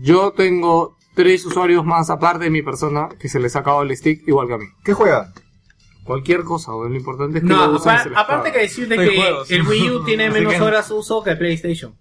[0.00, 3.96] Yo tengo tres usuarios más aparte de mi persona que se les ha acabado el
[3.96, 4.66] stick igual que a mí.
[4.84, 5.32] ¿Qué juega?
[6.04, 6.92] Cualquier cosa, huevón.
[6.92, 9.16] Lo importante es que No, lo usen y apa- se les aparte que decirte que
[9.16, 9.50] juegos.
[9.50, 11.94] el Wii U tiene menos que- horas uso que PlayStation.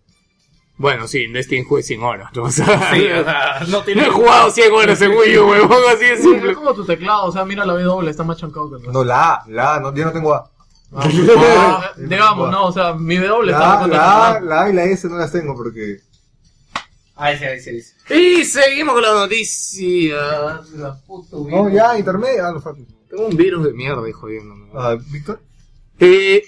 [0.75, 2.29] Bueno, sí, Destiny jugué 100 horas.
[2.35, 2.43] ¿no?
[2.45, 5.49] O sea, Sí, o sea, no no tiene he jugado 100 horas en Wii U,
[5.49, 5.77] huevón.
[5.93, 6.51] Así de simple.
[6.51, 8.93] es como tu teclado, o sea, mira la W, está más chancado que el resto.
[8.99, 10.49] No, la A, la A, no, yo no tengo A.
[10.95, 14.45] Ah, digamos, no, o sea, mi W está La la A, chancado.
[14.45, 15.99] la A y la S no las tengo porque...
[17.15, 18.13] Ahí sí, ahí sí, ahí sí.
[18.13, 20.15] Y seguimos con la noticia.
[20.75, 22.47] La puta No, ya, intermedia.
[22.47, 22.81] Ah, no falta.
[23.09, 24.67] Tengo un virus de mierda, hijo jodiéndome.
[24.73, 25.39] Ah, Víctor.
[25.99, 26.43] Eh,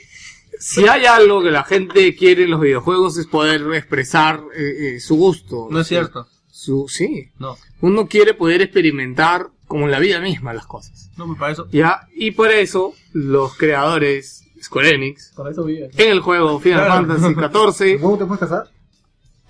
[0.59, 4.99] si hay algo que la gente quiere en los videojuegos es poder expresar eh, eh,
[4.99, 5.67] su gusto.
[5.69, 6.27] No es cierto.
[6.49, 7.30] Su, sí.
[7.38, 11.09] No, Uno quiere poder experimentar como en la vida misma las cosas.
[11.17, 11.63] no me parece.
[11.71, 12.07] ¿Ya?
[12.15, 15.89] Y por eso los creadores Square Enix Para eso vive.
[15.95, 17.07] en el juego Final Claro.
[17.07, 18.63] Fantasy XIV ¿Cómo te puedes casar?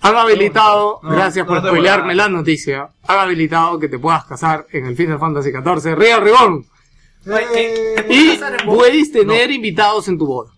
[0.02, 3.98] han habilitado, No, gracias no por te spoilearme voy la noticia, han habilitado que te
[3.98, 6.64] puedas casar en el Final Fantasy XIV Real Reborn.
[7.54, 10.52] Eh, Y puedes tener invitados en tu boda.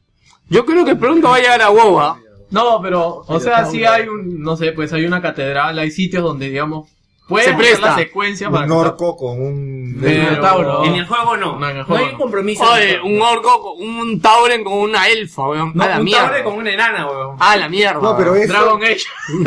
[0.51, 2.17] Yo creo que pronto va a llegar a WoW.
[2.51, 6.23] No, pero, o sea, sí hay un, no sé, pues hay una catedral, hay sitios
[6.23, 6.91] donde, digamos,
[7.29, 7.87] puedes Se hacer presta.
[7.87, 9.99] la secuencia para un orco con un...
[10.01, 10.85] Pero- Minotauro.
[10.85, 11.59] En el juego no.
[11.59, 12.19] No, en el No juego hay un no.
[12.19, 12.65] compromiso.
[12.73, 15.73] Oye, un orco, un Tauren con una elfa, weón.
[15.75, 16.25] No, a la un mierda.
[16.25, 17.37] tabre con una enana, weón.
[17.39, 18.01] A la mierda.
[18.01, 19.05] No, pero eso, Dragon Age.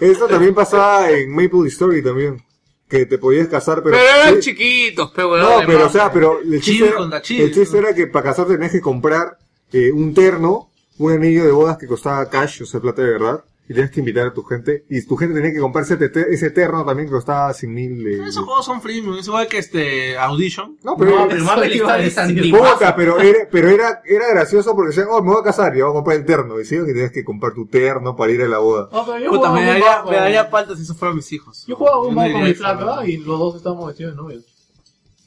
[0.00, 2.42] eso también pasaba en Maple Story también.
[2.88, 3.96] Que te podías casar, pero...
[3.96, 4.50] Pero eran sí.
[4.50, 5.40] chiquitos, pe weón.
[5.40, 5.66] No, además.
[5.66, 7.40] pero o sea, pero el chiste, era, chill.
[7.40, 9.38] el chiste era que para casarte tenías que comprar
[9.72, 10.68] eh, un terno,
[10.98, 14.00] un anillo de bodas que costaba cash, o sea, plata de verdad, y tenías que
[14.00, 17.08] invitar a tu gente, y tu gente tenía que comprarse ese, te- ese terno también
[17.08, 18.28] que costaba 100 mil de...
[18.28, 20.76] Esos juegos son freemium, es igual que este Audition.
[20.82, 21.10] No, pero...
[21.18, 22.38] No, pero Eso Marvel iba a Story es decir.
[22.38, 22.74] antiguazo.
[22.74, 25.80] Puta, pero era, pero era, era gracioso porque decían, oh, me voy a casar y
[25.80, 26.56] voy a comprar el terno.
[26.56, 28.88] Decían que tenías que comprar tu terno para ir a la boda.
[28.92, 31.32] No, pero yo Puta, jugaba me daría, poco- me daría falta si esos fueran mis
[31.32, 31.64] hijos.
[31.66, 34.44] Yo jugaba un poco con mi eso, flaca y los dos estábamos vestidos de novios.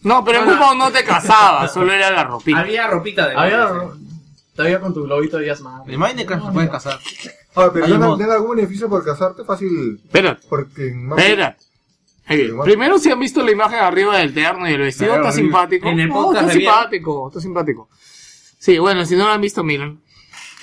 [0.04, 0.46] No, pero en.
[0.60, 2.60] WoW no te casabas, solo era la ropita.
[2.60, 3.90] Había ropita de Había, Marvel,
[4.56, 5.84] Todavía con tu globito de Yasma.
[5.88, 7.00] En Minecraft se pueden casar.
[7.56, 8.18] Ah, pero Hay ¿tiene mod.
[8.18, 9.44] tiene algún beneficio por casarte?
[9.44, 10.00] Fácil.
[10.04, 11.56] Espérate, Porque viene.
[12.28, 12.66] Igual.
[12.66, 15.88] Primero si han visto la imagen arriba del terno y el vestido, Claro, está simpático.
[15.88, 17.90] en el podcast está simpático, está simpático.
[18.58, 20.02] Sí, bueno, si no lo han visto, miren.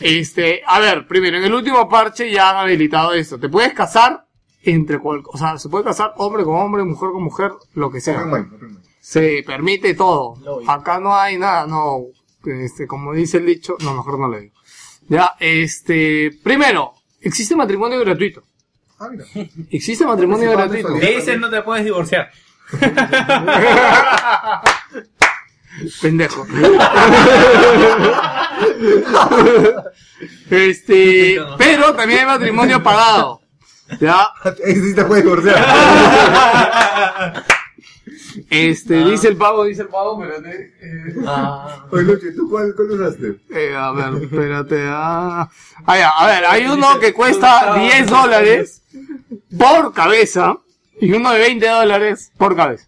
[0.01, 3.39] Este, a ver, primero, en el último parche ya han habilitado esto.
[3.39, 4.27] Te puedes casar
[4.64, 8.01] entre cual, o sea, se puede casar hombre con hombre, mujer con mujer, lo que
[8.01, 8.20] sea.
[8.23, 8.85] Open mind, open mind.
[9.01, 10.35] Se permite todo.
[10.66, 12.01] Acá no hay nada, no.
[12.44, 14.55] Este, como dice el dicho, no, mejor no le digo.
[15.09, 18.43] Ya, este, primero, existe matrimonio gratuito.
[18.99, 19.24] Ah, mira.
[19.70, 20.95] Existe matrimonio gratuito.
[20.95, 22.31] De ese no te puedes divorciar.
[26.01, 26.47] Pendejo.
[30.51, 33.41] este, pero también hay matrimonio pagado.
[34.01, 34.29] Ya,
[34.65, 35.65] Ese sí te puedes divorciar.
[38.51, 40.74] este, dice el pavo, dice el pavo, espérate.
[40.81, 41.87] eh, Ah.
[41.91, 43.41] Oye, Luchi, ¿tú cuál, cuál usaste?
[43.51, 44.83] eh, a ver, espérate.
[44.89, 45.49] Ah,
[45.87, 48.83] Ah, ya, a ver, hay uno que cuesta 10 dólares
[49.59, 50.57] por cabeza
[51.01, 52.87] y uno de 20 dólares por cabeza.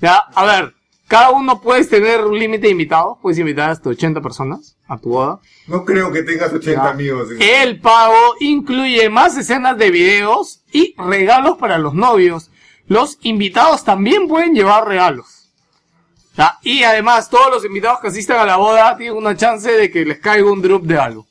[0.00, 0.74] Ya, a ver,
[1.06, 5.10] cada uno puedes tener un límite de invitados, puedes invitar hasta 80 personas a tu
[5.10, 5.38] boda.
[5.68, 7.28] No creo que tengas 80 amigos.
[7.30, 12.50] en- El pago incluye más escenas de videos y regalos para los novios.
[12.88, 15.48] Los invitados también pueden llevar regalos.
[16.36, 19.90] Ya, Y además, todos los invitados que asistan a la boda tienen una chance de
[19.90, 21.26] que les caiga un drop de algo.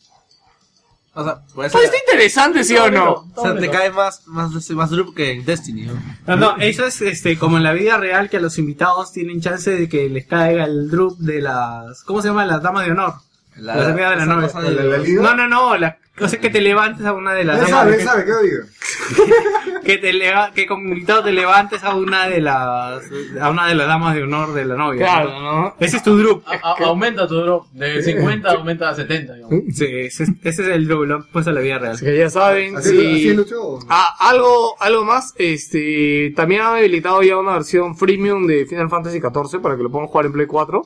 [1.14, 3.26] O sea, Pues está interesante, ¿sí o no?
[3.36, 5.94] o sea, te cae más, más, más drup que en Destiny, ¿no?
[6.26, 9.72] No, no, eso es este, como en la vida real que los invitados tienen chance
[9.72, 12.04] de que les caiga el drup de las...
[12.04, 12.46] ¿Cómo se llama?
[12.46, 13.16] Las damas de honor.
[13.58, 14.98] La, Las amigas de la.
[15.22, 18.02] No, no, no, la cosa es que te levantes a una de las sabe, él
[18.02, 19.82] sabe, ¿qué diga?
[19.84, 23.04] que te leva- que como invitado te levantes a una de las
[23.40, 25.00] a una de las damas de honor de la novia.
[25.06, 25.76] Claro, ¿no?
[25.80, 26.42] Ese es tu.
[26.46, 27.68] A- a- aumenta tu drop.
[27.74, 29.60] De 50 aumenta a 70, digamos.
[29.74, 31.94] Sí, ese, es- ese es el drup, lo han puesto a la vida real.
[31.94, 32.98] Así que ya saben, ¿Así, si...
[33.08, 33.80] así luchó?
[33.90, 39.20] Ah, algo, algo más, este, también han habilitado ya una versión freemium de Final Fantasy
[39.20, 40.84] XIV para que lo puedan jugar en Play 4.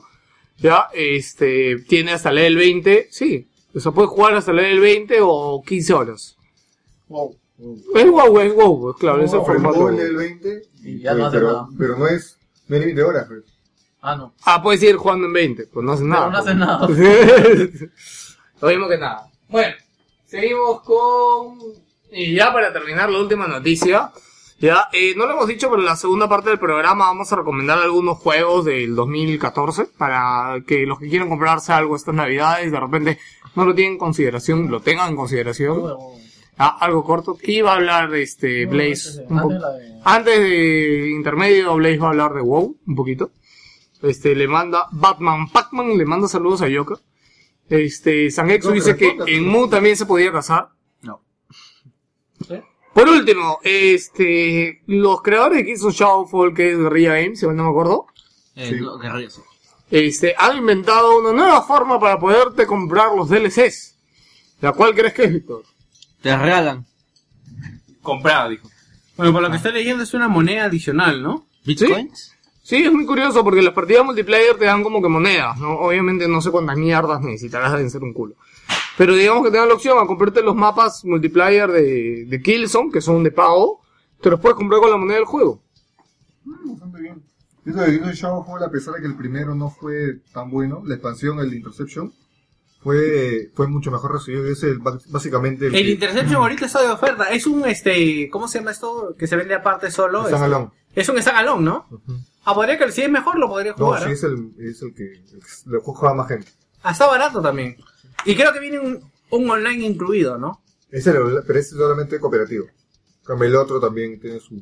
[0.58, 3.46] Ya, este, tiene hasta level 20, sí,
[3.76, 6.36] o sea, puede jugar hasta level 20 o 15 horas.
[7.08, 7.36] Wow.
[7.94, 9.96] Es wow, es wow, es claro, es el Por el formato.
[10.16, 10.62] 20.
[10.82, 11.68] Y ya no hace pero, nada.
[11.78, 12.38] pero no es,
[12.68, 13.44] no es límite de horas, pues.
[14.00, 14.32] Ah, no.
[14.44, 16.30] Ah, puedes ir jugando en 20, pues no hace nada.
[16.30, 16.88] no hace nada.
[18.60, 19.28] Lo mismo que nada.
[19.48, 19.74] Bueno,
[20.24, 21.58] seguimos con...
[22.12, 24.10] Y ya para terminar la última noticia.
[24.58, 27.36] Ya, eh, no lo hemos dicho, pero en la segunda parte del programa vamos a
[27.36, 32.80] recomendar algunos juegos del 2014 para que los que quieran comprarse algo estas navidades de
[32.80, 33.18] repente
[33.56, 35.82] no lo tienen en consideración, lo tengan en consideración.
[36.58, 37.36] Ah, algo corto.
[37.42, 42.10] Y va a hablar este Blaze un Antes de- Antes de intermedio, Blaze va a
[42.10, 43.30] hablar de WoW un poquito.
[44.02, 46.94] Este, le manda Batman Pacman, le manda saludos a Yoka.
[47.68, 50.68] Este, Sangexu dice que en Mu también se podía casar.
[51.02, 51.20] No.
[52.94, 57.64] Por último, este, los creadores de Killzone Shadowfall, que es Guerrilla Games, si mal no
[57.64, 58.06] me acuerdo,
[58.54, 58.76] Eh, Sí.
[58.80, 59.42] no, guerrilla, sí.
[59.90, 63.96] Este, han inventado una nueva forma para poderte comprar los DLCs.
[64.60, 65.62] ¿La cual crees que es, Víctor?
[66.22, 66.84] Te regalan.
[68.02, 68.68] Comprado, dijo.
[69.16, 71.46] Bueno, por lo que estoy leyendo es una moneda adicional, ¿no?
[71.64, 72.32] ¿Bitcoins?
[72.62, 75.78] Sí, es muy curioso porque las partidas multiplayer te dan como que monedas, ¿no?
[75.78, 78.34] Obviamente no sé cuántas mierdas necesitarás de ser un culo.
[78.98, 82.90] Pero digamos que te dan la opción a comprarte los mapas multiplayer de, de Killzone,
[82.90, 83.82] que son de pago,
[84.20, 85.62] te los puedes comprar con la moneda del juego.
[86.44, 87.22] Bastante bien.
[87.66, 90.94] Eso de Dino Shadowfall, a pesar de que el primero no fue tan bueno, la
[90.94, 92.12] expansión, el Interception,
[92.82, 94.46] fue, fue mucho mejor recibido.
[94.46, 97.24] Es el, básicamente el, El que- Interception ahorita está de oferta.
[97.30, 99.14] Es un, este, ¿cómo se llama esto?
[99.18, 100.24] Que se vende aparte solo.
[100.28, 101.00] Están Este.
[101.00, 101.86] Es un standalone, ¿no?
[102.44, 104.04] Ah, podría que si es mejor lo podría No, jugar.
[104.04, 104.12] sí, ¿eh?
[104.12, 105.20] es el, es el que
[105.66, 106.48] lo juega más gente.
[106.82, 107.76] Ah, está barato también.
[108.24, 110.62] Y creo que viene un, un online incluido, ¿no?
[110.90, 111.16] Es el,
[111.46, 112.66] pero es solamente cooperativo.
[113.24, 114.54] Cambio, el otro también tiene su,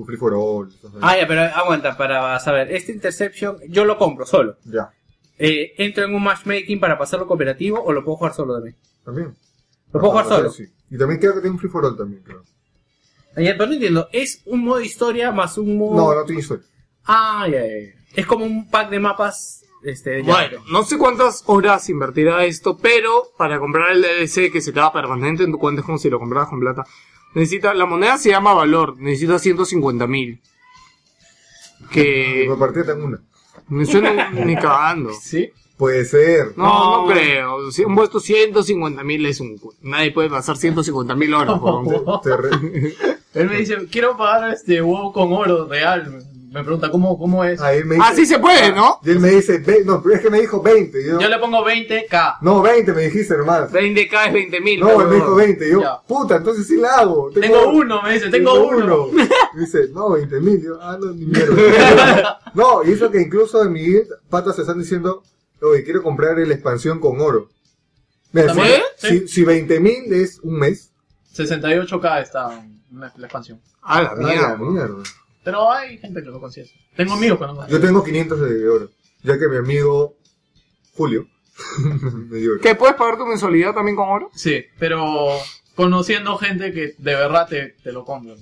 [0.00, 0.72] su free for all.
[1.02, 2.72] Ah, ya, pero aguanta, para saber.
[2.72, 4.56] Este Interception yo lo compro solo.
[4.64, 4.90] Ya,
[5.38, 8.76] Eh, ¿Entro en un matchmaking para pasarlo cooperativo o lo puedo jugar solo también?
[9.04, 9.34] también.
[9.92, 10.50] ¿Lo puedo jugar Ah, solo?
[10.50, 10.64] Sí.
[10.90, 12.42] Y también creo que tiene un free for all también, creo.
[13.36, 14.08] Ah, ya, pero no entiendo.
[14.12, 15.96] ¿Es un modo historia más un modo...?
[15.96, 16.64] No, no tiene historia.
[17.04, 17.94] Ah, ya, ya.
[18.14, 19.64] Es como un pack de mapas...
[19.82, 20.32] Este, ya.
[20.32, 24.92] Bueno, no sé cuántas horas invertirá esto, pero para comprar el DLC que se queda
[24.92, 26.84] permanente en tu cuenta es como si lo compraras con plata.
[27.34, 30.40] Necesita, la moneda se llama valor, necesita 150 mil.
[31.90, 33.20] Que partida tengo una.
[33.68, 35.10] me suena ni cagando.
[35.20, 35.50] Sí.
[35.76, 36.58] Puede ser.
[36.58, 37.70] No, no creo.
[37.70, 39.58] Si un puesto 150 mil es un...
[39.80, 41.58] Nadie puede pasar 150 mil horas.
[43.32, 46.22] Él me dice, quiero pagar este WoW con oro real.
[46.50, 47.60] Me pregunta cómo, cómo es.
[47.60, 48.98] Ahí me dice, Así se puede, ¿no?
[49.04, 51.06] Y él me dice, ve- no, pero es que me dijo 20.
[51.06, 52.38] Yo, Yo le pongo 20k.
[52.42, 53.68] No, 20 me dijiste, hermano.
[53.68, 54.80] 20k es 20 mil.
[54.80, 55.70] No, él me dijo 20.
[55.70, 56.00] Yo, Ya.
[56.06, 57.30] puta, entonces sí la hago.
[57.30, 59.06] Tengo uno, me dice, tengo uno.
[59.54, 60.62] Me dice, no, 20 mil.
[60.62, 62.40] Yo, ah, no, ni mierda.
[62.54, 65.22] no, y eso que incluso en mi guild, patas se están diciendo,
[65.62, 67.48] oye, quiero comprar la expansión con oro.
[68.32, 68.82] Mira, ¿También?
[68.96, 70.92] si, si 20 mil es un mes,
[71.36, 72.48] 68k está
[72.92, 73.60] la la expansión.
[73.82, 74.56] A la a la mierda.
[74.58, 75.02] mierda.
[75.42, 76.70] Pero hay gente que lo consigue.
[76.96, 78.90] Tengo amigos que no Yo tengo 500 de oro,
[79.22, 80.16] ya que mi amigo
[80.94, 81.26] Julio
[82.28, 82.60] me dio oro.
[82.60, 84.30] ¿Que puedes pagar tu mensualidad también con oro?
[84.34, 85.38] Sí, pero
[85.74, 88.36] conociendo gente que de verdad te, te lo compran.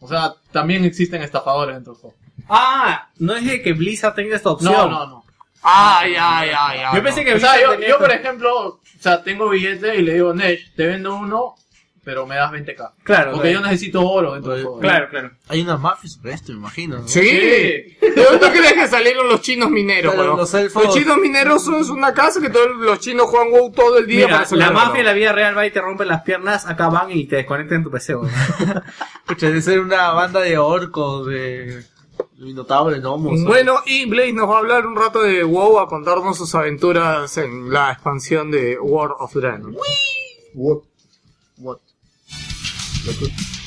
[0.00, 2.16] O sea, también existen estafadores dentro del juego.
[2.48, 4.72] Ah, no es de que Blizzard tenga esta opción.
[4.72, 5.24] No, no, no.
[5.62, 6.96] Ay, ay, ay, ay.
[6.96, 10.14] Yo pensé que O sea, yo, yo, por ejemplo, o sea, tengo billete y le
[10.14, 11.54] digo, Nesh, te vendo uno,
[12.02, 12.92] pero me das 20k.
[13.04, 14.80] Claro, Porque yo necesito oro dentro del juego.
[14.80, 15.30] Claro, claro.
[15.48, 16.98] Hay unas mafias sobre esto, me imagino.
[16.98, 17.08] ¿no?
[17.08, 17.20] Sí.
[17.20, 17.96] Sí.
[18.00, 20.38] ¿De dónde crees que salieron los chinos mineros, Claro, weón?
[20.40, 24.06] los elfos- chinos mineros son una casa que todos los chinos juegan WoW todo el
[24.06, 26.66] día Mira, para la mafia en la vida real va y te rompe las piernas,
[26.66, 28.30] acá van y te desconectan tu PC, weón.
[29.26, 31.84] Pucha, debe ser una banda de orcos, de
[32.38, 33.44] minotauros, gnomos.
[33.44, 37.36] Bueno, y Blaze nos va a hablar un rato de WoW, a contarnos sus aventuras
[37.36, 39.76] en la expansión de World of Dragon.
[40.54, 40.78] What?
[43.06, 43.59] D'accord.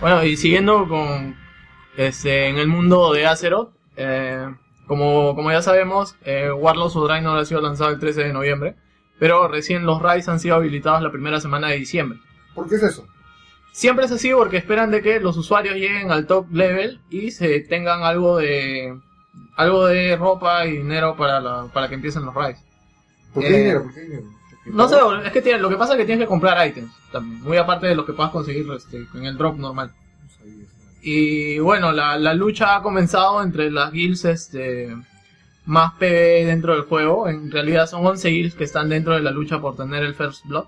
[0.00, 1.36] Bueno, y siguiendo con
[1.96, 4.46] este en el mundo de Azeroth, eh,
[4.86, 8.76] como, como ya sabemos, eh, Warlords of Draenor ha sido lanzado el 13 de noviembre,
[9.18, 12.18] pero recién los raids han sido habilitados la primera semana de diciembre.
[12.54, 13.06] ¿Por qué es eso?
[13.72, 17.60] Siempre es así porque esperan de que los usuarios lleguen al top level y se
[17.60, 18.96] tengan algo de
[19.56, 22.60] algo de ropa y dinero para la, para que empiecen los raids.
[23.34, 23.82] ¿Por qué Eh, dinero?
[23.82, 24.26] ¿Por qué dinero?
[24.72, 27.42] No sé, es que tiene, lo que pasa es que tienes que comprar ítems también,
[27.42, 29.92] muy aparte de lo que puedas conseguir este, en el drop normal.
[31.00, 34.94] Y bueno, la, la lucha ha comenzado entre las guilds este,
[35.64, 37.28] más PvE dentro del juego.
[37.28, 40.46] En realidad son 11 guilds que están dentro de la lucha por tener el First
[40.46, 40.66] Blood.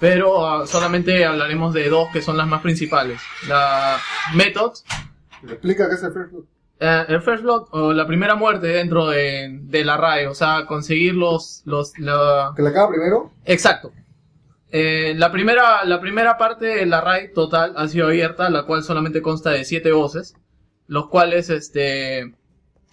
[0.00, 3.20] Pero ah, solamente hablaremos de dos que son las más principales.
[3.46, 3.98] La
[4.34, 4.72] Method,
[5.42, 6.44] ¿Me explica qué es el First Blood?
[6.82, 10.26] Eh, el First Blood o la primera muerte dentro de, de la RAE.
[10.26, 11.62] O sea, conseguir los...
[11.64, 13.30] los la- ¿Que la acaba primero?
[13.44, 13.92] Exacto.
[14.70, 18.82] Eh, la, primera, la primera parte de la raid total ha sido abierta, la cual
[18.82, 20.34] solamente consta de siete voces,
[20.86, 22.34] los cuales, este,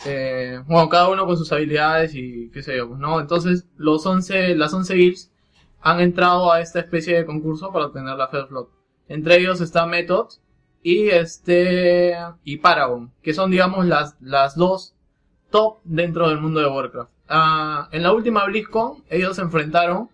[0.05, 3.19] eh, bueno, cada uno con sus habilidades y qué sé yo, pues, ¿no?
[3.19, 5.31] Entonces, los 11, las 11 guilds
[5.81, 8.67] han entrado a esta especie de concurso para obtener la First Blood.
[9.07, 10.27] Entre ellos está Method
[10.83, 14.93] y este, y Paragon, que son, digamos, las, las dos
[15.51, 17.09] top dentro del mundo de Warcraft.
[17.27, 20.09] Ah, en la última BlizzCon, ellos se enfrentaron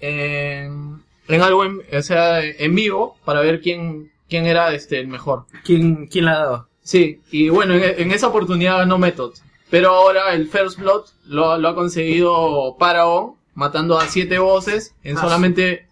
[0.00, 5.08] en, en algo en, o sea, en vivo para ver quién, quién era este, el
[5.08, 5.46] mejor.
[5.64, 6.68] ¿Quién, quién la ha dado?
[6.82, 9.34] Sí, y bueno, en, en esa oportunidad ganó Method.
[9.68, 15.16] Pero ahora el First Blood lo, lo ha conseguido Paragon, matando a siete voces en
[15.16, 15.20] Ah.
[15.20, 15.86] solamente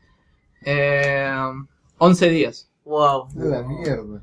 [0.64, 1.30] eh,
[1.98, 2.67] 11 días.
[2.88, 3.28] Wow.
[3.34, 4.22] De la mierda.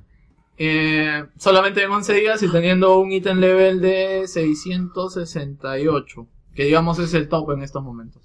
[0.58, 7.14] Eh, solamente en 11 días y teniendo un ítem level de 668, que digamos es
[7.14, 8.24] el top en estos momentos.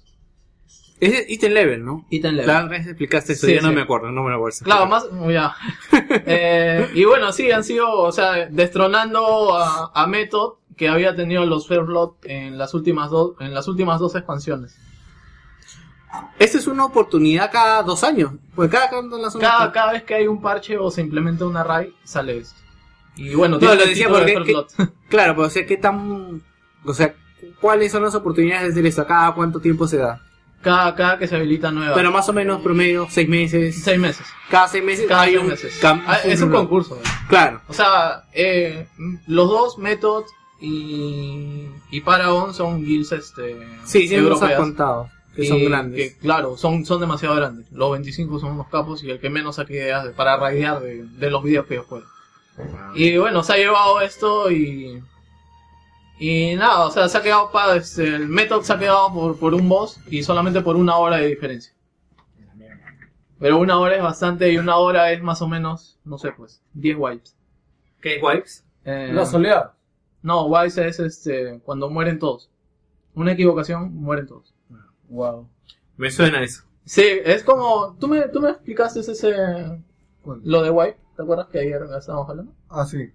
[0.99, 2.05] Es ítem level, ¿no?
[2.09, 2.47] Ítem level.
[2.47, 3.75] La vez explicaste eso, Sí, yo no sí.
[3.75, 4.57] me acuerdo, no me lo acuerdo.
[4.63, 5.55] Claro, más, ya.
[6.25, 11.45] Eh, y bueno, sí, han sido, o sea, destronando a, a Method, que había tenido
[11.45, 14.75] los Fair Blood en las últimas dos, en las últimas dos expansiones.
[16.39, 18.31] Esta es una oportunidad cada dos años.
[18.55, 18.89] Pues cada.
[19.39, 22.55] Cada, cada vez que hay un parche o se implementa una raid, sale esto.
[23.15, 24.67] Y bueno, No, lo decía de porque- Blood.
[25.09, 26.41] Claro, pero o sea, ¿qué tan...
[26.85, 27.13] O sea,
[27.59, 29.05] ¿cuáles son las oportunidades de hacer esto?
[29.05, 30.21] ¿Cada cuánto tiempo se da?
[30.61, 31.95] cada, cada que se habilita nueva.
[31.95, 33.81] Pero más o menos promedio, seis meses.
[33.83, 34.25] seis meses.
[34.49, 35.47] Cada seis meses Cada hay seis un...
[35.49, 35.79] meses.
[35.83, 36.95] Ah, es un concurso.
[36.97, 37.01] ¿eh?
[37.27, 37.61] Claro.
[37.67, 38.87] O sea, eh,
[39.27, 40.23] los dos, Method
[40.59, 44.59] y, y Paragon, son guilds este, Sí, siempre nos has europeas.
[44.59, 45.09] contado.
[45.35, 46.13] Que son Y grandes.
[46.13, 47.71] que, claro, son, son demasiado grandes.
[47.71, 51.03] Los 25 son unos capos y el que menos saque ideas de- para raidear de,
[51.05, 52.05] de los videos que yo juego.
[52.95, 55.01] Y bueno, se ha llevado esto y.
[56.19, 57.77] Y nada, o sea, se ha quedado para.
[57.77, 61.17] Este, el Method se ha quedado por, por un boss y solamente por una hora
[61.17, 61.73] de diferencia.
[63.39, 66.61] Pero una hora es bastante y una hora es más o menos, no sé, pues,
[66.73, 67.35] 10 wipes.
[67.99, 68.63] ¿Qué wipes?
[68.85, 69.71] Eh, La soledad.
[70.21, 72.51] no, wipes es este, cuando mueren todos.
[73.15, 74.53] Una equivocación, mueren todos.
[75.11, 75.47] Wow.
[75.97, 76.63] Me suena eso.
[76.85, 77.95] Sí, es como.
[77.99, 79.33] Tú me, tú me explicaste ese.
[80.23, 80.41] ¿Cuál?
[80.43, 82.53] Lo de wipe, ¿te acuerdas que ayer estábamos hablando?
[82.69, 83.11] Ah, sí.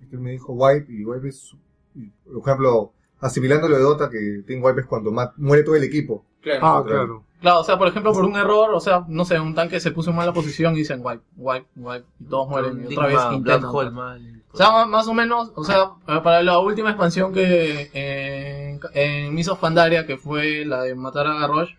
[0.00, 1.54] Este me dijo wipe y wipe es,
[1.94, 5.84] y, por ejemplo, asimilando lo de Dota que tiene wipe es cuando muere todo el
[5.84, 6.24] equipo.
[6.60, 7.24] Ah, claro.
[7.40, 9.92] Claro, o sea, por ejemplo, por un error, o sea, no sé, un tanque se
[9.92, 13.20] puso en mala posición y dicen wipe, wipe, wipe, y todos mueren y otra vez
[13.32, 14.37] intentan.
[14.52, 19.48] O sea, más o menos, o sea, para la última expansión que en, en Miss
[19.48, 21.70] of Pandaria, que fue la de matar a Garrosh,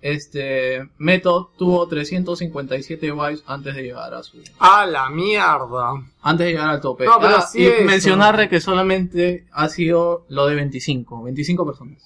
[0.00, 5.92] este, Method tuvo 357 wipes antes de llegar a su, A la mierda.
[6.22, 7.04] antes de llegar al tope.
[7.04, 11.66] No, pero Ah, sí y es, mencionarle que solamente ha sido lo de 25, 25
[11.66, 12.04] personas.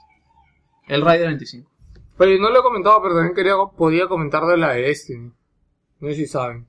[0.89, 1.70] El raid de 25.
[2.16, 5.32] Pero no lo he comentado, pero también quería, podía comentar de la de Destiny.
[6.01, 6.66] No sé si saben.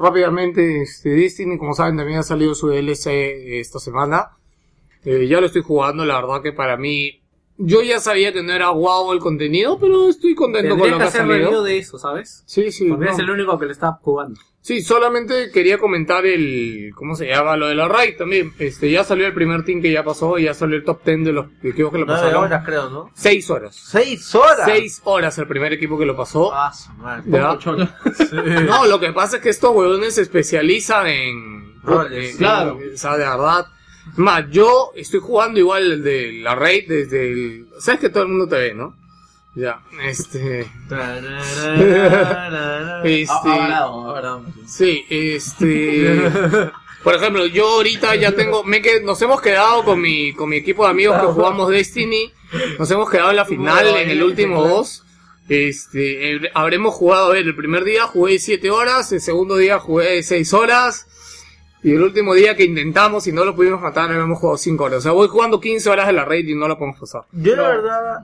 [0.00, 3.06] Rápidamente, este, Destiny, como saben, también ha salido su DLC
[3.60, 4.30] esta semana.
[5.04, 7.20] Eh, ya lo estoy jugando, la verdad que para mí...
[7.58, 11.02] Yo ya sabía que no era guau el contenido, pero estoy contento con lo que
[11.02, 11.62] que ha salido.
[11.62, 12.42] de eso, ¿sabes?
[12.46, 12.88] Sí, sí.
[12.88, 13.12] Porque no.
[13.12, 14.40] es el único que le está jugando.
[14.62, 17.56] Sí, solamente quería comentar el, ¿cómo se llama?
[17.56, 18.52] Lo de la raid también.
[18.58, 21.24] Este, ya salió el primer team que ya pasó y ya salió el top 10
[21.24, 22.44] de los equipos que lo pasaron.
[22.44, 23.10] horas, creo, ¿no?
[23.14, 23.74] Seis horas.
[23.74, 24.62] ¡Seis horas!
[24.66, 26.52] Seis horas el primer equipo que lo pasó.
[26.54, 27.22] Ah, su madre.
[27.26, 27.56] ¿Ya?
[28.66, 32.78] No, lo que pasa es que estos huevones se especializan en Roles, en- claro.
[32.94, 33.66] O sea, de verdad.
[34.16, 37.66] Más, yo estoy jugando igual el de la raid desde el.
[37.78, 38.94] Sabes que todo el mundo te ve, ¿no?
[39.54, 40.60] Ya, este.
[43.04, 43.66] este
[44.66, 46.30] sí, este.
[47.02, 50.56] Por ejemplo, yo ahorita ya tengo, me que nos hemos quedado con mi, con mi
[50.56, 52.32] equipo de amigos que jugamos Destiny,
[52.78, 55.04] nos hemos quedado en la final, en el último boss.
[55.48, 60.22] Este, habremos jugado, a ver, el primer día jugué 7 horas, el segundo día jugué
[60.22, 61.06] 6 horas,
[61.82, 64.98] y el último día que intentamos y no lo pudimos matar, habíamos jugado 5 horas.
[64.98, 67.22] O sea, voy jugando 15 horas de la raid y no la podemos pasar.
[67.32, 68.20] Yo la verdad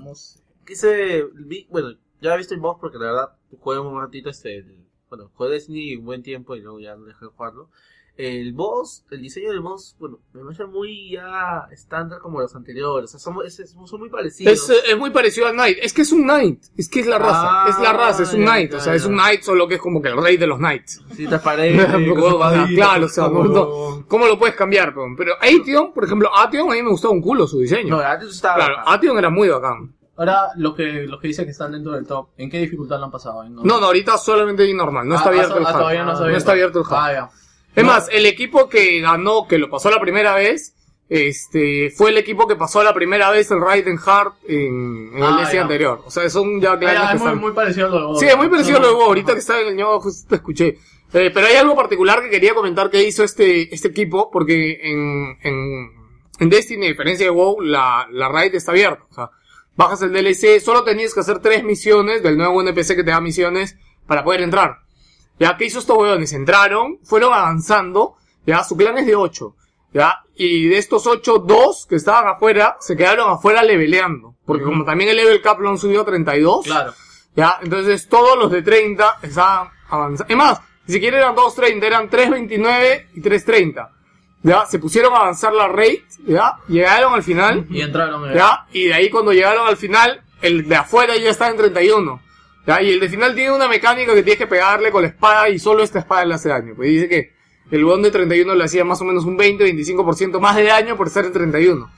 [0.66, 4.58] quise, vi, bueno, ya he visto el boss porque la verdad jugué un ratito este,
[4.58, 7.68] el- bueno, jugué Destiny un buen tiempo y luego ya no dejé de jugarlo.
[8.16, 13.10] El boss, el diseño del boss, bueno, me parece muy ya estándar como los anteriores,
[13.14, 14.54] o sea, son, es- son muy parecidos.
[14.54, 15.76] Es, eh, es muy parecido al Knight.
[15.82, 16.64] Es que es un Knight.
[16.78, 17.42] Es que es la raza.
[17.44, 18.70] Ah, es la raza, es un ya, Knight.
[18.72, 20.56] ya, o sea, es un Knight, solo que es como que el rey de los
[20.58, 21.02] Knights.
[21.14, 24.94] Sí, sea, espadita, claro, o sea, no- ¿cómo lo puedes cambiar?
[25.16, 27.96] Pero Atheon, por ejemplo, Atheon a mí me gustaba un culo su diseño.
[27.96, 28.56] No, antes estaba...
[28.56, 29.94] claro, Atheon era muy bacán.
[30.18, 33.04] Ahora, los que, los que dicen que están dentro del top, ¿en qué dificultad lo
[33.06, 33.44] han pasado?
[33.44, 35.06] ¿En No, no, ahorita solamente hay normal.
[35.06, 36.38] No está Ah, abierto ah, el ah, todavía no está abierto.
[36.38, 36.92] está abierto el hub.
[36.94, 37.30] Ah, ya.
[37.74, 37.90] Es No.
[37.92, 40.74] más, el equipo que ganó, que lo pasó la primera vez,
[41.08, 45.28] este, fue el equipo que pasó la primera vez el Raiden Heart en, en Ah,
[45.38, 45.62] el DC ya.
[45.62, 46.02] anterior.
[46.04, 47.98] O sea, son ya Ah, clanes ya, que es muy, están- muy parecido a lo
[48.00, 48.18] de Bob.
[48.20, 48.94] Sí, es muy parecido a lo de.
[48.94, 49.04] Ajá.
[49.04, 50.78] Ahorita que está en el ñogo, justo te escuché.
[51.12, 55.38] Eh, pero hay algo particular que quería comentar que hizo este, este equipo, porque en,
[55.42, 55.90] en,
[56.40, 59.04] en Destiny, a diferencia de WoW, la, la raid está abierta.
[59.10, 59.30] O sea,
[59.76, 63.20] bajas el DLC, solo tenías que hacer tres misiones del nuevo NPC que te da
[63.20, 64.78] misiones para poder entrar.
[65.38, 66.32] Ya, ¿qué hizo estos huevones?
[66.32, 68.14] Entraron, fueron avanzando,
[68.46, 69.54] ya, su clan es de 8,
[69.92, 74.34] ya, y de estos 8, dos que estaban afuera, se quedaron afuera leveleando.
[74.46, 76.94] Porque como también el level cap lo han subido a 32, Claro.
[77.34, 80.32] ya, entonces todos los de 30 estaban avanzando.
[80.32, 83.90] Es más, ni siquiera eran 2.30, eran 3.29 y 3.30.
[84.46, 88.32] Ya, se pusieron a avanzar la raid, ya, llegaron al final, Y entraron.
[88.32, 92.20] ya, y de ahí cuando llegaron al final, el de afuera ya está en 31.
[92.66, 95.48] Ya, y el de final tiene una mecánica que tienes que pegarle con la espada
[95.48, 96.74] y solo esta espada le hace daño.
[96.76, 97.32] Pues dice que
[97.70, 101.10] el bond de 31 le hacía más o menos un 20-25% más de daño por
[101.10, 101.90] ser en 31.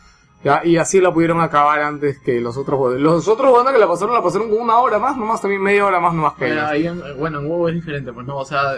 [0.45, 3.01] Ya, y así la pudieron acabar antes que los otros bodes.
[3.01, 5.85] Los otros bodes que la pasaron, la pasaron con una hora más, nomás también media
[5.85, 8.75] hora más nomás que ahí en- bueno, en WoW es diferente, pues no, o sea,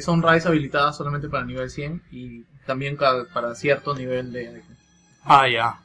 [0.00, 4.62] son raids habilitadas solamente para nivel 100 y también para cierto nivel de...
[5.24, 5.80] Ah, ya.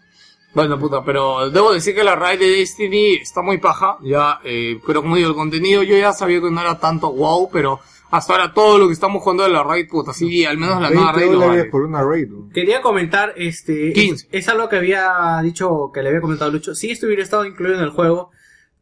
[0.54, 3.98] Bueno, puta, pero debo decir que la raid de Destiny está muy paja.
[4.02, 7.50] Ya, eh, pero como digo, el contenido yo ya sabía que no era tanto wow,
[7.50, 7.80] pero
[8.12, 10.90] hasta ahora todo lo que estamos jugando de la raid, puta, sí, al menos la
[10.90, 11.72] nueva 20 raid lo dólares vale.
[11.72, 12.28] por una raid.
[12.28, 12.50] ¿no?
[12.54, 14.28] Quería comentar, este, 15.
[14.30, 16.76] es, es algo que había dicho, que le había comentado a Lucho.
[16.76, 18.32] Si esto hubiera estado incluido en el juego,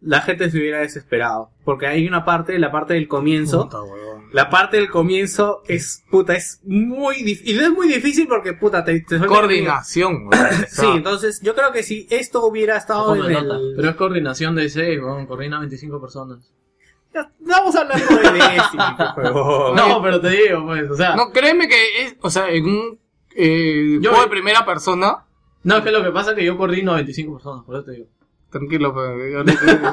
[0.02, 1.52] la gente se hubiera desesperado.
[1.64, 3.70] Porque hay una parte, la parte del comienzo,
[4.32, 7.56] la parte del comienzo es, puta, es muy difícil.
[7.56, 10.30] Y no es muy difícil porque, puta, te, te Coordinación.
[10.70, 13.74] Sí, entonces yo creo que si esto hubiera estado en el...
[13.76, 16.52] Pero es coordinación de 6, weón, coordina 25 personas.
[17.14, 18.40] Ya, Estamos hablando de.
[19.76, 21.16] No, pero te digo, pues, o sea.
[21.16, 23.00] No, No, créeme que es, o sea, en un
[23.36, 25.26] eh, Yo- juego de primera persona,
[25.64, 28.08] es que lo que pasa es que yo coordino 25 personas, por eso te digo.
[28.50, 29.10] Tranquilo, pues,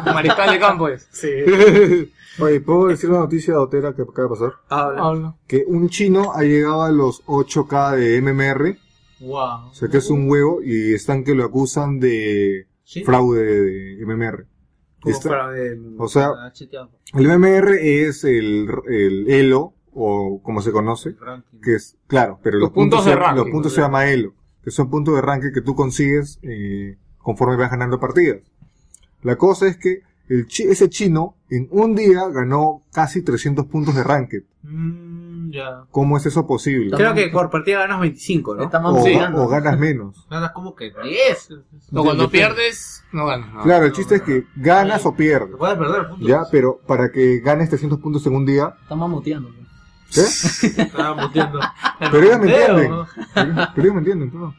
[0.07, 1.09] mariscal de campo es.
[1.13, 1.29] Sí.
[2.39, 4.53] Oye, ¿puedo decir una noticia dotera que acaba de pasar?
[4.69, 5.03] Habla.
[5.03, 5.35] Habla.
[5.47, 8.79] Que un chino ha llegado a los 8K de MMR,
[9.21, 9.71] Wow.
[9.71, 13.03] o sea que es un huevo, y están que lo acusan de ¿Sí?
[13.05, 14.47] fraude de MMR.
[15.07, 15.51] Está-
[15.99, 16.31] o sea,
[17.15, 21.61] el MMR es el, el Elo, o como se conoce, Ranking.
[21.63, 24.11] que es, claro, pero Los los, puntos puntos, de se, ranking, los puntos se llama
[24.11, 28.39] Elo, que son puntos de ranking que tú consigues eh, conforme vas ganando partidas.
[29.23, 33.97] La cosa es que el chi- ese chino en un día ganó casi 300 puntos
[33.97, 34.43] de ranked.
[34.63, 35.83] Mm, ya.
[35.91, 36.97] ¿Cómo es eso posible?
[36.97, 38.63] Creo que por partida ganas 25, ¿no?
[38.65, 39.43] Está O, mamoseando.
[39.43, 40.25] o ganas menos.
[40.31, 41.49] Nada, como que 10.
[41.91, 43.53] No, cuando pierdes, no ganas.
[43.55, 43.63] no.
[43.63, 45.57] Claro, el chiste es que ganas o pierdes.
[45.59, 46.29] Puedes perder puntos.
[46.29, 49.51] Ya, pero para que ganes 300 puntos en un día, Está mamoteando.
[50.15, 50.59] pues.
[50.61, 50.67] ¿qué?
[50.83, 51.59] Estaba muteando.
[51.99, 52.93] Pero ellos me entienden.
[53.35, 54.55] Pero ellos me entienden, tú no.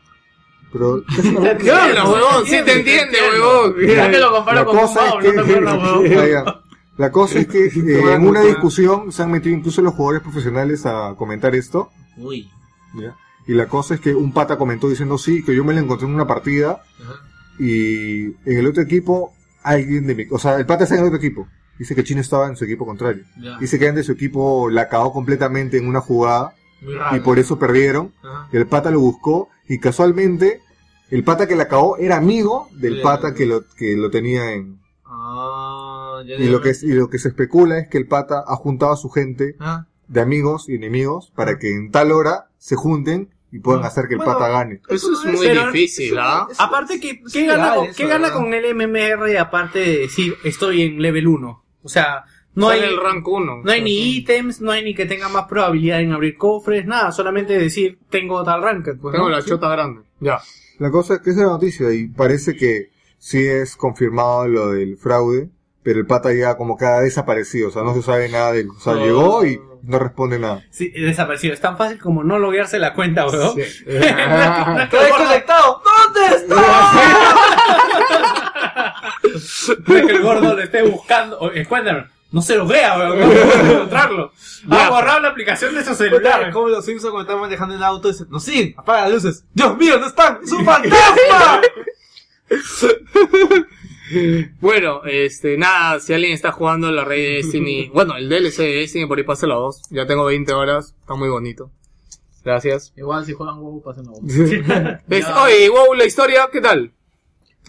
[0.72, 1.04] Pero
[1.60, 2.46] ¿Qué huevón?
[2.46, 3.76] Sí te entiende, huevón.
[3.88, 6.62] Ya que lo comparo la con cosa Pau, es no que te ya.
[6.98, 10.86] La cosa es que eh, en una discusión se han metido incluso los jugadores profesionales
[10.86, 11.92] a comentar esto.
[12.18, 12.50] Uy.
[12.96, 13.16] ¿ya?
[13.48, 16.08] Y la cosa es que un pata comentó diciendo sí, que yo me lo encontré
[16.08, 17.14] en una partida Ajá.
[17.60, 20.26] y en el otro equipo alguien de mi...
[20.32, 21.48] O sea, el pata está en el otro equipo.
[21.78, 23.24] Dice que Chino estaba en su equipo contrario.
[23.40, 23.58] Ya.
[23.60, 27.16] Dice que alguien de su equipo la cagó completamente en una jugada Muy raro.
[27.16, 28.12] y por eso perdieron.
[28.24, 28.50] Ajá.
[28.52, 30.62] Y el pata lo buscó y casualmente
[31.10, 34.80] el pata que la cagó era amigo del pata que lo, que lo tenía en...
[35.06, 38.56] Ah, ya Y lo, que, y lo que se especula es que el pata ha
[38.56, 42.76] juntado a su gente Ah, de amigos y enemigos para que en tal hora se
[42.76, 43.88] junten y puedan Ah.
[43.88, 44.82] hacer que el Bueno, pata gane.
[44.90, 46.48] Eso es muy Pero- difícil, ¿ah?
[46.58, 49.98] Aparte, ¿qué, qué Sí, gana, vale, con, eso, qué gana con el MMR aparte de
[50.00, 51.64] decir estoy en level 1?
[51.84, 52.26] O sea,
[52.58, 53.61] no hay, el rank 1.
[53.64, 57.11] no hay ni ítems, no hay ni que tenga más probabilidad en abrir cofres, nada,
[57.11, 58.98] solamente decir tengo tal ranked.
[59.02, 59.36] Pues, Tengo ¿no?
[59.36, 60.02] la chota grande.
[60.19, 60.40] Ya.
[60.80, 64.72] La cosa es que esa es la noticia y parece que sí es confirmado lo
[64.72, 65.50] del fraude,
[65.84, 68.60] pero el pata ya como que ha desaparecido, o sea, no se sabe nada de
[68.61, 68.69] él.
[68.69, 69.06] O sea, No.
[69.06, 70.64] llegó y no responde nada.
[70.69, 71.53] Sí, desaparecido.
[71.53, 73.56] Es tan fácil como no loguearse la cuenta, weón.
[73.56, 75.82] No es que- no es que ¡Estoy el gordo- conectado!
[76.14, 76.56] ¿Dónde está?
[79.86, 81.40] que el gordo le esté buscando.
[81.69, 83.20] Cuéntame, no se loguea, weón.
[83.20, 84.32] No puedo encontrarlo.
[84.70, 86.52] Ha borrado la aplicación de su celular.
[86.52, 89.46] Como los Simpsons cuando están manejando el auto dicen, no sí, apaga las luces.
[89.54, 91.62] Dios mío, no están, es un fantasma.
[94.62, 98.76] Bueno, este, nada, si alguien está jugando la red de Destiny, bueno, el DLC de
[98.78, 99.82] Destiny, por ahí pase la 2.
[99.90, 101.72] Ya tengo 20 horas, está muy bonito.
[102.46, 102.94] Gracias.
[102.96, 104.22] Igual si juegan WoW, pasen la voz.
[105.10, 106.94] Es- oye, wow, la historia, ¿qué tal?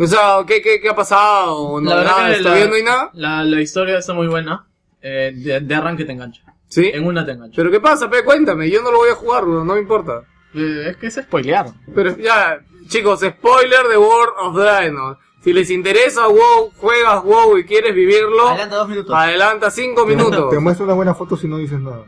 [0.01, 1.81] O sea, ¿qué, qué, qué ha pasado?
[1.81, 3.11] No, La verdad nada, que ¿Todavía la- no hay nada?
[3.15, 4.67] La, la historia está muy buena.
[5.03, 6.43] Eh, de, de arranque te engancha.
[6.69, 6.91] Sí.
[6.93, 7.57] En una te engancha.
[7.57, 8.23] ¿Pero qué pasa, pe?
[8.25, 10.23] Cuéntame, yo no lo voy a jugar, bro, no me importa.
[10.55, 11.67] Eh, es que es spoilear.
[11.95, 15.19] Pero ya, chicos, spoiler de World of Draenor.
[15.43, 19.15] Si les interesa WoW, juegas WoW y quieres vivirlo, Adelanta dos minutos.
[19.17, 20.51] adelanta 5 minutos.
[20.51, 22.05] Te muestro una buena foto si no dices nada.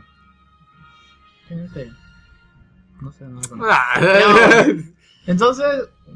[1.47, 1.91] ¿Quién es ese?
[2.99, 3.67] No sé, no lo conozco.
[3.71, 4.65] Ah,
[5.27, 5.65] Entonces,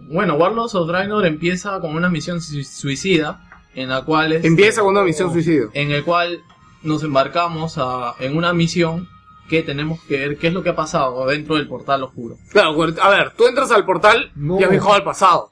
[0.09, 3.41] bueno, Warlords of Draenor empieza con una misión su- suicida
[3.73, 5.69] en la cual este, Empieza con una misión suicidio.
[5.73, 6.41] en el cual
[6.83, 9.07] nos embarcamos a- en una misión
[9.49, 12.37] que tenemos que ver qué es lo que ha pasado dentro del portal oscuro.
[12.51, 14.59] Claro, a ver, tú entras al portal No.
[14.59, 15.51] y has viajado al pasado.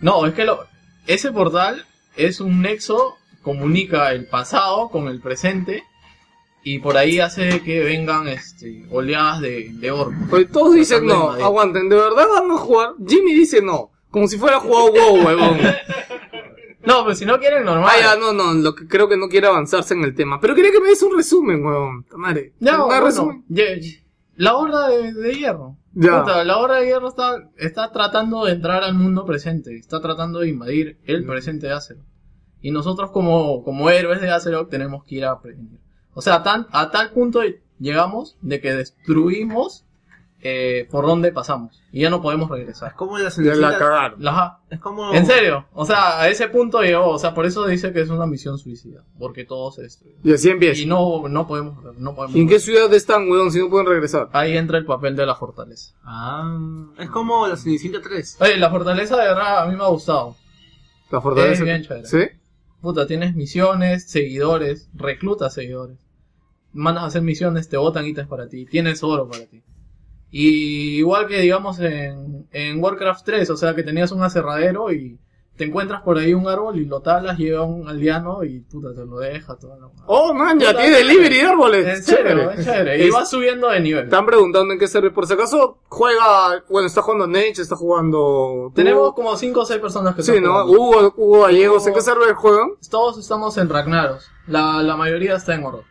[0.00, 0.64] No, es que lo,
[1.06, 1.84] ese portal
[2.16, 5.82] es un nexo, comunica el pasado con el presente
[6.64, 10.14] y por ahí hace que vengan este, oleadas de, de orcos.
[10.32, 12.90] Oye, todos dicen no, aguanten, ¿de verdad van a jugar?
[13.04, 15.58] Jimmy dice no, como si fuera jugado WoW, huevón.
[16.84, 17.88] No, pero si no quieren normal.
[17.92, 20.40] Ah, ya, no, no, lo que creo que no quiere avanzarse en el tema.
[20.40, 22.04] Pero quería que me des un resumen, huevón.
[22.10, 22.54] Ta Madre.
[22.60, 23.44] Ya, ¿Me bueno, resumen?
[23.48, 24.04] ye- ye-
[24.36, 25.76] la horda de, de hierro.
[25.94, 26.20] Ya.
[26.22, 30.40] Puta, la horda de hierro está, está tratando de entrar al mundo presente, está tratando
[30.40, 32.04] de invadir el presente de Azeroth.
[32.60, 35.78] Y nosotros como, como héroes de Azeroth tenemos que ir a prevenir.
[36.14, 37.40] O sea, tan, a tal punto
[37.78, 39.84] llegamos de que destruimos
[40.44, 41.80] eh, por dónde pasamos.
[41.92, 42.90] Y ya no podemos regresar.
[42.90, 43.78] Es como la la Cenicienta.
[43.78, 44.26] cagaron.
[44.26, 44.60] Ajá.
[44.70, 45.14] Es como...
[45.14, 48.10] En serio, o sea, a ese punto llegó, o sea, por eso dice que es
[48.10, 50.16] una misión suicida, porque todo se destruye.
[50.24, 50.80] Y así empieza.
[50.80, 52.36] Y no, no podemos, no podemos.
[52.36, 54.30] ¿Y en qué ciudad están, weón, si no pueden regresar?
[54.32, 55.94] Ahí entra el papel de la fortaleza.
[56.02, 56.58] Ah,
[56.98, 58.38] es como la Cenicienta 3.
[58.40, 60.36] Oye, la fortaleza de verdad a mí me ha gustado.
[61.10, 61.52] La fortaleza.
[61.52, 62.06] Es bien chévere.
[62.06, 62.38] ¿Sí?
[62.80, 65.98] Puta, tienes misiones, seguidores, reclutas seguidores.
[66.72, 69.62] Mandas a hacer misiones, te botan ítems para ti, tienes oro para ti.
[70.32, 75.18] Y igual que digamos en, en Warcraft 3, o sea que tenías un aserradero y
[75.58, 79.04] te encuentras por ahí un árbol y lo talas, llega un aldeano y puta te
[79.04, 81.86] lo deja toda la Oh, man, ya tiene delivery de árboles.
[81.86, 82.54] En serio, Chévere.
[82.60, 83.06] es chévere.
[83.06, 84.04] Y vas subiendo de nivel.
[84.04, 85.12] Están preguntando en qué server.
[85.12, 86.64] Por si acaso juega.
[86.70, 88.72] Bueno, está jugando Nech, está jugando.
[88.74, 90.64] Tenemos como 5 o 6 personas que Sí, ¿no?
[90.64, 91.86] Hugo, Hugo Gallegos.
[91.86, 92.70] ¿En qué server juegan?
[92.90, 94.26] Todos estamos en Ragnaros.
[94.46, 95.84] La, la mayoría está en oro.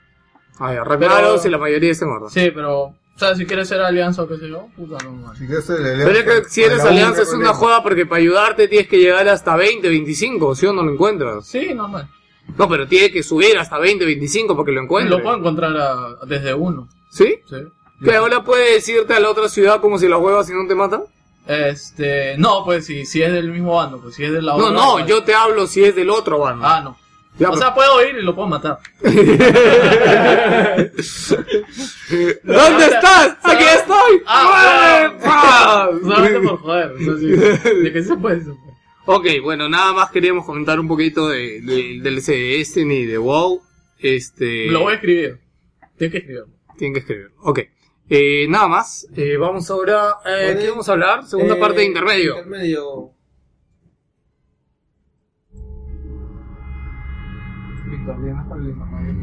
[0.57, 2.29] Ah, ya, Ragnaros y la mayoría está en orden.
[2.31, 5.33] Sí, pero, sea, si quieres ser alianza o qué sé yo, puta, no.
[5.35, 8.19] Si quieres ser el Pero es que si eres alianza es una joda porque para
[8.21, 11.45] ayudarte tienes que llegar hasta 20, 25, ¿sí o no lo encuentras?
[11.47, 12.09] Sí, normal.
[12.57, 15.17] No, pero tiene que subir hasta 20, 25 para que lo encuentres.
[15.17, 16.87] Lo puedo encontrar a- desde uno.
[17.11, 17.35] ¿Sí?
[17.49, 17.57] Sí.
[18.03, 20.75] ¿Que ahora puedes irte a la otra ciudad como si la juegas y no te
[20.75, 21.03] matan?
[21.47, 24.65] Este, no, pues si, si es del mismo bando, pues si es de la No,
[24.67, 26.65] otra, no, pues- yo te hablo si es del otro bando.
[26.65, 26.97] Ah, no.
[27.39, 28.79] Ya, o pero- sea, puedo ir y lo puedo matar.
[32.43, 33.37] ¿Dónde estás?
[33.43, 34.21] ¡Aquí estoy!
[34.25, 35.89] Ah, ¡Ah!
[36.01, 36.91] Solamente por joder.
[36.97, 38.71] de que se puede, se puede.
[39.05, 43.61] Ok, bueno, nada más queríamos comentar un poquito de, de- del Destiny y de WoW.
[43.99, 44.67] Este...
[44.67, 45.39] Lo voy a escribir.
[45.97, 46.47] Tienes que escribirlo.
[46.77, 47.31] Tienen que escribirlo.
[47.41, 47.59] Ok.
[48.09, 49.07] Eh, nada más.
[49.15, 50.17] Eh, vamos ahora...
[50.25, 51.25] Eh, ¿Qué vamos a hablar?
[51.25, 52.37] Segunda Eh, parte de intermedio.
[52.37, 53.11] Intermedio.
[58.05, 59.17] ¿Vienes con el favor?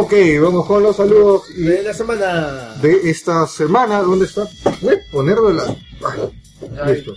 [0.00, 2.74] Ok, vamos con los saludos y De la semana.
[2.80, 4.00] de esta semana.
[4.02, 4.46] ¿Dónde está?
[4.80, 5.76] Voy a ponerlo la...
[6.80, 7.14] Ah, Listo.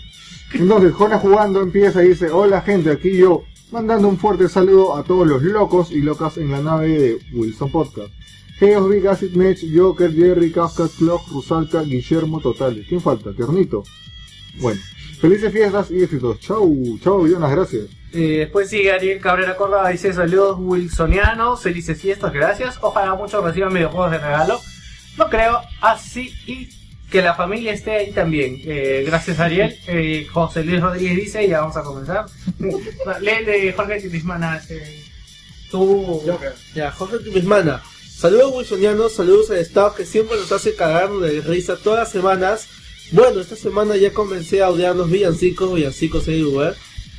[0.54, 5.04] Entonces, Jonas jugando empieza y dice, hola gente, aquí yo, mandando un fuerte saludo a
[5.04, 8.10] todos los locos y locas en la nave de Wilson Podcast.
[8.60, 12.86] Geos, Big Acid Mech, Joker, Jerry, Kafka, Clock, Rusalka, Guillermo, Totales.
[12.88, 13.32] ¿Quién falta?
[13.34, 13.84] Tiernito.
[14.60, 14.82] Bueno,
[15.20, 16.40] felices fiestas y éxitos.
[16.40, 17.86] Chau, chau, Jonas, gracias.
[18.14, 22.78] Eh, después sigue Ariel Cabrera Córdoba, dice saludos wilsonianos, felices fiestas, gracias.
[22.82, 24.62] Ojalá muchos reciban videojuegos de regalo.
[25.18, 26.70] No creo, así y
[27.10, 28.62] que la familia esté ahí también.
[28.66, 29.78] Eh, gracias Ariel.
[29.88, 32.26] Eh, José Luis Rodríguez dice, ya vamos a comenzar.
[33.22, 35.04] Lee de Jorge Tismana, este,
[35.70, 36.22] tú...
[36.74, 37.82] Ya, Jorge Tumismana.
[38.10, 42.68] Saludos wilsonianos, saludos al staff que siempre nos hace cagar de risa todas las semanas.
[43.12, 46.76] Bueno, esta semana ya comencé a odiar los villancicos, villancicos everywhere.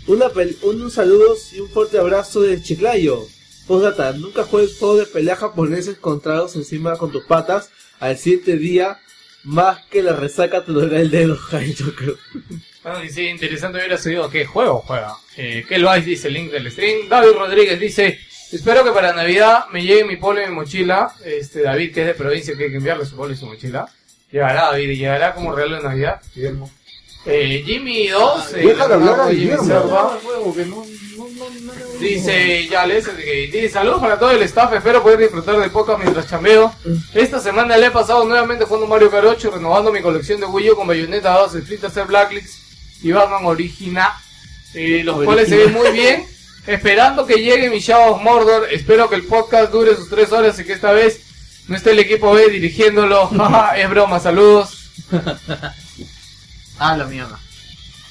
[0.06, 3.24] Una pel- un, un saludo y un fuerte abrazo de Chiclayo.
[3.66, 8.98] Postdata, nunca juegues juegos de pelea japoneses encontrados encima con tus patas al siguiente día,
[9.44, 12.16] más que la resaca te dolerá el dedo, Jaime Joker.
[12.82, 15.14] Bueno, sí, interesante hubiera sido qué juego juega.
[15.36, 17.08] Eh, Kel Vice dice link del stream.
[17.08, 18.18] David Rodríguez dice,
[18.50, 21.14] espero que para Navidad me llegue mi polo y mi mochila.
[21.24, 23.88] Este David, que es de provincia, que hay que enviarle su polo y su mochila.
[24.32, 26.20] Llegará David y llegará como regalo de Navidad.
[26.34, 26.68] Guillermo.
[27.24, 29.64] Eh, Jimmy 2, eh, deja de hablar a Jimmy Guillermo.
[29.64, 30.18] Serva,
[32.00, 36.28] dice, ya les dice, saludos para todo el staff, espero poder disfrutar de pocas mientras
[36.28, 36.74] chambeo.
[37.14, 40.46] Esta semana le he pasado nuevamente jugando Mario Kart 8 y renovando mi colección de
[40.46, 42.54] Wii U con Bayonetta 2, Splinter Cell Blacklist
[43.02, 44.20] y Batman Origina,
[44.74, 46.26] eh, los cuales se ven muy bien.
[46.66, 50.58] Esperando que llegue mi Shadow of Mordor, espero que el podcast dure sus tres horas
[50.58, 51.20] y que esta vez
[51.68, 53.30] no esté el equipo B dirigiéndolo.
[53.76, 54.90] Es broma, saludos.
[56.84, 57.38] Ah, la mierda.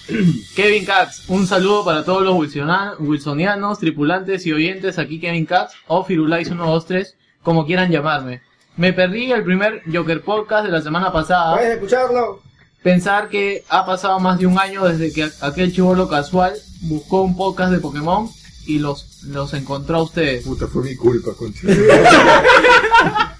[0.56, 4.98] Kevin Katz, un saludo para todos los wilsona- wilsonianos, tripulantes y oyentes.
[4.98, 8.42] Aquí Kevin Katz o Firulais 123, como quieran llamarme.
[8.78, 11.56] Me perdí el primer Joker Podcast de la semana pasada.
[11.56, 12.42] ¡Puedes escucharlo!
[12.82, 17.36] Pensar que ha pasado más de un año desde que aquel chivolo casual buscó un
[17.36, 18.30] podcast de Pokémon
[18.66, 20.46] y los, los encontró a ustedes.
[20.46, 21.32] Puta, fue mi culpa.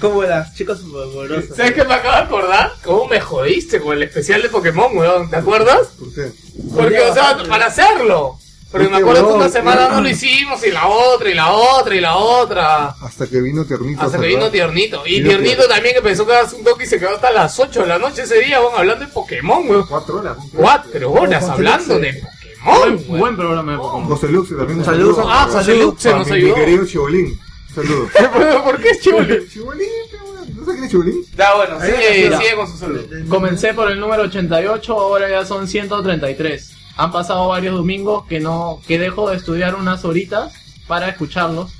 [0.00, 1.56] Como las chicas superpoderosas.
[1.56, 2.72] ¿Sabes qué me acabo de acordar?
[2.84, 5.28] ¿Cómo me jodiste con el especial de Pokémon, weón?
[5.30, 5.88] ¿Te acuerdas?
[5.98, 6.30] ¿Por qué?
[6.74, 8.38] Porque, o sea, para hacerlo.
[8.70, 11.94] Porque me acuerdo que una semana no lo hicimos y la otra, y la otra,
[11.94, 12.88] y la otra.
[13.00, 14.02] Hasta que vino Tiernito.
[14.02, 15.02] Hasta que vino Tiernito.
[15.06, 17.80] Y Tiernito también que pensó que era un toque y se quedó hasta las 8
[17.80, 19.86] de la noche ese día, weón, hablando de Pokémon, weón.
[19.86, 20.36] Cuatro horas.
[20.54, 23.20] Cuatro horas hablando de Pokémon, Buen, weón.
[23.20, 24.04] buen programa de Pokémon.
[24.04, 24.84] José Luxe también.
[24.84, 25.16] Saludos.
[25.16, 25.32] saludo.
[25.32, 26.54] Ah, José Luxe nos ayudó.
[26.56, 27.40] Mi querido Chibolín.
[27.82, 28.10] Saludos.
[28.64, 29.00] ¿Por qué es?
[29.00, 30.44] Chibolín, bueno.
[30.54, 31.24] ¿No sabes quién es Chibolín?
[31.36, 32.38] Ya, bueno, sigue, mira.
[32.38, 33.04] sigue con su saludo.
[33.28, 36.72] Comencé por el número 88, ahora ya son 133.
[36.96, 40.52] Han pasado varios domingos que no que dejo de estudiar unas horitas
[40.88, 41.70] para escucharlos,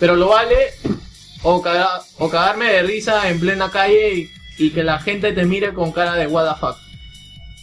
[0.00, 0.56] pero lo vale
[1.42, 5.44] o, caga- o cagarme de risa en plena calle y, y que la gente te
[5.44, 6.76] mire con cara de what the fuck.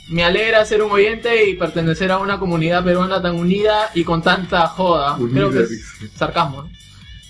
[0.08, 4.22] Me alegra ser un oyente y pertenecer a una comunidad peruana tan unida y con
[4.22, 5.16] tanta joda.
[5.16, 6.10] Unida, Creo que es dice.
[6.16, 6.62] sarcasmo.
[6.62, 6.70] ¿no?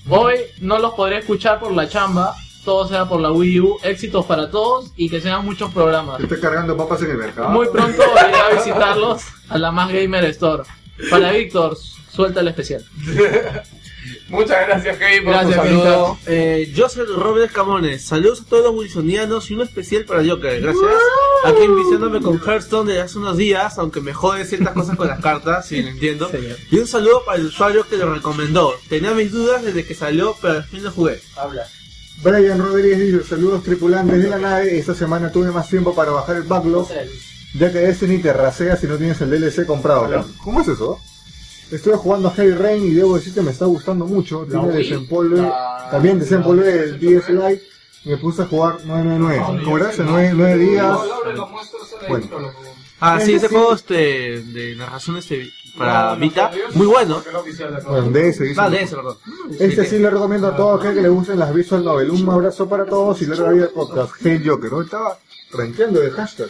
[0.07, 4.25] Hoy no los podré escuchar por la chamba, todo sea por la Wii U, éxitos
[4.25, 6.19] para todos y que sean muchos programas.
[6.19, 7.49] Estoy cargando papas en el mercado.
[7.49, 10.63] Muy pronto iré a visitarlos a la Más Gamer Store.
[11.09, 11.75] Para Víctor,
[12.11, 12.85] suelta el especial.
[14.29, 16.17] Muchas gracias, Kevin, por Gracias, tu saludo.
[16.27, 18.03] Eh, yo soy Robert Camones.
[18.03, 20.61] Saludos a todos los wilsonianos y uno especial para Joker.
[20.61, 20.85] Gracias.
[21.45, 25.19] Aquí enviciándome con Hearthstone desde hace unos días, aunque me jode ciertas cosas con las
[25.19, 26.29] cartas, si lo entiendo.
[26.29, 26.57] Señor.
[26.71, 28.73] Y un saludo para el usuario que lo recomendó.
[28.89, 31.19] Tenía mis dudas desde que salió, pero al fin lo jugué.
[32.23, 34.77] Brian Rodríguez dice, saludos tripulantes de la nave.
[34.77, 36.87] Esta semana tuve más tiempo para bajar el backlog,
[37.53, 40.25] ya que Destiny te rasea si no tienes el DLC comprado.
[40.43, 40.99] ¿Cómo es eso?
[41.71, 44.45] Estuve jugando a Heavy Rain y debo decir que me está gustando mucho.
[44.49, 47.63] Tiene desempolve, La- también desempolvé el DS Lite
[48.05, 49.61] y me puse a jugar 999.
[49.63, 49.89] ¿Cómo era?
[49.89, 50.97] Hace 9, 9 días.
[52.07, 52.27] Bueno.
[52.99, 57.21] Ah, sí, Ese juego este, de narración este, para Vita, muy bueno.
[57.85, 58.55] Bueno, DS, dice.
[58.57, 59.17] Ah, de ese, perdón.
[59.59, 62.09] Este sí le recomiendo a todo aquel que le gusten las visual novel.
[62.11, 64.13] Un abrazo para todos y larga vida podcast.
[64.23, 64.81] Hey Joker, ¿no?
[64.81, 65.17] Estaba
[65.51, 66.49] rankeando de hashtag.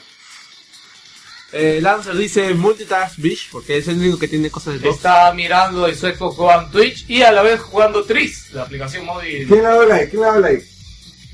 [1.57, 4.95] Eh, Lancer dice Multitask Beach, porque es el único que tiene cosas de dos.
[4.97, 9.05] Está mirando en su Xbox One Twitch y a la vez jugando Tris, la aplicación
[9.05, 9.47] móvil.
[9.47, 10.09] ¿Quién le ha dado like?
[10.09, 10.65] ¿Quién le ha dado like?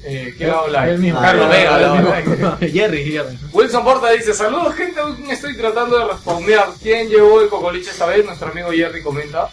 [0.03, 0.89] Eh, ¿Quién habla?
[0.89, 1.19] El mismo.
[1.21, 1.75] Carlos Ah, Vega.
[1.75, 2.09] el le ha mismo.
[2.11, 2.71] dado like.
[2.71, 3.37] Jerry, Jerry.
[3.51, 4.99] Wilson Porta dice, saludos gente,
[5.31, 6.59] estoy tratando de responder.
[6.83, 8.23] ¿Quién llevó el cocoliche esta vez?
[8.23, 9.49] Nuestro amigo Jerry comenta.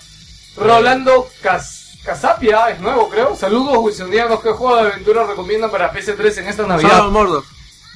[0.57, 3.35] Rolando Cas Casapia, es nuevo creo.
[3.37, 7.05] Saludos wilsonianos, ¿qué juego de aventura recomiendan para PC3 en esta Navidad?
[7.11, 7.45] Mordor.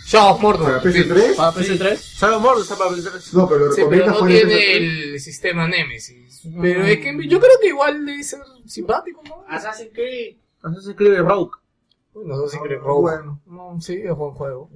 [0.06, 0.66] Shadow of Mordor.
[0.66, 1.36] ¿Para PS3?
[1.36, 1.96] ¿Para PC3?
[2.20, 3.32] Shadow Mordor está para PS3.
[3.34, 4.76] No, pero lo Sí, pero recomiendas no por tiene PS3.
[5.12, 6.42] el sistema Nemesis.
[6.60, 9.44] Pero es que yo creo que igual debe ser simpático, ¿no?
[9.48, 10.36] Assassin's Creed.
[10.62, 11.52] Así se escribe Rogue.
[12.14, 13.40] No sé si creo Bueno.
[13.46, 14.68] No, sí, es buen juego.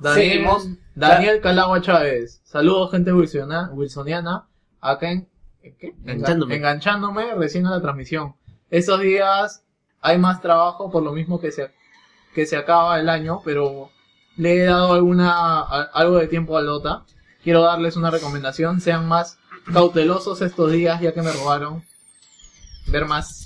[0.00, 0.68] Daniel, Seguimos.
[0.94, 2.40] Daniel Calagua Chávez.
[2.44, 3.70] Saludos, gente wilsoniana.
[3.72, 4.46] wilsoniana
[4.80, 5.28] acá en.
[5.62, 5.94] ¿en ¿Qué?
[6.04, 6.54] Enganchándome.
[6.56, 8.34] Enganchándome recién a la transmisión.
[8.70, 9.64] Estos días
[10.00, 11.70] hay más trabajo por lo mismo que se,
[12.34, 13.90] que se acaba el año, pero
[14.38, 17.02] le he dado alguna a- algo de tiempo a Lota.
[17.44, 18.80] Quiero darles una recomendación.
[18.80, 19.36] Sean más
[19.72, 21.84] cautelosos estos días ya que me robaron.
[22.86, 23.44] Ver más.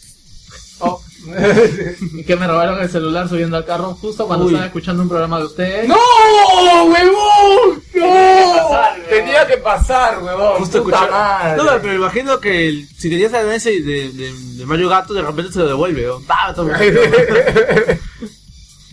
[0.78, 1.00] Oh.
[2.14, 4.52] y que me robaron el celular subiendo al carro justo cuando Uy.
[4.52, 5.88] estaba escuchando un programa de ustedes.
[5.88, 5.96] ¡No,
[6.84, 7.82] huevón!
[7.94, 8.78] ¡No!
[9.08, 10.58] Tenía que pasar, huevón.
[10.58, 11.56] Justo escuchar.
[11.56, 15.52] No, pero imagino que el- si tenías la de, de, de Mario Gato, de repente
[15.52, 16.06] se lo devuelve.
[16.06, 16.20] ¿no?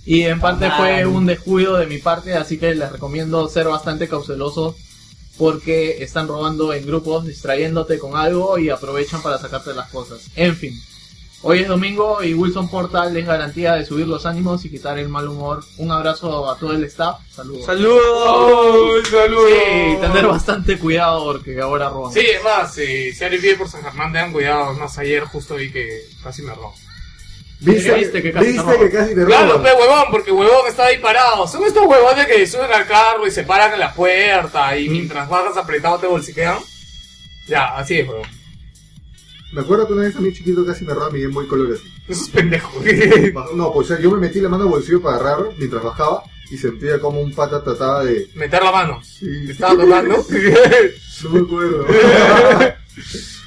[0.06, 4.08] Y en parte fue un descuido de mi parte, así que les recomiendo ser bastante
[4.08, 4.76] cautelosos
[5.40, 10.20] porque están robando en grupos, distrayéndote con algo y aprovechan para sacarte las cosas.
[10.36, 10.74] En fin,
[11.44, 15.08] hoy es domingo y Wilson Portal es garantía de subir los ánimos y quitar el
[15.08, 15.64] mal humor.
[15.78, 17.66] Un abrazo a todo el staff, saludos.
[17.66, 19.06] ¡Saludos!
[19.06, 19.52] ¡Ay, saludos!
[19.54, 22.12] Sí, tener bastante cuidado porque ahora roban.
[22.12, 24.74] Sí, es más, si se alguien vive por San Germán, tengan cuidado.
[24.74, 26.74] Es Más ayer justo vi que casi me robó.
[27.62, 29.64] ¿Viste, Viste que casi te viste que casi te Claro, roban?
[29.64, 31.46] pe huevón, porque huevón está ahí parado.
[31.48, 35.28] Son estos huevones que suben al carro y se paran en la puerta y mientras
[35.28, 36.58] bajas apretado te bolsiquean.
[37.48, 38.28] Ya, así es, huevón.
[39.52, 41.74] Me acuerdo que una vez a mí chiquito casi me roba mi Game Boy Color
[41.76, 41.84] así.
[42.08, 42.72] Eso es pendejo.
[43.56, 46.24] No, pues o sea, yo me metí la mano al bolsillo para agarrar mientras bajaba
[46.52, 48.28] y sentía como un pata trataba de...
[48.36, 49.02] Meter la mano.
[49.04, 49.26] Sí.
[49.48, 50.26] ¿Te estaba tocando?
[51.24, 51.86] No me acuerdo.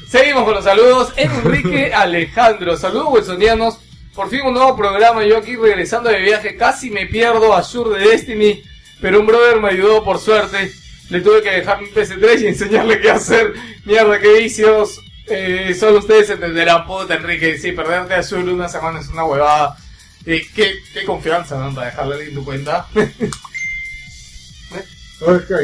[0.08, 1.12] Seguimos con los saludos.
[1.16, 2.76] Enrique Alejandro.
[2.76, 3.78] Saludos, wilsonianos.
[4.14, 5.24] Por fin un nuevo programa.
[5.24, 6.56] Yo aquí regresando de viaje.
[6.56, 8.62] Casi me pierdo a Sur de Destiny.
[9.00, 10.72] Pero un brother me ayudó por suerte.
[11.10, 13.54] le tuve que dejar mi PS3 y enseñarle qué hacer.
[13.84, 15.00] Mierda, qué vicios.
[15.26, 17.58] Eh, solo ustedes entenderán, puta Enrique.
[17.58, 19.76] Sí, perderte a Shul una semana es una huevada.
[20.24, 20.74] Eh, qué,
[21.04, 21.74] confianza, ¿no?
[21.74, 22.86] Para dejarle en tu cuenta.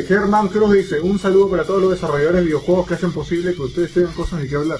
[0.06, 3.62] Germán Cruz dice, un saludo para todos los desarrolladores de videojuegos que hacen posible que
[3.62, 4.78] ustedes tengan cosas de qué hablar.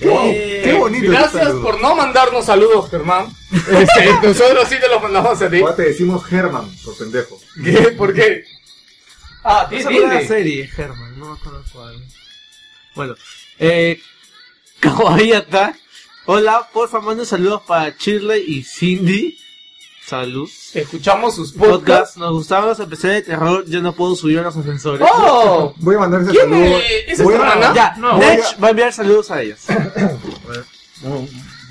[0.00, 3.34] Eh, qué bonito Gracias por no mandarnos saludos, Germán.
[3.52, 5.60] Este, nosotros sí te los mandamos a ti.
[5.60, 7.40] Ahora te decimos Germán, por pendejo.
[7.64, 7.72] ¿Qué?
[7.96, 8.44] ¿Por qué?
[9.42, 10.06] Ah, Esa dile.
[10.06, 12.02] fue la serie, Herman, no me acuerdo cuál.
[12.94, 13.14] Bueno,
[13.58, 14.00] eh,
[14.80, 15.76] Kawaiata.
[16.26, 19.38] Hola, porfa, mando saludos para Shirley y Cindy.
[20.06, 20.48] Salud.
[20.74, 22.16] Escuchamos sus Podcast, podcasts.
[22.16, 25.00] nos gustaban los especiales de terror, yo no puedo subir a los ascensores.
[25.12, 25.74] ¡Oh!
[25.78, 26.78] Voy a mandar ese ¿Quién saludo.
[26.78, 26.84] es?
[27.08, 27.74] ¿Esa Voy es tu a- hermana?
[27.74, 29.58] Ya, No, Nech voy va a enviar saludos a ellos.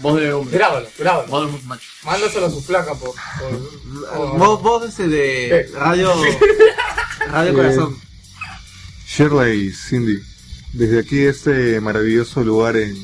[0.02, 0.58] Voz de hombre.
[0.58, 1.28] Grábalo, grábalo.
[1.30, 1.88] Voz de macho.
[2.04, 3.12] Mándaselo a su flaca por.
[3.40, 5.78] por- por- Vos, vos este de ¿Qué?
[5.80, 6.14] Radio,
[7.32, 7.98] Radio Eh, Corazón.
[9.08, 10.20] Shirley, Cindy,
[10.74, 12.96] desde aquí este maravilloso lugar en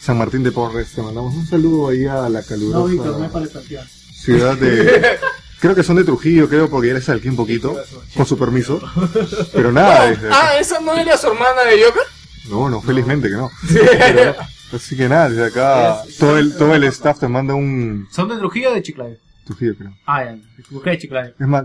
[0.00, 3.24] San Martín de Porres, te mandamos un saludo ahí a la calurosa No, Víctor, no
[3.26, 3.86] es para estación.
[4.26, 5.18] Ciudad de...
[5.60, 7.74] Creo que son de Trujillo, creo, porque ya les salqué un poquito,
[8.14, 8.78] con su permiso.
[9.54, 12.02] Pero nada, Ah, ¿esa no era su hermana de Joker?
[12.50, 13.50] no, no, felizmente que no.
[13.72, 14.36] Pero-
[14.74, 18.36] así que nada, desde acá todo el, todo el staff te manda un ¿Son de
[18.36, 19.16] Trujillo o de Chiclayo?
[19.46, 19.92] Trujillo, creo.
[20.06, 20.36] Ah, ya.
[20.70, 21.34] Busqué de Chiclayo.
[21.40, 21.64] Es más,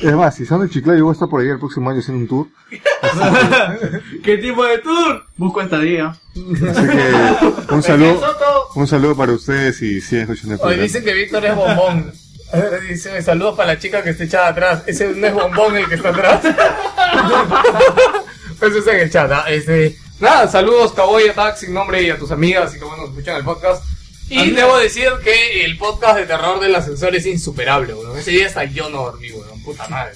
[0.00, 2.22] es más, si son de Chiclayo, voy a estar por ahí el próximo año haciendo
[2.22, 2.46] un tour.
[4.22, 5.24] ¿Qué tipo de tour?
[5.36, 6.08] Busco estadía.
[6.08, 8.20] Así que un saludo,
[8.74, 12.12] un saludo para ustedes y sigan escuchando el Hoy dicen que Víctor es bombón.
[12.88, 14.82] Dice, saludos para la chica que está echada atrás.
[14.86, 16.44] Ese no es bombón el que está atrás.
[18.60, 19.30] Eso es en el chat.
[19.32, 19.44] ¿ah?
[19.48, 23.36] Este, nada, saludos Cowboy Attack sin nombre y a tus amigas y que bueno escuchan
[23.36, 23.84] el podcast.
[24.28, 28.18] Y debo decir que el podcast de terror del ascensor es insuperable, weón.
[28.18, 29.55] Ese día hasta yo no dormí, weón.
[29.66, 30.14] Puta madre.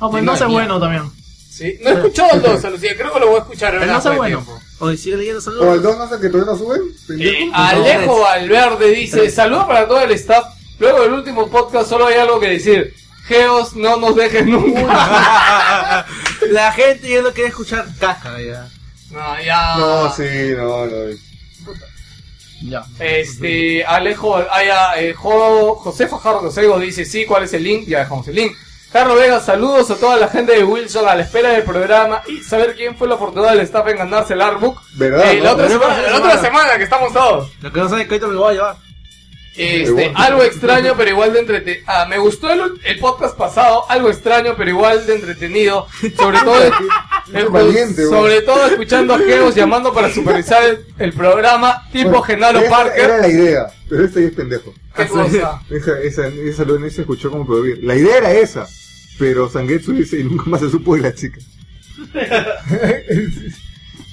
[0.00, 1.10] No, pues no sé bueno también.
[1.50, 2.96] Sí, no he escuchado el 2, Lucía.
[2.96, 3.92] Creo que lo voy a escuchar El ahora.
[3.94, 4.36] no sé bueno.
[4.38, 4.60] tiempo.
[4.80, 5.74] Hoy sigue leyendo ¿O saludos.
[5.74, 6.82] el 2 no sé que todavía no suben?
[7.20, 10.54] Eh, Alejo Valverde dice, saludos para todo el staff.
[10.78, 12.94] Luego del último podcast solo hay algo que decir.
[13.26, 16.06] Geos, no nos dejes nunca.
[16.50, 18.68] La gente ya no quiere escuchar caca ya.
[19.10, 19.76] No, ya.
[19.76, 20.22] No, sí,
[20.56, 20.92] no, no.
[22.62, 22.84] Ya.
[22.98, 27.86] Este, Alejo, ah, ya, eh, Jo- José Fajardo Cosego dice, sí, ¿cuál es el link?
[27.86, 28.56] Ya dejamos el link.
[28.92, 32.38] Carlos Vega, saludos a toda la gente de Wilson a la espera del programa y
[32.38, 34.80] saber quién fue la afortunada del staff en ganarse el artbook.
[34.94, 35.44] ¿Verdad, Eh, no?
[35.44, 37.50] la, otra semana, esa la otra semana que estamos todos.
[37.60, 38.76] Lo que no saben es que ahorita me lo voy a llevar.
[39.60, 40.12] Este, Igual.
[40.14, 41.82] algo extraño pero igual de entretenido.
[41.88, 45.86] Ah, me gustó el, el podcast pasado, algo extraño pero igual de entretenido.
[46.16, 46.56] Sobre todo,
[47.34, 52.22] el- valiente, sobre todo escuchando a Geos llamando para supervisar el, el programa tipo Bueno,
[52.22, 53.04] Genaro esa Parker.
[53.04, 54.72] Era la idea, pero este es pendejo.
[54.94, 55.60] ¿Qué cosa?
[55.70, 57.82] Esa, esa, esa lo se escuchó como prohibir.
[57.82, 58.64] La idea era esa,
[59.18, 61.38] pero Sangetsu dice y nunca más se supo de la chica.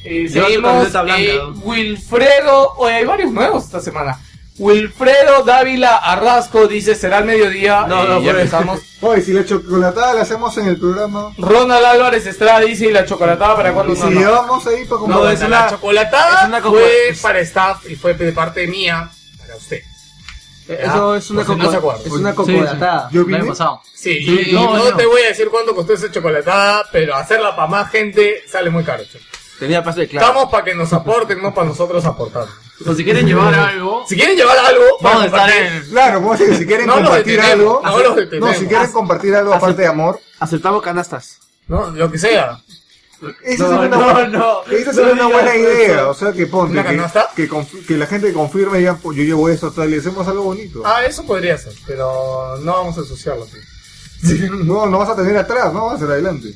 [0.08, 0.88] Eh, seguimos.
[1.18, 1.50] eh, ¿no?
[1.64, 4.20] Wilfredo, oye, hay varios nuevos esta semana.
[4.60, 7.88] Wilfredo Dávila Arrasco dice será el mediodía.
[7.88, 8.44] No, Eh, no, ya pues.
[8.44, 8.80] empezamos.
[9.02, 13.04] Oye, si la chocolatada la hacemos en el programa, Ronald Álvarez Estrada dice y la
[13.06, 15.34] chocolatada para cuando y si llevamos ahí para No, comprar.
[15.34, 19.10] es la chocolatada es una fue para staff y fue de parte mía
[19.40, 19.82] para usted.
[20.68, 22.08] Eso es una por si no se coco, acuerdan.
[22.08, 23.10] es una Sí, cocolatada.
[23.12, 23.82] Yo vine, pasado.
[23.94, 24.96] Sí, Sí, y, y no, no, no.
[24.98, 28.84] te voy a decir cuánto costó esa chocolatada, pero hacerla para más gente sale muy
[28.84, 29.04] caro.
[29.04, 29.24] chico.
[29.60, 30.28] Tenía paso de claro.
[30.28, 32.46] Estamos para que nos aporten, no para nosotros aportar.
[32.86, 35.90] O si quieren llevar algo, Si quieren llevar algo, vamos a estar en.
[35.92, 39.84] claro, decir, si quieren No compartir algo, no los no, si quieren compartir algo aparte
[39.84, 41.40] de amor, Aceptamos canastas.
[41.68, 42.60] No, lo que sea.
[43.44, 44.64] Esa No, es una, no, no.
[44.72, 45.72] esa es una buena eso.
[45.72, 49.18] idea, o sea que ponte, ¿Una que, que, que la gente confirme y digan, pues
[49.18, 50.82] yo llevo esto, tal, y hacemos algo bonito.
[50.86, 53.48] Ah, eso podría ser, pero no vamos a ensuciarlo.
[54.64, 56.54] No, no vas a tener atrás, no vas a hacer adelante.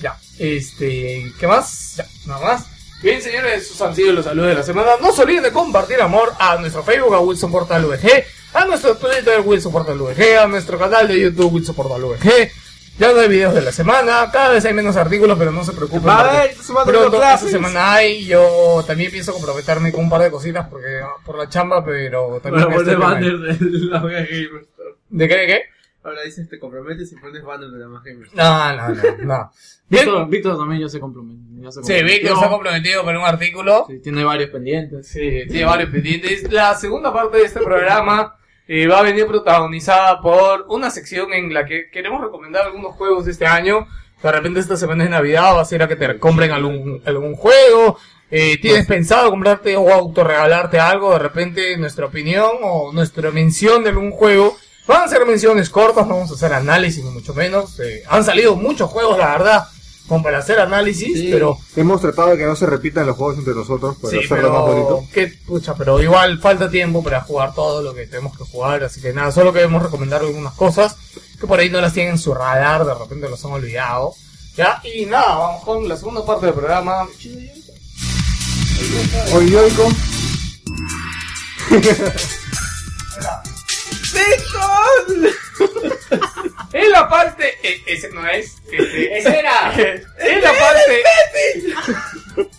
[0.00, 0.18] Ya.
[0.38, 1.94] Este, ¿qué más?
[1.96, 2.66] Ya, nada más.
[3.02, 4.90] Bien, señores, esos han sido los saludos de la semana.
[5.00, 8.24] No se olviden de compartir amor a nuestro Facebook, a Wilson Portal VG,
[8.54, 12.50] a nuestro Twitter, Wilson Portal VG, a nuestro canal de YouTube, Wilson Portal VG.
[12.98, 15.72] Ya no hay videos de la semana, cada vez hay menos artículos, pero no se
[15.72, 16.08] preocupen.
[16.08, 16.50] Va a haber,
[16.84, 18.24] Pronto, esta semana hay.
[18.24, 22.40] Yo también pienso comprometerme con un par de cositas porque ah, por la chamba, pero
[22.42, 22.64] también.
[22.64, 22.96] Bueno, este hay.
[22.96, 24.94] banner de la Mega Gamer Store.
[25.10, 25.36] ¿De qué?
[25.36, 25.62] ¿De qué?
[26.02, 28.42] Ahora dices, te comprometes y pones banner de la Mega Gamer Store.
[28.42, 29.24] No, no, no.
[29.24, 29.52] no.
[29.88, 30.04] Bien.
[30.04, 31.62] Víctor, Víctor también ya se comprometió.
[31.62, 33.84] ya se Sí, Víctor se ha comprometido con un artículo.
[33.88, 35.06] Sí, tiene varios pendientes.
[35.06, 36.52] Sí, tiene varios pendientes.
[36.52, 38.34] La segunda parte de este programa
[38.68, 43.24] eh, va a venir protagonizada por una sección en la que queremos recomendar algunos juegos
[43.24, 43.88] de este año.
[44.22, 47.34] De repente esta semana es Navidad, va a ser a que te compren algún, algún
[47.34, 47.98] juego.
[48.30, 51.12] Eh, ¿Tienes pensado comprarte o autorregalarte algo?
[51.12, 54.56] De repente nuestra opinión o nuestra mención de algún juego
[54.88, 57.78] Van a ser menciones cortas, no vamos a hacer análisis ni mucho menos.
[57.78, 59.64] Eh, han salido muchos juegos, la verdad,
[60.08, 63.38] como para hacer análisis, Sí, pero hemos tratado de que no se repitan los juegos
[63.38, 65.04] entre nosotros para Sí, hacerlo más pero, bonito.
[65.12, 69.00] qué pucha, pero igual falta tiempo para jugar todo lo que tenemos que jugar, así
[69.00, 70.96] que nada, solo queremos recomendar algunas cosas
[71.38, 74.12] que por ahí no las tienen en su radar, de repente los han olvidado.
[74.56, 77.06] Ya, y nada, vamos con la segunda parte del programa.
[79.34, 79.88] Oye, Yoico,
[86.72, 89.72] En la parte, eh, ese no es, este, ¡Ese era!
[89.76, 91.02] en la parte,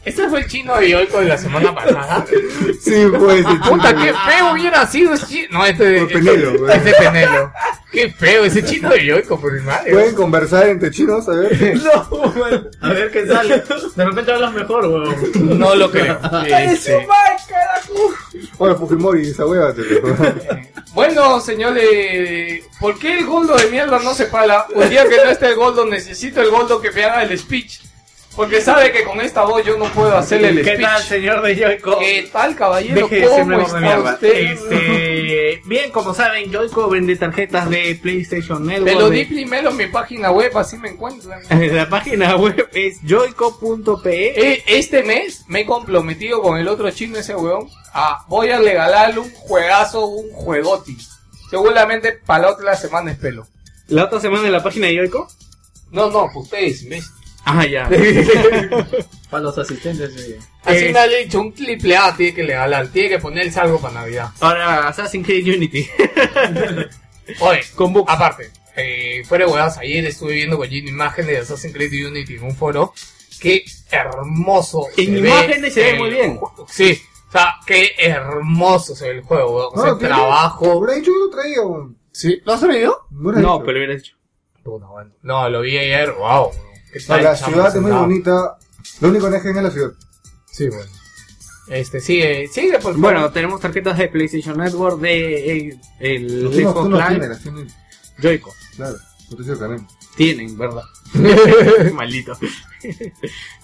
[0.06, 2.26] ese fue el chino de Yoico de la semana pasada.
[2.82, 4.04] sí, pues, el Puta, chino.
[4.04, 5.60] qué feo hubiera sido ese chino.
[5.60, 6.78] No, este, Por Penelo, este, güey.
[6.78, 7.54] ese Penelo.
[7.92, 9.92] Qué feo ese chino de Yoico, por mi madre.
[9.92, 11.52] Pueden conversar entre chinos, a ver.
[12.82, 13.64] A ver qué sale.
[13.96, 15.60] De repente hablas mejor, weón.
[15.60, 16.20] No lo creo.
[16.48, 17.08] Este,
[18.58, 19.82] Oye, Fujimori, esa hueva te
[20.94, 24.66] Bueno, señores, ¿por qué el Goldo de mierda no se pala?
[24.74, 27.80] Un día que no esté el Goldo, necesito el Goldo que me haga el speech.
[28.36, 30.82] Porque sabe que con esta voz yo no puedo hacerle el ¿Qué speech.
[30.82, 32.00] tal, señor de Yoico?
[32.00, 33.08] ¿Qué tal, caballero?
[33.10, 34.14] Deje ¿Cómo de está mierda.
[34.14, 34.34] usted?
[34.34, 38.92] Este, bien, como saben, Yoico vende tarjetas de PlayStation Network.
[38.94, 41.42] Te lo di primero en mi página web, así me encuentran.
[41.76, 44.52] La página web es joico.pe.
[44.54, 48.60] Eh, Este mes me he comprometido con el otro chino, ese weón, a voy a
[48.60, 50.96] regalarle un juegazo, un juegoti.
[51.50, 53.48] Seguramente para la otra semana es pelo.
[53.90, 55.28] La otra semana en la página de Yoico.
[55.92, 57.10] No, no, pues ustedes, ¿ves?
[57.46, 57.90] Ah, ya.
[59.30, 60.40] Para los asistentes de...
[60.64, 60.92] Así Eh.
[60.94, 64.30] me ha dicho, un triple A tiene que regalar, tiene que ponerse algo para Navidad.
[64.40, 65.88] Ahora, Assassin's Creed Unity.
[67.40, 68.12] Oye, Con bugs.
[68.12, 72.36] aparte, eh, fuera de huevas, ayer estuve viendo con Gino imágenes de Assassin's Creed Unity
[72.36, 72.94] en un foro.
[73.40, 74.88] Qué hermoso.
[74.98, 76.38] En se imágenes se ve el muy bien.
[76.40, 79.70] ju- Sí, o sea, qué hermoso se ve el juego, weón.
[79.74, 80.72] O sea, No, el trabajo.
[80.74, 81.98] Habrá dicho que lo traía, weón.
[82.20, 82.42] ¿Sí?
[82.44, 83.08] ¿Lo has traído?
[83.12, 84.14] No, pero hubiera dicho.
[84.62, 85.12] Puta, bueno.
[85.22, 86.52] No, lo vi ayer, wow.
[86.92, 88.58] ¿Qué No, tal, la ciudad es muy bonita.
[89.00, 89.94] Lo único que es la ciudad.
[90.52, 90.92] Sí, bueno.
[91.70, 93.00] Este, sigue, sigue, por favor.
[93.00, 97.08] Bueno, tenemos tarjetas de PlayStation Network de eh, el Los Xbox Live.
[97.08, 97.68] tienes, las tienen.
[98.22, 98.54] Joico.
[98.76, 98.98] Claro,
[99.30, 99.88] no te sirve también.
[100.18, 100.84] Tienen, ¿verdad?
[101.94, 102.38] Maldito.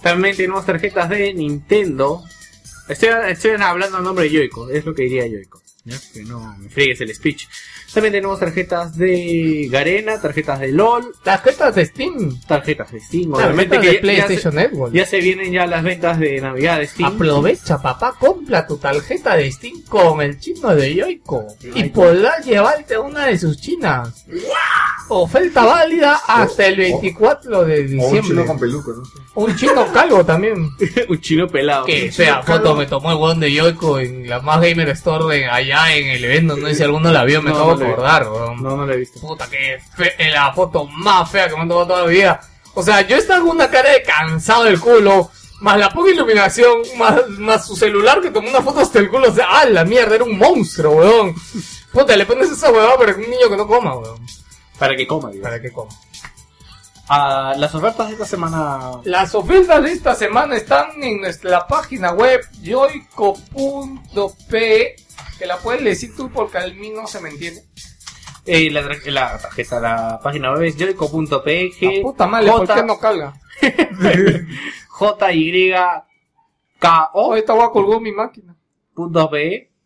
[0.01, 2.23] También tenemos tarjetas de Nintendo.
[2.87, 5.61] Estoy, estoy hablando a nombre de Yoico, es lo que diría Yoico.
[5.85, 5.97] ¿Ya?
[6.13, 7.47] Que no me friegues el speech.
[7.93, 12.41] También tenemos tarjetas de Garena, tarjetas de LOL, Tarjetas de Steam.
[12.45, 13.33] tarjetas de Steam.
[13.33, 14.93] Obviamente Tarjetas que de ya- PlayStation ya, se, Network.
[14.93, 17.13] ya se vienen ya las ventas de Navidad de Steam.
[17.15, 22.97] Aprovecha, papá, compra tu tarjeta de Steam con el chino de Yoico y podrás llevarte
[22.97, 24.25] una de sus chinas.
[25.07, 28.21] Oferta válida hasta el 24 de O un diciembre.
[28.23, 29.03] chino con peluca, ¿no?
[29.35, 30.69] Un chino calvo también.
[31.09, 31.85] Un chino pelado.
[31.85, 35.45] Que fea foto me tomó el weón de Yoico en la más gamer store de
[35.45, 36.55] allá en el evento.
[36.57, 37.93] No sé si alguno la vio, me No, acabo no de la vi.
[37.93, 38.63] acordar, weón.
[38.63, 39.19] No, no lo he visto.
[39.19, 42.39] Puta, que fe- es la foto más fea que me han tomado toda la vida.
[42.73, 45.31] O sea, yo estaba con una cara de cansado del culo,
[45.61, 49.29] más la poca iluminación, más, más su celular que tomó una foto hasta el culo.
[49.29, 51.35] O sea, ah, la mierda, era un monstruo, weón.
[51.93, 54.19] Puta, le pones esa huevada para un niño que no coma, weón.
[54.77, 55.31] Para que coma.
[55.41, 55.91] Para que coma.
[57.07, 58.93] Ah, las ofertas de esta semana.
[59.03, 62.41] Las ofertas de esta semana están en nuestra página web
[63.75, 64.95] yoico.p
[65.39, 67.61] que la puedes decir tú porque al mí no se me entiende.
[68.45, 71.81] Eh, la, tra- la tarjeta, la página web es joico.pg.
[71.81, 73.33] La puta madre, ¿por qué no carga?
[74.99, 75.73] JYKO.pe.
[76.81, 78.55] Ahorita voy a colgar mi máquina.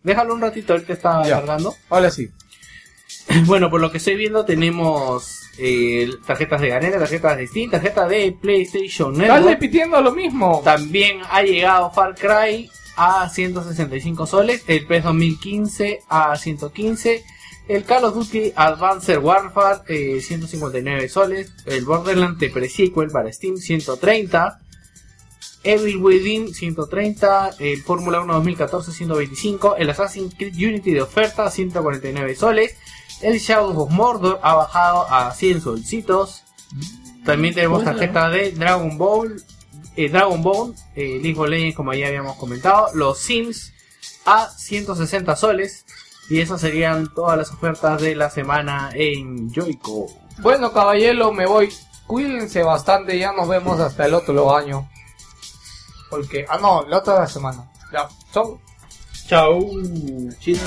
[0.03, 1.35] Déjalo un ratito, ahorita está Ya.
[1.37, 1.73] cargando.
[1.89, 2.29] Ahora sí.
[3.45, 8.09] Bueno, por lo que estoy viendo, tenemos eh, tarjetas de Garena, tarjetas de Steam, tarjetas
[8.09, 9.45] de PlayStation Estás Network.
[9.53, 10.61] repitiendo lo mismo.
[10.63, 17.23] También ha llegado Far Cry a 165 soles, el PES 2015 a 115,
[17.69, 24.59] el Call of Duty Advanced Warfare eh, 159 soles, el Borderlands Pre-Sequel para Steam 130,
[25.63, 32.35] Evil Within 130, el Fórmula 1 2014 125, el Assassin's Creed Unity de oferta 149
[32.35, 32.75] soles,
[33.21, 36.43] el Shadow of Mordor ha bajado a 100 solcitos,
[37.23, 39.41] también tenemos tarjeta de Dragon Ball,
[39.99, 43.73] eh, Dragon Ball, eh, League of Legends como ya habíamos comentado, los Sims
[44.25, 45.85] a 160 soles
[46.29, 50.07] y esas serían todas las ofertas de la semana en Joico.
[50.37, 51.69] Bueno, caballero, me voy.
[52.07, 54.89] Cuídense bastante, ya nos vemos hasta el otro año.
[56.09, 57.69] Porque, ah, no, la otra semana.
[57.91, 58.57] Ya, chau.
[59.27, 59.59] Chao.
[60.39, 60.61] Chino.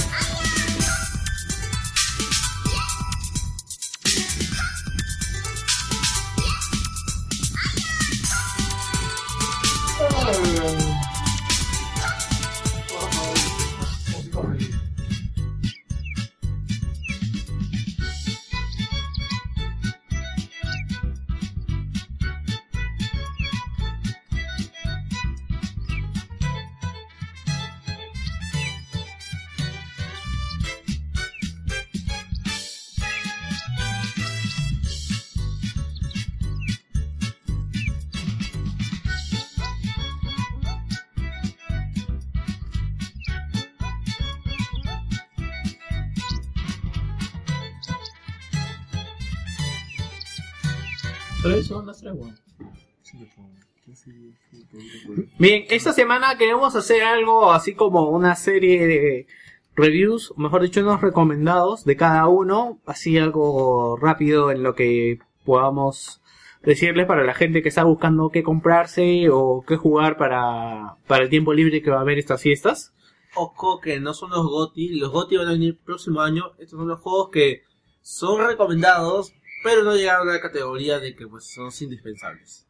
[55.38, 59.26] Bien, esta semana queremos hacer algo así como una serie de
[59.74, 66.20] reviews, mejor dicho, unos recomendados de cada uno, así algo rápido en lo que podamos
[66.62, 71.30] decirles para la gente que está buscando qué comprarse o qué jugar para, para el
[71.30, 72.92] tiempo libre que va a haber estas fiestas.
[73.34, 76.52] Ojo que no son los GOTI, los GOTI van a venir el próximo año.
[76.58, 77.62] Estos son los juegos que
[78.02, 79.32] son recomendados,
[79.64, 82.66] pero no llegaron a la categoría de que pues son indispensables.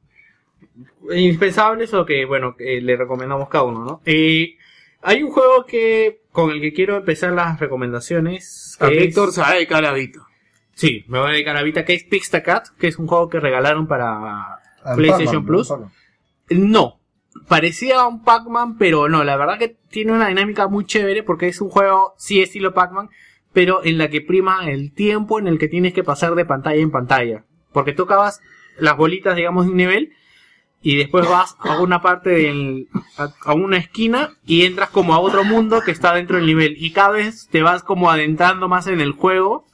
[1.11, 4.01] Indispensables o que, bueno, que le recomendamos cada uno, ¿no?
[4.05, 4.57] Eh,
[5.03, 8.77] hay un juego que con el que quiero empezar las recomendaciones.
[8.81, 10.21] A que es- Víctor se va a dedicar a Vito.
[10.75, 13.41] Sí, me voy a dedicar a Vita, que es Pixtacat, que es un juego que
[13.41, 14.59] regalaron para
[14.97, 15.73] PlayStation Plus.
[16.51, 17.01] No,
[17.49, 21.61] parecía un Pac-Man, pero no, la verdad que tiene una dinámica muy chévere porque es
[21.61, 23.11] un juego, sí, estilo Pac-Man,
[23.53, 26.81] pero en la que prima el tiempo en el que tienes que pasar de pantalla
[26.81, 27.45] en pantalla.
[27.73, 28.41] Porque tú acabas
[28.79, 30.13] las bolitas, digamos, de un nivel
[30.83, 35.45] y después vas a una parte del, a, una esquina y entras como a otro
[35.45, 39.01] mundo que está dentro del nivel y cada vez te vas como adentrando más en
[39.01, 39.65] el juego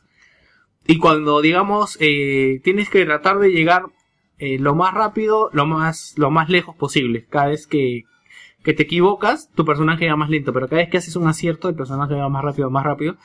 [0.87, 3.85] y cuando digamos eh, tienes que tratar de llegar
[4.39, 7.27] eh, lo más rápido, lo más, lo más lejos posible.
[7.29, 8.05] Cada vez que,
[8.63, 11.69] que te equivocas, tu personaje va más lento, pero cada vez que haces un acierto,
[11.69, 13.17] el personaje va más rápido, más rápido.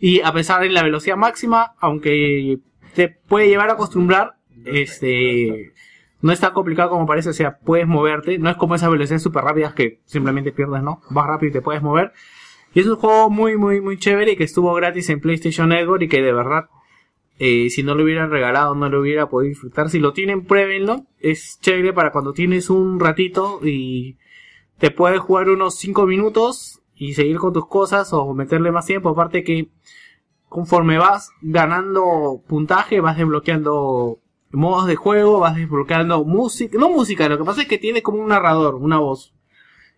[0.00, 2.58] Y a pesar de la velocidad máxima, aunque
[2.94, 4.34] te puede llevar a acostumbrar,
[4.64, 5.72] este,
[6.20, 9.22] no es tan complicado como parece, o sea, puedes moverte, no es como esas velocidades
[9.22, 11.00] súper rápidas que simplemente pierdes, ¿no?
[11.10, 12.12] Vas rápido y te puedes mover.
[12.74, 16.02] Y es un juego muy, muy, muy chévere y que estuvo gratis en PlayStation Network
[16.02, 16.68] y que de verdad
[17.38, 19.90] eh, si no lo hubieran regalado no lo hubiera podido disfrutar.
[19.90, 21.06] Si lo tienen, pruébenlo.
[21.18, 24.16] Es chévere para cuando tienes un ratito y
[24.78, 29.10] te puedes jugar unos 5 minutos y seguir con tus cosas o meterle más tiempo.
[29.10, 29.68] Aparte que
[30.48, 34.20] conforme vas ganando puntaje, vas desbloqueando
[34.56, 36.78] modos de juego, vas desbloqueando música.
[36.78, 39.34] No música, lo que pasa es que tiene como un narrador, una voz.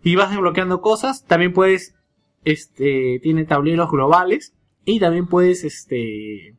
[0.02, 1.24] Y vas desbloqueando cosas.
[1.24, 1.94] También puedes,
[2.44, 4.54] este, tiene tableros globales.
[4.84, 6.54] Y también puedes, este,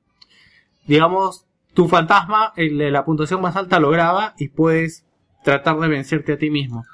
[0.88, 5.06] digamos, tu fantasma, el la puntuación más alta lo graba y puedes
[5.44, 6.86] tratar de vencerte a ti mismo.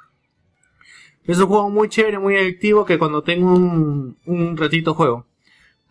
[1.25, 5.25] Es un juego muy chévere, muy adictivo que cuando tengo un, un ratito juego.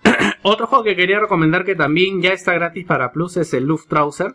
[0.42, 4.34] Otro juego que quería recomendar que también ya está gratis para Plus es el Luftrauser.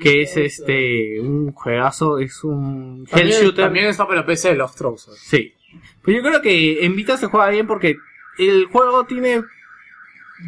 [0.00, 3.64] Que es este, un juegazo, es un hell También, shooter.
[3.64, 5.18] también está para PC Lost Trousers.
[5.18, 5.54] Sí.
[6.02, 7.96] Pero yo creo que en Vita se juega bien porque
[8.38, 9.42] el juego tiene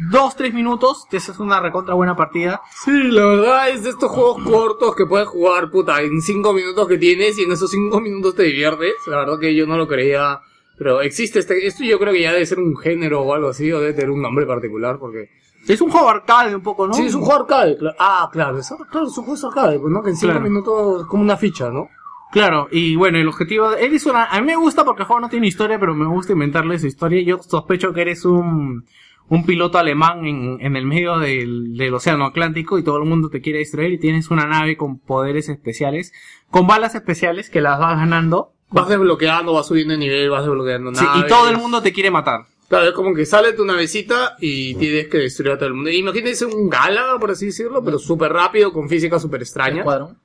[0.09, 2.61] 2-3 minutos, que esa es una recontra buena partida.
[2.85, 6.87] Sí, la verdad es de estos juegos cortos que puedes jugar, puta, en 5 minutos
[6.87, 8.93] que tienes y en esos 5 minutos te diviertes.
[9.07, 10.39] La verdad que yo no lo creía.
[10.77, 13.71] Pero existe este, esto yo creo que ya debe ser un género o algo así,
[13.71, 15.29] o debe tener un nombre particular, porque...
[15.67, 16.93] Es un juego arcade un poco, ¿no?
[16.93, 17.77] Sí, es un juego arcade.
[17.99, 20.01] Ah, claro, es, claro, es un juego arcade, pues, ¿no?
[20.03, 20.47] Que en 5 Claro.
[20.47, 21.87] minutos es como una ficha, ¿no?
[22.31, 25.19] Claro, y bueno, el objetivo, él es una, a mí me gusta porque el juego
[25.19, 27.21] no tiene historia, pero me gusta inventarle su historia.
[27.23, 28.85] Yo sospecho que eres un,
[29.27, 33.29] un piloto alemán en, en el medio del, del océano Atlántico y todo el mundo
[33.29, 36.13] te quiere distraer y tienes una nave con poderes especiales,
[36.49, 38.53] con balas especiales que las vas ganando.
[38.69, 41.27] Vas desbloqueando, vas subiendo de nivel, vas desbloqueando Sí, y naves.
[41.27, 42.45] todo el mundo te quiere matar.
[42.71, 45.89] Claro, es como que sale tu navecita y tienes que destruir a todo el mundo.
[45.89, 49.79] Imagínense un Galaga, por así decirlo, pero súper rápido, con física súper extraña.
[49.79, 50.17] Escuadrón.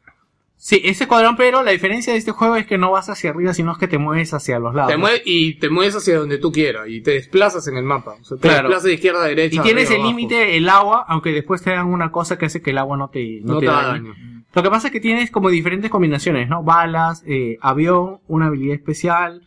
[0.57, 3.53] Sí, ese escuadrón, pero la diferencia de este juego es que no vas hacia arriba,
[3.53, 4.93] sino es que te mueves hacia los lados.
[4.93, 8.13] Te mueves y te mueves hacia donde tú quieras y te desplazas en el mapa.
[8.21, 8.69] O sea, te Claro.
[8.69, 9.57] desplazas de izquierda a derecha.
[9.61, 12.63] Y tienes arriba, el límite, el agua, aunque después te dan una cosa que hace
[12.63, 14.09] que el agua no te, no No te te da dañe.
[14.11, 14.15] daño.
[14.55, 16.63] Lo que pasa es que tienes como diferentes combinaciones, ¿no?
[16.63, 19.43] Balas, eh, avión, una habilidad especial,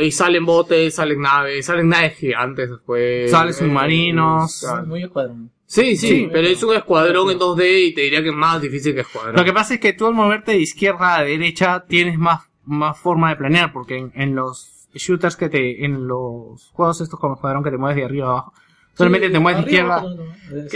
[0.00, 3.30] Y salen botes, salen naves, salen naves gigantes después.
[3.30, 4.64] Salen submarinos.
[4.64, 5.50] Eh, Muy escuadrón.
[5.66, 6.28] Sí, sí, Sí.
[6.32, 9.36] pero es un escuadrón en 2D y te diría que es más difícil que escuadrón.
[9.36, 12.98] Lo que pasa es que tú al moverte de izquierda a derecha tienes más, más
[12.98, 17.34] forma de planear, porque en, en los shooters que te, en los juegos estos como
[17.34, 18.52] escuadrón que te mueves de arriba a abajo,
[18.94, 20.04] solamente te mueves de izquierda.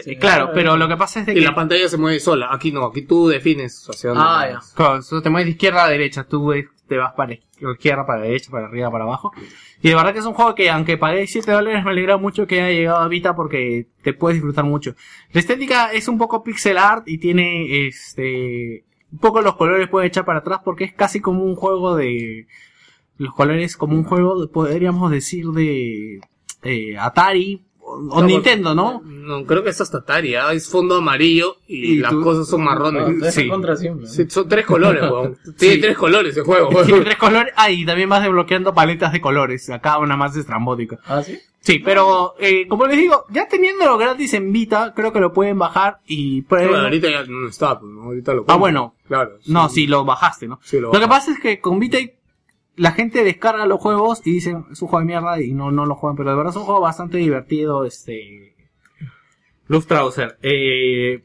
[0.05, 2.49] Que- claro, pero lo que pasa es de Y que la pantalla se mueve sola.
[2.51, 4.73] Aquí no, aquí tú defines hacia dónde Ah, vas.
[4.75, 8.23] Claro, eso te mueves de izquierda a derecha, tú ves- te vas para izquierda, para
[8.23, 9.33] derecha, para arriba, para abajo.
[9.83, 12.47] Y de verdad que es un juego que aunque pagué 7 dólares me alegra mucho
[12.47, 14.94] que haya llegado a Vita porque te puedes disfrutar mucho.
[15.33, 20.08] La estética es un poco pixel art y tiene este un poco los colores puede
[20.08, 22.47] echar para atrás porque es casi como un juego de
[23.17, 26.20] los colores como un juego podríamos decir de
[26.62, 29.00] eh, Atari o, No, Nintendo, ¿no?
[29.05, 30.52] No, creo que es hasta Atari, ¿ah?
[30.52, 33.34] es fondo amarillo y, Y las tú- cosas son marrones.
[33.34, 33.49] Sí.
[33.49, 34.07] contra siempre.
[34.07, 35.36] Sí, son tres colores, weón.
[35.58, 35.81] Tiene Sí.
[35.81, 36.70] tres colores el juego.
[36.84, 37.52] Tiene tres colores.
[37.57, 39.68] Ah, y también vas desbloqueando paletas de colores.
[39.70, 40.99] Acá una más estrambótica.
[41.07, 41.39] ¿Ah, sí?
[41.60, 45.58] Sí, pero eh, como les digo, ya teniéndolo gratis en Vita, creo que lo pueden
[45.58, 46.68] bajar y pueden...
[46.68, 48.05] Bueno, ahorita ya no está, pues, ¿no?
[48.05, 48.58] ahorita lo Ah, compro.
[48.60, 48.94] bueno.
[49.08, 49.33] Claro.
[49.47, 49.75] No, sí.
[49.83, 50.60] si lo bajaste, ¿no?
[50.62, 51.99] Sí, lo Lo que pasa es que con Vita
[52.78, 55.84] la gente descarga los juegos y dicen, es un juego de mierda y no, no
[55.84, 58.55] lo juegan, pero de verdad es un juego bastante divertido, este...
[59.66, 60.39] Luftrauser.
[60.42, 61.24] Eh...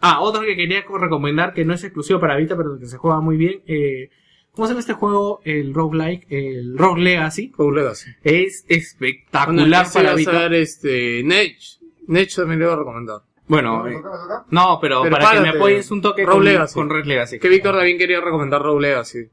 [0.00, 3.20] Ah, otro que quería recomendar que no es exclusivo para Vita, pero que se juega
[3.20, 3.62] muy bien.
[3.66, 4.10] Eh...
[4.52, 5.40] ¿Cómo se llama este juego?
[5.44, 7.52] El Roguelike, el Rogue Legacy.
[7.58, 8.10] Rogue Legacy.
[8.22, 10.46] Es espectacular para Vita.
[10.46, 11.78] este, Nech.
[12.06, 13.20] Nech también le voy a recomendar.
[13.48, 14.00] Bueno, eh,
[14.50, 16.74] no, pero, Pero para que me apoyes un toque Rogue con, Legacy.
[16.74, 17.38] con Rogue Legacy.
[17.38, 19.28] Que Víctor también quería recomendar Rogue Legacy.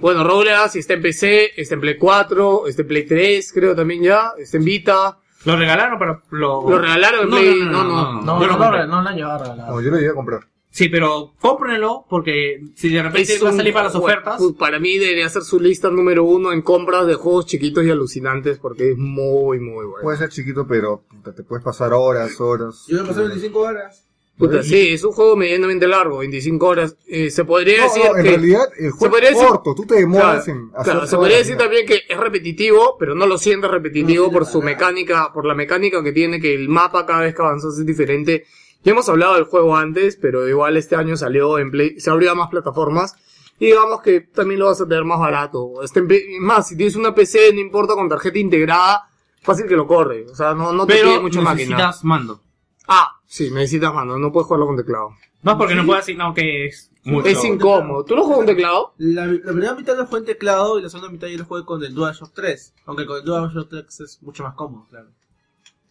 [0.00, 3.74] Bueno, Rogue Legacy está en PC, está en Play 4, está en Play 3, creo
[3.74, 5.18] también ya, está en Vita.
[5.44, 6.22] Lo regalaron para...
[6.30, 7.54] Lo, Lo regalaron en No, Play...
[7.60, 8.80] no, no, no, No, lo no, compré.
[8.80, 9.74] no, no la lleva regalado.
[9.74, 10.40] No, yo lo llegué a comprar.
[10.72, 14.40] Sí, pero cómprenlo porque si de repente va a salir para las ofertas.
[14.56, 18.58] Para mí debería ser su lista número uno en compras de juegos chiquitos y alucinantes
[18.58, 20.02] porque es muy, muy bueno.
[20.02, 22.84] Puede ser chiquito, pero puta, te puedes pasar horas, horas.
[22.86, 24.06] Yo me pasé 25 horas.
[24.40, 26.96] Puta, sí, es un juego medianamente largo, 25 horas.
[27.06, 28.30] Eh, se podría No, decir no, en que...
[28.30, 31.36] realidad el juego es decir- corto, tú te demoras Claro, en hacer claro, se podría
[31.38, 35.54] decir también que es repetitivo, pero no lo sientes repetitivo por su mecánica, por la
[35.54, 38.44] mecánica que tiene, que el mapa cada vez que avanzas es diferente.
[38.82, 42.32] Ya hemos hablado del juego antes, pero igual este año salió en Play, se abrió
[42.32, 43.14] a más plataformas.
[43.58, 45.82] Y digamos que también lo vas a tener más barato.
[45.82, 49.02] Este, en más, si tienes una PC, no importa, con tarjeta integrada,
[49.42, 50.24] fácil que lo corre.
[50.30, 51.76] O sea, no, no te pide pero mucha máquina.
[51.76, 52.40] necesitas mando.
[52.88, 55.14] Ah, sí, necesitas mano, no puedes jugarlo con teclado.
[55.42, 57.28] No porque no puedas, sino que es mucho.
[57.28, 58.04] Es incómodo.
[58.04, 58.94] ¿Tú lo juegas con teclado?
[58.98, 61.64] La, la primera mitad lo jugué en teclado y la segunda mitad yo lo jugué
[61.64, 62.74] con el DualShock 3.
[62.86, 65.08] Aunque con el DualShock 3 es mucho más cómodo, claro.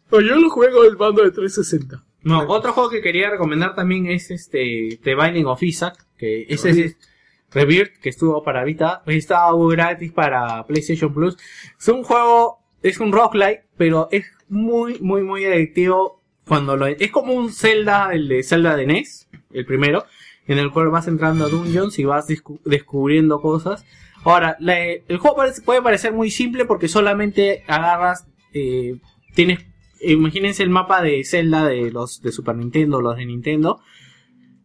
[0.10, 2.04] Pues yo lo juego el mando de 360.
[2.24, 6.70] No, otro juego que quería recomendar también es este The Binding of Isaac, que ese
[6.72, 6.98] es
[7.52, 11.38] Rebirth, que estuvo para Vita, estaba gratis para PlayStation Plus.
[11.80, 16.19] Es un juego, es un roguelike, pero es muy, muy, muy adictivo
[16.50, 20.04] cuando lo, es como un Zelda, el de Zelda de NES, el primero,
[20.48, 23.86] en el cual vas entrando a dungeons y vas descu- descubriendo cosas.
[24.26, 28.98] Ahora, la- el juego puede parecer muy simple porque solamente agarras, eh,
[29.36, 29.60] tienes,
[30.02, 33.80] imagínense el mapa de Zelda de los de Super Nintendo, los de Nintendo.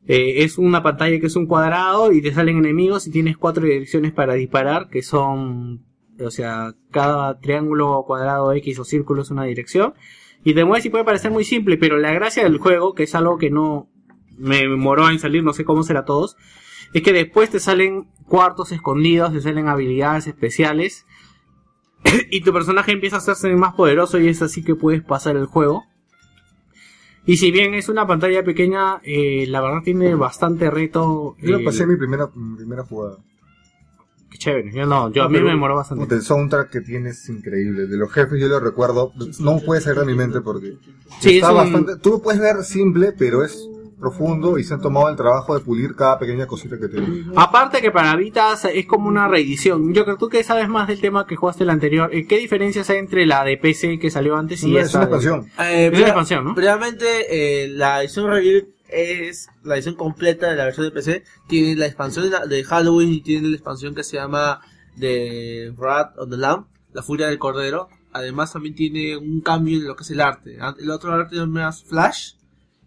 [0.06, 3.64] Eh, es una pantalla que es un cuadrado y te salen enemigos y tienes cuatro
[3.64, 5.84] direcciones para disparar que son,
[6.20, 9.94] o sea, cada triángulo, cuadrado, X o círculo es una dirección.
[10.44, 13.38] Y mueves y puede parecer muy simple, pero la gracia del juego, que es algo
[13.38, 13.88] que no
[14.36, 16.36] me demoró en salir, no sé cómo será a todos,
[16.92, 21.06] es que después te salen cuartos escondidos, te salen habilidades especiales
[22.30, 25.46] y tu personaje empieza a hacerse más poderoso y es así que puedes pasar el
[25.46, 25.84] juego.
[27.26, 31.36] Y si bien es una pantalla pequeña, eh, la verdad tiene bastante reto.
[31.40, 33.16] Yo eh, pasé en mi primera, mi primera jugada.
[34.34, 36.12] Qué chévere, yo no, yo a No, mí pero- me demoró bastante.
[36.12, 37.86] El soundtrack que tiene es increíble.
[37.86, 39.12] De los jefes yo lo recuerdo.
[39.38, 40.72] No puede salir de mi mente porque
[41.20, 41.96] Sí, está es un- bastante.
[42.02, 43.64] Tú lo puedes ver simple, pero es
[44.00, 47.26] profundo y se han tomado el trabajo de pulir cada pequeña cosita que tiene.
[47.36, 49.94] Aparte que para Vita es como una reedición.
[49.94, 52.38] Yo creo que tú que sabes más del tema que jugaste el anterior, eh, ¿qué
[52.38, 54.98] diferencias hay entre la de PC que salió antes y Una- es esta?
[54.98, 55.50] una de- expansión.
[55.64, 56.54] Eh, Es una expansión, ¿no?
[56.56, 61.24] Previamente, eh, la edición Rebirth es la edición completa de la versión de PC.
[61.48, 64.60] Tiene la expansión de, Halloween y tiene la expansión que se llama
[64.98, 67.88] The Wrath of the Lamb, la furia del cordero.
[68.12, 70.58] Además también tiene un cambio en lo que es el arte.
[70.78, 72.34] El otro arte es más flash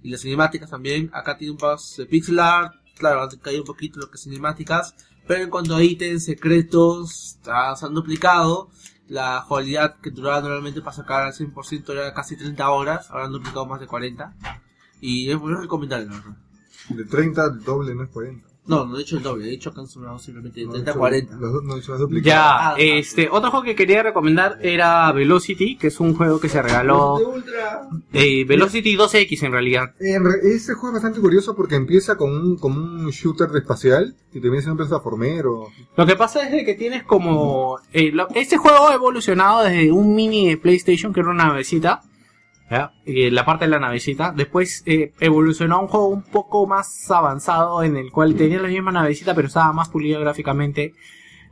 [0.02, 1.10] y las cinemáticas también.
[1.14, 2.74] Acá tiene un poco de pixel art.
[2.98, 4.96] Claro, caído un poquito lo que es cinemáticas.
[5.28, 8.70] Pero en cuanto a ítems secretos, se han duplicado.
[9.08, 13.12] La jugabilidad que duraba normalmente para sacar al 100% era casi 30 horas.
[13.12, 14.36] Ahora han duplicado más de 40.
[15.02, 16.38] Y es muy recomendable, la verdad.
[16.90, 18.48] De 30 el doble no es 40.
[18.68, 19.46] No, no he dicho el doble.
[19.48, 21.36] He dicho que han sonado simplemente de No, 30 a eso- 40.
[21.38, 22.26] Los dos no hizo duplicado.
[22.36, 26.50] Ya, Ah, este, otro juego que quería recomendar era Velocity, que es un juego que
[26.50, 27.18] se regaló,
[28.14, 29.94] eh, Velocity 2X en realidad.
[30.00, 33.60] En re- Este juego es bastante curioso porque empieza con un, como un shooter de
[33.60, 35.68] espacial y termina siendo un plataformero.
[35.96, 39.92] Lo que pasa es de que tienes como, eh, lo- este juego ha evolucionado desde
[39.94, 42.02] un mini de PlayStation que era una navecita,
[42.70, 42.94] ¿ya?
[43.06, 47.10] Y la parte de la navecita, después eh, evolucionó a un juego un poco más
[47.10, 50.94] avanzado en el cual tenía la misma navecita pero estaba más pulido gráficamente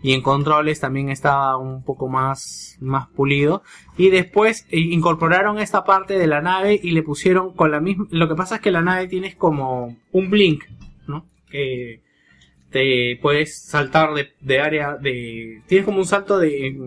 [0.02, 3.64] y en controles también estaba un poco más, más pulido.
[3.98, 8.06] Y después eh, incorporaron esta parte de la nave y le pusieron con la misma...
[8.12, 10.64] Lo que pasa es que la nave tienes como un blink,
[11.08, 11.26] ¿no?
[11.50, 12.02] Que
[12.70, 15.64] te puedes saltar de, de área de...
[15.66, 16.68] Tienes como un salto de...
[16.68, 16.78] eh,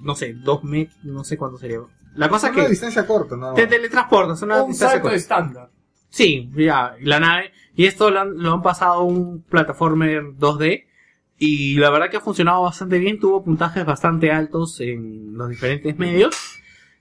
[0.00, 1.80] No sé, dos metros, no sé cuánto sería.
[2.16, 5.16] La cosa es una que distancia corta, nada te teletransportas, una Un distancia salto corta.
[5.16, 5.70] estándar.
[6.08, 7.52] Sí, ya, la nave.
[7.74, 10.84] Y esto lo han, lo han pasado a un plataformer 2D.
[11.38, 13.20] Y la verdad que ha funcionado bastante bien.
[13.20, 16.34] Tuvo puntajes bastante altos en los diferentes medios.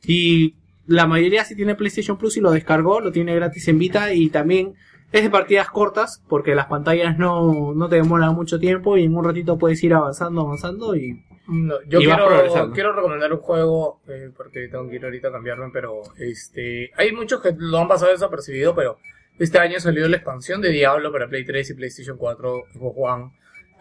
[0.04, 4.14] Y la mayoría sí tiene PlayStation Plus y lo descargó, lo tiene gratis en Vita
[4.14, 4.74] y también
[5.12, 9.16] es de partidas cortas porque las pantallas no, no te demoran mucho tiempo y en
[9.16, 14.32] un ratito puedes ir avanzando, avanzando y No, yo quiero, quiero recomendar un juego, eh,
[14.36, 18.12] porque tengo que ir ahorita a cambiarme, pero este hay muchos que lo han pasado
[18.12, 18.98] desapercibido, pero
[19.38, 23.32] este año salió la expansión de Diablo para Play 3 y PlayStation 4 Xbox One.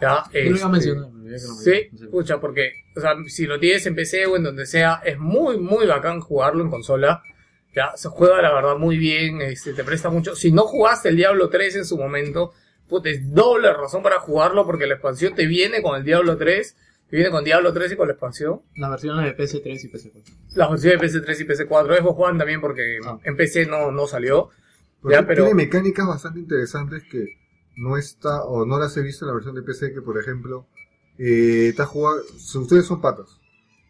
[0.01, 3.87] Ya, Yo lo iba a este, me Sí, escucha, porque, o sea, si lo tienes
[3.87, 7.23] en PC o en donde sea, es muy, muy bacán jugarlo en consola.
[7.75, 10.35] Ya, se juega la verdad muy bien, este, te presta mucho.
[10.35, 12.53] Si no jugaste el Diablo 3 en su momento,
[12.89, 16.77] puta, es doble razón para jugarlo porque la expansión te viene con el Diablo 3,
[17.09, 18.63] te viene con Diablo 3 y con la expansión.
[18.77, 20.23] Las versiones de PS3 y PS4.
[20.55, 23.19] Las versiones de PC3 y PC4, Xbox One también porque Ah.
[23.25, 24.51] en PC no, no salió.
[25.09, 27.27] Ya, pero- Tiene mecánicas bastante interesantes que
[27.77, 30.67] no está o no las he visto en la versión de PC que por ejemplo
[31.19, 33.39] eh, está jugando, si ustedes son patas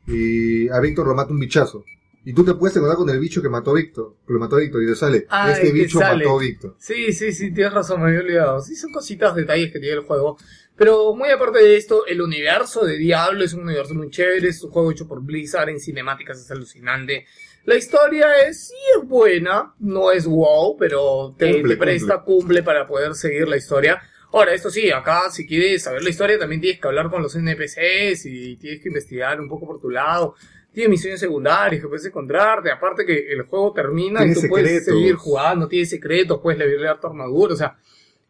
[0.07, 1.85] y a Víctor lo mata un bichazo
[2.25, 4.57] y tú te puedes encontrar con el bicho que mató a Víctor, que lo mató
[4.57, 6.25] a Víctor y te sale, Ah, este bicho sale.
[6.25, 6.75] mató a Víctor.
[6.79, 8.61] Sí, sí, sí, tienes razón, me había olvidado.
[8.63, 10.39] Sí, son cositas, detalles que tiene el juego.
[10.77, 14.63] Pero muy aparte de esto, el universo de Diablo es un universo muy chévere, es
[14.63, 17.27] un juego hecho por Blizzard en cinemáticas, es alucinante.
[17.65, 22.63] La historia es, sí es buena, no es wow, pero te, Cumple, te presta, cumple
[22.63, 24.03] para poder seguir la historia.
[24.33, 27.37] Ahora, esto sí, acá si quieres saber la historia también tienes que hablar con los
[27.37, 30.35] NPCs y tienes que investigar un poco por tu lado.
[30.73, 35.15] Tiene misiones secundarias que puedes encontrarte, aparte que el juego termina y tú puedes seguir
[35.15, 37.79] jugando, tiene secretos, puedes levelear tu armadura, o sea,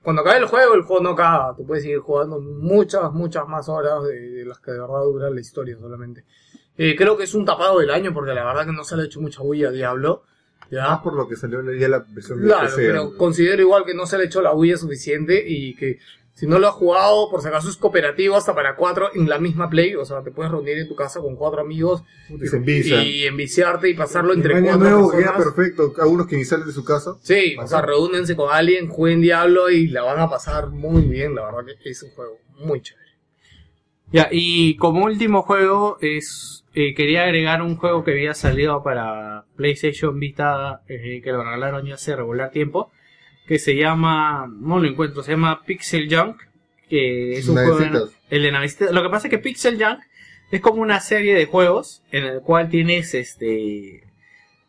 [0.04, 3.68] cuando acabe el juego, el juego no acaba, tú puedes seguir jugando muchas, muchas más
[3.68, 6.24] horas de, de las que de verdad dura la historia solamente.
[6.76, 9.02] Eh, creo que es un tapado del año porque la verdad que no se le
[9.02, 10.22] ha hecho mucha bulla a Diablo.
[10.70, 10.88] ¿ya?
[10.88, 12.76] Más por lo que salió ya la versión de Claro, PC.
[12.86, 15.98] pero considero igual que no se le echó la bulla suficiente y que
[16.34, 19.38] si no lo has jugado, por si acaso es cooperativo hasta para cuatro en la
[19.38, 23.26] misma play, o sea, te puedes reunir en tu casa con cuatro amigos Y y
[23.26, 25.36] enviciarte y pasarlo entre Año cuatro nuevo personas.
[25.36, 27.16] queda perfecto, algunos que ni salen de su casa.
[27.22, 31.36] Sí, o sea, reúnense con alguien, jueguen Diablo y la van a pasar muy bien,
[31.36, 33.04] la verdad que es un juego muy chévere.
[34.10, 39.44] Ya, y como último juego es eh, quería agregar un juego que había salido para
[39.56, 42.90] PlayStation Vita eh, que lo regalaron ya hace regular tiempo
[43.46, 46.42] que se llama no lo encuentro se llama Pixel Junk
[46.88, 47.86] que es un juego de,
[48.30, 50.00] el de lo que pasa es que Pixel Junk
[50.50, 54.04] es como una serie de juegos en el cual tienes este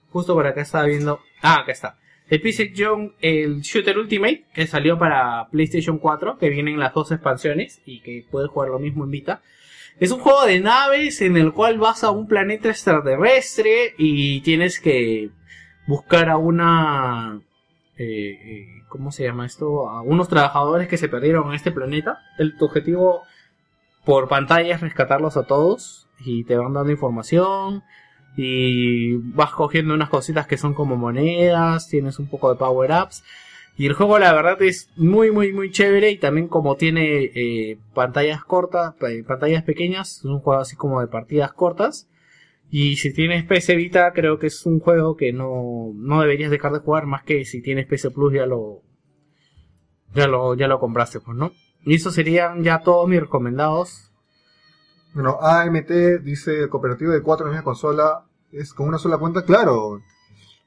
[0.09, 1.97] justo por acá estaba viendo ah acá está.
[2.29, 7.11] El Pixel Junk el Shooter Ultimate que salió para PlayStation 4 que vienen las dos
[7.11, 9.41] expansiones y que puedes jugar lo mismo en Vita.
[9.97, 14.81] Es un juego de naves en el cual vas a un planeta extraterrestre y tienes
[14.81, 15.29] que
[15.87, 17.39] buscar a una...
[17.97, 19.89] eh, eh, ¿Cómo se llama esto?
[19.89, 22.19] A unos trabajadores que se perdieron en este planeta.
[22.37, 23.23] El, tu objetivo
[24.03, 27.83] por pantalla es rescatarlos a todos y te van dando información
[28.37, 33.23] y vas cogiendo unas cositas que son como monedas, tienes un poco de power-ups.
[33.77, 37.77] Y el juego la verdad es muy muy muy chévere y también como tiene eh,
[37.93, 42.07] pantallas cortas, eh, pantallas pequeñas, es un juego así como de partidas cortas.
[42.77, 46.73] Y si tienes PC Vita creo que es un juego que no, no deberías dejar
[46.73, 48.81] de jugar más que si tienes PC Plus ya lo
[50.13, 51.53] ya lo ya lo compraste pues no.
[51.85, 54.11] Y esos serían ya todos mis recomendados.
[55.13, 55.89] Bueno, AMT
[56.21, 60.01] dice cooperativo de cuatro en misma consola es con una sola cuenta, claro.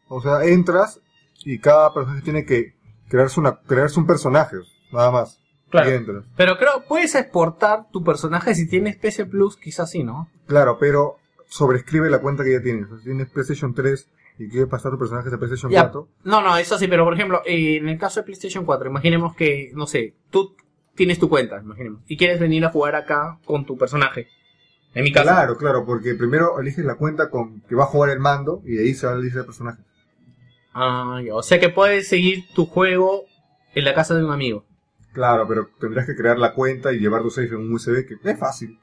[0.08, 1.02] O sea, entras
[1.44, 2.72] y cada personaje tiene que
[3.10, 4.56] crearse una crearse un personaje,
[4.92, 5.42] nada más.
[5.68, 5.90] Claro.
[5.90, 6.24] Y entras.
[6.38, 10.30] Pero creo puedes exportar tu personaje si tienes PC Plus, quizás sí, ¿no?
[10.46, 12.88] Claro, pero sobrescribe la cuenta que ya tienes.
[12.98, 15.82] Si tienes PlayStation 3 y quieres pasar tu personaje a PlayStation Ya.
[15.82, 18.88] 4, No, no, eso sí, pero por ejemplo, eh, en el caso de PlayStation 4,
[18.90, 20.54] imaginemos que, no sé, tú
[20.94, 24.28] tienes tu cuenta, imaginemos, y quieres venir a jugar acá con tu personaje.
[24.94, 25.26] En mi caso.
[25.26, 28.74] Claro, claro, porque primero eliges la cuenta con que va a jugar el mando y
[28.74, 29.82] de ahí se va a elegir el personaje.
[30.72, 33.24] Ah, ya, o sea que puedes seguir tu juego
[33.74, 34.64] en la casa de un amigo.
[35.12, 38.30] Claro, pero tendrás que crear la cuenta y llevar tu save en un USB, que
[38.30, 38.78] es fácil.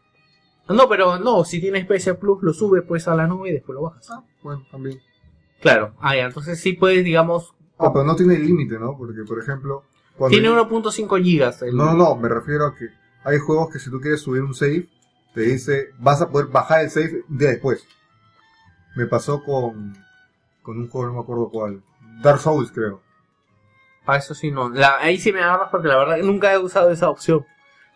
[0.67, 3.75] No, pero no, si tienes PC Plus lo subes pues a la nube y después
[3.75, 4.09] lo bajas.
[4.11, 4.99] Ah, bueno, también.
[5.61, 8.97] Claro, ah, ya, entonces sí puedes, digamos, Ah, pero no tiene límite, ¿no?
[8.97, 9.83] Porque, por ejemplo...
[10.17, 11.61] cuando tiene yo- 1.5 gigas.
[11.61, 12.87] el- No, no, no, me refiero a que
[13.23, 14.87] hay juegos que si tú quieres subir un save,
[15.33, 17.85] te dice, vas a poder bajar el save un día después.
[18.95, 19.93] Me pasó con,
[20.61, 21.83] con un juego, no me acuerdo cuál.
[22.21, 23.01] Dark Souls, creo.
[24.05, 24.69] Ah, eso sí no.
[24.69, 27.45] La, ahí sí me agarras porque la verdad nunca he usado esa opción.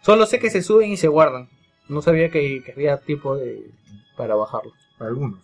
[0.01, 1.47] Solo sé que se suben y se guardan.
[1.89, 3.71] No sabía que, que había tiempo de
[4.15, 4.73] para bajarlo.
[4.99, 5.39] Algunos.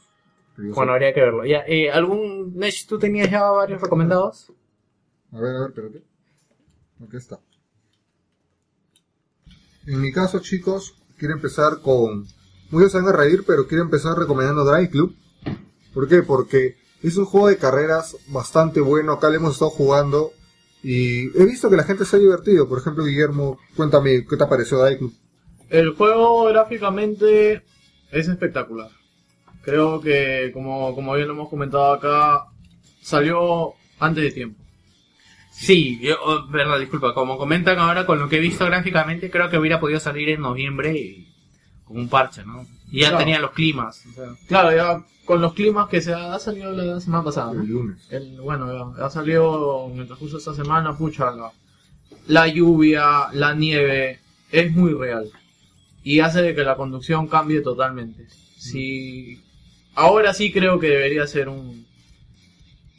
[0.57, 1.45] Bueno, habría que verlo.
[1.45, 4.51] Ya, eh, ¿algún Nesh tú tenías ya varios recomendados?
[5.31, 6.03] A ver, a ver, espérate.
[7.05, 7.39] Aquí está.
[9.85, 12.25] En mi caso, chicos, quiero empezar con...
[12.71, 15.15] Muchos se van a reír, pero quiero empezar recomendando Drive Club.
[15.93, 16.23] ¿Por qué?
[16.23, 19.13] Porque es un juego de carreras bastante bueno.
[19.13, 20.31] Acá le hemos estado jugando
[20.81, 22.67] y he visto que la gente se ha divertido.
[22.67, 25.11] Por ejemplo, Guillermo, cuéntame, ¿qué te pareció Daiku?
[25.69, 27.61] El juego gráficamente
[28.11, 28.89] es espectacular.
[29.63, 32.45] Creo que, como, como bien lo hemos comentado acá,
[33.01, 34.61] salió antes de tiempo.
[35.51, 39.49] Sí, yo, oh, verdad, disculpa, como comentan ahora con lo que he visto gráficamente, creo
[39.49, 41.31] que hubiera podido salir en noviembre y-
[41.85, 42.65] con un parche, ¿no?
[42.91, 43.17] Y ya Claro.
[43.23, 44.03] tenía los climas.
[44.05, 44.25] o sea.
[44.47, 47.51] Claro, ya con los climas que se ha, ha salido la semana pasada.
[47.53, 48.05] El lunes.
[48.11, 51.51] El- bueno, ya, ha salido mientras justo esta semana, pucha, la,
[52.27, 54.19] la lluvia, la nieve,
[54.51, 55.31] es muy real.
[56.05, 58.27] Y hace de que la conducción cambie totalmente.
[58.59, 59.41] Si,
[59.95, 61.83] ahora sí creo que debería ser un...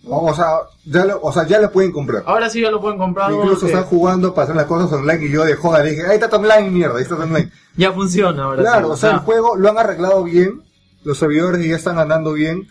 [0.08, 0.46] O sea,
[0.84, 2.24] ya lo, o sea, ya lo pueden comprar.
[2.26, 3.30] Ahora sí ya lo pueden comprar.
[3.30, 6.04] Incluso porque están jugando para hacer las cosas online y yo de joda le dije,
[6.04, 7.52] ahí está online, mierda, ahí está online.
[7.76, 8.62] Ya funciona ahora.
[8.62, 8.92] Claro, sí.
[8.92, 10.62] o sea, el juego lo han arreglado bien,
[11.04, 12.66] los servidores ya están andando bien.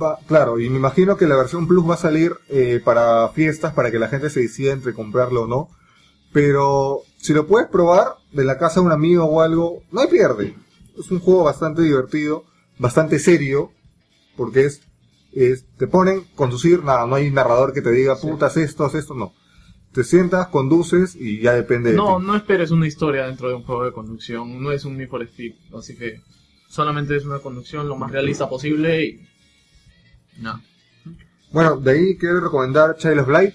[0.00, 3.74] Va, claro, y me imagino que la versión Plus va a salir eh, para fiestas,
[3.74, 5.68] para que la gente se decida entre comprarlo o no.
[6.32, 10.08] Pero si lo puedes probar de la casa de un amigo o algo, no hay
[10.08, 10.54] pierde.
[10.98, 12.44] Es un juego bastante divertido,
[12.78, 13.72] bastante serio,
[14.36, 14.82] porque es,
[15.32, 19.14] es te ponen conducir, nada, no hay narrador que te diga, putas, esto, haz esto,
[19.14, 19.32] no.
[19.92, 22.26] Te sientas, conduces y ya depende de No, ti.
[22.26, 24.62] no esperes una historia dentro de un juego de conducción.
[24.62, 25.54] No es un Need for Speed.
[25.78, 26.20] Así que
[26.68, 29.26] solamente es una conducción lo más realista posible y...
[30.42, 30.60] No.
[31.52, 33.54] Bueno, de ahí quiero recomendar Child of Light,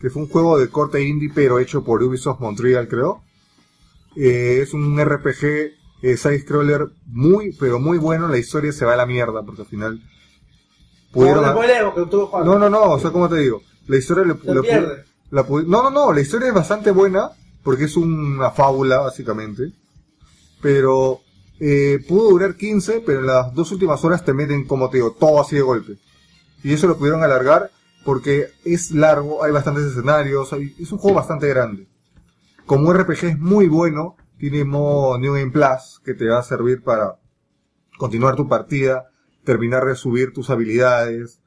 [0.00, 3.22] que fue un juego de corte indie, pero hecho por Ubisoft Montreal, creo.
[4.16, 5.44] Eh, es un RPG
[6.02, 8.28] eh, side-scroller muy, pero muy bueno.
[8.28, 10.00] La historia se va a la mierda, porque al final
[11.12, 11.42] pudieron...
[11.42, 12.44] No.
[12.44, 13.62] No, no, no, o sea, ¿cómo te digo?
[13.86, 15.04] La historia le, pierde.
[15.30, 17.30] la no, no, no, la historia es bastante buena,
[17.62, 19.72] porque es una fábula, básicamente.
[20.60, 21.20] Pero
[21.58, 25.16] eh, pudo durar 15, pero en las dos últimas horas te meten, como te digo,
[25.18, 25.96] todo así de golpe.
[26.62, 27.70] Y eso lo pudieron alargar
[28.08, 31.86] porque es largo, hay bastantes escenarios, hay- es un juego bastante grande.
[32.64, 36.82] Como RPG es muy bueno, tiene modo New Game Plus que te va a servir
[36.82, 37.18] para
[37.98, 39.10] continuar tu partida,
[39.44, 41.42] terminar de subir tus habilidades,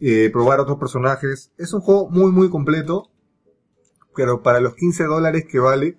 [0.00, 1.52] eh, probar otros personajes.
[1.58, 3.10] Es un juego muy muy completo,
[4.16, 5.98] pero para los 15 dólares que vale,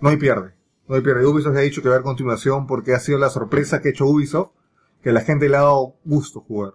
[0.00, 0.54] no hay pierde.
[0.86, 1.26] No hay pierde.
[1.26, 3.90] Ubisoft ha dicho que va a haber continuación porque ha sido la sorpresa que ha
[3.90, 4.52] hecho Ubisoft,
[5.02, 6.74] que a la gente le ha dado gusto jugar.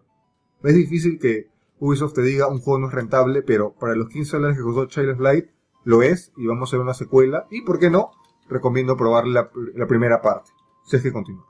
[0.61, 1.54] Es difícil que
[1.85, 4.85] Ubisoft te diga un juego no es rentable, pero para los 15 dólares que costó
[4.87, 5.45] Child of Light,
[5.83, 8.11] lo es, y vamos a ver una secuela, y por qué no,
[8.49, 10.51] recomiendo probar la, la primera parte,
[10.85, 11.45] si es que continúa.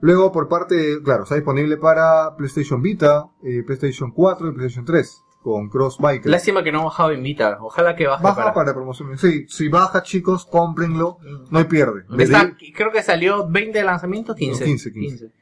[0.00, 5.22] Luego, por parte, claro, está disponible para PlayStation Vita, eh, PlayStation 4 y PlayStation 3,
[5.42, 6.30] con Cross Biker.
[6.30, 7.58] Lástima que no ha bajado en Vita.
[7.60, 8.74] Ojalá que baje Baja para...
[8.74, 9.16] para.
[9.16, 11.18] Sí, si baja, chicos, cómprenlo,
[11.50, 12.02] no hay pierde.
[12.18, 14.60] Está- creo que salió 20 de lanzamiento, 15.
[14.60, 15.18] No, 15, 15.
[15.26, 15.41] 15.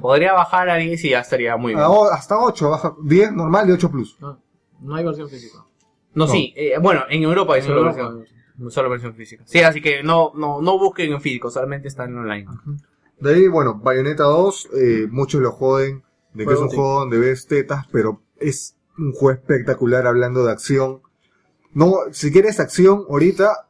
[0.00, 1.84] Podría bajar a 10 y ya estaría muy bien.
[1.86, 4.16] O- hasta 8, baja 10 normal y 8 plus.
[4.20, 4.40] No,
[4.80, 5.58] no hay versión física.
[6.14, 6.32] no, no.
[6.32, 6.52] sí.
[6.56, 9.42] eh, bueno, en Europa hay En solo, Europa, versión, solo versión física.
[9.46, 12.46] Sí, así que no, no, no busquen en físico, solamente está en online.
[13.20, 16.04] De ahí, bueno, Bayonetta 2, eh, muchos lo joden
[16.34, 16.76] de que es un sí.
[16.76, 21.00] juego donde ves tetas, pero es un juego espectacular hablando de acción.
[21.72, 23.68] No, si quieres acción, ahorita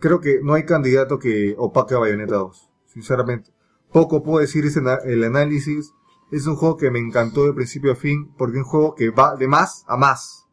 [0.00, 3.50] creo que no hay candidato que opaque a Bayonetta 2, sinceramente.
[3.92, 5.92] Poco puedo decir es en- el análisis.
[6.30, 9.10] Es un juego que me encantó de principio a fin, porque es un juego que
[9.10, 10.46] va de más a más.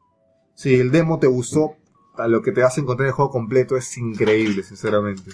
[0.55, 1.75] Si el demo te gustó,
[2.15, 5.31] a lo que te vas a encontrar en el juego completo es increíble, sinceramente.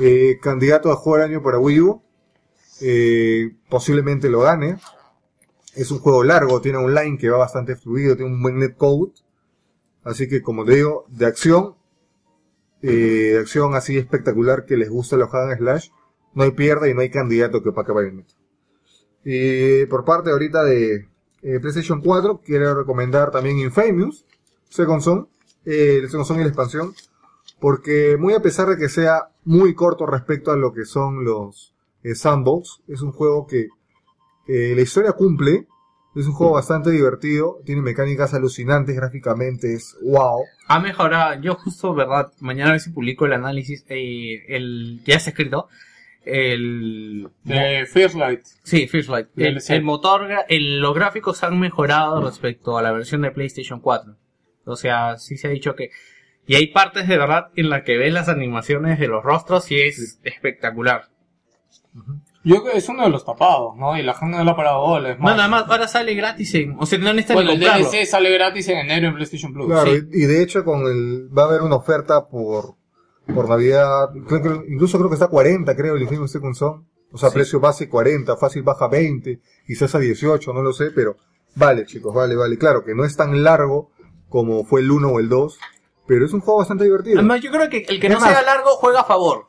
[0.00, 2.02] Eh, candidato a juego del año para Wii U.
[2.80, 4.78] Eh, posiblemente lo gane.
[5.76, 9.12] Es un juego largo, tiene un line que va bastante fluido, tiene un buen netcode.
[10.02, 11.76] Así que, como te digo, de acción,
[12.82, 15.88] eh, de acción así espectacular que les gusta los hack and slash,
[16.34, 18.34] no hay pierde y no hay candidato que opaque Bayonetta.
[19.24, 21.08] Y por parte ahorita de
[21.42, 24.24] eh, PlayStation 4, quiero recomendar también Infamous,
[24.68, 25.28] Second Son,
[25.64, 26.94] eh, el Second Son y la expansión,
[27.60, 31.74] porque muy a pesar de que sea muy corto respecto a lo que son los
[32.02, 33.68] eh, sandbox, es un juego que
[34.46, 35.66] eh, la historia cumple,
[36.14, 40.42] es un juego bastante divertido, tiene mecánicas alucinantes gráficamente, es wow.
[40.68, 45.16] Ha mejorado, yo justo, verdad, mañana a ver si publico el análisis, eh, el, ya
[45.16, 45.68] está escrito,
[46.26, 47.28] el...
[47.44, 48.42] De First Light.
[48.62, 49.28] Sí, First Light.
[49.36, 54.14] El, motor, el- los gráficos han mejorado respecto a la versión de PlayStation 4.
[54.66, 55.90] O sea, sí se ha dicho que...
[56.46, 59.80] Y hay partes de verdad en las que ves las animaciones de los rostros y
[59.80, 61.08] es espectacular.
[62.46, 63.96] Yo creo que es uno de los tapados, ¿no?
[63.96, 66.54] Y la gente no lo ha parado bola, es No, nada más, ahora sale gratis
[66.54, 66.76] en...
[66.78, 67.90] O sea, no necesitas Bueno, ni el comprarlo.
[67.90, 69.66] DLC sale gratis en enero en PlayStation Plus.
[69.68, 70.00] Claro, Sí.
[70.12, 72.74] y, y de hecho con el va a haber una oferta por
[73.32, 76.86] por Navidad, creo que- incluso creo que está a 40, creo, el Infamous Second Son.
[77.12, 77.34] O sea, Sí.
[77.36, 81.16] precio base 40, fácil baja 20, quizás a 18, no lo sé, pero
[81.54, 82.58] vale, chicos, vale, vale.
[82.58, 83.90] Claro que no es tan largo
[84.28, 85.58] como fue el 1 o el 2,
[86.08, 87.18] pero es un juego bastante divertido.
[87.20, 89.46] Además, yo creo que el que no sea largo juega a favor.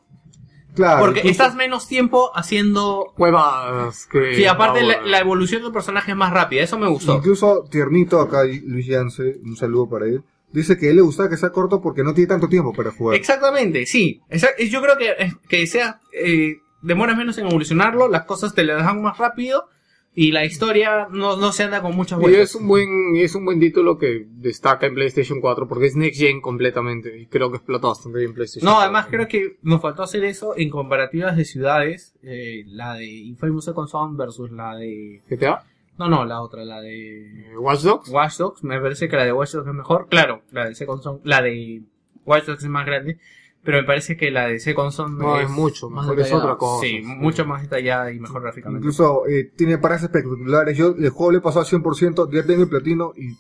[0.75, 3.13] claro, Porque incluso- estás menos tiempo haciendo...
[3.15, 4.35] Cuevas que...
[4.35, 7.15] Sí, aparte la, la evolución del personaje es más rápida, eso me gustó.
[7.15, 10.21] Incluso Tiernito, acá Luis Yance, un saludo para él,
[10.56, 12.92] dice que a él le gusta que sea corto porque no tiene tanto tiempo para
[12.92, 13.16] jugar.
[13.17, 14.22] Exactamente, sí.
[14.30, 15.14] Esa- Yo creo que,
[15.48, 16.00] que sea...
[16.14, 19.67] Eh, demoras menos en evolucionarlo, las cosas te las dejan más rápido
[20.14, 22.42] y la historia no, no se anda con muchas Y vueltas.
[22.43, 25.95] es un buen, y es un buen título que destaca en PlayStation 4 porque es
[25.95, 28.84] Next Gen completamente y creo que explota bastante bien PlayStation No, 4.
[28.84, 32.14] además creo que nos faltó hacer eso en comparativas de ciudades.
[32.22, 35.22] eh, la de Infamous Second Son versus la de...
[35.27, 35.64] GTA,
[35.98, 37.51] No, no, la otra, la de...
[37.51, 38.09] eh, Watch Dogs.
[38.09, 38.64] Watch Dogs.
[38.64, 40.07] Me parece que la de Watch Dogs es mejor.
[40.09, 41.22] Claro, la de Second Son...
[41.24, 41.82] La de
[42.25, 43.17] Watch Dogs es más grande.
[43.64, 46.85] Pero me parece que la de Second Son No, es mucho, mejor es otra cosa,
[46.85, 47.03] Sí, sí.
[47.03, 48.80] mucho más detallada y mejor gráficamente.
[48.80, 50.77] Incluso eh, tiene paradas espectaculares.
[50.77, 53.35] Yo el juego le he pasado al 100%, ya tengo el platino y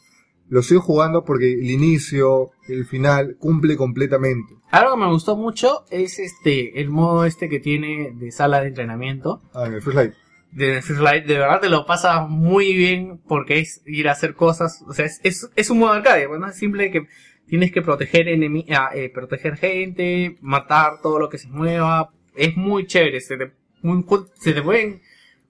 [0.49, 4.55] lo sigo jugando porque el inicio, el final, cumple completamente.
[4.71, 8.69] Algo que me gustó mucho es este el modo este que tiene de sala de
[8.69, 9.41] entrenamiento.
[9.53, 10.13] Ah, en el First Light.
[10.55, 14.35] De First Light, de verdad te lo pasa muy bien porque es ir a hacer
[14.35, 17.07] cosas, o sea, es, es, un modo arcade, pues no es simple que
[17.45, 22.55] tienes que proteger enemi ah, eh, proteger gente, matar todo lo que se mueva, es
[22.55, 23.51] muy chévere, se te,
[23.81, 24.05] muy
[24.39, 25.01] se te pueden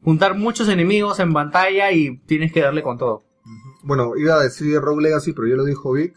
[0.01, 3.23] juntar muchos enemigos en pantalla y tienes que darle con todo.
[3.83, 6.15] Bueno, iba a decir Rogue Legacy, pero ya lo dijo Vic.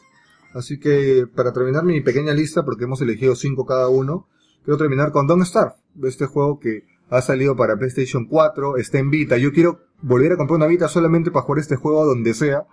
[0.55, 4.29] Así que para terminar mi pequeña lista, porque hemos elegido cinco cada uno,
[4.65, 9.11] quiero terminar con Don't Starve, este juego que ha salido para PlayStation 4, está en
[9.11, 9.37] Vita.
[9.39, 12.65] Yo quiero volver a comprar una Vita solamente para jugar este juego donde sea,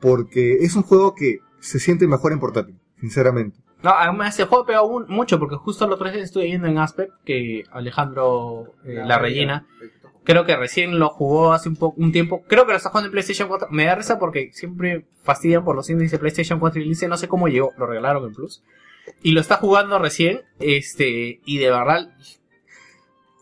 [0.00, 3.58] porque es un juego que se siente mejor en portátil, sinceramente.
[3.82, 6.78] No, además ese juego pega un- mucho porque justo el otro día estuve viendo en
[6.78, 9.66] Aspect que Alejandro eh, La Rellena
[10.24, 12.42] creo que recién lo jugó hace un, po- un tiempo.
[12.46, 13.68] Creo que lo está jugando en PlayStation 4.
[13.72, 17.16] Me da risa porque siempre fastidian por los índices de PlayStation 4 y dice no
[17.16, 17.72] sé cómo llegó.
[17.76, 18.62] Lo regalaron en Plus.
[19.20, 20.42] Y lo está jugando recién.
[20.60, 22.08] Este, y de verdad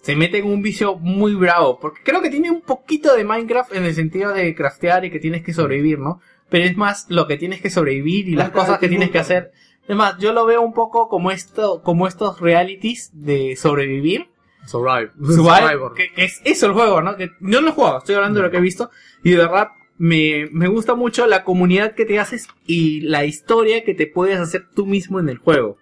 [0.01, 1.79] se mete en un vicio muy bravo.
[1.81, 5.21] Porque creo que tiene un poquito de Minecraft en el sentido de craftear y que
[5.21, 6.21] tienes que sobrevivir, ¿no?
[6.49, 9.53] Pero es más lo que tienes que sobrevivir y las cosas que tienes que hacer.
[9.87, 14.31] Es más, yo lo veo un poco como esto, como estos realities de sobrevivir.
[14.67, 15.11] Survive.
[15.21, 15.95] Survive, Survivor.
[15.95, 17.17] que, que es eso el juego, ¿no?
[17.17, 18.91] Que yo no lo he jugado, estoy hablando de lo que he visto
[19.25, 23.85] y de verdad me, me gusta mucho la comunidad que te haces y la historia
[23.85, 25.77] que te puedes hacer tú mismo en el juego.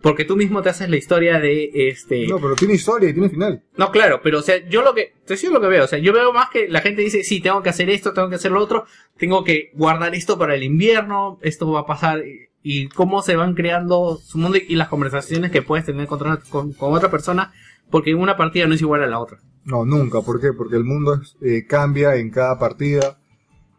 [0.00, 2.28] Porque tú mismo te haces la historia de este...
[2.28, 3.64] No, pero tiene historia y tiene final.
[3.76, 5.98] No, claro, pero o sea, yo lo que, te digo lo que veo, o sea,
[5.98, 8.52] yo veo más que la gente dice, sí, tengo que hacer esto, tengo que hacer
[8.52, 8.84] lo otro,
[9.16, 13.34] tengo que guardar esto para el invierno, esto va a pasar, y, y cómo se
[13.34, 17.10] van creando su mundo y, las conversaciones que puedes tener con, otra- con, con otra
[17.10, 17.52] persona,
[17.90, 19.38] porque una partida no es igual a la otra.
[19.64, 20.20] No, nunca.
[20.22, 20.52] ¿Por qué?
[20.52, 23.18] Porque el mundo eh, cambia en cada partida.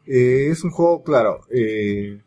[0.05, 2.19] Eh, es un juego, claro, eh,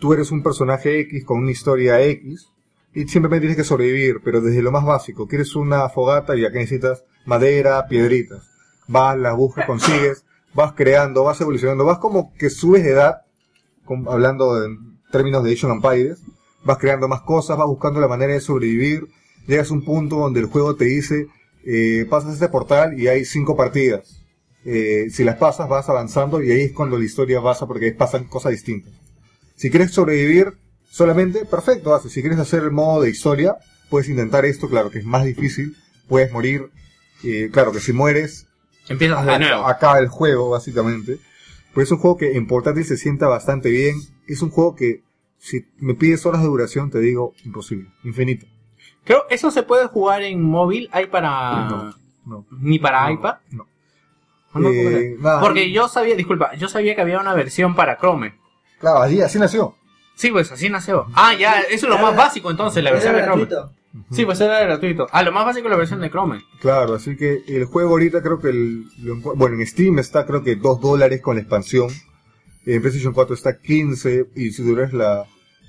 [0.00, 2.50] tú eres un personaje X con una historia X
[2.94, 5.26] y simplemente tienes que sobrevivir, pero desde lo más básico.
[5.26, 8.44] Quieres una fogata y acá necesitas madera, piedritas.
[8.86, 10.24] Vas, las buscas, consigues,
[10.54, 13.22] vas creando, vas evolucionando, vas como que subes de edad,
[13.84, 16.18] com- hablando en términos de Age of Empires,
[16.64, 19.08] vas creando más cosas, vas buscando la manera de sobrevivir,
[19.46, 21.26] llegas a un punto donde el juego te dice,
[21.64, 24.20] eh, pasas este portal y hay cinco partidas.
[24.66, 28.24] Eh, si las pasas vas avanzando y ahí es cuando la historia pasa porque pasan
[28.24, 28.92] cosas distintas.
[29.56, 30.54] Si quieres sobrevivir
[30.94, 31.98] solamente, perfecto.
[32.08, 33.56] Si quieres hacer el modo de historia,
[33.90, 35.76] puedes intentar esto, claro que es más difícil,
[36.08, 36.70] puedes morir,
[37.24, 38.46] eh, claro que si mueres,
[38.88, 39.66] Empiezas de nuevo.
[39.66, 41.18] acaba el juego básicamente.
[41.72, 43.96] Pues es un juego que en portátil se sienta bastante bien,
[44.28, 45.02] es un juego que
[45.38, 48.46] si me pides horas de duración te digo imposible, infinito.
[49.04, 50.88] Creo, ¿eso se puede jugar en móvil?
[50.92, 51.68] ¿Hay para...
[51.68, 52.46] No, no.
[52.60, 53.34] ¿Ni para No, iPad?
[53.50, 53.66] No.
[54.54, 55.16] No, Eh.
[55.40, 58.34] Porque yo sabía, disculpa, yo sabía que había una versión para Chrome.
[58.78, 59.74] Claro, así, así nació.
[60.14, 61.06] Sí, pues así nació.
[61.14, 63.48] Ah, ya, eso es lo más básico entonces, la versión de Chrome.
[64.10, 65.06] Sí, pues era gratuito.
[65.12, 66.42] Ah, lo más básico es la versión de Chrome.
[66.60, 70.42] Claro, así que el juego ahorita creo que el, lo bueno, en Steam está creo
[70.42, 71.88] que 2 dólares con la expansión.
[72.66, 75.26] En PlayStation 4 está 15 y si duras la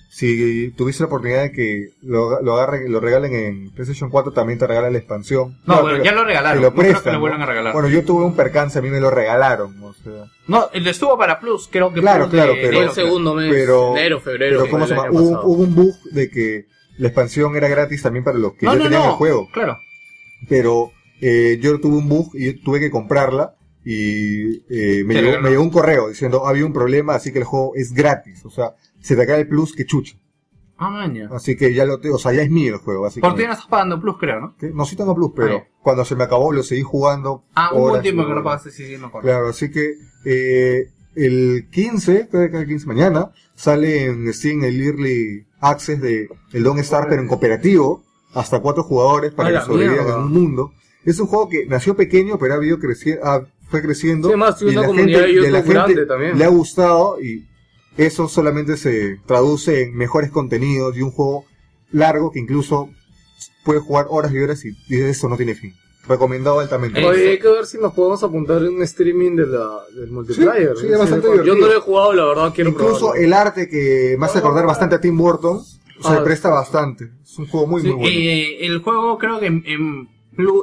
[0.10, 4.58] si tuviste la oportunidad de que lo, lo agarren, lo regalen en PlayStation 4 también
[4.60, 5.58] te regalan la expansión.
[5.66, 6.62] No, bueno, ya lo regalaron.
[6.64, 7.74] lo no creo que prestan, lo vuelvan a regalar.
[7.74, 11.18] Bueno, yo tuve un percance, a mí me lo regalaron, o sea, No, el estuvo
[11.18, 14.60] para Plus, creo que Claro, Plus claro, de pero- el segundo mes, pero- enero, febrero.
[14.62, 15.12] pero ¿cómo se llama?
[15.12, 16.66] Hubo, hubo un bug de que
[16.98, 19.10] la expansión era gratis también para los que No, ya no, tenían no.
[19.10, 19.50] el juego.
[19.52, 19.78] Claro.
[20.48, 25.50] pero eh, yo tuve un bug y tuve que comprarla y eh, me, llegó, me
[25.50, 28.72] llegó un correo diciendo había un problema así que el juego es gratis o sea
[29.06, 30.18] se te cae el plus que chucha
[30.78, 31.30] Ah, maña.
[31.32, 33.42] Así que ya lo tengo, o sea, ya es mío el juego, así Por ti
[33.44, 33.48] que...
[33.48, 34.56] no estás pagando plus, creo, ¿no?
[34.60, 34.72] ¿Qué?
[34.74, 37.46] No, sí tengo Plus, pero Ah, cuando se me acabó lo seguí jugando.
[37.56, 39.26] Ah, un buen tiempo que no pagaste, sí, sí, me acuerdo.
[39.30, 39.94] Claro, así que
[40.26, 46.28] eh, el 15, creo que el 15 mañana, sale en Steam el Early Access de
[46.52, 48.04] el Don't Star, pero en cooperativo,
[48.34, 50.72] hasta cuatro jugadores para A que sobrevivan en un mundo.
[51.06, 54.28] Es un juego que nació pequeño, pero ha habido creci- ah, fue creciendo.
[54.28, 56.38] Sí, tiene y una la comunidad de gente, YouTube la gente también.
[56.38, 57.48] le ha gustado y
[57.98, 61.46] eso solamente se traduce en mejores contenidos y un juego
[61.92, 62.90] largo que incluso
[63.64, 65.74] puedes jugar horas y horas y, y eso no tiene fin.
[66.08, 67.04] Recomendado altamente.
[67.04, 70.78] Oye, hay que ver si nos podemos apuntar en un streaming de la, del multiplayer.
[70.78, 73.24] sí, es bastante Yo no lo he jugado, la verdad, quiero Incluso probarlo.
[73.24, 77.10] el arte que me hace acordar bastante a Tim Burton se Ah, presta bastante.
[77.24, 78.10] Es un juego muy, Sí, muy bueno.
[78.10, 80.10] eh, el juego creo que en, en,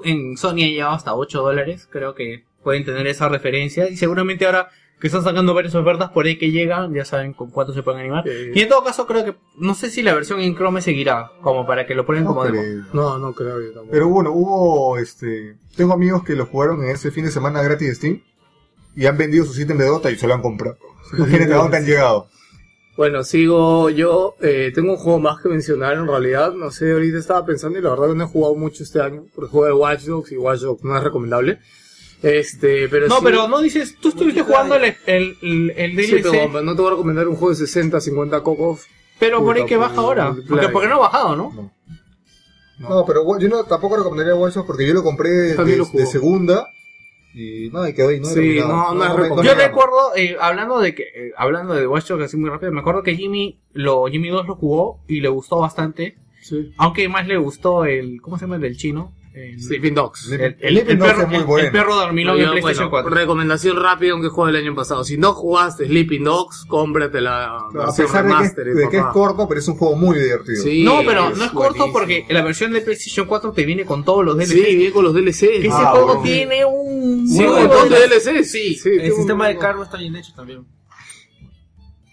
[0.04, 1.88] en Sony ha llegado hasta 8 dólares.
[1.90, 3.88] Creo que pueden tener esa referencia.
[3.88, 4.68] Y seguramente ahora
[5.02, 8.02] que están sacando varias ofertas por ahí que llegan, ya saben con cuánto se pueden
[8.02, 8.22] animar.
[8.24, 8.52] Sí.
[8.54, 11.66] Y en todo caso creo que, no sé si la versión en Chrome seguirá, como
[11.66, 12.60] para que lo ponen No como demo.
[12.62, 12.84] creo.
[12.92, 13.90] No, no creo yo tampoco.
[13.90, 15.56] Pero bueno, hubo este.
[15.76, 18.22] Tengo amigos que lo jugaron en ese fin de semana gratis de Steam
[18.94, 20.78] y han vendido sus ítems de Dota y se lo han comprado.
[21.18, 22.28] Imagínate a dónde han llegado.
[22.96, 24.36] Bueno, sigo yo.
[24.40, 26.52] Eh, tengo un juego más que mencionar en realidad.
[26.52, 29.24] No sé, ahorita estaba pensando y la verdad que no he jugado mucho este año.
[29.34, 31.58] Porque juego de Watch Dogs y Watch Dogs no es recomendable.
[32.22, 36.12] Este, pero No, sí- pero no dices, tú estuviste jugando el, el, el, el Sí,
[36.20, 38.86] DLC, pero no te voy a recomendar un juego de 60, 50 cocos.
[39.18, 40.34] pero por ahí que por baja ahora.
[40.48, 41.72] Porque, porque no ha bajado, ¿no?
[42.78, 46.66] No, pero yo no, tampoco recomendaría Watch Dogs porque yo lo compré de, lo segunda
[47.34, 48.20] y no, y quedó ahí.
[48.20, 49.44] No he Sí, no, no es.
[49.44, 52.80] Yo recuerdo, eh, hablando de que, eh, hablando de Watch Dogs así muy rápido, me
[52.80, 56.16] acuerdo que Jimmy, lo, Jimmy 2 lo jugó y le gustó bastante.
[56.42, 56.72] Sí.
[56.76, 59.12] Aunque más le gustó el, ¿cómo se llama el del chino?
[59.34, 60.30] El, Sleeping Dogs.
[60.30, 61.66] el, perro, es muy el- bueno.
[61.66, 63.10] el perro dormilón en PlayStation bueno, 4.
[63.14, 65.04] recomendación rápida, aunque juego el año pasado.
[65.04, 68.88] Si no jugaste Sleeping Dogs, cómprate la A versión pesar de que, es, remastered, de
[68.90, 69.12] que es papá.
[69.14, 70.62] corto, pero es un juego muy divertido.
[70.62, 71.92] Sí, no, pero es no es corto buenísimo.
[71.94, 74.48] porque la versión de PlayStation 4 te viene con todos los DLC.
[74.52, 75.40] Sí, viene con los DLC.
[75.40, 76.22] que ese Ah, juego bueno.
[76.22, 77.26] tiene un...
[77.26, 78.44] Sí, muy un montón de DLC.
[78.44, 78.90] Sí, sí.
[79.00, 80.66] El sistema un- de cargo está bien hecho también.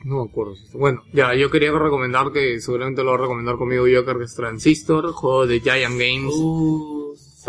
[0.06, 0.54] No me acuerdo.
[0.76, 4.34] Bueno, ya, yo quería recomendar que seguramente lo va a recomendar conmigo Joker, que es
[4.34, 6.34] Transistor, juego de Giant Games.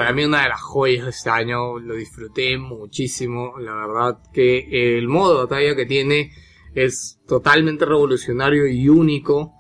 [0.00, 3.58] Para mí una de las joyas de este año, lo disfruté muchísimo.
[3.58, 6.32] La verdad que el modo de batalla que tiene
[6.74, 9.52] es totalmente revolucionario y único.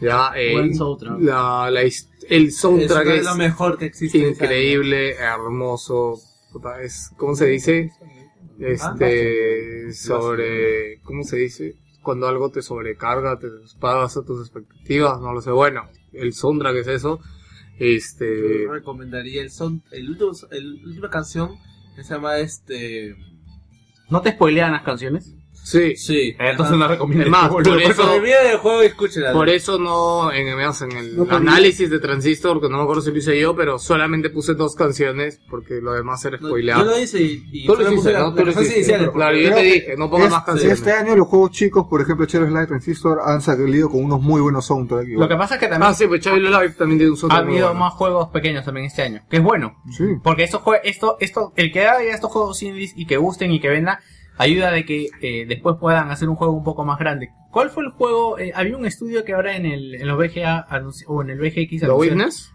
[0.00, 1.20] Ya, eh, Buen soundtrack.
[1.20, 1.70] la,
[2.30, 4.18] el soundtrack es es, lo mejor que existe.
[4.18, 6.18] ese increíble, hermoso.
[6.82, 7.90] Es, ¿cómo se dice?
[8.60, 11.74] Este, sobre, ¿cómo se dice?
[12.02, 13.48] Cuando algo te sobrecarga, te
[13.78, 15.50] pagas a tus expectativas, no lo sé.
[15.50, 15.82] Bueno,
[16.14, 17.20] el soundtrack es eso.
[17.78, 21.58] Este, Yo recomendaría el son, el último, el última canción
[21.96, 23.16] que se llama este.
[24.08, 25.34] ¿No te spoilean las canciones?
[25.62, 25.96] Sí.
[25.96, 26.36] Sí.
[26.38, 27.24] Entonces no recomiendo.
[27.24, 28.02] Es más, por eso,
[28.60, 28.82] juego
[29.32, 33.10] por eso no, en, en el No, análisis de Transistor, que no me acuerdo si
[33.10, 36.78] lo hice yo, pero solamente puse dos canciones, porque lo demás era No, spoilear.
[36.78, 38.34] yo lo hice y, y Tú lo hiciste, ¿no?
[38.34, 39.10] Tú lo hiciste.
[39.12, 40.78] Claro, yo te que dije, no pongas más canciones.
[40.78, 44.40] este año los juegos chicos, por ejemplo, Cherry Slide Transistor, han salido con unos muy
[44.40, 45.08] buenos soundtracks.
[45.10, 47.44] Lo que pasa es que también Ah, sí, pues Life también tiene un ha soundtrack
[47.44, 47.80] muy habido bueno.
[47.80, 49.22] más juegos pequeños también este año.
[49.30, 49.76] Que es bueno.
[49.96, 50.04] Sí.
[50.22, 53.60] Porque estos jue- esto, esto, el que haga estos juegos indies y que gusten y
[53.60, 53.98] que vendan,
[54.38, 57.30] ayuda de que eh, después puedan hacer un juego un poco más grande.
[57.50, 58.38] ¿Cuál fue el juego?
[58.38, 60.66] Eh, había un estudio que ahora en el, en los VGA
[61.06, 62.50] o en el VGX ¿The anunció- Witness?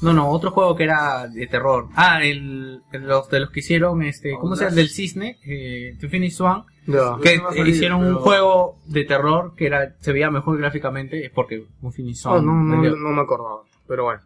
[0.00, 1.86] No, no, otro juego que era de terror.
[1.94, 4.74] Ah, el, el- los de los que hicieron, este, ¿cómo se llama?
[4.74, 7.16] Del cisne, eh, The Finish Ya.
[7.22, 11.30] que no salir, hicieron un juego de terror que era, se veía mejor gráficamente, es
[11.30, 12.46] porque un Finish Ah, One.
[12.46, 14.22] no, no, no me acordaba, pero bueno.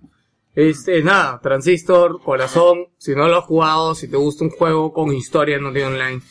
[0.55, 5.13] Este, nada, Transistor, corazón, si no lo has jugado, si te gusta un juego con
[5.13, 6.23] historia, no tiene online.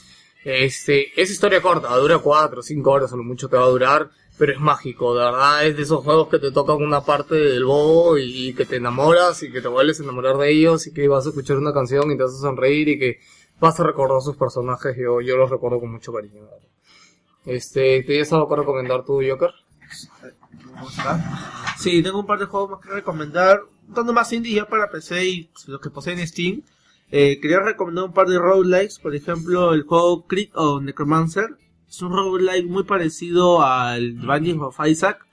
[0.45, 3.69] Este, es historia corta, dura 4 o 5 horas, a lo mucho te va a
[3.69, 7.33] durar, pero es mágico, de verdad, es de esos juegos que te tocan una parte
[7.33, 10.93] del bobo y, que te enamoras y que te vuelves a enamorar de ellos y
[10.93, 13.19] que vas a escuchar una canción y te vas a sonreír y que
[13.59, 16.43] vas a recordar sus personajes, yo, yo los recuerdo con mucho cariño.
[16.43, 16.59] verdad.
[17.47, 19.49] Este, ¿te has algo que recomendar tú, Joker?
[21.79, 23.61] Sí, tengo un par de juegos más que recomendar.
[23.87, 26.61] Dando más indie ya para PC y los que poseen Steam.
[27.17, 28.99] Eh, quería recomendar un par de roguelikes.
[28.99, 31.57] Por ejemplo, el juego Crit o Necromancer.
[31.87, 35.25] Es un roguelike muy parecido al Binding of Isaac.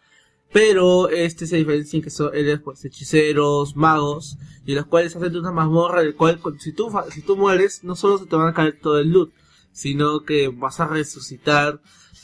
[0.53, 5.37] Pero este se diferencia en que son eres pues hechiceros, magos, y los cuales hacen
[5.37, 8.49] una mazmorra del cual cu- si tú, si tú mueres, no solo se te van
[8.49, 9.33] a caer todo el loot,
[9.73, 11.81] sino que vas a resucitar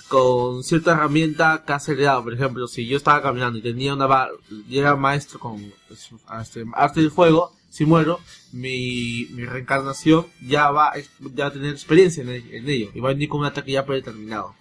[0.09, 2.23] con cierta herramienta que has heredado.
[2.23, 4.35] Por ejemplo, si yo estaba caminando y tenía una barra,
[4.69, 6.11] y era maestro con pues,
[6.43, 8.19] este, arte del fuego, si muero,
[8.53, 12.69] mi, mi reencarnación ya va, a ex- ya va a tener experiencia en, el- en
[12.69, 14.55] ello y va a venir con un ataque ya predeterminado.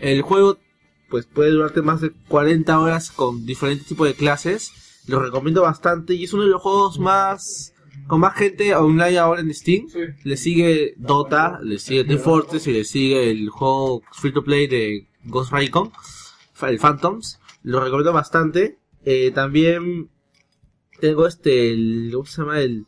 [0.00, 0.58] El juego
[1.08, 4.72] pues puede durarte más de 40 horas con diferentes tipos de clases.
[5.08, 7.72] Lo recomiendo bastante y es uno de los juegos más
[8.06, 9.88] con más gente online ahora en Steam.
[10.22, 14.66] Le sigue Dota, le sigue The Fortress y le sigue el juego free to play
[14.68, 15.90] de Ghost Recon,
[16.62, 17.40] el Phantoms.
[17.64, 18.78] Lo recomiendo bastante.
[19.04, 20.10] Eh, también
[21.00, 22.60] tengo este, el, ¿cómo se llama?
[22.60, 22.86] El,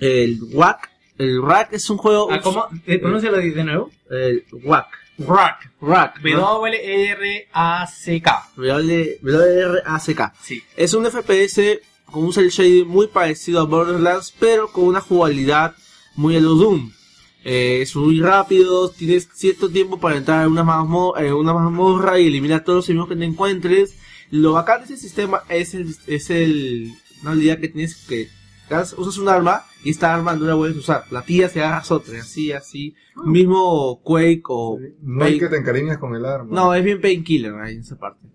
[0.00, 0.90] el WAC.
[1.18, 2.28] El WAC es un juego...
[2.30, 2.66] Ah, ¿Cómo?
[2.86, 3.90] Eh, Pronúncialo de nuevo.
[4.10, 4.86] El WAC.
[5.18, 5.70] Rack.
[5.80, 6.58] ¿no?
[6.58, 8.48] W-R-A-C-K.
[8.56, 10.34] WRACK.
[10.42, 10.62] Sí.
[10.76, 15.74] Es un FPS con un cel shading muy parecido a Borderlands, pero con una jugabilidad
[16.16, 16.92] muy a lo Doom.
[17.44, 22.76] Eh, es muy rápido, tienes cierto tiempo para entrar en una mazmorra y eliminar todos
[22.76, 23.98] los enemigos que te encuentres.
[24.30, 28.28] Lo bacán de ese sistema es el, es el, una habilidad que tienes que
[28.96, 31.04] usas un arma y esta arma no la puedes usar.
[31.10, 32.94] La tiras y agarras otra, así, así.
[33.24, 35.44] Mismo Quake o No hay Quake.
[35.44, 36.54] que te encariñas con el arma.
[36.54, 38.26] No, es bien painkiller ahí en esa parte.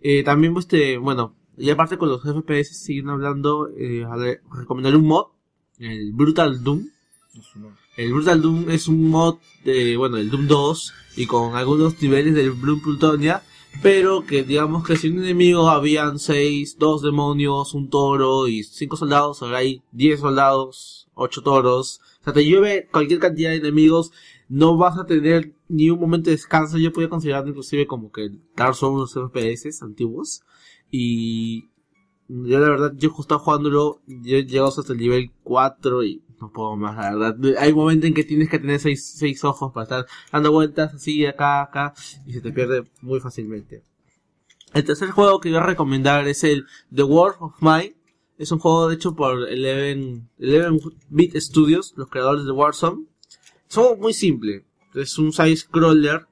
[0.00, 4.42] Eh, también, pues, este, bueno, y aparte con los FPS siguen hablando, eh, a ver,
[4.52, 5.26] recomendaré un mod,
[5.78, 6.88] el Brutal Doom.
[7.96, 12.34] El Brutal Doom es un mod de, bueno, el Doom 2 y con algunos niveles
[12.34, 13.42] del Bloom Plutonia,
[13.82, 18.96] pero que digamos que si un enemigo habían 6, 2 demonios, un toro y 5
[18.96, 22.00] soldados, ahora hay 10 soldados, 8 toros.
[22.20, 24.10] O sea, te llueve cualquier cantidad de enemigos,
[24.48, 26.78] no vas a tener ni un momento de descanso.
[26.78, 30.42] Yo podía considerarlo inclusive como que Dark Souls los FPS antiguos.
[30.90, 31.64] Y
[32.28, 36.52] yo la verdad, yo estaba jugándolo, yo he llegado hasta el nivel 4 y no
[36.52, 37.36] puedo más, la verdad.
[37.58, 41.24] Hay momentos en que tienes que tener 6 seis, ojos para estar dando vueltas así,
[41.26, 41.94] acá, acá,
[42.26, 43.82] y se te pierde muy fácilmente.
[44.72, 47.96] El tercer juego que voy a recomendar es el The World of Mine.
[48.36, 53.04] Es un juego hecho por Eleven, Eleven Bit Studios, los creadores de Warzone.
[53.68, 54.64] Es un juego muy simple.
[54.94, 56.26] Es un side-scroller.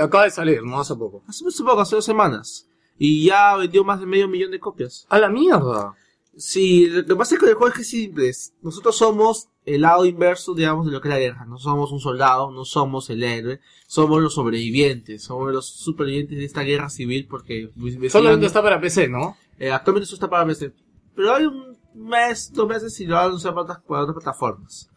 [0.00, 1.22] Acaba de salir, no hace poco.
[1.28, 2.68] Hace hace poco, hace dos semanas.
[2.98, 5.06] Y ya vendió más de medio millón de copias.
[5.08, 5.94] A la mierda.
[6.36, 8.30] Sí, lo que pasa es que el juego es que es simple.
[8.62, 11.44] Nosotros somos el lado inverso, digamos, de lo que es la guerra.
[11.46, 13.60] No somos un soldado, no somos el héroe.
[13.86, 15.22] Somos los sobrevivientes.
[15.22, 17.70] Somos los supervivientes de esta guerra civil porque...
[18.10, 19.36] Solamente está para PC, ¿no?
[19.58, 20.72] Eh, actualmente eso está para PC.
[21.14, 24.16] Pero hay un mes, dos meses y lo van a anunciar para otras, para otras
[24.16, 24.90] plataformas.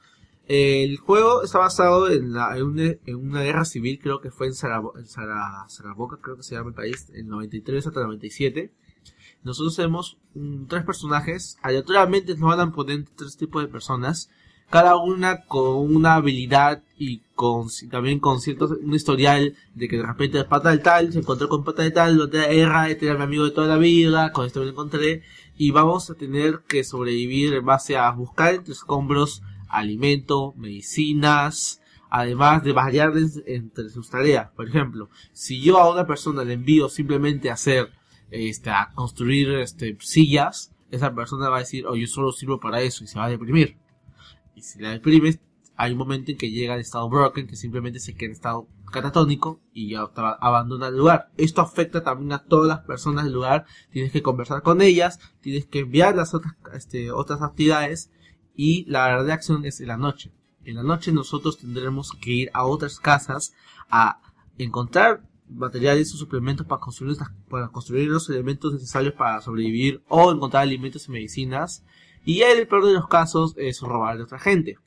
[0.47, 4.47] El juego está basado en, la, en, una, en una guerra civil, creo que fue
[4.47, 8.71] en, Sarabo- en Sara- Zaragoza, creo que se llama el país, en 93 hasta 97.
[9.43, 10.17] Nosotros tenemos
[10.67, 14.29] tres personajes, aleatoriamente nos van a poner tres tipos de personas,
[14.69, 20.05] cada una con una habilidad y con también con cierto un historial de que de
[20.05, 23.17] repente el pata del tal se encontró con pata de tal, la guerra, este era
[23.17, 25.23] mi amigo de toda la vida, con este me encontré,
[25.57, 32.63] y vamos a tener que sobrevivir en base a buscar entre escombros alimento, medicinas, además
[32.63, 34.49] de variarles entre sus tareas.
[34.55, 37.89] Por ejemplo, si yo a una persona le envío simplemente a hacer,
[38.31, 42.81] este, a construir, este, sillas, esa persona va a decir, oh, yo solo sirvo para
[42.81, 43.77] eso y se va a deprimir.
[44.55, 45.39] Y si la deprimes,
[45.75, 48.67] hay un momento en que llega al estado broken, que simplemente se queda en estado
[48.91, 51.29] catatónico y ya abandona el lugar.
[51.37, 53.65] Esto afecta también a todas las personas del lugar.
[53.91, 58.09] Tienes que conversar con ellas, tienes que enviar las otras, este, otras actividades
[58.55, 60.31] y la verdadera acción es en la noche.
[60.63, 63.53] En la noche nosotros tendremos que ir a otras casas
[63.89, 64.19] a
[64.57, 67.17] encontrar materiales o suplementos para construir,
[67.49, 71.83] para construir los elementos necesarios para sobrevivir o encontrar alimentos y medicinas.
[72.25, 74.77] Y en el peor de los casos es robar de otra gente.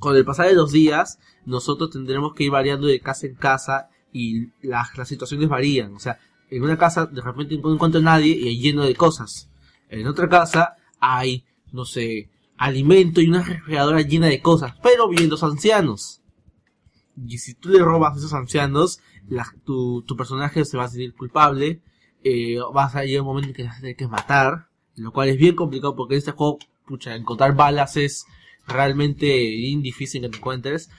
[0.00, 3.88] Con el pasar de los días, nosotros tendremos que ir variando de casa en casa
[4.12, 5.94] y las, las situaciones varían.
[5.94, 6.18] O sea,
[6.50, 9.48] en una casa de repente no encuentro a nadie y hay lleno de cosas.
[9.88, 15.30] En otra casa hay, no sé, alimento y una refrigeradora llena de cosas, pero viven
[15.30, 16.20] los ancianos.
[17.26, 19.00] Y si tú le robas a esos ancianos,
[19.64, 21.80] tu, tu personaje se va a sentir culpable,
[22.24, 25.28] eh, vas a llegar un momento en que vas a tener que matar, lo cual
[25.28, 28.26] es bien complicado porque en este juego, pucha, encontrar balas es
[28.66, 30.90] realmente bien difícil que te encuentres.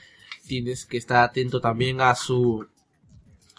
[0.46, 2.66] Tienes que estar atento también a su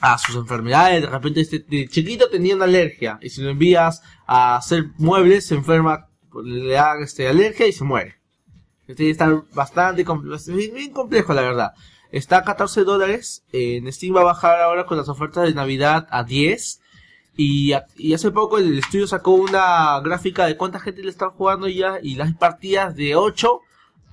[0.02, 1.04] a sus enfermedades.
[1.04, 5.56] De repente este chiquito tenía una alergia y si lo envías a hacer muebles se
[5.56, 6.08] enferma,
[6.44, 8.16] le da este alergia y se muere.
[8.88, 11.72] Este está bastante complejo, bien complejo la verdad.
[12.12, 13.44] Está a 14 dólares.
[13.52, 16.82] En Steam va a bajar ahora con las ofertas de Navidad a 10.
[17.38, 21.98] Y, hace poco el estudio sacó una gráfica de cuánta gente le está jugando ya
[22.02, 23.62] y las partidas de 8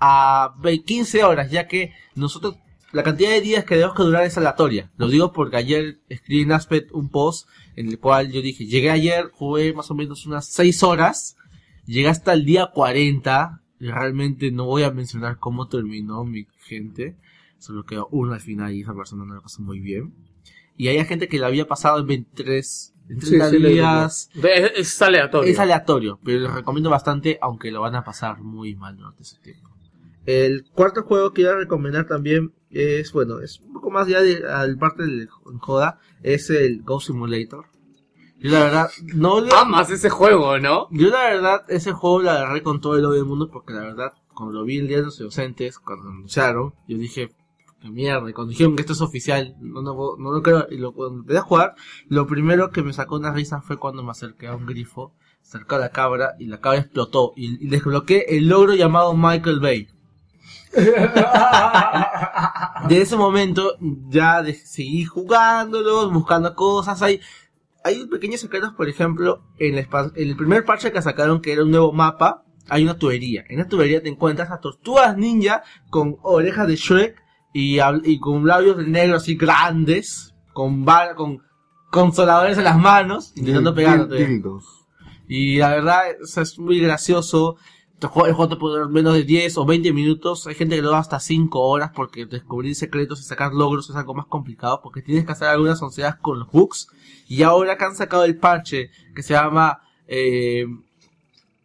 [0.01, 2.57] a ve- 15 horas, ya que nosotros
[2.93, 4.91] la cantidad de días que debemos que durar es aleatoria.
[4.97, 8.91] Lo digo porque ayer escribí en Aspect un post en el cual yo dije, llegué
[8.91, 11.37] ayer, jugué más o menos unas 6 horas,
[11.85, 17.17] llegué hasta el día 40, y realmente no voy a mencionar cómo terminó mi gente,
[17.59, 20.15] solo quedó uno al final y esa persona no la pasó muy bien.
[20.77, 23.83] y había gente que la había pasado en 23, en Sí, 30 sí, le digo.
[23.85, 24.31] días.
[24.35, 25.51] Es, es aleatorio.
[25.51, 29.39] Es aleatorio, pero les recomiendo bastante, aunque lo van a pasar muy mal durante ese
[29.41, 29.69] tiempo.
[30.25, 34.21] El cuarto juego que iba a recomendar también es, bueno, es un poco más ya
[34.21, 35.29] de, al parte del
[35.59, 37.67] joda, es el Ghost Simulator.
[38.39, 40.87] Yo la verdad, no le- Amas ese juego, ¿no?
[40.93, 43.81] yo la verdad, ese juego lo agarré con todo el odio del mundo porque la
[43.81, 47.31] verdad, cuando lo vi el día de los inocentes, cuando lo anunciaron, yo dije,
[47.81, 50.77] qué mierda, y cuando dijeron que esto es oficial, no, no, no lo creo, y
[50.79, 51.75] lo, cuando empecé a jugar,
[52.09, 55.77] lo primero que me sacó una risa fue cuando me acerqué a un grifo, acerqué
[55.77, 59.89] a la cabra, y la cabra explotó, y, desbloqueé el logro llamado Michael Bay.
[62.89, 63.77] De ese momento
[64.09, 67.01] ya de- seguí jugándolo, buscando cosas.
[67.03, 67.21] Hay,
[67.85, 71.53] hay pequeños secretos, por ejemplo, en, la expan- en el primer parche que sacaron, que
[71.53, 73.45] era un nuevo mapa, hay una tubería.
[73.49, 77.17] En la tubería te encuentras a tortugas ninja con orejas de Shrek
[77.53, 81.39] y, y con labios de negro así grandes, con, ba- con
[81.91, 83.73] consoladores en las manos, intentando.
[84.27, 84.65] Dildos.
[85.29, 87.57] Y la verdad, o sea, es muy gracioso.
[88.01, 90.47] El juego te puede durar menos de 10 o 20 minutos.
[90.47, 93.97] Hay gente que lo da hasta 5 horas porque descubrir secretos y sacar logros es
[93.97, 96.89] algo más complicado porque tienes que hacer algunas onceadas con los bugs.
[97.27, 100.65] Y ahora que han sacado el parche que se llama eh,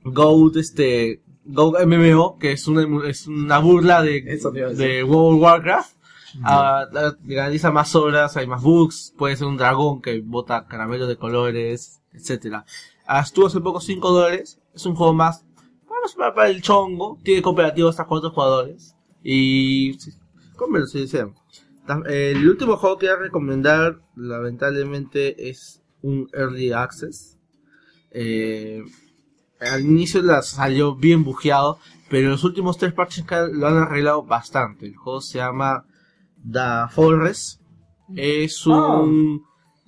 [0.03, 5.96] Goat, este, Goat MMO, que es una, es una burla de, de World of Warcraft.
[6.44, 6.88] Ah,
[7.24, 12.02] garantiza más horas, hay más bugs, puede ser un dragón que bota caramelos de colores,
[12.12, 12.66] etcétera.
[13.06, 15.46] Ah, estuvo hace poco 5 dólares, es un juego más
[16.18, 20.12] para, para el chongo, tiene cooperativo hasta cuatro jugadores y sí,
[20.56, 21.34] cómpralo si desean.
[22.08, 27.38] El último juego que voy a recomendar, lamentablemente, es un Early Access.
[28.12, 28.84] Eh,
[29.72, 34.85] al inicio la salió bien bujeado, pero los últimos tres parches lo han arreglado bastante.
[34.85, 35.85] El juego se llama
[36.50, 37.61] The Forest.
[38.16, 39.43] Es un,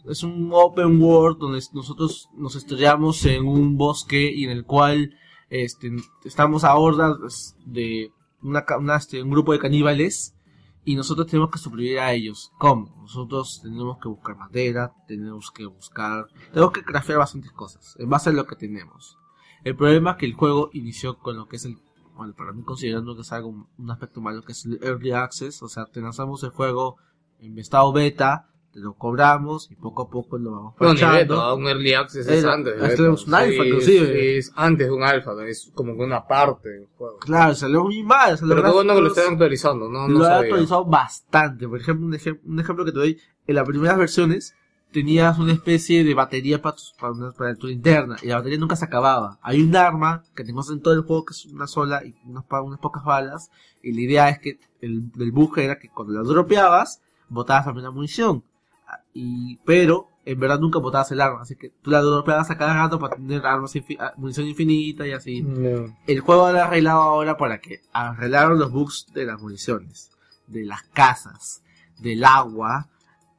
[0.10, 5.16] es un open world donde nosotros nos estrellamos en un bosque y en el cual
[5.50, 5.92] este,
[6.24, 8.66] estamos a hordas de una,
[8.98, 10.36] este, un grupo de caníbales
[10.84, 12.52] y nosotros tenemos que sobrevivir a ellos.
[12.60, 12.96] ¿Cómo?
[13.02, 18.30] Nosotros tenemos que buscar madera, tenemos que buscar, tenemos que craftear bastantes cosas en base
[18.30, 19.18] a lo que tenemos.
[19.66, 21.78] El problema es que el juego inició con lo que es el,
[22.16, 25.62] bueno, para mí considerando que es algo, un aspecto malo, que es el Early Access,
[25.64, 26.96] o sea, te lanzamos el juego
[27.40, 31.18] en estado beta, te lo cobramos y poco a poco lo vamos No, parchando.
[31.18, 32.76] beta, un early access es Era- antes.
[32.82, 34.38] es un alfa, Sí, inclusive.
[34.38, 37.18] Es, es antes de un alfa, es como que una parte del juego.
[37.20, 38.38] Claro, salió muy mal.
[38.38, 40.08] salió Pero qué bueno que lo estén actualizando, ¿no?
[40.10, 40.42] no lo ha sabía.
[40.44, 41.68] actualizado bastante.
[41.70, 44.54] Por ejemplo, un, ejem- un ejemplo que te doy, en las primeras versiones
[44.96, 48.58] tenías una especie de batería para, tus- para, una- para tu linterna y la batería
[48.58, 49.38] nunca se acababa.
[49.42, 52.46] Hay un arma que tenemos en todo el juego que es una sola y unas
[52.80, 53.52] pocas balas
[53.84, 57.84] y la idea es que el, el bug era que cuando la dropeabas botabas también
[57.84, 58.44] la munición.
[58.88, 62.58] Ah, Y, pero en verdad nunca botabas el arma, así que tú la dropeabas a
[62.58, 65.42] cada rato para tener armas infi- ah, munición infinita y así.
[65.44, 65.96] No.
[66.08, 70.10] El juego lo ha arreglado ahora para que arreglaron los bugs de las municiones,
[70.48, 71.62] de las casas,
[72.00, 72.88] del agua.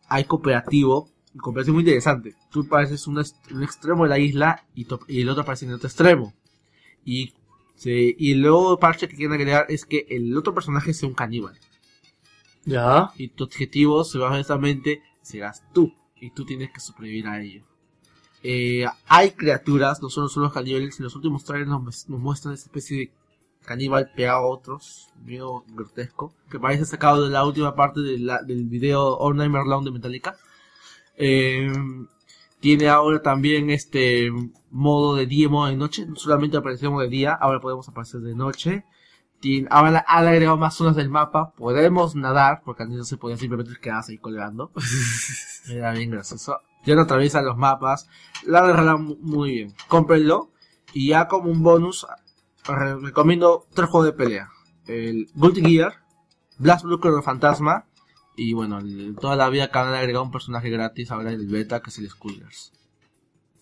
[0.08, 2.34] Hay cooperativo, un cooperativo muy interesante.
[2.50, 3.18] Tú pareces un,
[3.62, 6.32] extremo de la isla y, y el otro aparece en el otro extremo.
[7.04, 7.34] Y,
[7.76, 11.14] se- y el nuevo parche que quieren agregar es que el otro personaje sea un
[11.14, 11.58] caníbal.
[12.64, 13.10] ¿Ya?
[13.16, 15.92] Y tu objetivo, supuestamente, serás tú.
[16.20, 17.62] Y tú tienes que sobrevivir a ello.
[18.42, 22.54] Eh, hay criaturas, no solo son los caníbales, en los últimos trailers nos, nos muestran
[22.54, 23.12] esa especie de
[23.64, 28.42] caníbal pegado a otros, medio grotesco, que parece sacado de la última parte de la-
[28.42, 30.36] del video All Nightmare Long de Metallica.
[31.16, 31.72] Eh,
[32.60, 34.30] tiene ahora también este
[34.70, 38.20] modo de día y modo de noche, no solamente aparecemos de día, ahora podemos aparecer
[38.20, 38.84] de noche.
[39.40, 43.36] Tiene, ahora han agregado más zonas del mapa, podemos nadar, porque antes no se podía
[43.36, 44.72] simplemente quedarse ahí colgando.
[45.68, 46.60] Era bien gracioso.
[46.84, 48.08] Ya no atraviesa los mapas,
[48.44, 49.74] la mu- muy bien.
[49.88, 50.50] Cómprenlo,
[50.94, 52.06] y ya como un bonus,
[52.64, 54.48] re- recomiendo tres juegos de pelea.
[54.86, 55.94] El Guilty Gear,
[56.58, 57.86] Blast Blue Fantasma,
[58.36, 58.78] y bueno,
[59.20, 61.98] toda la vida que han agregado un personaje gratis ahora en el beta, que es
[61.98, 62.72] el Skullgirls.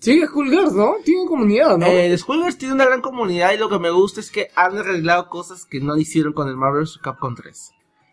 [0.00, 0.96] Sí, School Girls, ¿no?
[1.02, 1.86] Tiene comunidad, ¿no?
[1.86, 4.76] Eh, el Skullgirls tiene una gran comunidad y lo que me gusta es que han
[4.76, 6.98] arreglado cosas que no hicieron con el Marvel vs.
[6.98, 7.70] Capcom 3.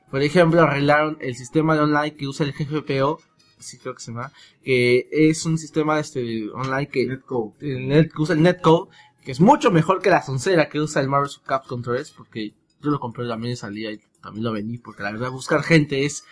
[0.10, 3.20] Por ejemplo, arreglaron el sistema de online que usa el GFPO,
[3.60, 4.32] así creo que se llama,
[4.64, 7.54] que es un sistema este online que, Netcode.
[7.60, 8.90] el net- que usa el netcode,
[9.26, 11.42] que es mucho mejor que la soncera que usa el Marvel vs.
[11.46, 15.12] Capcom 3, porque yo lo compré también y salía y también lo vendí, porque la
[15.12, 16.24] verdad buscar gente es,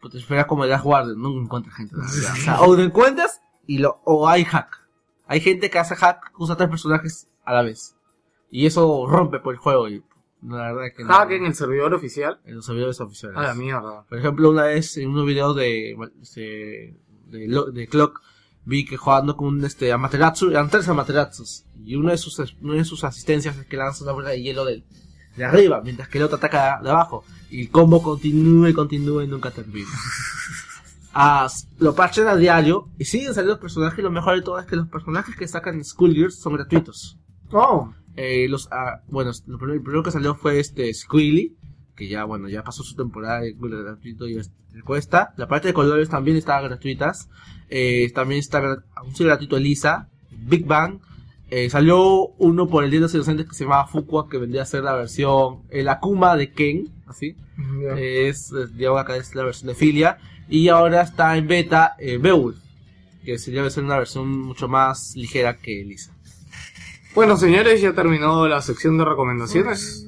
[0.00, 1.96] pues te espera como el Last Guardian, no encuentras gente.
[1.96, 2.32] la verdad.
[2.32, 4.86] O, sea, o lo encuentras y lo, o hay hack.
[5.26, 7.94] Hay gente que hace hack, usa tres personajes a la vez.
[8.50, 10.02] Y eso rompe por el juego y
[10.42, 11.12] la verdad que no.
[11.12, 12.40] Hack en el servidor oficial.
[12.44, 13.36] en los servidores oficiales.
[13.36, 14.04] A la mierda.
[14.08, 15.96] Por ejemplo, una vez en unos videos de,
[16.34, 16.94] de
[17.26, 18.22] de, Lo- de Clock,
[18.64, 22.74] vi que jugando con un este, Amaterasu, eran tres Amateratsus, y uno de sus, una
[22.74, 24.84] de sus asistencias es que lanza una bola de hielo del,
[25.38, 29.24] de arriba, mientras que el otro ataca de abajo, y el combo continúa y continúa
[29.24, 29.88] y nunca termina.
[31.20, 31.48] Ah,
[31.80, 34.76] lo parchan a diario, y siguen saliendo los personajes, lo mejor de todo es que
[34.76, 37.18] los personajes que sacan en Schoolgirls son gratuitos.
[37.50, 41.56] Oh, Eh, los, ah, bueno, lo primero, el primero que salió fue este Squilly,
[41.98, 44.40] que ya, bueno, ya pasó su temporada de gratuito y
[44.84, 45.34] cuesta.
[45.36, 47.28] La parte de colores también está gratuitas.
[47.68, 51.00] Eh, también está aún sigue gratuito Elisa, Big Bang.
[51.50, 54.62] Eh, salió uno por el Día de los Inocentes que se llamaba Fukua, que vendría
[54.62, 57.36] a ser la versión, el Akuma de Ken, así.
[57.96, 60.18] Es, es, digamos, acá es la versión de Filia.
[60.48, 62.58] Y ahora está en beta eh, Beowulf,
[63.24, 66.12] que sería ser una versión mucho más ligera que Elisa.
[67.14, 70.07] Bueno, señores, ya terminó la sección de recomendaciones.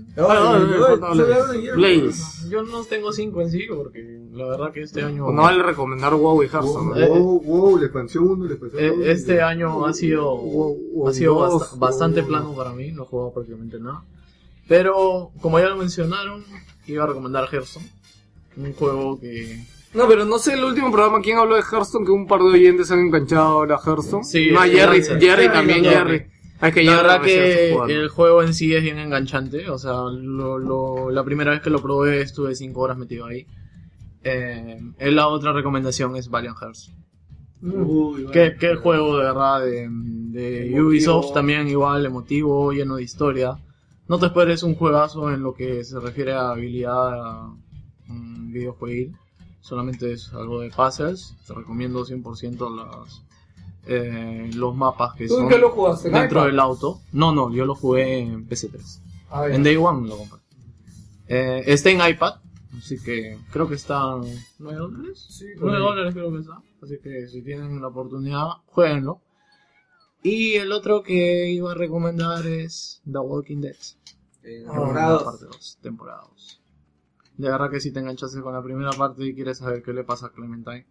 [1.76, 2.48] Blaze.
[2.48, 5.30] Yo no tengo 5 en sí, porque la verdad que este año.
[5.30, 7.02] No vale recomendar WoW y Hearthstone.
[7.02, 9.06] Eh, Wow, wow, la expansión 1, la expansión Eh, 2.
[9.06, 10.38] Este año ha sido,
[11.06, 14.02] ha sido bastante plano para mí, no he jugado prácticamente nada.
[14.68, 16.44] Pero, como ya lo mencionaron,
[16.86, 17.86] iba a recomendar Hearthstone.
[18.56, 19.64] Un juego que...
[19.94, 22.46] No, pero no sé el último programa quién habló de Hearthstone, que un par de
[22.50, 24.24] oyentes han enganchado ahora a Hearthstone.
[24.24, 25.12] Sí, no, Jerry, sí.
[25.18, 26.26] Jerry, Sí, también, Jerry.
[26.60, 29.68] Ah, Es que La verdad que el juego en sí es bien enganchante.
[29.70, 33.46] O sea, lo, lo- la primera vez que lo probé estuve 5 horas metido ahí.
[34.22, 36.92] Eh, la otra recomendación es Valiant Hearts.
[38.32, 43.56] ¿Qué, qué juego de verdad de, de Ubisoft también igual, emotivo, lleno de historia.
[44.08, 47.46] No te esperes un juegazo en lo que se refiere a habilidad
[48.06, 49.14] mm, videojueguil.
[49.60, 51.34] Solamente es algo de puzzles.
[51.46, 53.22] Te recomiendo 100% las,
[53.86, 56.08] eh, los mapas que ¿Tú son qué lo jugaste?
[56.08, 56.46] ¿En dentro iPad?
[56.50, 57.00] del auto.
[57.12, 59.00] No, no, yo lo jugué en PC3.
[59.30, 59.48] Ah.
[59.48, 60.38] En Day One lo compré.
[61.28, 62.40] Eh, está en iPad,
[62.76, 64.16] así que creo que está
[64.58, 65.26] 9 dólares.
[65.30, 65.82] Sí, por 9 ahí.
[65.82, 66.60] dólares creo que está.
[66.82, 69.20] Así que si tienen la oportunidad, jueguenlo.
[70.22, 73.76] Y el otro que iba a recomendar es The Walking Dead.
[74.42, 75.24] Temporada.
[75.24, 76.60] Parte 2, temporada 2.
[77.36, 80.04] De verdad que si te enganchaste con la primera parte y quieres saber qué le
[80.04, 80.86] pasa a Clementine.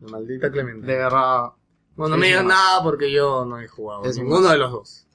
[0.00, 0.86] Maldita Clemente.
[0.86, 1.52] De verdad,
[1.96, 2.44] Bueno, no me más.
[2.44, 4.04] nada porque yo no he jugado.
[4.04, 5.06] Es ninguno de los dos.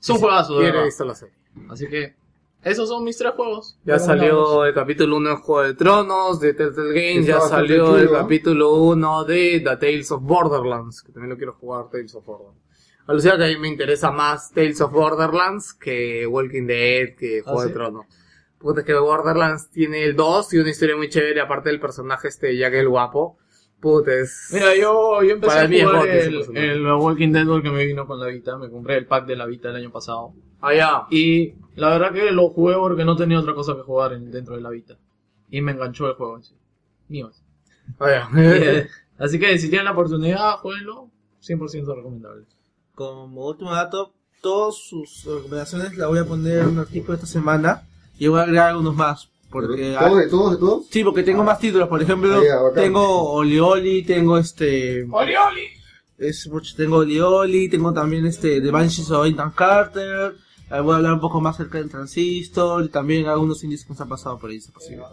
[0.00, 0.84] es un juegazo, de verdad.
[0.84, 1.34] visto la serie.
[1.70, 2.14] Así que,
[2.64, 3.78] esos son mis tres juegos.
[3.84, 8.06] Ya salió el capítulo 1 de Juego de Tronos, de Telltale Games, ya salió el
[8.06, 8.10] ¿eh?
[8.10, 12.60] capítulo 1 de The Tales of Borderlands, que también lo quiero jugar, Tales of Borderlands.
[13.06, 17.60] Alucina que a mí me interesa más Tales of Borderlands que Walking Dead, que Juego
[17.60, 17.74] ¿Ah, de sí?
[17.74, 18.06] Tronos.
[18.58, 22.28] Puta, es que Borderlands tiene el 2 y una historia muy chévere, aparte del personaje
[22.28, 23.36] este Jack el guapo.
[23.80, 24.48] Puta, es...
[24.52, 28.18] Mira, yo, yo empecé Para a jugar el, el Walking Dead porque me vino con
[28.18, 28.56] la Vita.
[28.56, 30.32] Me compré el pack de la Vita el año pasado.
[30.60, 31.02] Allá.
[31.10, 34.54] Y la verdad que lo jugué porque no tenía otra cosa que jugar en- dentro
[34.56, 34.96] de la Vita.
[35.50, 36.54] Y me enganchó el juego en sí.
[37.08, 37.42] Ni más.
[37.98, 38.28] Allá.
[39.18, 41.10] Así que si tienen la oportunidad, jueguenlo.
[41.42, 42.44] 100% recomendable.
[42.94, 47.82] Como último dato, todas sus recomendaciones las voy a poner en un artículo esta semana
[48.18, 49.30] y voy a agregar algunos más.
[49.60, 50.86] Porque ¿Todos de todos de todos?
[50.90, 51.88] sí, porque tengo más títulos.
[51.88, 55.06] Por ejemplo, Ah, tengo Oli Oli, tengo este.
[55.10, 55.62] ¡Oli, oli!
[56.18, 60.34] Es, tengo Oli Oli, tengo también este The Banshees of Ethan Carter.
[60.70, 63.90] eh, voy a hablar un poco más acerca del Transistor y también algunos indies que
[63.90, 64.60] nos han pasado por ahí.
[64.60, 65.04] si es posible.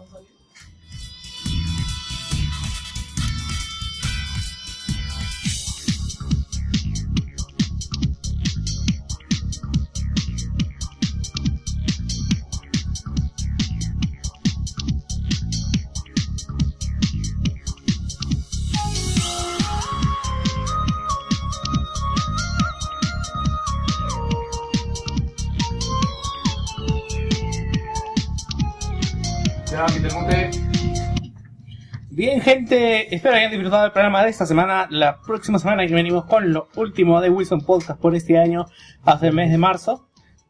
[32.42, 34.86] Gente, espero hayan disfrutado del programa de esta semana.
[34.90, 38.66] La próxima semana que venimos con lo último de Wilson Podcast por este año,
[39.04, 40.08] hasta el mes de marzo.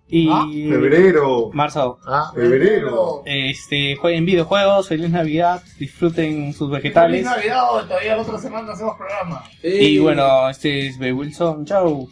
[0.08, 0.28] Y
[0.68, 1.50] Febrero.
[1.54, 1.98] marzo.
[2.04, 3.22] Ah, Febrero.
[3.24, 7.26] Este, jueguen videojuegos, feliz Navidad, disfruten sus vegetales.
[7.26, 9.42] Feliz Navidad, todavía la otra semana hacemos programa.
[9.62, 11.12] Y bueno, este es B.
[11.12, 12.08] Wilson, chau.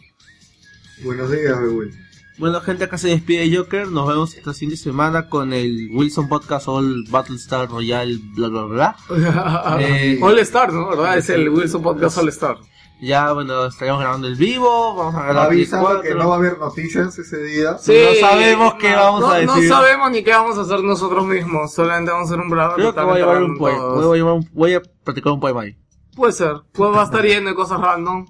[1.03, 2.00] Buenos días, Beul.
[2.41, 3.87] Bueno, gente, acá se despide Joker.
[3.89, 8.95] Nos vemos esta siguiente semana con el Wilson Podcast All Battlestar Royale, bla bla bla.
[9.79, 10.89] Eh, All Star, ¿no?
[10.89, 11.19] ¿Verdad?
[11.19, 12.57] Es el Wilson Podcast All Star.
[12.99, 14.95] Ya, bueno, estaremos grabando el vivo.
[14.95, 16.09] Vamos a grabar Avisando 14.
[16.09, 17.73] que no va a haber noticias ese día.
[17.73, 19.69] No sabemos qué vamos no, a No decir.
[19.69, 21.71] sabemos ni qué vamos a hacer nosotros mismos.
[21.75, 22.73] Solamente vamos a hacer un programa.
[22.73, 23.77] Creo que voy a llevar un poema.
[23.77, 24.05] todos.
[24.05, 25.77] Voy a, llevar un- voy a practicar un poema ahí.
[26.15, 26.55] Puede ser.
[26.71, 28.25] Pues va a estar lleno de cosas random.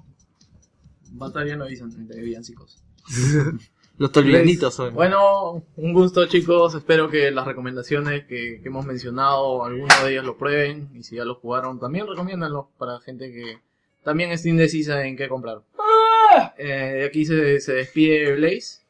[1.20, 2.82] va a estar lleno de villancicos.
[4.02, 4.94] Los tolvianitos son.
[4.94, 10.24] Bueno, un gusto chicos, espero que las recomendaciones que, que hemos mencionado, algunos de ellos
[10.24, 13.60] lo prueben y si ya lo jugaron también recomiéndanlo para gente que
[14.02, 15.62] también está indecisa en qué comprar.
[16.58, 18.82] Eh, de aquí se, se despide Blaze,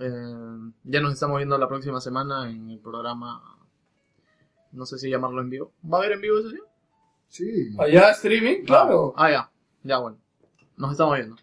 [0.00, 3.42] Eh, ya nos estamos viendo la próxima semana en el programa,
[4.72, 5.72] no sé si llamarlo en vivo.
[5.82, 6.64] ¿Va a haber en vivo ese día?
[7.28, 7.74] Sí.
[7.78, 9.14] Allá streaming, claro.
[9.16, 9.50] Ah, ya,
[9.82, 10.18] ya bueno,
[10.76, 11.36] nos estamos viendo.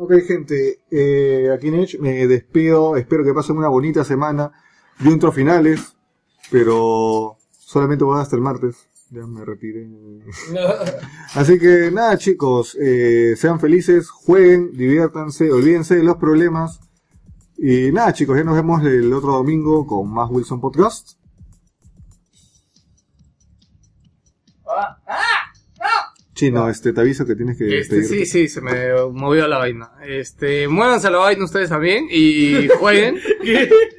[0.00, 2.96] Ok, gente, eh, aquí Nech, me despido.
[2.96, 4.52] Espero que pasen una bonita semana.
[5.00, 5.96] Yo entro a finales,
[6.52, 8.76] pero solamente voy hasta el martes.
[9.10, 9.88] Ya me retiré.
[11.34, 16.78] Así que nada, chicos, eh, sean felices, jueguen, diviértanse, olvídense de los problemas.
[17.56, 21.18] Y nada, chicos, ya nos vemos el otro domingo con más Wilson Podcast.
[26.38, 29.90] Chino, este, te aviso que tienes que Este, sí, sí, se me movió la vaina.
[30.06, 33.18] Este, muévanse a la vaina ustedes también y jueguen.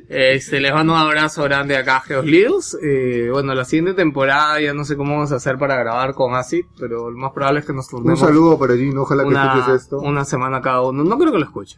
[0.07, 2.77] Este, les mando un abrazo grande acá a Geos Leaders.
[2.81, 6.33] Eh, bueno, la siguiente temporada ya no sé cómo vamos a hacer para grabar con
[6.33, 9.27] Acid, pero lo más probable es que nos Un turnemos saludo para Gino, ojalá que
[9.27, 9.99] una, escuches esto.
[9.99, 11.03] una semana cada uno.
[11.03, 11.77] No creo que lo escuche.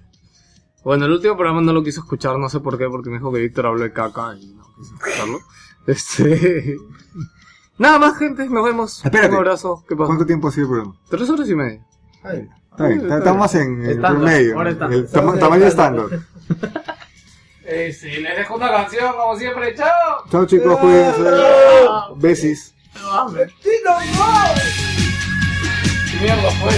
[0.83, 3.33] Bueno, el último programa no lo quiso escuchar, no sé por qué, porque me dijo
[3.33, 5.39] que Víctor habló de caca y no quiso escucharlo.
[5.87, 6.77] Este...
[7.81, 9.03] Nada más, gente, nos vemos.
[9.03, 9.31] Espérate.
[9.31, 9.83] Un abrazo.
[9.89, 10.05] ¿Qué pasa?
[10.07, 10.95] ¿Cuánto tiempo ha sido el programa?
[11.09, 11.81] Tres horas y media.
[12.23, 14.99] Está bien, está- estamos en el Estándar, promedio, ahora estándar.
[14.99, 16.05] el tama- tamaño estándar.
[17.63, 19.73] Eh, sí, les dejo una canción como siempre.
[19.75, 20.25] ¡Chao!
[20.29, 21.21] Chao chicos, cuídense.
[22.17, 22.73] Besis.
[26.21, 26.71] Mierda, fue